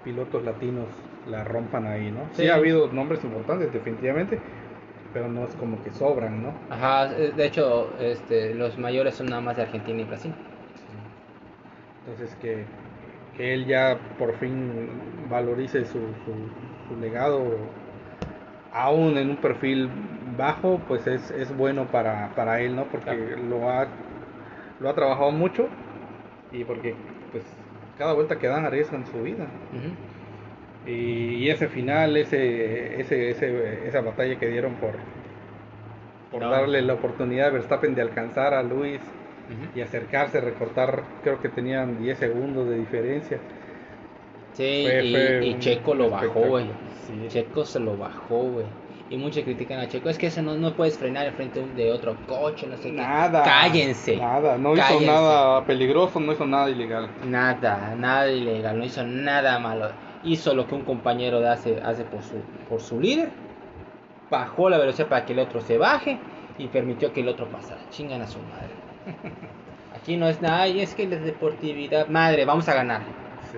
pilotos 0.04 0.44
latinos 0.44 0.86
la 1.26 1.42
rompan 1.44 1.86
ahí, 1.86 2.10
¿no? 2.10 2.28
Sí, 2.32 2.42
Sí. 2.42 2.48
ha 2.48 2.54
habido 2.56 2.88
nombres 2.92 3.24
importantes 3.24 3.72
definitivamente, 3.72 4.38
pero 5.12 5.28
no 5.28 5.44
es 5.44 5.54
como 5.56 5.82
que 5.82 5.90
sobran, 5.90 6.42
¿no? 6.42 6.54
Ajá, 6.70 7.12
eh, 7.16 7.32
de 7.36 7.46
hecho, 7.46 7.92
este, 7.98 8.54
los 8.54 8.78
mayores 8.78 9.14
son 9.14 9.26
nada 9.26 9.40
más 9.40 9.56
de 9.56 9.62
Argentina 9.62 10.00
y 10.00 10.04
Brasil. 10.04 10.32
Entonces 12.04 12.34
que, 12.40 12.64
que 13.36 13.54
él 13.54 13.66
ya 13.66 13.98
por 14.18 14.36
fin 14.38 14.90
valorice 15.30 15.84
su, 15.84 15.98
su, 16.24 16.34
su 16.88 17.00
legado, 17.00 17.44
aún 18.72 19.16
en 19.18 19.30
un 19.30 19.36
perfil 19.36 19.88
bajo, 20.36 20.80
pues 20.88 21.06
es, 21.06 21.30
es 21.32 21.56
bueno 21.56 21.86
para, 21.86 22.30
para 22.34 22.60
él, 22.60 22.74
¿no? 22.76 22.84
Porque 22.84 23.10
Claro. 23.10 23.42
lo 23.48 23.70
ha 23.70 23.86
lo 24.80 24.88
ha 24.90 24.94
trabajado 24.94 25.30
mucho 25.30 25.68
y 26.50 26.64
porque 26.64 26.94
pues 27.30 27.44
cada 27.98 28.12
vuelta 28.14 28.38
que 28.38 28.48
dan 28.48 28.64
arriesgan 28.64 29.06
su 29.06 29.22
vida. 29.22 29.46
Y, 30.86 30.90
y 31.36 31.50
ese 31.50 31.68
final, 31.68 32.16
ese, 32.16 33.00
ese, 33.00 33.30
ese, 33.30 33.86
esa 33.86 34.00
batalla 34.00 34.36
que 34.38 34.48
dieron 34.48 34.74
por, 34.74 34.94
por 36.32 36.42
No. 36.42 36.50
darle 36.50 36.82
la 36.82 36.94
oportunidad 36.94 37.48
a 37.48 37.50
Verstappen 37.50 37.94
de 37.94 38.02
alcanzar 38.02 38.54
a 38.54 38.62
Luis 38.62 39.00
y 39.76 39.80
acercarse, 39.82 40.40
recortar, 40.40 41.02
creo 41.22 41.40
que 41.40 41.48
tenían 41.50 42.00
10 42.02 42.18
segundos 42.18 42.68
de 42.68 42.78
diferencia. 42.78 43.38
Sí, 44.54 44.84
Fue- 44.86 45.04
y, 45.04 45.12
fue 45.12 45.46
y 45.46 45.52
un 45.54 45.60
Checo 45.60 45.94
lo 45.94 46.10
bajó, 46.10 46.40
güey. 46.40 46.66
Sí. 47.06 47.26
Checo 47.28 47.64
se 47.64 47.78
lo 47.80 47.96
bajó, 47.96 48.42
güey. 48.44 48.66
Y 49.12 49.18
muchos 49.18 49.44
critican 49.44 49.78
a 49.78 49.88
Checo. 49.88 50.08
Es 50.08 50.16
que 50.16 50.28
eso 50.28 50.40
no, 50.40 50.54
no 50.54 50.72
puedes 50.72 50.96
frenar 50.96 51.26
enfrente 51.26 51.62
de 51.76 51.92
otro 51.92 52.16
coche, 52.26 52.66
no 52.66 52.78
sé 52.78 52.84
qué. 52.84 52.92
Nada. 52.96 53.42
Cállense. 53.42 54.16
Nada, 54.16 54.56
no 54.56 54.72
Cállense. 54.72 55.04
hizo 55.04 55.12
nada 55.12 55.64
peligroso, 55.66 56.18
no 56.18 56.32
hizo 56.32 56.46
nada 56.46 56.70
ilegal. 56.70 57.10
Nada, 57.26 57.94
nada 57.94 58.30
ilegal, 58.30 58.78
no 58.78 58.84
hizo 58.86 59.04
nada 59.04 59.58
malo. 59.58 59.90
Hizo 60.24 60.54
lo 60.54 60.66
que 60.66 60.74
un 60.76 60.82
compañero 60.82 61.46
hace, 61.46 61.78
hace 61.84 62.04
por, 62.04 62.22
su, 62.22 62.36
por 62.70 62.80
su 62.80 62.98
líder. 63.00 63.28
Bajó 64.30 64.70
la 64.70 64.78
velocidad 64.78 65.08
para 65.08 65.26
que 65.26 65.34
el 65.34 65.40
otro 65.40 65.60
se 65.60 65.76
baje 65.76 66.16
y 66.56 66.68
permitió 66.68 67.12
que 67.12 67.20
el 67.20 67.28
otro 67.28 67.48
pasara. 67.48 67.80
Chingan 67.90 68.22
a 68.22 68.26
su 68.26 68.38
madre. 68.38 68.70
Aquí 69.94 70.16
no 70.16 70.26
es 70.26 70.40
nada, 70.40 70.68
y 70.68 70.80
es 70.80 70.94
que 70.94 71.06
la 71.06 71.16
deportividad. 71.16 72.08
Madre, 72.08 72.46
vamos 72.46 72.66
a 72.66 72.72
ganar. 72.74 73.02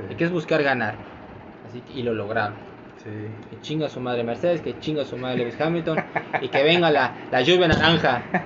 Hay 0.08 0.16
que 0.16 0.26
buscar 0.26 0.64
ganar. 0.64 0.96
Así 1.68 1.80
que- 1.80 2.00
y 2.00 2.02
lo 2.02 2.12
lograron. 2.12 2.73
Sí. 3.04 3.10
Que 3.50 3.60
chinga 3.60 3.88
su 3.88 4.00
madre 4.00 4.24
Mercedes, 4.24 4.62
que 4.62 4.78
chinga 4.80 5.04
su 5.04 5.16
madre 5.18 5.38
Lewis 5.38 5.60
Hamilton 5.60 5.98
y 6.40 6.48
que 6.48 6.62
venga 6.64 6.90
la, 6.90 7.12
la 7.30 7.42
lluvia 7.42 7.68
naranja. 7.68 8.22
Ah, 8.32 8.44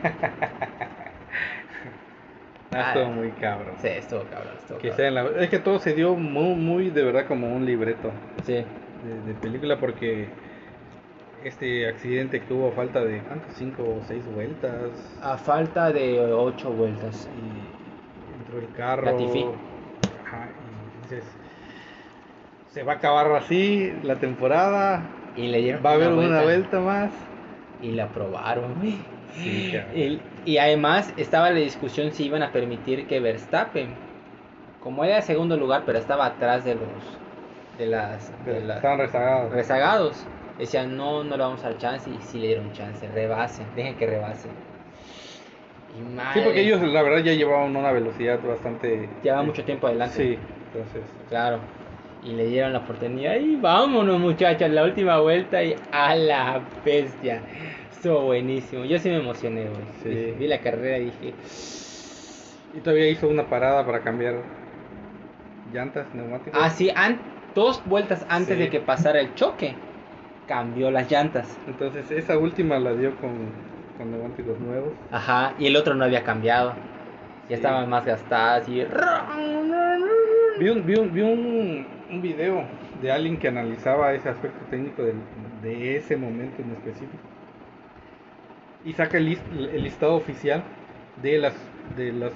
Ah. 2.71 2.93
estuvo 2.93 3.07
muy 3.13 3.31
cabrón. 3.33 3.75
Sí, 3.79 3.89
estuvo 3.89 4.25
cabrón, 4.25 4.53
estuvo 4.59 4.79
Que 4.79 4.91
cabrón. 4.91 5.15
la- 5.15 5.43
es 5.43 5.49
que 5.49 5.59
todo 5.59 5.79
se 5.79 5.95
dio 5.95 6.15
muy, 6.15 6.55
muy 6.55 6.91
de 6.91 7.03
verdad 7.03 7.27
como 7.27 7.49
un 7.55 7.65
libreto 7.65 8.11
Sí. 8.45 8.53
de, 8.53 8.65
de 9.27 9.35
película 9.41 9.79
porque 9.79 10.29
este 11.45 11.89
accidente 11.89 12.41
que 12.43 12.53
hubo 12.53 12.69
a 12.69 12.73
falta 12.73 13.03
de 13.03 13.21
¿cuánto? 13.21 13.47
cinco 13.53 13.85
o 13.85 14.03
seis 14.07 14.23
vueltas 14.35 14.91
A 15.23 15.39
falta 15.39 15.91
de 15.93 16.21
ocho 16.21 16.71
vueltas. 16.71 17.27
y 17.35 18.39
entró 18.43 18.59
el 18.59 18.71
carro. 18.75 19.09
Ajá, 19.09 19.17
y 19.17 21.03
dices 21.05 21.25
se 22.71 22.83
va 22.83 22.95
a 22.95 22.97
acabar 22.97 23.31
así 23.33 23.93
la 24.03 24.17
temporada 24.17 25.03
Y 25.37 25.49
le 25.49 25.59
dieron 25.59 25.85
va 25.85 25.91
a 25.91 25.95
haber 25.95 26.13
una 26.13 26.43
vuelta 26.43 26.81
más 26.81 27.11
Y 27.83 27.93
la 27.93 28.05
aprobaron, 28.05 28.75
güey. 28.75 28.99
Sí. 29.35 29.73
Y, 29.95 30.21
y 30.45 30.59
además 30.59 31.13
estaba 31.17 31.51
la 31.51 31.59
discusión 31.59 32.13
si 32.13 32.25
iban 32.25 32.43
a 32.43 32.51
permitir 32.51 33.07
que 33.07 33.21
Verstappen, 33.21 33.95
como 34.83 35.05
era 35.05 35.21
segundo 35.23 35.57
lugar, 35.57 35.83
pero 35.85 35.99
estaba 35.99 36.27
atrás 36.27 36.65
de 36.65 36.75
los 36.75 37.19
de 37.79 37.87
las, 37.87 38.33
de 38.45 38.61
rezagados 38.97 39.53
rezagados, 39.53 40.27
decían 40.59 40.97
no, 40.97 41.23
no 41.23 41.37
le 41.37 41.43
vamos 41.43 41.63
a 41.65 41.69
dar 41.71 41.79
chance 41.79 42.11
y 42.11 42.19
sí 42.23 42.41
le 42.41 42.49
dieron 42.49 42.73
chance, 42.73 43.07
rebasen, 43.07 43.67
dejen 43.77 43.95
que 43.97 44.07
rebasen. 44.07 44.51
Sí, 46.35 46.41
porque 46.45 46.61
ellos 46.61 46.83
la 46.83 47.03
verdad 47.03 47.19
ya 47.19 47.33
llevaban 47.33 47.75
una 47.75 47.91
velocidad 47.93 48.39
bastante... 48.47 49.09
Lleva 49.23 49.43
mucho 49.43 49.65
tiempo 49.65 49.87
adelante. 49.87 50.17
Sí, 50.17 50.39
entonces... 50.67 51.03
Claro. 51.29 51.59
Y 52.25 52.33
le 52.33 52.47
dieron 52.47 52.73
la 52.73 52.81
oportunidad. 52.81 53.37
Y 53.37 53.57
vámonos, 53.57 54.19
muchachos, 54.19 54.69
la 54.71 54.85
última 54.85 55.21
vuelta 55.21 55.63
y 55.63 55.77
a 55.93 56.15
la 56.17 56.61
bestia. 56.85 57.41
Estuvo 57.93 58.23
buenísimo. 58.23 58.85
Yo 58.85 58.99
sí 58.99 59.09
me 59.09 59.17
emocioné, 59.17 59.63
güey. 59.69 59.83
Sí. 60.03 60.09
Dije- 60.09 60.37
Vi 60.39 60.47
la 60.49 60.61
carrera 60.61 60.99
y 60.99 61.05
dije, 61.07 61.35
Y 62.77 62.81
todavía 62.81 63.09
hizo 63.09 63.29
una 63.29 63.45
parada 63.45 63.85
para 63.87 64.01
cambiar 64.01 64.35
llantas, 65.73 66.07
neumáticos. 66.15 66.61
ah, 66.63 66.71
sí, 66.71 66.91
an- 66.95 67.19
dos 67.55 67.83
vueltas 67.87 68.27
antes 68.29 68.57
Sí. 68.57 68.63
de 68.63 68.69
que 68.71 68.81
pasara 68.81 69.21
el 69.21 69.35
choque, 69.35 69.75
cambió 70.47 70.91
las 70.91 71.11
llantas. 71.11 71.59
Entonces 71.67 72.11
esa 72.11 72.37
última 72.39 72.79
la 72.79 72.93
dio 72.95 73.15
con, 73.17 73.51
con 73.97 74.11
neumáticos 74.11 74.59
nuevos. 74.61 74.93
Ajá, 75.11 75.55
y 75.59 75.67
el 75.67 75.77
otro 75.77 75.95
no 75.95 76.05
había 76.05 76.23
cambiado. 76.25 76.71
Ya 77.49 77.49
Sí. 77.49 77.55
estaban 77.55 77.89
más 77.89 78.05
gastadas 78.05 78.69
y... 78.69 78.83
Vi 80.61 80.69
un, 80.71 80.81
vi 80.87 80.95
un, 81.01 81.11
vi 81.15 81.23
un, 81.23 81.87
un 82.11 82.21
video 82.23 82.65
de 83.01 83.11
alguien 83.13 83.39
que 83.39 83.49
analizaba 83.49 84.13
ese 84.15 84.29
aspecto 84.29 84.65
técnico 84.71 85.03
de 85.63 85.97
ese 85.97 86.17
momento 86.17 86.61
en 86.63 86.73
específico. 86.73 87.23
Y 88.85 88.93
saca 88.93 89.19
el, 89.19 89.27
list- 89.27 89.53
el 89.53 89.83
listado 89.85 90.15
oficial 90.15 90.63
de 91.23 91.39
las, 91.39 91.55
de 91.97 92.13
las, 92.13 92.33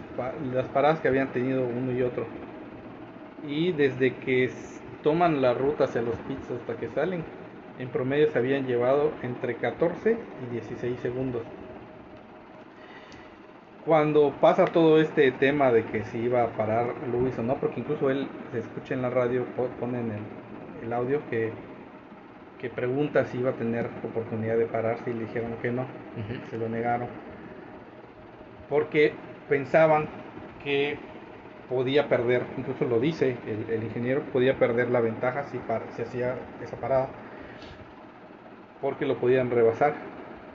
las 0.53 0.67
paradas 0.69 1.01
que 1.01 1.09
habían 1.09 1.33
tenido 1.33 1.65
uno 1.65 1.93
y 1.93 2.03
otro. 2.03 2.27
Y 3.47 3.73
desde 3.73 4.15
que 4.17 4.51
toman 5.03 5.43
la 5.43 5.53
ruta 5.53 5.85
hacia 5.85 6.01
los 6.01 6.15
pits 6.21 6.51
hasta 6.51 6.77
que 6.77 6.89
salen, 6.89 7.25
en 7.79 7.89
promedio 7.89 8.31
se 8.31 8.39
habían 8.39 8.67
llevado 8.67 9.13
entre 9.23 9.57
14 9.57 10.17
y 10.41 10.47
16 10.53 10.99
segundos. 11.01 11.43
Cuando 13.85 14.33
pasa 14.41 14.65
todo 14.67 15.01
este 15.01 15.33
tema 15.33 15.73
de 15.73 15.85
que 15.85 16.05
si 16.05 16.19
iba 16.19 16.45
a 16.45 16.49
parar 16.57 16.95
Luis 17.11 17.37
o 17.39 17.43
no, 17.43 17.57
porque 17.57 17.81
incluso 17.81 18.11
él 18.11 18.29
se 18.53 18.61
escucha 18.61 18.95
en 18.95 19.03
la 19.03 19.11
radio, 19.11 19.45
po- 19.57 19.67
ponen 19.81 20.13
el, 20.13 20.87
el 20.87 20.93
audio 20.93 21.21
que, 21.29 21.51
que 22.61 22.69
pregunta 22.71 23.25
si 23.25 23.39
iba 23.39 23.51
a 23.51 23.55
tener 23.55 23.87
oportunidad 24.05 24.57
de 24.57 24.67
pararse 24.67 25.11
y 25.11 25.15
le 25.15 25.23
dijeron 25.25 25.51
que 25.61 25.73
no, 25.73 25.85
se 26.51 26.59
lo 26.59 26.69
negaron. 26.69 27.09
Porque 28.69 29.15
pensaban 29.49 30.07
que 30.63 30.97
podía 31.69 32.09
perder, 32.09 32.43
incluso 32.57 32.85
lo 32.85 33.01
dice 33.01 33.37
el, 33.47 33.69
el 33.75 33.83
ingeniero, 33.83 34.23
podía 34.33 34.55
perder 34.59 34.91
la 34.91 35.01
ventaja 35.01 35.43
si, 35.45 35.59
si 35.97 36.03
hacía 36.03 36.37
esa 36.63 36.77
parada, 36.77 37.09
porque 38.81 39.07
lo 39.07 39.17
podían 39.17 39.51
rebasar, 39.51 39.95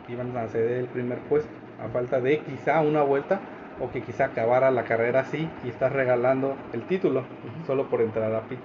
iban 0.07 0.35
a 0.37 0.47
ceder 0.47 0.77
el 0.79 0.85
primer 0.85 1.17
puesto, 1.19 1.49
a 1.83 1.87
falta 1.89 2.19
de 2.21 2.39
quizá 2.39 2.81
una 2.81 3.01
vuelta, 3.01 3.39
o 3.79 3.91
que 3.91 4.01
quizá 4.01 4.25
acabara 4.25 4.71
la 4.71 4.83
carrera 4.83 5.21
así 5.21 5.47
y 5.63 5.69
estás 5.69 5.91
regalando 5.91 6.55
el 6.73 6.83
título 6.83 7.23
solo 7.65 7.89
por 7.89 8.01
entrar 8.01 8.33
a 8.33 8.41
pits. 8.41 8.61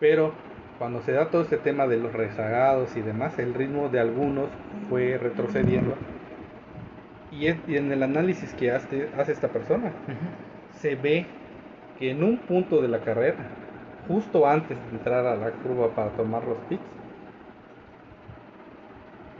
Pero 0.00 0.32
cuando 0.78 1.02
se 1.02 1.12
da 1.12 1.28
todo 1.30 1.42
este 1.42 1.56
tema 1.56 1.86
de 1.86 1.96
los 1.96 2.12
rezagados 2.12 2.96
y 2.96 3.00
demás, 3.00 3.38
el 3.38 3.54
ritmo 3.54 3.88
de 3.88 4.00
algunos 4.00 4.48
fue 4.88 5.18
retrocediendo. 5.18 5.94
Y, 7.32 7.48
en 7.48 7.92
el 7.92 8.02
análisis 8.02 8.54
que 8.54 8.70
hace, 8.70 9.08
esta 9.28 9.48
persona, 9.48 9.92
se 10.72 10.94
ve 10.94 11.26
que 11.98 12.10
en 12.10 12.22
un 12.22 12.38
punto 12.38 12.80
de 12.80 12.88
la 12.88 13.00
carrera, 13.00 13.36
justo 14.06 14.46
antes 14.46 14.78
de 14.90 14.96
entrar 14.96 15.26
a 15.26 15.36
la 15.36 15.50
curva 15.50 15.88
para 15.90 16.10
tomar 16.10 16.44
los 16.44 16.58
pits, 16.68 16.82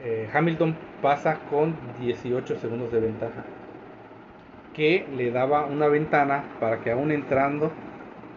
eh, 0.02 0.28
Hamilton 0.32 0.76
pasa 1.02 1.38
con 1.50 1.74
18 2.00 2.56
segundos 2.56 2.92
de 2.92 3.00
ventaja, 3.00 3.44
que 4.74 5.06
le 5.16 5.30
daba 5.30 5.64
una 5.66 5.88
ventana 5.88 6.44
para 6.60 6.78
que 6.80 6.90
aún 6.92 7.10
entrando 7.10 7.70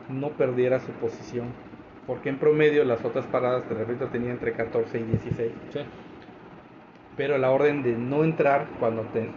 no 0.10 0.30
perdiera 0.30 0.80
su 0.80 0.92
posición, 0.94 1.48
porque 2.08 2.30
en 2.30 2.38
promedio 2.38 2.84
las 2.84 3.04
otras 3.06 3.26
paradas, 3.28 3.64
te 3.68 3.74
repito, 3.76 4.08
tenía 4.08 4.32
entre 4.32 4.54
14 4.54 5.00
y 5.00 5.04
16 5.04 5.52
Sí. 5.72 5.80
pero 7.16 7.38
la 7.38 7.52
orden 7.52 7.84
de 7.84 7.94
no 7.94 8.24
entrar 8.24 8.66
cuando 8.80 9.04
te- 9.04 9.30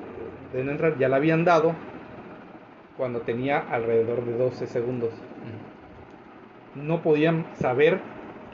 de 0.52 0.64
no 0.64 0.70
entrar 0.70 0.96
ya 0.98 1.08
la 1.08 1.16
habían 1.16 1.44
dado 1.44 1.74
cuando 2.96 3.20
tenía 3.20 3.58
alrededor 3.70 4.24
de 4.24 4.36
12 4.38 4.66
segundos. 4.66 5.10
No 6.74 7.02
podían 7.02 7.44
saber 7.54 7.98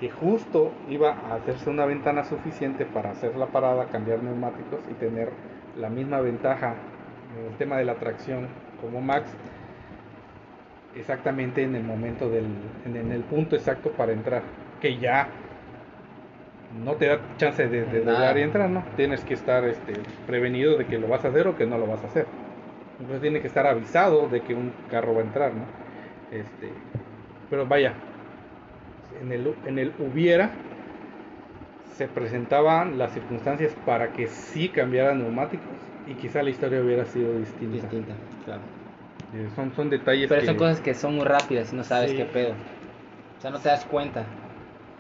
que 0.01 0.11
justo 0.11 0.73
iba 0.89 1.13
a 1.13 1.35
hacerse 1.35 1.69
una 1.69 1.85
ventana 1.85 2.25
suficiente 2.25 2.87
para 2.87 3.11
hacer 3.11 3.37
la 3.37 3.47
parada, 3.47 3.85
cambiar 3.87 4.23
neumáticos 4.23 4.81
y 4.91 4.95
tener 4.95 5.31
la 5.79 5.91
misma 5.91 6.21
ventaja 6.21 6.75
en 7.39 7.53
el 7.53 7.57
tema 7.59 7.77
de 7.77 7.85
la 7.85 7.97
tracción 7.97 8.49
como 8.81 9.03
Max 9.03 9.31
exactamente 10.97 11.63
en 11.63 11.77
el 11.77 11.85
momento 11.85 12.29
del 12.29 12.47
en, 12.85 13.13
el 13.13 13.23
punto 13.23 13.55
exacto 13.55 13.91
para 13.91 14.13
entrar 14.13 14.43
que 14.81 14.99
ya 14.99 15.29
no 16.85 16.95
te 16.95 17.07
da 17.07 17.21
chance 17.37 17.69
de, 17.69 17.85
de 17.85 18.39
y 18.39 18.43
entrar, 18.43 18.71
¿no? 18.71 18.85
Tienes 18.97 19.25
que 19.25 19.35
estar 19.35 19.65
este, 19.65 19.93
prevenido 20.27 20.79
de 20.79 20.87
que 20.87 20.99
lo 20.99 21.09
vas 21.09 21.25
a 21.25 21.29
hacer 21.29 21.47
o 21.49 21.57
que 21.57 21.67
no 21.67 21.77
lo 21.79 21.87
vas 21.87 22.03
a 22.05 22.07
hacer. 22.07 22.27
Entonces 23.01 23.21
tiene 23.21 23.41
que 23.41 23.49
estar 23.49 23.67
avisado 23.67 24.29
de 24.29 24.41
que 24.43 24.55
un 24.55 24.73
carro 24.89 25.15
va 25.15 25.21
a 25.21 25.25
entrar, 25.25 25.53
¿no? 25.53 25.65
Este, 26.31 26.69
pero 27.49 27.67
vaya, 27.67 27.95
en 29.21 29.33
el, 29.33 29.55
en 29.67 29.79
el 29.79 29.93
hubiera 29.99 30.51
se 31.97 32.07
presentaban 32.09 32.99
las 32.99 33.13
circunstancias 33.13 33.73
para 33.85 34.13
que 34.13 34.27
sí 34.27 34.69
cambiaran 34.71 35.19
neumáticos 35.19 35.67
y 36.07 36.15
quizá 36.15 36.43
la 36.43 36.51
historia 36.51 36.81
hubiera 36.81 37.05
sido 37.05 37.33
distinta. 37.39 37.77
Distinta, 37.89 38.15
claro. 38.45 38.63
Eh, 39.35 39.49
Son, 39.55 39.73
son 39.75 39.91
detalles 39.91 40.29
Pero 40.29 40.41
que... 40.41 40.47
son 40.47 40.57
cosas 40.57 40.81
que 40.81 40.95
son 40.95 41.17
muy 41.17 41.25
rápidas 41.27 41.73
y 41.73 41.77
no 41.77 41.85
sabes 41.85 42.11
Sí. 42.13 42.17
qué 42.17 42.25
pedo. 42.25 42.53
O 42.53 43.41
sea, 43.43 43.51
no 43.51 43.59
te 43.59 43.69
das 43.69 43.85
cuenta. 43.85 44.25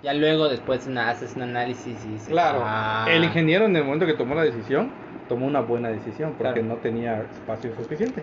Ya 0.02 0.14
luego 0.14 0.48
después 0.48 0.86
una- 0.86 1.09
haces 1.10 1.36
un 1.36 1.42
análisis 1.42 2.05
y 2.06 2.12
dices, 2.12 2.28
Claro, 2.28 2.60
"Ah". 2.64 3.06
el 3.09 3.24
ingeniero 3.24 3.66
en 3.66 3.76
el 3.76 3.84
momento 3.84 4.06
que 4.06 4.14
tomó 4.14 4.34
la 4.34 4.42
decisión, 4.42 4.90
tomó 5.28 5.47
una 5.47 5.60
buena 5.60 5.88
decisión 5.88 6.34
porque 6.38 6.60
Claro. 6.60 6.68
no 6.68 6.76
tenía 6.76 7.22
espacio 7.22 7.74
suficiente. 7.76 8.22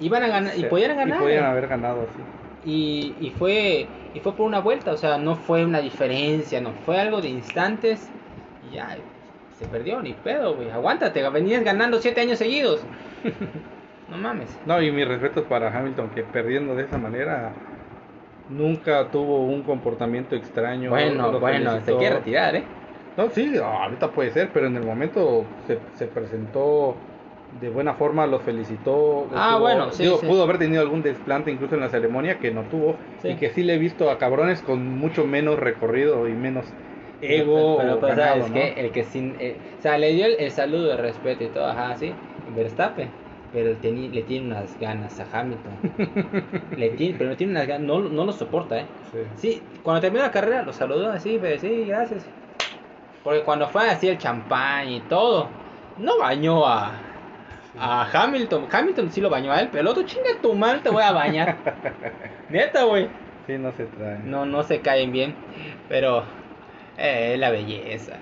Iban 0.00 0.24
a 0.24 0.28
ganar, 0.28 0.58
y 0.58 0.64
podían 0.64 0.96
ganar. 0.96 1.18
Y 1.18 1.22
podían 1.22 1.44
haber 1.44 1.68
ganado 1.68 2.02
así. 2.02 2.22
Y, 2.64 3.14
y 3.20 3.30
fue 3.30 3.86
y 4.14 4.20
fue 4.20 4.32
por 4.32 4.46
una 4.46 4.60
vuelta, 4.60 4.92
o 4.92 4.96
sea, 4.96 5.18
no 5.18 5.34
fue 5.34 5.64
una 5.64 5.80
diferencia, 5.80 6.60
no 6.60 6.70
fue 6.86 7.00
algo 7.00 7.20
de 7.20 7.28
instantes 7.28 8.08
y 8.70 8.76
ya 8.76 8.96
se 9.58 9.66
perdió, 9.66 10.00
ni 10.00 10.12
pedo, 10.12 10.54
güey. 10.54 10.70
Aguántate, 10.70 11.28
venías 11.30 11.64
ganando 11.64 11.98
siete 11.98 12.20
años 12.20 12.38
seguidos. 12.38 12.80
no 14.10 14.16
mames. 14.16 14.56
No, 14.66 14.80
y 14.80 14.90
mis 14.92 15.06
respetos 15.06 15.44
para 15.44 15.76
Hamilton, 15.76 16.10
que 16.10 16.22
perdiendo 16.22 16.76
de 16.76 16.84
esa 16.84 16.96
manera 16.96 17.52
nunca 18.48 19.10
tuvo 19.10 19.44
un 19.44 19.62
comportamiento 19.62 20.36
extraño. 20.36 20.90
Bueno, 20.90 21.38
bueno, 21.40 21.80
se 21.80 21.96
quiere 21.96 22.16
retirar, 22.16 22.56
¿eh? 22.56 22.64
No, 23.16 23.30
sí, 23.30 23.56
ahorita 23.56 24.10
puede 24.10 24.30
ser, 24.32 24.50
pero 24.52 24.66
en 24.66 24.76
el 24.76 24.84
momento 24.84 25.44
se, 25.66 25.78
se 25.94 26.06
presentó 26.06 26.96
de 27.60 27.68
buena 27.68 27.94
forma, 27.94 28.26
los 28.26 28.42
felicitó. 28.42 29.28
Ah, 29.34 29.50
estuvo- 29.52 29.60
bueno, 29.60 29.92
sí, 29.92 30.02
digo, 30.02 30.18
sí. 30.18 30.26
Pudo 30.26 30.42
haber 30.42 30.58
tenido 30.58 30.82
algún 30.82 31.02
desplante 31.02 31.50
incluso 31.50 31.74
en 31.74 31.80
la 31.80 31.88
ceremonia 31.88 32.38
que 32.38 32.50
no 32.50 32.62
tuvo 32.64 32.98
Sí. 33.22 33.28
y 33.30 33.34
que 33.36 33.50
sí 33.50 33.62
le 33.62 33.74
he 33.74 33.78
visto 33.78 34.10
a 34.10 34.18
cabrones 34.18 34.60
con 34.62 34.98
mucho 34.98 35.24
menos 35.26 35.58
recorrido 35.58 36.28
y 36.28 36.32
menos 36.32 36.66
ego 37.20 37.76
Pero, 37.78 38.00
pero, 38.00 38.16
ganado, 38.16 38.34
¿sabes 38.46 38.50
¿no? 38.50 38.54
qué? 38.54 38.80
El 38.80 38.90
que 38.92 39.04
sin. 39.04 39.36
eh, 39.38 39.56
o 39.78 39.82
sea, 39.82 39.98
le 39.98 40.12
dio 40.12 40.26
el, 40.26 40.36
el 40.38 40.50
saludo 40.50 40.88
de 40.88 40.96
respeto 40.96 41.44
y 41.44 41.48
todo, 41.48 41.66
ajá, 41.66 41.96
sí. 41.96 42.12
Verstappen. 42.48 43.08
Pero 43.52 43.70
teni- 43.80 44.10
le 44.10 44.22
tiene 44.22 44.46
unas 44.48 44.76
ganas 44.80 45.20
a 45.20 45.26
Hamilton. 45.40 45.78
le 46.76 46.88
tiene, 46.90 47.14
pero 47.16 47.30
le 47.30 47.36
tiene 47.36 47.52
unas 47.52 47.68
ganas, 47.68 47.86
no, 47.86 48.00
no 48.00 48.24
lo 48.24 48.32
soporta, 48.32 48.80
¿eh? 48.80 48.86
Sí. 49.12 49.18
Sí, 49.36 49.62
cuando 49.84 50.00
terminó 50.00 50.24
la 50.24 50.32
carrera 50.32 50.62
lo 50.62 50.72
saludó 50.72 51.10
así, 51.10 51.38
pero 51.40 51.56
sí, 51.58 51.84
gracias. 51.84 52.26
Porque 53.22 53.42
cuando 53.42 53.68
fue 53.68 53.88
así 53.88 54.08
el 54.08 54.18
champán 54.18 54.88
y 54.90 55.00
todo, 55.08 55.48
no 55.98 56.18
bañó 56.18 56.66
a, 56.66 57.13
a 57.78 58.08
Hamilton. 58.12 58.66
Hamilton 58.70 59.10
sí 59.10 59.20
lo 59.20 59.30
bañó 59.30 59.52
a 59.52 59.60
él, 59.60 59.68
pero 59.70 59.82
el 59.82 59.88
otro 59.88 60.04
chinga 60.04 60.28
tu 60.40 60.54
mal, 60.54 60.82
te 60.82 60.90
voy 60.90 61.02
a 61.02 61.12
bañar. 61.12 61.56
Neta, 62.48 62.84
güey. 62.84 63.08
Sí, 63.46 63.58
no 63.58 63.72
se 63.72 63.84
trae. 63.86 64.18
No, 64.20 64.46
no 64.46 64.62
se 64.62 64.80
caen 64.80 65.12
bien, 65.12 65.34
pero 65.88 66.24
eh, 66.96 67.32
es 67.34 67.38
la 67.38 67.50
belleza. 67.50 68.14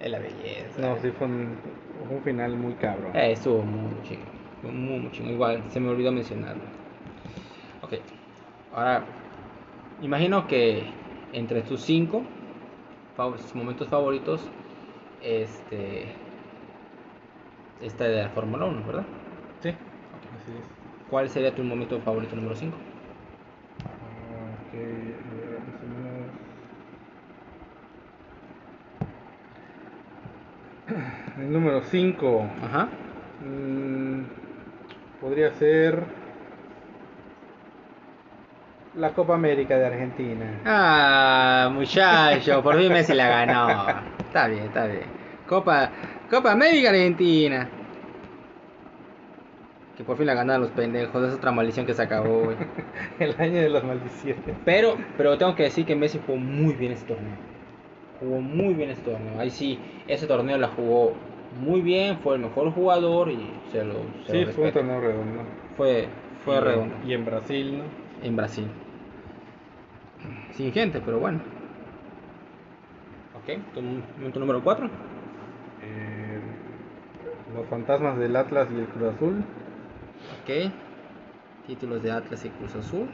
Es 0.00 0.10
la 0.10 0.18
belleza. 0.18 0.80
No, 0.80 0.96
sí 1.00 1.10
fue 1.10 1.26
un, 1.26 1.56
fue 2.06 2.16
un 2.16 2.22
final 2.22 2.56
muy 2.56 2.74
cabrón. 2.74 3.14
Eh, 3.14 3.32
estuvo 3.32 3.62
muy 3.62 3.94
chingo. 4.02 4.26
Muy, 4.62 4.98
muy 5.00 5.10
chingo. 5.12 5.30
Igual, 5.30 5.62
se 5.70 5.80
me 5.80 5.88
olvidó 5.88 6.12
mencionarlo. 6.12 6.62
Ok. 7.82 7.94
Ahora, 8.74 9.04
imagino 10.00 10.46
que 10.46 10.84
entre 11.32 11.62
tus 11.62 11.80
cinco 11.80 12.22
momentos 13.54 13.88
favoritos, 13.88 14.48
este. 15.22 16.06
Esta 17.82 18.04
de 18.04 18.22
la 18.22 18.28
Fórmula 18.28 18.66
1, 18.66 18.86
¿verdad? 18.86 19.04
Sí, 19.60 19.70
así 19.70 20.52
es. 20.56 20.64
¿Cuál 21.10 21.28
sería 21.28 21.54
tu 21.54 21.64
momento 21.64 21.98
favorito 22.00 22.36
número 22.36 22.54
5? 22.54 22.76
Ah, 23.84 23.90
ok, 24.68 24.74
a 24.74 24.76
ver, 24.76 25.60
más 25.66 25.82
o 25.82 25.86
menos. 25.86 26.30
El 31.38 31.52
número 31.52 31.82
5. 31.82 32.46
Ajá. 32.64 32.88
Mm, 33.40 34.22
podría 35.20 35.52
ser 35.54 36.04
la 38.94 39.10
Copa 39.10 39.34
América 39.34 39.76
de 39.76 39.86
Argentina. 39.86 40.60
Ah, 40.64 41.70
muchacho, 41.72 42.62
por 42.62 42.76
fin 42.78 42.92
Messi 42.92 43.14
la 43.14 43.26
ganó. 43.28 43.86
Está 44.20 44.46
bien, 44.46 44.64
está 44.64 44.86
bien. 44.86 45.04
Copa, 45.46 45.90
Copa 46.32 46.52
América 46.52 46.88
Argentina. 46.88 47.68
Que 49.98 50.02
por 50.02 50.16
fin 50.16 50.24
la 50.24 50.32
ganaron 50.32 50.62
los 50.62 50.70
pendejos. 50.70 51.22
Es 51.28 51.34
otra 51.34 51.52
maldición 51.52 51.84
que 51.84 51.92
se 51.92 52.00
acabó, 52.00 52.44
güey. 52.44 52.56
El 53.18 53.38
año 53.38 53.60
de 53.60 53.68
las 53.68 53.84
maldiciones. 53.84 54.42
Pero, 54.64 54.96
pero 55.18 55.36
tengo 55.36 55.54
que 55.54 55.64
decir 55.64 55.84
que 55.84 55.94
Messi 55.94 56.18
jugó 56.26 56.38
muy 56.38 56.72
bien 56.72 56.92
ese 56.92 57.04
torneo. 57.04 57.36
Jugó 58.18 58.40
muy 58.40 58.72
bien 58.72 58.88
ese 58.88 59.02
torneo. 59.02 59.38
Ahí 59.38 59.50
sí, 59.50 59.78
ese 60.08 60.26
torneo 60.26 60.56
la 60.56 60.68
jugó 60.68 61.12
muy 61.60 61.82
bien. 61.82 62.16
Fue 62.20 62.36
el 62.36 62.40
mejor 62.40 62.72
jugador 62.72 63.30
y 63.30 63.50
se 63.70 63.84
lo. 63.84 63.96
Se 64.24 64.32
Sí, 64.32 64.44
lo 64.46 64.52
fue 64.52 64.64
un 64.68 64.72
torneo 64.72 65.00
redondo. 65.02 65.42
Fue, 65.76 66.08
fue 66.46 66.54
Y 66.54 66.56
en- 66.56 66.64
redondo. 66.64 66.94
Y 67.06 67.12
en 67.12 67.24
Brasil, 67.26 67.76
¿no? 67.78 67.84
En 68.26 68.36
Brasil. 68.36 68.66
Sin 70.52 70.72
gente, 70.72 71.02
pero 71.04 71.18
bueno. 71.18 71.40
Ok, 73.36 73.58
tu 73.74 73.82
momento 73.82 74.40
número 74.40 74.62
4. 74.64 74.88
Eh, 77.52 77.56
los 77.56 77.66
fantasmas 77.68 78.18
del 78.18 78.36
Atlas 78.36 78.68
y 78.70 78.78
el 78.78 78.86
Cruz 78.86 79.14
Azul. 79.14 79.44
Ok. 80.42 80.72
Títulos 81.66 82.02
de 82.02 82.10
Atlas 82.10 82.44
y 82.44 82.48
Cruz 82.50 82.74
Azul. 82.74 83.08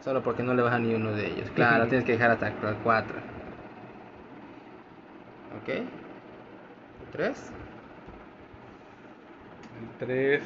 Solo 0.00 0.22
porque 0.22 0.42
no 0.42 0.54
le 0.54 0.62
baja 0.62 0.78
ni 0.78 0.94
uno 0.94 1.12
de 1.12 1.26
ellos. 1.26 1.50
Claro, 1.54 1.86
tienes 1.88 2.04
que 2.04 2.12
dejar 2.12 2.30
hasta 2.30 2.48
el 2.48 2.54
4. 2.82 3.18
Ok. 5.60 5.68
3. 7.12 7.52
El 9.80 10.06
3, 10.06 10.42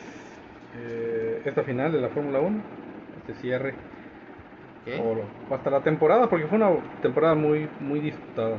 esta 1.45 1.63
final 1.63 1.93
de 1.93 2.01
la 2.01 2.09
Fórmula 2.09 2.41
1, 2.41 2.63
este 3.19 3.35
cierre, 3.35 3.75
o, 4.99 5.55
hasta 5.55 5.71
la 5.71 5.83
temporada, 5.83 6.29
porque 6.29 6.47
fue 6.47 6.57
una 6.57 6.71
temporada 7.03 7.35
muy, 7.35 7.69
muy 7.81 8.01
disputada. 8.01 8.57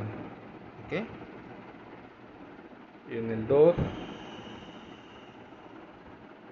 Ok. 0.86 1.25
Y 3.10 3.18
en 3.18 3.30
el 3.30 3.46
2, 3.46 3.74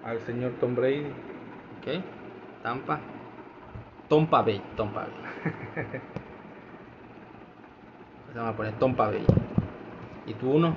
al 0.03 0.19
señor 0.21 0.53
Tom 0.59 0.75
Brady, 0.75 1.05
Ok. 1.79 2.01
Tampa. 2.63 2.99
Tompa 4.07 4.41
Bay. 4.41 4.61
Tompa 4.75 5.01
Bay. 5.01 5.11
Se 8.33 8.39
va 8.39 8.49
a 8.49 8.55
poner 8.55 8.73
Tompa 8.79 9.07
Bay. 9.09 9.25
¿Y 10.25 10.33
tú 10.33 10.51
uno? 10.51 10.75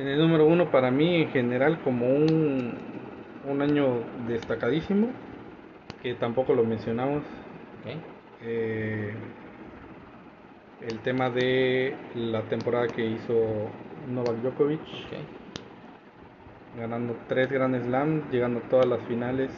en 0.00 0.08
el 0.08 0.18
número 0.18 0.46
1 0.46 0.70
para 0.70 0.90
mí 0.90 1.22
en 1.22 1.28
general 1.30 1.80
como 1.82 2.06
un, 2.06 2.72
un 3.46 3.62
año 3.62 4.02
destacadísimo, 4.26 5.08
que 6.02 6.14
tampoco 6.14 6.54
lo 6.54 6.64
mencionamos, 6.64 7.22
eh, 8.42 9.12
el 10.80 10.98
tema 11.00 11.28
de 11.28 11.94
la 12.14 12.42
temporada 12.44 12.86
que 12.86 13.04
hizo 13.04 13.68
Novak 14.10 14.36
Djokovic. 14.42 14.80
Ok. 14.80 15.18
ganando 16.78 17.16
tres 17.28 17.50
Grand 17.50 17.76
Slam, 17.84 18.30
llegando 18.30 18.60
a 18.60 18.68
todas 18.68 18.86
las 18.86 19.00
finales. 19.02 19.50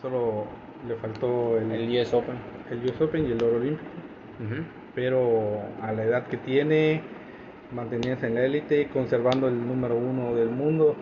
Solo 0.00 0.44
le 0.88 0.94
faltó 0.96 1.58
el, 1.58 1.70
El 1.72 2.00
US 2.00 2.14
Open. 2.14 2.36
el 2.70 2.84
US 2.84 3.00
Open 3.00 3.26
y 3.26 3.32
el 3.32 3.42
Oro 3.42 3.56
Olímpico, 3.56 3.90
pero 4.94 5.60
a 5.82 5.92
la 5.92 6.04
edad 6.04 6.26
que 6.28 6.36
tiene, 6.38 7.02
manteniéndose 7.74 8.28
en 8.28 8.34
la 8.34 8.44
élite, 8.44 8.88
conservando 8.88 9.48
el 9.48 9.66
número 9.66 9.96
uno 9.96 10.34
del 10.34 10.48
mundo, 10.48 10.94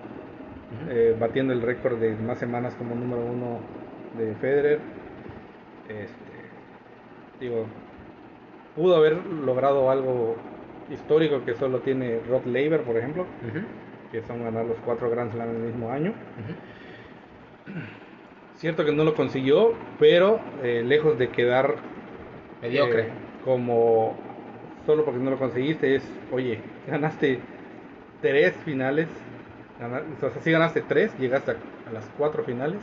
eh, 0.89 1.17
batiendo 1.19 1.53
el 1.53 1.63
récord 1.63 1.99
de 1.99 2.17
más 2.17 2.39
semanas 2.39 2.75
como 2.75 2.95
número 2.95 3.23
uno 3.23 3.61
de 4.19 4.35
Federer. 4.37 4.81
Este, 5.89 6.33
digo, 7.41 7.67
pudo 8.75 8.97
haber 8.97 9.25
logrado 9.27 9.91
algo 9.91 10.37
histórico 10.91 11.45
que 11.45 11.55
solo 11.55 11.81
tiene 11.81 12.21
Rod 12.29 12.47
Laver, 12.47 12.83
por 12.83 12.97
ejemplo, 12.97 13.27
que 14.11 14.23
son 14.23 14.43
ganar 14.45 14.65
los 14.67 14.77
cuatro 14.85 15.11
Grand 15.11 15.33
Slam 15.33 15.51
en 15.51 15.57
el 15.57 15.63
mismo 15.63 15.91
año. 15.91 16.13
Cierto 18.57 18.85
que 18.85 18.93
no 18.93 19.05
lo 19.05 19.15
consiguió, 19.15 19.73
pero 19.99 20.41
eh, 20.63 20.83
lejos 20.85 21.19
de 21.19 21.29
quedar 21.29 21.77
Mediocre. 22.61 23.03
eh, 23.03 23.11
como 23.45 24.17
solo 24.87 25.05
porque 25.05 25.21
no 25.21 25.31
lo 25.31 25.39
conseguiste, 25.39 25.95
es, 25.97 26.03
oye, 26.33 26.61
ganaste 26.87 27.41
tres 28.21 28.55
finales, 28.65 29.09
gana- 29.79 30.03
o 30.17 30.31
sea, 30.31 30.43
sí 30.43 30.51
ganaste 30.51 30.83
tres, 30.83 31.17
llegaste 31.19 31.53
a, 31.53 31.57
a 31.89 31.93
las 31.93 32.05
cuatro 32.17 32.43
finales, 32.45 32.81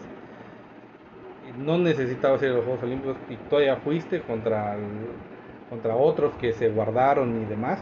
no 1.58 1.78
necesitabas 1.78 2.42
ir 2.42 2.50
a 2.50 2.54
los 2.54 2.64
Juegos 2.66 2.84
Olímpicos 2.84 3.18
y 3.30 3.36
todavía 3.50 3.76
fuiste 3.78 4.22
contra, 4.22 4.76
el- 4.76 5.35
contra 5.70 5.96
otros 5.96 6.34
que 6.36 6.54
se 6.54 6.70
guardaron 6.70 7.42
y 7.42 7.46
demás, 7.46 7.80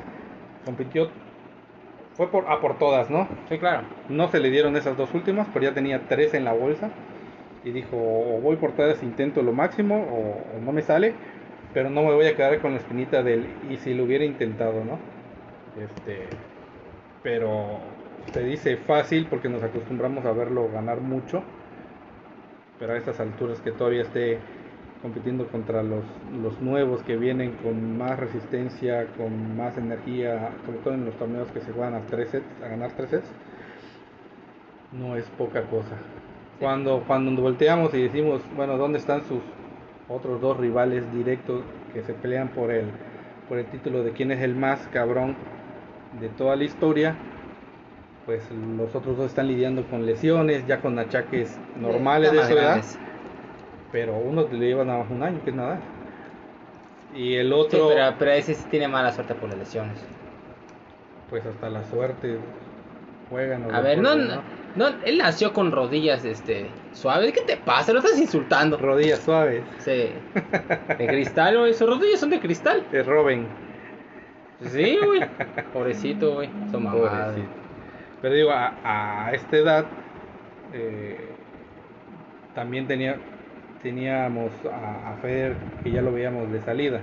compitió, 0.66 1.10
fue 2.16 2.30
por, 2.30 2.48
a 2.48 2.62
por 2.62 2.78
todas, 2.78 3.10
¿no? 3.10 3.28
Sí, 3.50 3.58
claro. 3.58 3.84
No 4.10 4.28
se 4.30 4.40
le 4.40 4.50
dieron 4.50 4.76
esas 4.76 4.98
dos 4.98 5.14
últimas, 5.14 5.48
pero 5.54 5.66
ya 5.66 5.74
tenía 5.74 6.08
tres 6.08 6.34
en 6.34 6.46
la 6.46 6.54
bolsa. 6.54 6.92
Y 7.64 7.72
dijo, 7.72 7.98
o 7.98 8.40
voy 8.42 8.58
por 8.58 8.74
todas, 8.74 9.02
intento 9.04 9.42
lo 9.42 9.54
máximo, 9.54 9.96
o, 9.96 10.58
o 10.58 10.62
no 10.62 10.72
me 10.74 10.82
sale, 10.82 11.14
pero 11.74 11.90
no 11.90 12.04
me 12.04 12.14
voy 12.14 12.28
a 12.28 12.36
quedar 12.36 12.60
con 12.60 12.74
la 12.74 12.80
espinita 12.80 13.24
del, 13.24 13.48
y 13.70 13.78
si 13.78 13.94
lo 13.94 14.04
hubiera 14.04 14.26
intentado, 14.26 14.84
¿no? 14.84 15.00
Este, 15.82 16.28
pero 17.24 17.80
se 18.34 18.44
dice 18.44 18.78
fácil 18.78 19.28
porque 19.30 19.50
nos 19.50 19.64
acostumbramos 19.64 20.26
a 20.26 20.34
verlo 20.34 20.70
ganar 20.72 21.02
mucho, 21.02 21.44
pero 22.80 22.94
a 22.94 22.98
estas 22.98 23.20
alturas 23.20 23.60
que 23.62 23.72
todavía 23.72 24.02
esté 24.02 24.40
compitiendo 25.04 25.46
contra 25.48 25.84
los, 25.84 26.06
los 26.42 26.60
nuevos 26.62 27.04
que 27.04 27.18
vienen 27.18 27.52
con 27.62 27.98
más 27.98 28.18
resistencia, 28.18 29.06
con 29.18 29.58
más 29.58 29.78
energía, 29.78 30.52
sobre 30.66 30.78
todo 30.80 30.94
en 30.94 31.06
los 31.06 31.14
torneos 31.16 31.52
que 31.52 31.60
se 31.60 31.74
juegan 31.74 31.94
a 31.94 32.06
tres 32.08 32.30
sets, 32.30 32.46
a 32.64 32.70
ganar 32.70 32.94
tres 32.94 33.10
sets, 33.10 33.30
no 34.94 35.18
es 35.18 35.30
poca 35.32 35.64
cosa. 35.64 35.98
Cuando, 36.58 37.04
cuando 37.06 37.32
nos 37.32 37.42
volteamos 37.42 37.94
y 37.94 38.04
decimos, 38.04 38.42
bueno, 38.56 38.78
¿dónde 38.78 38.98
están 38.98 39.24
sus 39.24 39.42
otros 40.08 40.40
dos 40.40 40.56
rivales 40.58 41.04
directos 41.12 41.64
que 41.94 42.02
se 42.04 42.14
pelean 42.14 42.48
por 42.50 42.72
el, 42.72 42.86
por 43.50 43.58
el 43.58 43.66
título 43.66 44.04
de 44.04 44.14
quién 44.14 44.32
es 44.32 44.42
el 44.42 44.56
más 44.56 44.88
cabrón 44.88 45.36
de 46.22 46.30
toda 46.30 46.56
la 46.56 46.64
historia? 46.64 47.18
Pues 48.26 48.50
los 48.78 48.96
otros 48.96 49.18
dos 49.18 49.26
están 49.26 49.48
lidiando 49.50 49.84
con 49.90 50.06
lesiones, 50.06 50.66
ya 50.66 50.80
con 50.80 50.98
achaques 50.98 51.60
normales 51.78 52.32
de 52.32 52.44
su 52.46 52.54
edad, 52.54 52.64
grandes. 52.64 52.98
Pero 53.94 54.18
uno 54.18 54.46
le 54.52 54.58
lleva 54.68 54.84
nada 54.84 55.00
más 55.04 55.10
un 55.12 55.24
año, 55.24 55.40
que 55.46 55.52
es 55.52 55.56
nada. 55.56 55.80
Y 57.16 57.36
el 57.36 57.48
Sí, 57.48 57.54
otro, 57.54 57.90
pero, 57.90 58.14
pero 58.20 58.32
ese 58.32 58.56
sí 58.56 58.66
tiene 58.70 58.88
mala 58.90 59.12
suerte 59.14 59.36
por 59.36 59.48
las 59.50 59.58
lesiones. 59.60 60.04
pues 61.30 61.46
hasta 61.46 61.70
la 61.70 61.84
suerte 61.86 62.40
juegan. 63.30 63.66
o 63.72 63.74
A 63.74 63.80
ver, 63.82 64.00
no, 64.00 64.16
no, 64.16 64.42
no, 64.76 64.88
él 65.06 65.18
nació 65.20 65.54
con 65.54 65.72
rodillas 65.72 66.26
este 66.26 66.68
suaves. 66.92 67.32
¿Qué 67.34 67.42
te 67.42 67.56
pasa? 67.58 67.94
Lo 67.94 68.00
estás 68.00 68.20
insultando. 68.20 68.78
Rodillas 68.78 69.20
suaves. 69.20 69.64
Sí. 69.78 70.10
De 70.98 71.08
cristal, 71.08 71.58
güey. 71.60 71.74
Sus 71.74 71.88
rodillas 71.88 72.20
son 72.20 72.32
de 72.32 72.40
cristal. 72.40 72.84
Es 72.92 73.06
Robin. 73.06 73.48
Sí, 74.62 74.98
güey. 75.06 75.22
Pobrecito, 75.74 76.34
güey. 76.36 76.50
Son 76.72 76.84
mamadas. 76.84 77.28
Pobrecito. 77.28 77.54
Pero 78.24 78.34
digo, 78.36 78.52
a, 78.52 78.74
a 79.28 79.32
esta 79.34 79.58
edad 79.58 79.86
eh, 80.74 81.30
también 82.56 82.88
tenía, 82.88 83.18
teníamos 83.84 84.52
a, 84.66 85.12
a 85.12 85.16
Federer 85.18 85.56
que 85.84 85.92
ya 85.92 86.02
lo 86.02 86.12
veíamos 86.14 86.52
de 86.52 86.62
salida. 86.62 87.02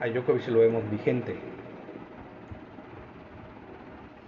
A 0.00 0.08
Djokovic 0.08 0.48
lo 0.48 0.60
vemos 0.60 0.82
vigente. 0.90 1.36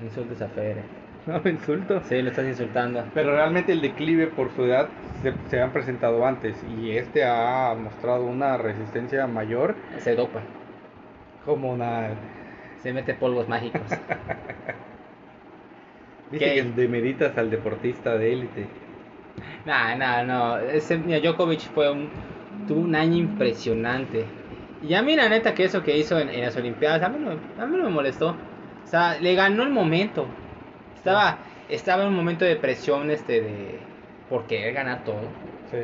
Insultes 0.02 0.42
a 0.42 0.48
Federer. 0.48 0.84
No 1.26 1.38
lo 1.38 1.48
insulto. 1.48 2.02
Sí, 2.02 2.20
lo 2.20 2.28
estás 2.28 2.46
insultando. 2.46 3.02
Pero 3.14 3.34
realmente 3.34 3.72
el 3.72 3.80
declive 3.80 4.26
por 4.26 4.50
su 4.50 4.66
edad 4.66 4.88
se, 5.22 5.32
se 5.48 5.58
han 5.58 5.72
presentado 5.72 6.26
antes 6.26 6.54
y 6.78 6.98
este 6.98 7.24
ha 7.24 7.74
mostrado 7.74 8.26
una 8.26 8.58
resistencia 8.58 9.26
mayor 9.26 9.74
Se 9.96 10.14
dopa. 10.14 10.42
como 11.46 11.72
una... 11.72 12.10
Se 12.82 12.92
mete 12.92 13.14
polvos 13.14 13.48
mágicos. 13.48 13.80
Dice 16.30 16.54
que 16.54 16.62
demeritas 16.62 17.38
al 17.38 17.48
deportista 17.48 18.18
de 18.18 18.32
élite. 18.34 18.66
Nah, 19.64 19.94
nah, 19.94 20.22
no. 20.22 20.58
Ese, 20.58 20.98
mira, 20.98 21.20
Djokovic 21.20 21.60
fue 21.60 21.90
un, 21.90 22.10
tuvo 22.66 22.80
un 22.80 22.94
año 22.94 23.16
impresionante. 23.16 24.26
Y 24.82 24.94
a 24.94 25.02
mí 25.02 25.16
la 25.16 25.28
neta 25.28 25.54
que 25.54 25.64
eso 25.64 25.82
que 25.82 25.96
hizo 25.96 26.18
en, 26.18 26.28
en 26.28 26.42
las 26.42 26.56
Olimpiadas, 26.56 27.02
a 27.02 27.08
mí, 27.08 27.18
no, 27.18 27.30
a 27.30 27.66
mí 27.66 27.76
no 27.76 27.84
me 27.84 27.90
molestó. 27.90 28.30
O 28.84 28.86
sea, 28.86 29.18
le 29.18 29.34
ganó 29.34 29.62
el 29.62 29.70
momento. 29.70 30.26
Estaba, 30.96 31.38
estaba 31.68 32.02
en 32.02 32.08
un 32.08 32.14
momento 32.16 32.44
de 32.44 32.56
presión 32.56 33.10
este 33.10 33.40
de 33.40 33.78
por 34.28 34.46
querer 34.46 34.74
ganar 34.74 35.04
todo. 35.04 35.20
Sí. 35.70 35.78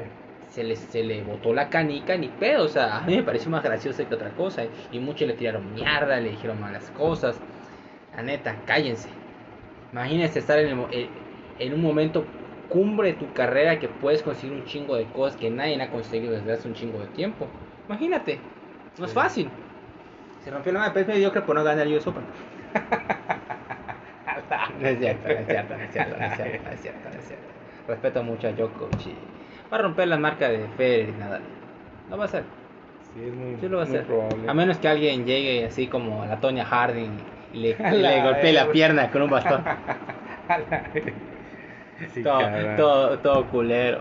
Se 0.51 0.65
le, 0.65 0.77
se 0.77 1.05
le 1.05 1.23
botó 1.23 1.55
la 1.55 1.71
canica 1.71 2.17
ni 2.17 2.29
pedo. 2.29 2.65
O 2.65 2.69
sea, 2.69 2.99
a 2.99 3.01
mí 3.03 3.17
me 3.17 3.23
pareció 3.23 3.51
más 3.51 3.63
gracioso 3.63 4.07
que 4.07 4.15
otra 4.15 4.31
cosa. 4.31 4.65
Y 4.93 4.99
muchos 4.99 5.27
le 5.29 5.35
tiraron 5.35 5.73
mierda, 5.75 6.21
le 6.21 6.31
dijeron 6.31 6.61
malas 6.61 6.91
cosas. 6.91 7.41
La 8.15 8.23
neta, 8.23 8.57
cállense. 8.67 9.09
Imagínese 9.93 10.39
estar 10.41 10.59
en, 10.59 10.79
el 10.79 10.87
eh, 10.91 11.09
en 11.59 11.75
un 11.75 11.83
momento 11.83 12.25
cumbre 12.71 13.09
de 13.09 13.15
tu 13.19 13.31
carrera 13.35 13.79
que 13.79 13.89
puedes 13.89 14.23
conseguir 14.23 14.57
un 14.57 14.65
chingo 14.65 14.97
de 14.97 15.05
cosas 15.07 15.37
que 15.39 15.51
nadie 15.51 15.81
ha 15.83 15.91
conseguido 15.91 16.33
desde 16.33 16.53
hace 16.53 16.69
un 16.69 16.75
chingo 16.75 17.01
de 17.01 17.09
tiempo. 17.09 17.47
Imagínate, 17.89 18.39
no 18.99 19.05
es 19.05 19.11
Sí. 19.11 19.15
fácil. 19.15 19.51
Se 20.43 20.51
rompió 20.51 20.73
la 20.73 20.79
mano, 20.79 20.93
pero 20.95 21.03
es 21.03 21.09
mediocre 21.15 21.43
por 21.43 21.55
no 21.55 21.63
ganar 21.63 21.87
el 21.87 21.95
US 21.97 22.09
Open. 22.09 22.23
No 24.81 24.89
es 24.89 24.99
cierto, 24.99 25.29
no 25.29 25.35
es 25.35 25.47
cierto, 25.47 25.77
no 25.77 25.83
es 25.83 25.91
cierto, 25.93 26.17
no 26.19 26.25
es 26.25 26.35
cierto, 26.37 26.65
no 26.65 26.71
es 26.73 26.81
cierto, 26.81 27.09
no 27.11 27.19
es 27.19 27.25
cierto. 27.27 27.45
Respeto 27.89 28.23
mucho 28.23 28.49
a 28.49 28.53
Djokovic 28.53 29.07
y 29.07 29.15
va 29.71 29.77
a 29.79 29.83
romper 29.83 30.09
la 30.09 30.17
marca 30.17 30.49
de 30.49 30.67
Federer 30.77 31.09
y 31.11 31.13
Nadal. 31.19 31.43
Lo 32.09 32.17
va 32.17 32.25
a 32.25 32.27
hacer, 32.27 32.45
Sí, 33.13 33.21
es 33.27 33.35
muy, 33.35 33.57
sí 33.61 33.69
lo 33.69 33.77
va 33.79 33.83
a 33.83 33.87
hacer. 33.87 34.05
probable. 34.05 34.49
A 34.49 34.55
menos 34.55 34.79
que 34.79 34.89
alguien 34.89 35.27
llegue 35.27 35.67
así 35.67 35.89
como 35.89 36.23
a 36.23 36.27
la 36.27 36.41
Tonya 36.41 36.65
Harding 36.65 37.11
y 37.53 37.59
le, 37.59 37.77
le 37.93 38.23
golpee 38.23 38.53
la 38.53 38.71
pierna 38.71 39.11
con 39.11 39.23
un 39.23 39.31
bastón. 39.31 39.63
Sí, 42.15 42.23
todo, 42.23 42.41
todo, 42.77 43.19
todo 43.19 43.47
culero. 43.49 44.01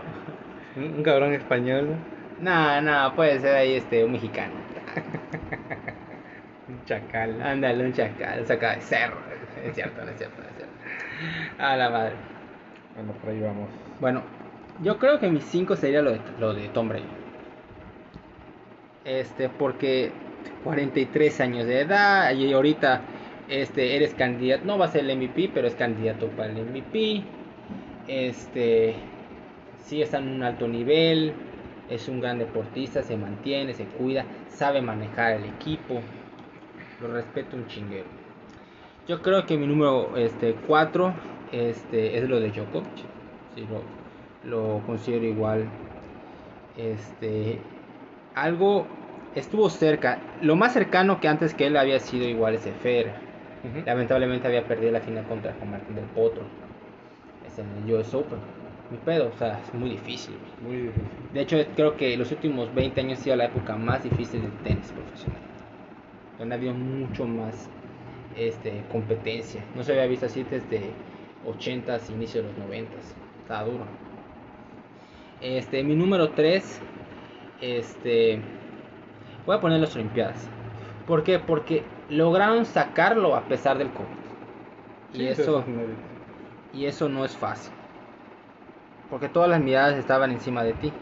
Un, 0.76 1.02
cabrón 1.02 1.34
español, 1.34 1.96
No, 2.40 2.80
no, 2.80 3.14
puede 3.14 3.38
ser 3.40 3.54
ahí 3.54 3.74
este, 3.74 4.04
un 4.04 4.12
mexicano. 4.12 4.54
un 6.68 6.84
chacal. 6.84 7.42
Ándale, 7.42 7.84
un 7.84 7.92
chacal, 7.92 8.46
saca 8.46 8.76
de 8.76 8.80
cerro. 8.80 9.16
Es 9.64 9.74
cierto, 9.74 10.02
no 10.04 10.10
es 10.10 10.16
cierto, 10.16 10.40
no 10.40 10.48
es 10.48 10.54
cierto. 10.56 10.74
A 11.58 11.76
la 11.76 11.90
madre. 11.90 12.14
Bueno, 12.94 13.12
por 13.12 13.30
ahí 13.30 13.40
vamos. 13.40 13.68
Bueno, 14.00 14.22
yo 14.82 14.98
creo 14.98 15.18
que 15.20 15.28
mis 15.28 15.44
5 15.44 15.76
sería 15.76 16.00
lo 16.02 16.12
de, 16.12 16.20
lo 16.38 16.54
de 16.54 16.68
Tom 16.68 16.88
Brady. 16.88 17.04
Este, 19.04 19.48
porque 19.48 20.12
43 20.64 21.40
años 21.40 21.66
de 21.66 21.80
edad 21.80 22.32
y 22.32 22.52
ahorita 22.52 23.02
este, 23.48 23.96
eres 23.96 24.14
candidato, 24.14 24.64
no 24.64 24.78
va 24.78 24.86
a 24.86 24.88
ser 24.88 25.08
el 25.08 25.16
MVP, 25.16 25.50
pero 25.52 25.66
es 25.66 25.74
candidato 25.74 26.28
para 26.28 26.52
el 26.52 26.64
MVP. 26.64 27.24
Este, 28.10 28.96
sí 29.84 30.02
está 30.02 30.18
en 30.18 30.26
un 30.26 30.42
alto 30.42 30.66
nivel, 30.66 31.32
es 31.88 32.08
un 32.08 32.20
gran 32.20 32.40
deportista, 32.40 33.04
se 33.04 33.16
mantiene, 33.16 33.72
se 33.72 33.84
cuida, 33.84 34.24
sabe 34.48 34.82
manejar 34.82 35.34
el 35.34 35.44
equipo. 35.44 36.00
Lo 37.00 37.12
respeto 37.12 37.56
un 37.56 37.68
chinguero. 37.68 38.08
Yo 39.06 39.22
creo 39.22 39.46
que 39.46 39.56
mi 39.56 39.68
número 39.68 40.16
este 40.16 40.56
4 40.66 41.14
este 41.52 42.18
es 42.18 42.28
lo 42.28 42.40
de 42.40 42.50
Djokovic. 42.50 42.96
Sí, 43.54 43.64
lo, 43.70 44.50
lo 44.50 44.84
considero 44.86 45.24
igual. 45.24 45.68
Este 46.76 47.60
algo 48.34 48.88
estuvo 49.36 49.70
cerca. 49.70 50.18
Lo 50.42 50.56
más 50.56 50.72
cercano 50.72 51.20
que 51.20 51.28
antes 51.28 51.54
que 51.54 51.66
él 51.66 51.76
había 51.76 52.00
sido 52.00 52.26
igual 52.26 52.56
ese 52.56 52.72
Fer. 52.72 53.12
Lamentablemente 53.86 54.48
había 54.48 54.64
perdido 54.66 54.90
la 54.90 55.00
final 55.00 55.24
contra 55.28 55.52
Juan 55.52 55.70
Martín 55.70 55.94
del 55.94 56.06
Potro. 56.06 56.69
Es 57.50 57.58
en 57.58 57.66
el 57.84 57.94
US 57.94 58.14
Open. 58.14 58.38
Mi 58.90 58.96
pedo, 58.98 59.30
o 59.34 59.38
sea, 59.38 59.60
es 59.60 59.72
muy 59.74 59.90
difícil. 59.90 60.34
Muy 60.62 60.76
difícil. 60.76 61.04
De 61.32 61.40
hecho, 61.40 61.56
creo 61.76 61.96
que 61.96 62.16
los 62.16 62.30
últimos 62.32 62.74
20 62.74 63.00
años 63.00 63.20
ha 63.20 63.22
sido 63.22 63.36
la 63.36 63.44
época 63.44 63.76
más 63.76 64.02
difícil 64.02 64.42
del 64.42 64.52
tenis 64.64 64.90
profesional. 64.92 65.40
Donde 66.38 66.54
ha 66.54 66.58
habido 66.58 66.74
mucho 66.74 67.24
más 67.24 67.68
este, 68.36 68.82
competencia. 68.90 69.62
No 69.76 69.82
se 69.84 69.92
había 69.92 70.06
visto 70.06 70.26
así 70.26 70.42
desde 70.42 70.90
80s, 71.46 72.10
inicio 72.10 72.42
de 72.42 72.48
los 72.48 72.56
90s. 72.56 72.88
Estaba 73.42 73.64
duro. 73.64 73.84
Este, 75.40 75.82
mi 75.84 75.94
número 75.94 76.30
3, 76.30 76.80
este, 77.60 78.40
voy 79.46 79.56
a 79.56 79.60
poner 79.60 79.80
las 79.80 79.94
Olimpiadas. 79.94 80.48
¿Por 81.06 81.22
qué? 81.22 81.38
Porque 81.38 81.84
lograron 82.08 82.66
sacarlo 82.66 83.34
a 83.34 83.42
pesar 83.42 83.78
del 83.78 83.90
COVID. 83.90 85.20
Y 85.20 85.26
eso, 85.26 85.60
es. 85.60 85.64
Y 86.72 86.86
eso 86.86 87.08
no 87.08 87.24
es 87.24 87.36
fácil. 87.36 87.72
Porque 89.08 89.28
todas 89.28 89.50
las 89.50 89.60
miradas 89.60 89.98
estaban 89.98 90.30
encima 90.30 90.62
de 90.62 90.72
ti. 90.74 90.92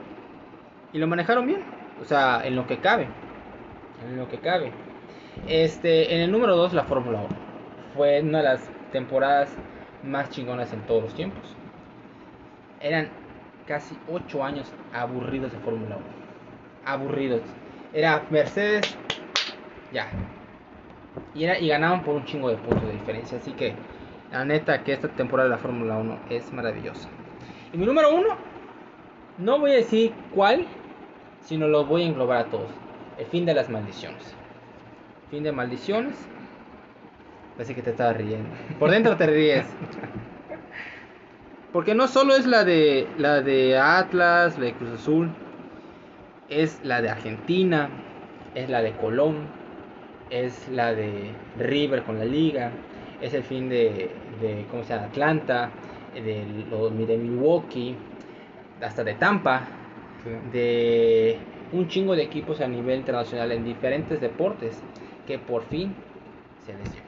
Y 0.92 0.98
lo 0.98 1.06
manejaron 1.06 1.46
bien. 1.46 1.62
O 2.00 2.04
sea, 2.04 2.40
en 2.44 2.56
lo 2.56 2.66
que 2.66 2.78
cabe. 2.78 3.08
En 4.06 4.16
lo 4.16 4.28
que 4.28 4.38
cabe. 4.38 4.72
Este, 5.46 6.14
en 6.14 6.22
el 6.22 6.32
número 6.32 6.56
2, 6.56 6.72
la 6.72 6.84
Fórmula 6.84 7.18
1. 7.18 7.28
Fue 7.94 8.20
una 8.22 8.38
de 8.38 8.44
las 8.44 8.70
temporadas 8.92 9.54
más 10.02 10.30
chingonas 10.30 10.72
en 10.72 10.80
todos 10.86 11.02
los 11.02 11.14
tiempos. 11.14 11.54
Eran 12.80 13.10
casi 13.66 13.96
8 14.10 14.44
años 14.44 14.72
aburridos 14.92 15.52
de 15.52 15.58
Fórmula 15.58 15.96
1. 15.96 16.04
Aburridos. 16.86 17.42
Era 17.92 18.24
Mercedes, 18.30 18.96
ya. 19.92 20.08
Y, 21.34 21.44
era, 21.44 21.58
y 21.58 21.68
ganaban 21.68 22.02
por 22.02 22.14
un 22.14 22.24
chingo 22.24 22.48
de 22.48 22.56
puntos 22.56 22.86
de 22.86 22.92
diferencia. 22.92 23.38
Así 23.38 23.52
que, 23.52 23.74
la 24.30 24.44
neta, 24.44 24.84
que 24.84 24.92
esta 24.92 25.08
temporada 25.08 25.48
de 25.48 25.56
la 25.56 25.60
Fórmula 25.60 25.96
1 25.96 26.18
es 26.30 26.52
maravillosa. 26.52 27.08
Y 27.72 27.78
mi 27.78 27.86
número 27.86 28.14
1, 28.14 28.26
no 29.38 29.58
voy 29.58 29.72
a 29.72 29.76
decir 29.76 30.12
cuál, 30.34 30.66
sino 31.42 31.68
lo 31.68 31.84
voy 31.84 32.02
a 32.02 32.06
englobar 32.06 32.38
a 32.38 32.44
todos. 32.44 32.70
El 33.18 33.26
fin 33.26 33.46
de 33.46 33.54
las 33.54 33.68
maldiciones. 33.68 34.34
Fin 35.30 35.42
de 35.42 35.52
maldiciones. 35.52 36.14
Parece 37.54 37.74
que 37.74 37.82
te 37.82 37.90
estaba 37.90 38.12
riendo. 38.12 38.48
Por 38.78 38.90
dentro 38.90 39.16
te 39.16 39.26
ríes. 39.26 39.66
Porque 41.72 41.94
no 41.94 42.06
solo 42.06 42.34
es 42.34 42.46
la 42.46 42.64
de 42.64 43.06
la 43.18 43.42
de 43.42 43.78
Atlas, 43.78 44.58
la 44.58 44.66
de 44.66 44.74
Cruz 44.74 45.00
Azul, 45.00 45.30
es 46.48 46.80
la 46.82 47.02
de 47.02 47.10
Argentina, 47.10 47.90
es 48.54 48.70
la 48.70 48.80
de 48.80 48.92
Colón, 48.92 49.48
es 50.30 50.66
la 50.68 50.94
de 50.94 51.32
River 51.58 52.04
con 52.04 52.18
la 52.18 52.24
Liga, 52.24 52.72
es 53.20 53.34
el 53.34 53.42
fin 53.42 53.68
de, 53.68 54.10
de 54.40 54.64
¿cómo 54.70 54.84
se 54.84 54.94
llama? 54.94 55.06
Atlanta, 55.06 55.70
de, 56.14 56.44
lo- 56.70 56.90
de 56.90 57.16
Milwaukee, 57.16 57.96
hasta 58.80 59.04
de 59.04 59.14
Tampa, 59.14 59.66
Sí. 60.24 60.30
de 60.52 61.36
un 61.72 61.86
chingo 61.88 62.16
de 62.16 62.22
equipos 62.24 62.60
a 62.60 62.66
nivel 62.68 62.98
internacional 62.98 63.52
en 63.52 63.64
diferentes 63.64 64.20
deportes 64.20 64.82
que 65.26 65.38
por 65.38 65.62
fin 65.64 65.94
se 66.66 66.72
les 66.74 66.92
dio. 66.92 67.02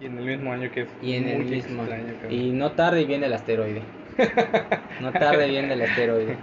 Y 0.00 0.06
en 0.06 0.18
el 0.18 0.24
mismo 0.24 0.52
año 0.52 0.70
que 0.70 0.82
es 0.82 0.88
Y 1.02 1.14
en 1.14 1.28
el 1.28 1.44
mismo. 1.44 1.82
extraño. 1.84 2.14
Y 2.30 2.50
no 2.50 2.72
tarde 2.72 3.04
viene 3.04 3.26
el 3.26 3.32
asteroide. 3.32 3.82
No 5.00 5.12
tarde 5.12 5.48
viene 5.48 5.72
el 5.74 5.82
asteroide. 5.82 6.36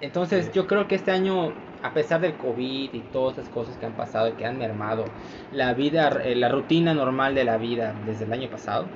Entonces 0.00 0.46
Sí. 0.46 0.52
yo 0.54 0.66
creo 0.66 0.86
que 0.88 0.94
este 0.94 1.10
año, 1.10 1.52
a 1.82 1.92
pesar 1.94 2.20
del 2.20 2.34
COVID 2.34 2.92
y 2.92 3.00
todas 3.12 3.38
esas 3.38 3.48
cosas 3.50 3.76
que 3.76 3.86
han 3.86 3.94
pasado 3.94 4.28
y 4.28 4.32
que 4.32 4.44
han 4.44 4.58
mermado 4.58 5.04
la 5.52 5.74
vida, 5.74 6.08
eh, 6.24 6.34
la 6.34 6.48
rutina 6.48 6.94
normal 6.94 7.34
de 7.34 7.44
la 7.44 7.56
vida 7.56 7.94
desde 8.06 8.24
el 8.24 8.32
año 8.32 8.48
pasado, 8.48 8.86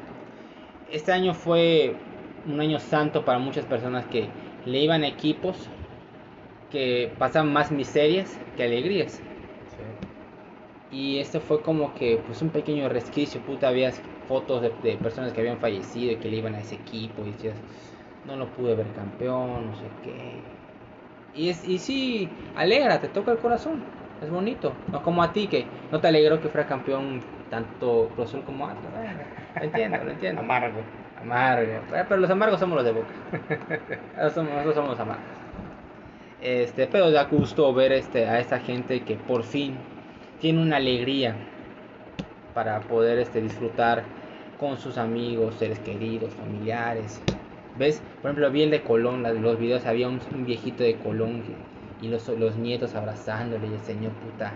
este 0.90 1.12
año 1.12 1.34
fue 1.34 1.96
un 2.46 2.60
año 2.60 2.78
santo 2.78 3.24
para 3.24 3.38
muchas 3.38 3.64
personas 3.64 4.04
que 4.06 4.28
le 4.66 4.78
iban 4.80 5.02
a 5.02 5.08
equipos 5.08 5.68
que 6.70 7.12
pasan 7.18 7.52
más 7.52 7.70
miserias 7.70 8.38
que 8.56 8.64
alegrías. 8.64 9.22
Sí. 9.76 10.96
Y 10.96 11.18
este 11.18 11.40
fue 11.40 11.62
como 11.62 11.94
que 11.94 12.20
pues 12.26 12.42
un 12.42 12.50
pequeño 12.50 12.88
resquicio, 12.88 13.40
puta, 13.40 13.68
había 13.68 13.92
fotos 14.28 14.62
de, 14.62 14.72
de 14.82 14.96
personas 14.96 15.32
que 15.32 15.40
habían 15.40 15.58
fallecido 15.58 16.12
y 16.12 16.16
que 16.16 16.28
le 16.28 16.36
iban 16.36 16.54
a 16.54 16.60
ese 16.60 16.76
equipo 16.76 17.22
y 17.24 17.32
decías, 17.32 17.56
no 18.24 18.36
lo 18.36 18.48
pude 18.52 18.74
ver 18.74 18.86
campeón, 18.92 19.66
no 19.66 19.74
sé 19.76 19.84
qué. 20.02 20.53
Y, 21.34 21.48
es, 21.48 21.66
y 21.66 21.78
sí, 21.78 22.28
alegra, 22.56 23.00
te 23.00 23.08
toca 23.08 23.32
el 23.32 23.38
corazón, 23.38 23.82
es 24.22 24.30
bonito. 24.30 24.72
No 24.92 25.02
como 25.02 25.22
a 25.22 25.32
ti 25.32 25.48
que 25.48 25.66
no 25.90 26.00
te 26.00 26.08
alegró 26.08 26.40
que 26.40 26.48
fuera 26.48 26.66
campeón 26.66 27.22
tanto 27.50 28.10
Cruz 28.14 28.28
Azul 28.28 28.42
como 28.44 28.66
Atlas. 28.66 28.92
Lo 29.56 29.64
entiendo, 29.64 29.98
lo 30.04 30.10
entiendo. 30.10 30.40
Amargo. 30.40 30.80
Amargo. 31.20 31.72
Eh, 31.72 32.04
Pero 32.08 32.20
los 32.20 32.30
amargos 32.30 32.60
somos 32.60 32.76
los 32.76 32.84
de 32.84 32.92
boca. 32.92 33.14
Nosotros 34.16 34.34
somos, 34.34 34.50
nosotros 34.52 34.74
somos 34.74 34.90
los 34.90 35.00
amargos. 35.00 35.24
Este, 36.40 36.86
pero 36.86 37.10
da 37.10 37.24
gusto 37.24 37.72
ver 37.72 37.92
este, 37.92 38.26
a 38.26 38.38
esta 38.38 38.60
gente 38.60 39.02
que 39.02 39.14
por 39.16 39.44
fin 39.44 39.76
tiene 40.40 40.60
una 40.60 40.76
alegría 40.76 41.34
para 42.54 42.80
poder 42.80 43.18
este, 43.18 43.40
disfrutar 43.40 44.04
con 44.58 44.76
sus 44.78 44.98
amigos, 44.98 45.54
seres 45.56 45.78
queridos, 45.80 46.32
familiares. 46.34 47.20
¿Ves? 47.78 48.00
Por 48.22 48.30
ejemplo, 48.30 48.50
vi 48.50 48.62
el 48.62 48.70
de 48.70 48.82
Colón, 48.82 49.22
la- 49.22 49.32
los 49.32 49.58
videos, 49.58 49.84
había 49.84 50.08
un, 50.08 50.20
viejito 50.46 50.84
de 50.84 50.96
Colón 50.96 51.42
y 52.00 52.08
los, 52.08 52.28
los 52.28 52.56
nietos 52.56 52.94
abrazándole 52.94 53.66
y 53.66 53.72
el 53.74 53.80
señor 53.80 54.12
puta 54.12 54.52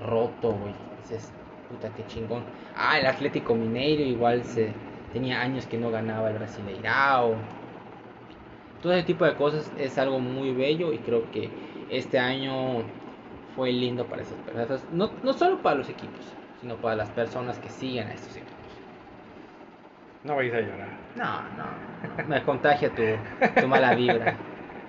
roto, 0.00 0.52
güey. 0.52 0.74
Dices, 1.02 1.32
puta, 1.68 1.90
qué 1.96 2.04
chingón. 2.06 2.42
Ah, 2.76 2.98
el 2.98 3.06
Atlético 3.06 3.54
Mineiro 3.54 4.02
igual 4.02 4.42
se 4.44 4.72
tenía 5.12 5.40
años 5.40 5.66
que 5.66 5.78
no 5.78 5.90
ganaba 5.90 6.30
el 6.30 6.38
Brasileirao. 6.38 7.36
Todo 8.82 8.92
ese 8.92 9.06
tipo 9.06 9.24
de 9.24 9.34
cosas 9.34 9.70
es 9.78 9.96
algo 9.96 10.18
muy 10.18 10.52
bello 10.52 10.92
y 10.92 10.98
creo 10.98 11.30
que 11.30 11.50
este 11.88 12.18
año 12.18 12.82
fue 13.54 13.72
lindo 13.72 14.06
para 14.06 14.22
esas 14.22 14.36
personas. 14.38 14.84
No, 14.92 15.10
no 15.22 15.32
solo 15.32 15.62
para 15.62 15.76
los 15.76 15.88
equipos, 15.88 16.20
sino 16.60 16.76
para 16.76 16.96
las 16.96 17.10
personas 17.10 17.58
que 17.58 17.68
siguen 17.70 18.08
a 18.08 18.14
estos 18.14 18.36
equipos. 18.36 18.52
No 20.24 20.36
vais 20.36 20.52
a 20.52 20.60
llorar. 20.60 21.03
No, 21.16 21.42
no, 21.56 22.24
me 22.28 22.42
contagia 22.42 22.90
tu, 22.90 23.02
tu 23.60 23.66
mala 23.68 23.94
vibra. 23.94 24.36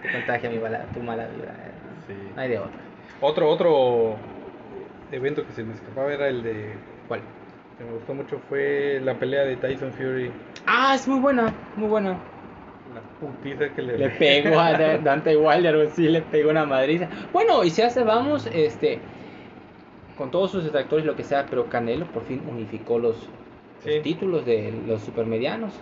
Te 0.02 0.10
contagia 0.10 0.50
mi 0.50 0.58
mala- 0.60 0.86
tu 0.94 1.00
mala 1.02 1.28
vibra. 1.28 1.52
eh. 1.52 1.72
Sí. 2.08 2.14
No 2.36 2.42
hay 2.42 2.50
de 2.50 2.60
otra. 2.60 2.80
Otro, 3.22 3.50
otro 3.50 4.18
evento 5.12 5.46
que 5.46 5.54
se 5.54 5.64
me 5.64 5.74
escapaba 5.74 6.14
era 6.14 6.28
el 6.28 6.44
de 6.44 6.76
¿Cuál? 7.08 7.22
que 7.78 7.84
me 7.84 7.92
gustó 7.92 8.14
mucho 8.14 8.40
fue 8.50 9.00
la 9.04 9.14
pelea 9.16 9.44
de 9.44 9.56
Tyson 9.58 9.92
Fury. 9.94 10.32
Ah, 10.66 10.94
es 10.96 11.08
muy 11.08 11.20
buena, 11.20 11.54
muy 11.76 11.88
buena. 11.90 12.18
La 12.94 13.02
putiza 13.20 13.70
que 13.76 13.82
le, 13.82 13.98
Le 13.98 14.10
pegó 14.10 14.60
a 14.60 14.72
Da- 14.78 14.98
Dante 14.98 15.36
Wilder, 15.36 15.90
sí, 15.90 16.08
le 16.08 16.22
pegó 16.22 16.52
una 16.52 16.66
madriza. 16.66 17.10
Bueno, 17.34 17.64
y 17.64 17.70
si 17.70 17.82
hace, 17.82 18.04
vamos, 18.04 18.48
este, 18.54 19.00
con 20.18 20.32
todos 20.32 20.52
sus 20.52 20.64
detractores, 20.64 21.06
lo 21.06 21.16
que 21.16 21.24
sea, 21.24 21.46
pero 21.50 21.68
Canelo 21.68 22.06
por 22.06 22.24
fin 22.24 22.42
unificó 22.48 23.00
los, 23.00 23.16
los 23.18 23.94
Sí. 23.94 24.00
títulos 24.02 24.46
de 24.46 24.74
los 24.88 25.02
supermedianos. 25.02 25.74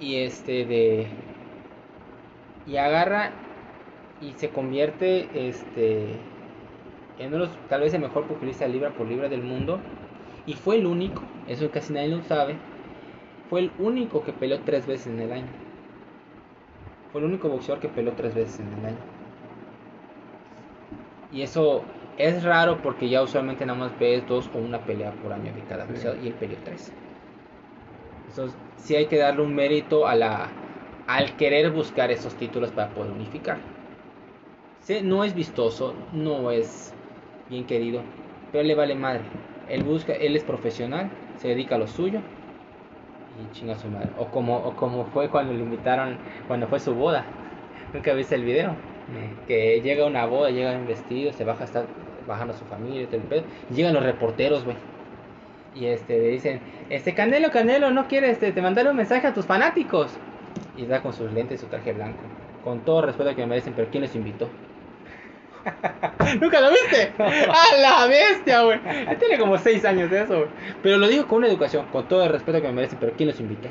Y 0.00 0.16
este, 0.16 0.64
de. 0.64 1.06
Y 2.66 2.76
agarra 2.76 3.32
y 4.20 4.32
se 4.32 4.50
convierte, 4.50 5.28
este, 5.48 6.16
en 7.18 7.28
uno 7.28 7.36
de 7.36 7.38
los, 7.46 7.68
tal 7.68 7.82
vez 7.82 7.94
el 7.94 8.00
mejor 8.00 8.26
pugilista 8.26 8.66
libra 8.66 8.90
por 8.90 9.06
libra 9.06 9.28
del 9.28 9.42
mundo. 9.42 9.80
Y 10.46 10.54
fue 10.54 10.76
el 10.76 10.86
único, 10.86 11.22
eso 11.48 11.70
casi 11.70 11.92
nadie 11.92 12.08
lo 12.08 12.22
sabe, 12.22 12.56
fue 13.50 13.60
el 13.60 13.72
único 13.78 14.22
que 14.24 14.32
peleó 14.32 14.60
tres 14.60 14.86
veces 14.86 15.08
en 15.08 15.20
el 15.20 15.32
año. 15.32 15.48
Fue 17.12 17.20
el 17.20 17.26
único 17.26 17.48
boxeador 17.48 17.80
que 17.80 17.88
peleó 17.88 18.12
tres 18.14 18.34
veces 18.34 18.60
en 18.60 18.72
el 18.78 18.86
año. 18.86 18.98
Y 21.32 21.42
eso 21.42 21.84
es 22.18 22.42
raro 22.42 22.78
porque 22.82 23.08
ya 23.08 23.22
usualmente 23.22 23.66
nada 23.66 23.78
más 23.78 23.98
ves 23.98 24.26
dos 24.26 24.50
o 24.54 24.58
una 24.58 24.80
pelea 24.84 25.12
por 25.12 25.32
año 25.32 25.52
de 25.52 25.62
cada 25.64 25.84
boxeador 25.84 26.18
y 26.22 26.28
él 26.28 26.34
peleó 26.34 26.58
tres. 26.64 26.92
Entonces 28.36 28.58
sí 28.76 28.94
hay 28.94 29.06
que 29.06 29.16
darle 29.16 29.40
un 29.40 29.54
mérito 29.54 30.06
a 30.06 30.14
la, 30.14 30.48
al 31.06 31.36
querer 31.36 31.70
buscar 31.70 32.10
esos 32.10 32.34
títulos 32.34 32.70
para 32.70 32.90
poder 32.90 33.10
unificar. 33.12 33.56
Sí, 34.82 35.00
no 35.02 35.24
es 35.24 35.34
vistoso, 35.34 35.94
no 36.12 36.50
es 36.50 36.92
bien 37.48 37.64
querido, 37.64 38.02
pero 38.52 38.62
le 38.62 38.74
vale 38.74 38.94
madre. 38.94 39.22
Él 39.70 39.84
busca, 39.84 40.12
él 40.12 40.36
es 40.36 40.44
profesional, 40.44 41.10
se 41.38 41.48
dedica 41.48 41.76
a 41.76 41.78
lo 41.78 41.86
suyo 41.86 42.20
y 43.40 43.54
chinga 43.54 43.72
a 43.72 43.78
su 43.78 43.88
madre. 43.88 44.10
O 44.18 44.26
como, 44.26 44.58
o 44.58 44.76
como 44.76 45.06
fue 45.06 45.30
cuando 45.30 45.54
le 45.54 45.60
invitaron, 45.60 46.18
cuando 46.46 46.68
fue 46.68 46.78
su 46.78 46.94
boda. 46.94 47.24
Nunca 47.94 48.12
viste 48.12 48.34
el 48.34 48.44
video. 48.44 48.72
Que 49.48 49.80
llega 49.80 50.04
una 50.04 50.26
boda, 50.26 50.50
llega 50.50 50.74
en 50.74 50.86
vestido, 50.86 51.32
se 51.32 51.44
baja, 51.44 51.64
está 51.64 51.84
bajando 52.28 52.52
a 52.52 52.56
su 52.58 52.66
familia, 52.66 53.02
y 53.02 53.06
todo 53.06 53.16
el 53.16 53.22
pedo. 53.22 53.42
Y 53.70 53.74
llegan 53.74 53.94
los 53.94 54.02
reporteros, 54.02 54.62
güey. 54.64 54.76
Y 55.78 55.86
este, 55.86 56.18
le 56.18 56.28
dicen, 56.28 56.60
este 56.90 57.14
Canelo, 57.14 57.50
Canelo, 57.50 57.90
¿no 57.90 58.08
quieres 58.08 58.30
este, 58.32 58.52
te 58.52 58.62
mandarle 58.62 58.90
un 58.90 58.96
mensaje 58.96 59.26
a 59.26 59.34
tus 59.34 59.44
fanáticos? 59.44 60.10
Y 60.76 60.86
da 60.86 61.00
con 61.02 61.12
sus 61.12 61.30
lentes 61.32 61.60
y 61.60 61.64
su 61.64 61.66
traje 61.68 61.92
blanco. 61.92 62.18
Con 62.64 62.80
todo 62.80 63.02
respeto 63.02 63.30
que 63.34 63.42
me 63.42 63.48
merecen, 63.48 63.74
pero 63.76 63.88
¿quién 63.90 64.02
les 64.02 64.14
invitó? 64.14 64.48
¿Nunca 66.40 66.60
lo 66.60 66.70
viste? 66.70 67.12
¡A 67.18 67.76
la 67.80 68.06
bestia, 68.06 68.62
güey! 68.62 68.78
Él 69.08 69.16
tiene 69.18 69.38
como 69.38 69.58
6 69.58 69.84
años 69.84 70.10
de 70.10 70.22
eso, 70.22 70.36
güey. 70.36 70.48
Pero 70.82 70.96
lo 70.98 71.08
dijo 71.08 71.26
con 71.26 71.38
una 71.38 71.48
educación, 71.48 71.84
con 71.92 72.08
todo 72.08 72.24
el 72.24 72.30
respeto 72.30 72.60
que 72.60 72.68
me 72.68 72.74
merecen, 72.74 72.98
pero 73.00 73.12
¿quién 73.16 73.28
los 73.28 73.40
invitó? 73.40 73.68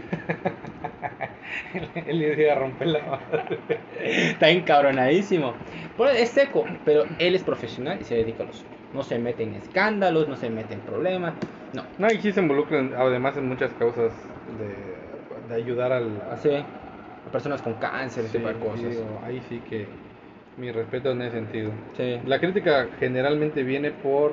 Él 2.05 2.19
le 2.19 2.41
iba 2.43 2.53
a 2.53 2.55
romper 2.55 2.87
la 2.87 2.99
madre. 3.05 3.57
Está 4.03 4.49
encabronadísimo. 4.49 5.53
Por- 5.97 6.09
Es 6.09 6.29
seco, 6.29 6.65
pero 6.83 7.05
él 7.19 7.35
es 7.35 7.43
profesional 7.43 7.97
y 8.01 8.03
se 8.03 8.15
dedica 8.15 8.43
a 8.43 8.47
lo 8.47 8.53
suyo. 8.53 8.74
No 8.95 9.03
se 9.03 9.19
mete 9.19 9.43
en 9.43 9.55
escándalos, 9.55 10.27
no 10.29 10.37
se 10.37 10.49
mete 10.49 10.73
en 10.73 10.79
problemas. 10.79 11.33
No. 11.73 11.83
No, 11.99 12.07
y 12.07 12.17
sí 12.19 12.31
se 12.31 12.39
involucran 12.39 12.93
además 12.97 13.35
en 13.35 13.47
muchas 13.49 13.69
causas 13.73 14.13
de, 14.57 15.53
de 15.53 15.61
ayudar 15.61 15.91
al... 15.91 16.21
A 16.31 17.31
personas 17.31 17.61
con 17.61 17.73
cáncer, 17.73 18.23
ese 18.23 18.31
Sí, 18.31 18.37
tipo 18.37 18.47
de 18.47 18.55
cosas. 18.55 18.89
digo, 18.89 19.19
ahí 19.25 19.41
sí 19.49 19.61
que 19.69 19.85
mi 20.57 20.71
respeto 20.71 21.11
en 21.11 21.23
ese 21.23 21.31
sentido. 21.35 21.71
Sí. 21.97 22.21
La 22.25 22.39
crítica 22.39 22.87
generalmente 22.99 23.63
viene 23.63 23.91
por 23.91 24.31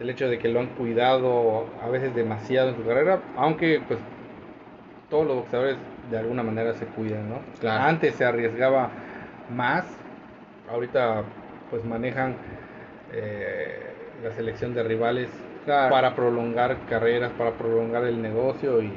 el 0.00 0.08
hecho 0.08 0.28
de 0.28 0.38
que 0.38 0.48
lo 0.48 0.60
han 0.60 0.68
cuidado 0.68 1.66
a 1.82 1.88
veces 1.90 2.14
demasiado 2.14 2.70
en 2.70 2.76
su 2.76 2.84
carrera, 2.86 3.20
aunque 3.36 3.82
pues 3.86 4.00
todos 5.10 5.26
los 5.26 5.36
boxeadores 5.36 5.76
de 6.10 6.18
alguna 6.18 6.42
manera 6.42 6.72
se 6.72 6.86
cuidan, 6.86 7.28
¿no? 7.28 7.40
Claro. 7.60 7.84
Antes 7.84 8.14
se 8.14 8.24
arriesgaba 8.24 8.90
más, 9.54 9.84
ahorita 10.70 11.22
pues 11.70 11.84
manejan 11.84 12.36
eh, 13.12 13.80
la 14.22 14.32
selección 14.32 14.74
de 14.74 14.82
rivales 14.82 15.28
Claro. 15.64 15.90
para 15.90 16.14
prolongar 16.14 16.78
carreras, 16.88 17.30
para 17.36 17.50
prolongar 17.52 18.04
el 18.04 18.22
negocio 18.22 18.80
y 18.82 18.90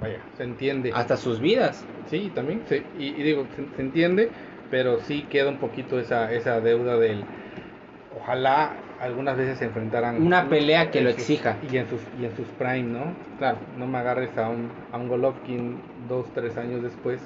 vaya, 0.00 0.18
se 0.36 0.44
entiende. 0.44 0.92
Hasta 0.94 1.16
sus 1.16 1.40
vidas. 1.40 1.84
Sí, 2.08 2.30
también, 2.34 2.62
sí, 2.68 2.82
y, 2.96 3.06
y 3.08 3.22
digo, 3.24 3.44
se, 3.56 3.64
se 3.74 3.82
entiende, 3.82 4.30
pero 4.70 5.00
sí 5.00 5.22
queda 5.28 5.48
un 5.48 5.56
poquito 5.58 5.98
esa, 5.98 6.32
esa 6.32 6.60
deuda 6.60 6.96
del, 6.96 7.24
ojalá 8.16 8.72
algunas 9.00 9.36
veces 9.36 9.58
se 9.58 9.64
enfrentaran 9.64 10.22
Una 10.22 10.48
pelea 10.48 10.90
que 10.90 11.00
lo 11.00 11.10
exija. 11.10 11.56
y 11.72 11.76
en 11.78 11.88
sus 11.88 12.00
y 12.20 12.24
en 12.24 12.36
sus 12.36 12.46
prime, 12.50 12.82
¿no? 12.82 13.14
Claro. 13.38 13.58
No 13.78 13.86
me 13.86 13.98
agarres 13.98 14.36
a 14.38 14.48
un, 14.48 14.70
a 14.92 14.96
un 14.98 15.08
Golovkin 15.08 15.80
dos, 16.08 16.26
tres 16.34 16.56
años 16.56 16.82
después, 16.82 17.20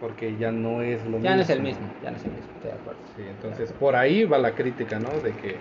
porque 0.00 0.36
ya 0.36 0.50
no 0.50 0.82
es 0.82 1.02
lo 1.04 1.18
mismo. 1.18 1.24
Ya 1.24 1.36
no 1.36 1.42
es 1.42 1.50
el 1.50 1.62
mismo, 1.62 1.86
ya 2.02 2.10
no 2.10 2.16
es 2.16 2.24
el 2.24 2.32
mismo, 2.32 2.48
estoy 2.56 2.70
de 2.70 2.76
acuerdo. 2.76 3.00
Sí, 3.16 3.22
entonces 3.28 3.72
por 3.72 3.96
ahí 3.96 4.24
va 4.24 4.38
la 4.38 4.52
crítica, 4.54 4.98
¿no? 4.98 5.10
De 5.20 5.32
que 5.32 5.56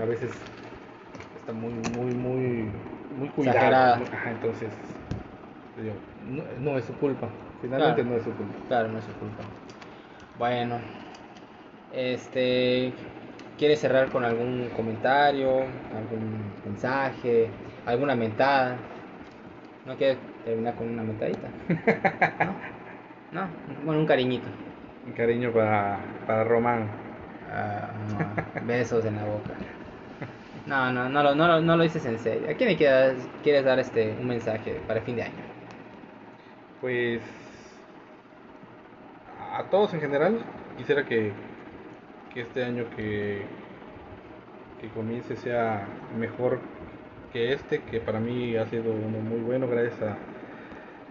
a 0.00 0.04
veces 0.04 0.30
está 1.40 1.52
muy, 1.52 1.72
muy, 1.72 2.12
muy, 2.12 2.68
muy. 3.36 3.48
Ajá, 3.48 4.30
entonces, 4.30 4.70
digo, 5.80 5.94
no, 6.26 6.42
no 6.60 6.78
es 6.78 6.84
su 6.84 6.94
culpa. 6.94 7.28
Finalmente 7.60 8.02
Claro. 8.02 8.10
no 8.10 8.16
es 8.16 8.24
su 8.24 8.32
culpa. 8.32 8.54
Claro, 8.68 8.88
no 8.88 8.98
es 8.98 9.04
su 9.04 9.12
culpa. 9.12 9.42
Bueno, 10.38 10.78
este, 11.92 12.92
¿quieres 13.58 13.80
cerrar 13.80 14.08
con 14.08 14.24
algún 14.24 14.68
comentario, 14.76 15.62
algún 15.94 16.52
mensaje, 16.64 17.48
alguna 17.86 18.14
mentada? 18.14 18.76
¿No 19.84 19.96
quieres 19.96 20.18
terminar 20.44 20.74
con 20.74 20.88
una 20.88 21.02
mentadita? 21.02 21.48
¿No? 22.44 22.77
No, 23.32 23.46
bueno, 23.84 24.00
un 24.00 24.06
cariñito. 24.06 24.48
Un 25.06 25.12
cariño 25.12 25.52
para, 25.52 25.98
para 26.26 26.44
Román. 26.44 26.88
Ah, 27.50 27.90
no, 28.12 28.66
besos 28.66 29.04
en 29.04 29.16
la 29.16 29.24
boca. 29.24 29.54
No, 30.66 30.92
no, 30.92 31.08
no, 31.08 31.22
lo- 31.22 31.34
no, 31.34 31.60
no 31.60 31.76
lo 31.76 31.82
dices 31.82 32.04
en 32.06 32.18
serio. 32.18 32.50
¿A 32.50 32.54
quién 32.54 32.68
le 32.70 32.76
quieres, 32.76 33.28
quieres 33.42 33.64
dar 33.64 33.78
este 33.78 34.16
un 34.20 34.28
mensaje 34.28 34.80
para 34.86 35.00
fin 35.00 35.16
de 35.16 35.22
año? 35.22 35.42
Pues 36.80 37.20
a 39.56 39.64
todos 39.70 39.94
en 39.94 40.00
general 40.00 40.38
quisiera 40.76 41.04
que, 41.04 41.32
que 42.32 42.42
este 42.42 42.64
año 42.64 42.84
que, 42.96 43.42
que 44.80 44.88
comience 44.90 45.36
sea 45.36 45.86
mejor 46.18 46.60
que 47.32 47.52
este, 47.52 47.80
que 47.82 48.00
para 48.00 48.20
mí 48.20 48.56
ha 48.56 48.66
sido 48.66 48.92
uno 48.92 49.18
muy 49.20 49.40
bueno 49.40 49.68
gracias 49.68 50.00
a, 50.02 50.16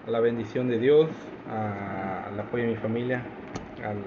a 0.07 0.11
la 0.11 0.19
bendición 0.19 0.68
de 0.69 0.80
Dios, 0.80 1.10
al 1.49 2.40
apoyo 2.40 2.64
de 2.64 2.69
mi 2.69 2.78
familia, 2.78 3.22
al, 3.84 4.02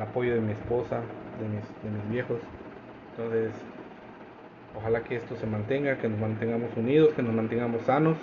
apoyo 0.00 0.34
de 0.34 0.40
mi 0.40 0.52
esposa, 0.52 1.00
de 1.40 1.90
mis, 1.90 2.08
viejos. 2.10 2.40
Entonces, 3.10 3.52
ojalá 4.76 5.02
que 5.04 5.16
esto 5.16 5.36
se 5.36 5.46
mantenga, 5.46 5.98
que 5.98 6.08
nos 6.08 6.18
mantengamos 6.18 6.76
unidos, 6.76 7.14
que 7.14 7.22
nos 7.22 7.34
mantengamos 7.34 7.82
sanos 7.82 8.16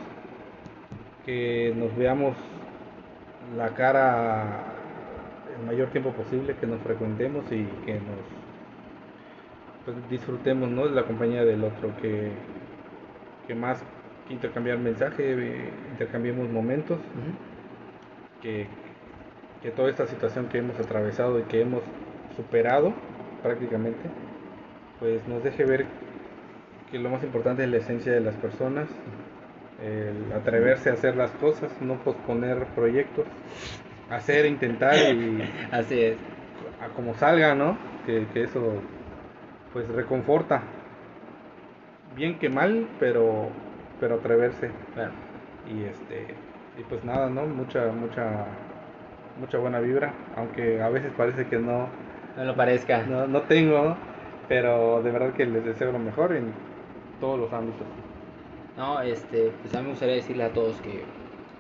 que 1.26 1.74
nos 1.78 1.96
veamos 1.96 2.36
la 3.56 3.70
cara 3.70 4.64
el 5.58 5.66
mayor 5.66 5.90
tiempo 5.90 6.12
posible, 6.12 6.56
que 6.56 6.68
nos 6.68 6.82
frecuentemos 6.82 7.46
y 7.52 7.66
que 7.86 7.94
nos 7.94 8.22
pues, 9.86 10.10
disfrutemos 10.10 10.70
¿no? 10.70 10.88
de 10.88 10.96
la 10.96 11.04
compañía 11.04 11.44
del 11.44 11.64
otro, 11.64 11.96
que, 12.02 12.32
que 13.48 13.56
más 13.56 13.84
intercambiar 14.32 14.78
mensaje, 14.78 15.34
eh, 15.34 15.70
intercambiemos 15.92 16.50
momentos, 16.50 17.00
que, 18.42 18.68
que 19.62 19.72
toda 19.72 19.90
esta 19.90 20.08
situación 20.08 20.48
que 20.48 20.60
hemos 20.60 20.80
atravesado 20.80 21.40
y 21.40 21.44
que 21.44 21.62
hemos 21.62 21.84
superado 22.36 22.94
prácticamente, 23.44 24.10
pues 25.00 25.28
nos 25.28 25.44
deje 25.44 25.66
ver 25.66 25.86
que 26.92 27.00
lo 27.00 27.10
más 27.10 27.24
importante 27.24 27.64
es 27.64 27.70
la 27.70 27.78
esencia 27.78 28.12
de 28.12 28.20
las 28.22 28.36
personas, 28.36 28.88
el 29.82 30.32
atreverse 30.34 30.90
a 30.90 30.94
hacer 30.94 31.16
las 31.16 31.32
cosas, 31.32 31.72
no 31.82 31.96
posponer 32.04 32.66
proyectos, 32.76 33.26
hacer, 34.10 34.46
intentar 34.46 34.96
y 34.96 35.42
Así 35.72 36.00
es. 36.00 36.18
a 36.82 36.90
como 36.90 37.14
salga, 37.16 37.56
¿no? 37.56 37.78
Que, 38.06 38.28
que 38.34 38.44
eso 38.44 38.74
pues 39.74 39.88
reconforta. 39.88 40.62
Bien 42.16 42.38
que 42.38 42.50
mal, 42.50 42.88
pero 43.00 43.50
pero 44.02 44.16
atreverse 44.16 44.70
Claro. 44.94 45.12
y 45.74 45.84
este 45.86 46.36
y 46.78 46.84
pues 46.84 47.04
nada, 47.06 47.30
¿no? 47.30 47.46
Mucha 47.46 47.86
mucha 47.94 48.46
mucha 49.40 49.58
buena 49.60 49.80
vibra, 49.80 50.12
aunque 50.36 50.82
a 50.82 50.90
veces 50.90 51.14
parece 51.16 51.48
que 51.48 51.58
no 51.58 51.88
No 52.36 52.44
lo 52.44 52.56
parezca. 52.56 53.04
no, 53.04 53.28
no 53.28 53.42
tengo, 53.44 53.82
¿no? 53.82 53.98
pero 54.50 55.02
de 55.02 55.12
verdad 55.12 55.32
que 55.34 55.46
les 55.46 55.64
deseo 55.64 55.94
lo 55.94 56.00
mejor 56.00 56.34
en 56.36 56.52
todos 57.22 57.40
los 57.40 57.54
ámbitos. 57.54 57.88
No, 58.76 59.00
este, 59.02 59.54
pues 59.62 59.74
a 59.76 59.78
mí 59.78 59.84
me 59.86 59.90
gustaría 59.92 60.16
decirle 60.16 60.44
a 60.44 60.50
todos 60.50 60.76
que 60.82 61.06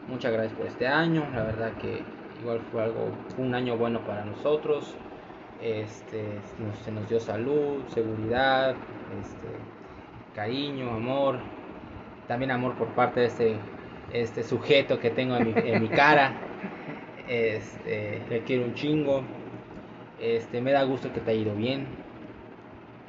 muchas 0.09 0.33
gracias 0.33 0.53
por 0.53 0.65
este 0.65 0.87
año. 0.87 1.23
La 1.33 1.43
verdad 1.43 1.71
que 1.79 2.01
igual 2.41 2.59
fue 2.71 2.83
algo, 2.83 3.11
un 3.37 3.53
año 3.55 3.77
bueno 3.77 3.99
para 4.01 4.25
nosotros. 4.25 4.95
Este, 5.61 6.39
nos- 6.59 6.77
se 6.79 6.91
nos 6.91 7.07
dio 7.07 7.19
salud, 7.19 7.83
seguridad, 7.89 8.75
este, 9.21 9.47
cariño, 10.35 10.89
amor, 10.89 11.35
también 12.31 12.51
amor 12.51 12.75
por 12.75 12.87
parte 12.95 13.19
de 13.19 13.25
este, 13.25 13.55
este 14.13 14.43
sujeto 14.43 15.01
que 15.01 15.09
tengo 15.09 15.35
en 15.35 15.53
mi, 15.53 15.53
en 15.69 15.81
mi 15.81 15.89
cara. 15.89 16.31
Este, 17.27 18.21
le 18.29 18.43
quiero 18.43 18.63
un 18.63 18.73
chingo. 18.73 19.21
Este, 20.17 20.61
me 20.61 20.71
da 20.71 20.83
gusto 20.83 21.11
que 21.11 21.19
te 21.19 21.31
haya 21.31 21.41
ido 21.41 21.55
bien. 21.55 21.87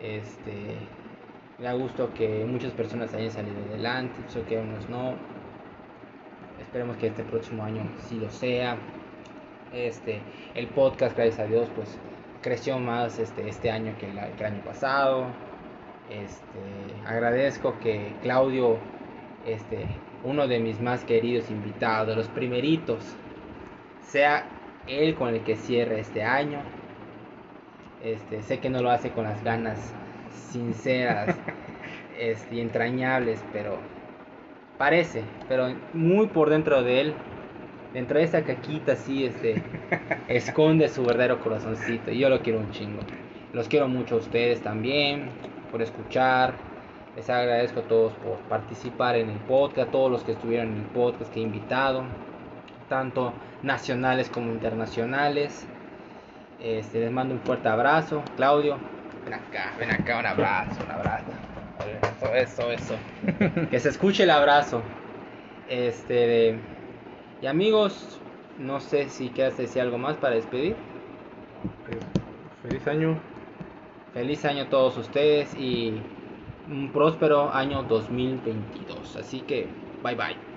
Este, 0.03 0.75
me 1.57 1.67
da 1.67 1.73
gusto 1.75 2.13
que 2.15 2.45
muchas 2.45 2.73
personas 2.73 3.15
hayan 3.15 3.31
salido 3.31 3.59
adelante, 3.69 4.21
yo 4.35 4.45
que 4.45 4.59
unos 4.59 4.89
no. 4.89 5.15
Esperemos 6.61 6.97
que 6.97 7.07
este 7.07 7.23
próximo 7.23 7.63
año 7.63 7.83
sí 7.99 8.19
lo 8.19 8.29
sea. 8.29 8.77
Este, 9.73 10.21
el 10.57 10.67
podcast, 10.67 11.17
gracias 11.17 11.39
a 11.39 11.45
Dios, 11.45 11.69
pues 11.77 11.97
creció 12.41 12.81
más 12.81 13.21
este, 13.21 13.49
este 13.49 13.71
año 13.71 13.95
que, 14.01 14.09
que 14.09 14.45
el 14.45 14.53
año 14.53 14.65
pasado. 14.65 15.27
Este, 16.11 17.07
agradezco 17.07 17.79
que 17.79 18.17
Claudio, 18.21 18.79
este, 19.47 19.87
uno 20.25 20.47
de 20.47 20.61
mis 20.61 20.81
más 20.81 21.05
queridos 21.05 21.51
invitados, 21.51 22.17
los 22.17 22.29
primeritos, 22.29 23.17
sea 24.03 24.47
él 24.87 25.15
con 25.15 25.29
el 25.35 25.43
que 25.43 25.57
cierre 25.57 26.01
este 26.01 26.23
año. 26.23 26.61
Este, 28.03 28.43
sé 28.43 28.59
que 28.59 28.69
no 28.69 28.83
lo 28.83 28.91
hace 28.91 29.11
con 29.11 29.25
las 29.25 29.43
ganas 29.45 29.95
sinceras 30.51 31.37
este, 32.19 32.57
y 32.57 32.61
entrañables, 32.61 33.43
pero 33.53 33.79
parece, 34.79 35.23
pero 35.49 35.75
muy 35.93 36.27
por 36.27 36.51
dentro 36.51 36.83
de 36.83 37.01
él, 37.01 37.15
dentro 37.93 38.19
de 38.19 38.25
esa 38.25 38.43
caquita 38.43 38.93
así, 38.93 39.25
este, 39.25 39.63
esconde 40.29 40.89
su 40.89 41.05
verdadero 41.05 41.41
corazoncito. 41.41 42.11
Y 42.11 42.19
yo 42.19 42.29
lo 42.29 42.43
quiero 42.43 42.59
un 42.59 42.71
chingo. 42.71 43.03
Los 43.53 43.69
quiero 43.69 43.87
mucho 43.87 44.17
a 44.17 44.19
ustedes 44.19 44.63
también, 44.63 45.31
por 45.71 45.83
escuchar. 45.83 46.72
Les 47.17 47.29
agradezco 47.29 47.81
a 47.81 47.83
todos 47.83 48.13
por 48.15 48.39
participar 48.49 49.17
en 49.17 49.29
el 49.29 49.39
podcast, 49.41 49.89
a 49.89 49.93
todos 49.93 50.11
los 50.11 50.23
que 50.25 50.33
estuvieron 50.33 50.69
en 50.69 50.79
el 50.79 50.87
podcast 50.87 51.31
que 51.33 51.41
he 51.41 51.43
invitado, 51.43 52.05
tanto 52.89 53.35
nacionales 53.63 54.31
como 54.31 54.51
internacionales. 54.51 55.67
Este, 56.59 57.01
les 57.01 57.11
mando 57.11 57.35
un 57.35 57.41
fuerte 57.41 57.69
abrazo. 57.69 58.23
Claudio, 58.37 58.79
ven 59.25 59.35
acá, 59.35 59.75
ven 59.79 59.91
acá, 59.91 60.21
un 60.21 60.27
abrazo, 60.27 60.83
un 60.85 60.91
abrazo. 60.91 61.27
Eso, 62.17 62.35
eso, 62.35 62.71
eso. 62.71 62.95
que 63.71 63.79
se 63.79 63.91
escuche 63.91 64.23
el 64.23 64.31
abrazo. 64.31 64.81
Este, 65.69 66.59
y 67.43 67.47
amigos, 67.47 68.21
no 68.59 68.81
sé 68.81 69.11
si 69.11 69.29
quieres 69.29 69.59
decir 69.59 69.83
algo 69.83 69.99
más 69.99 70.17
para 70.17 70.37
despedir. 70.37 70.77
Feliz 72.63 72.87
año. 72.87 73.19
Feliz 74.15 74.45
año 74.45 74.65
a 74.65 74.69
todos 74.69 74.97
ustedes 74.97 75.55
y 75.55 76.01
un 76.67 76.93
próspero 76.93 77.53
año 77.53 77.85
2022. 77.85 79.17
Así 79.17 79.45
que, 79.47 79.81
bye 80.01 80.15
bye. 80.17 80.52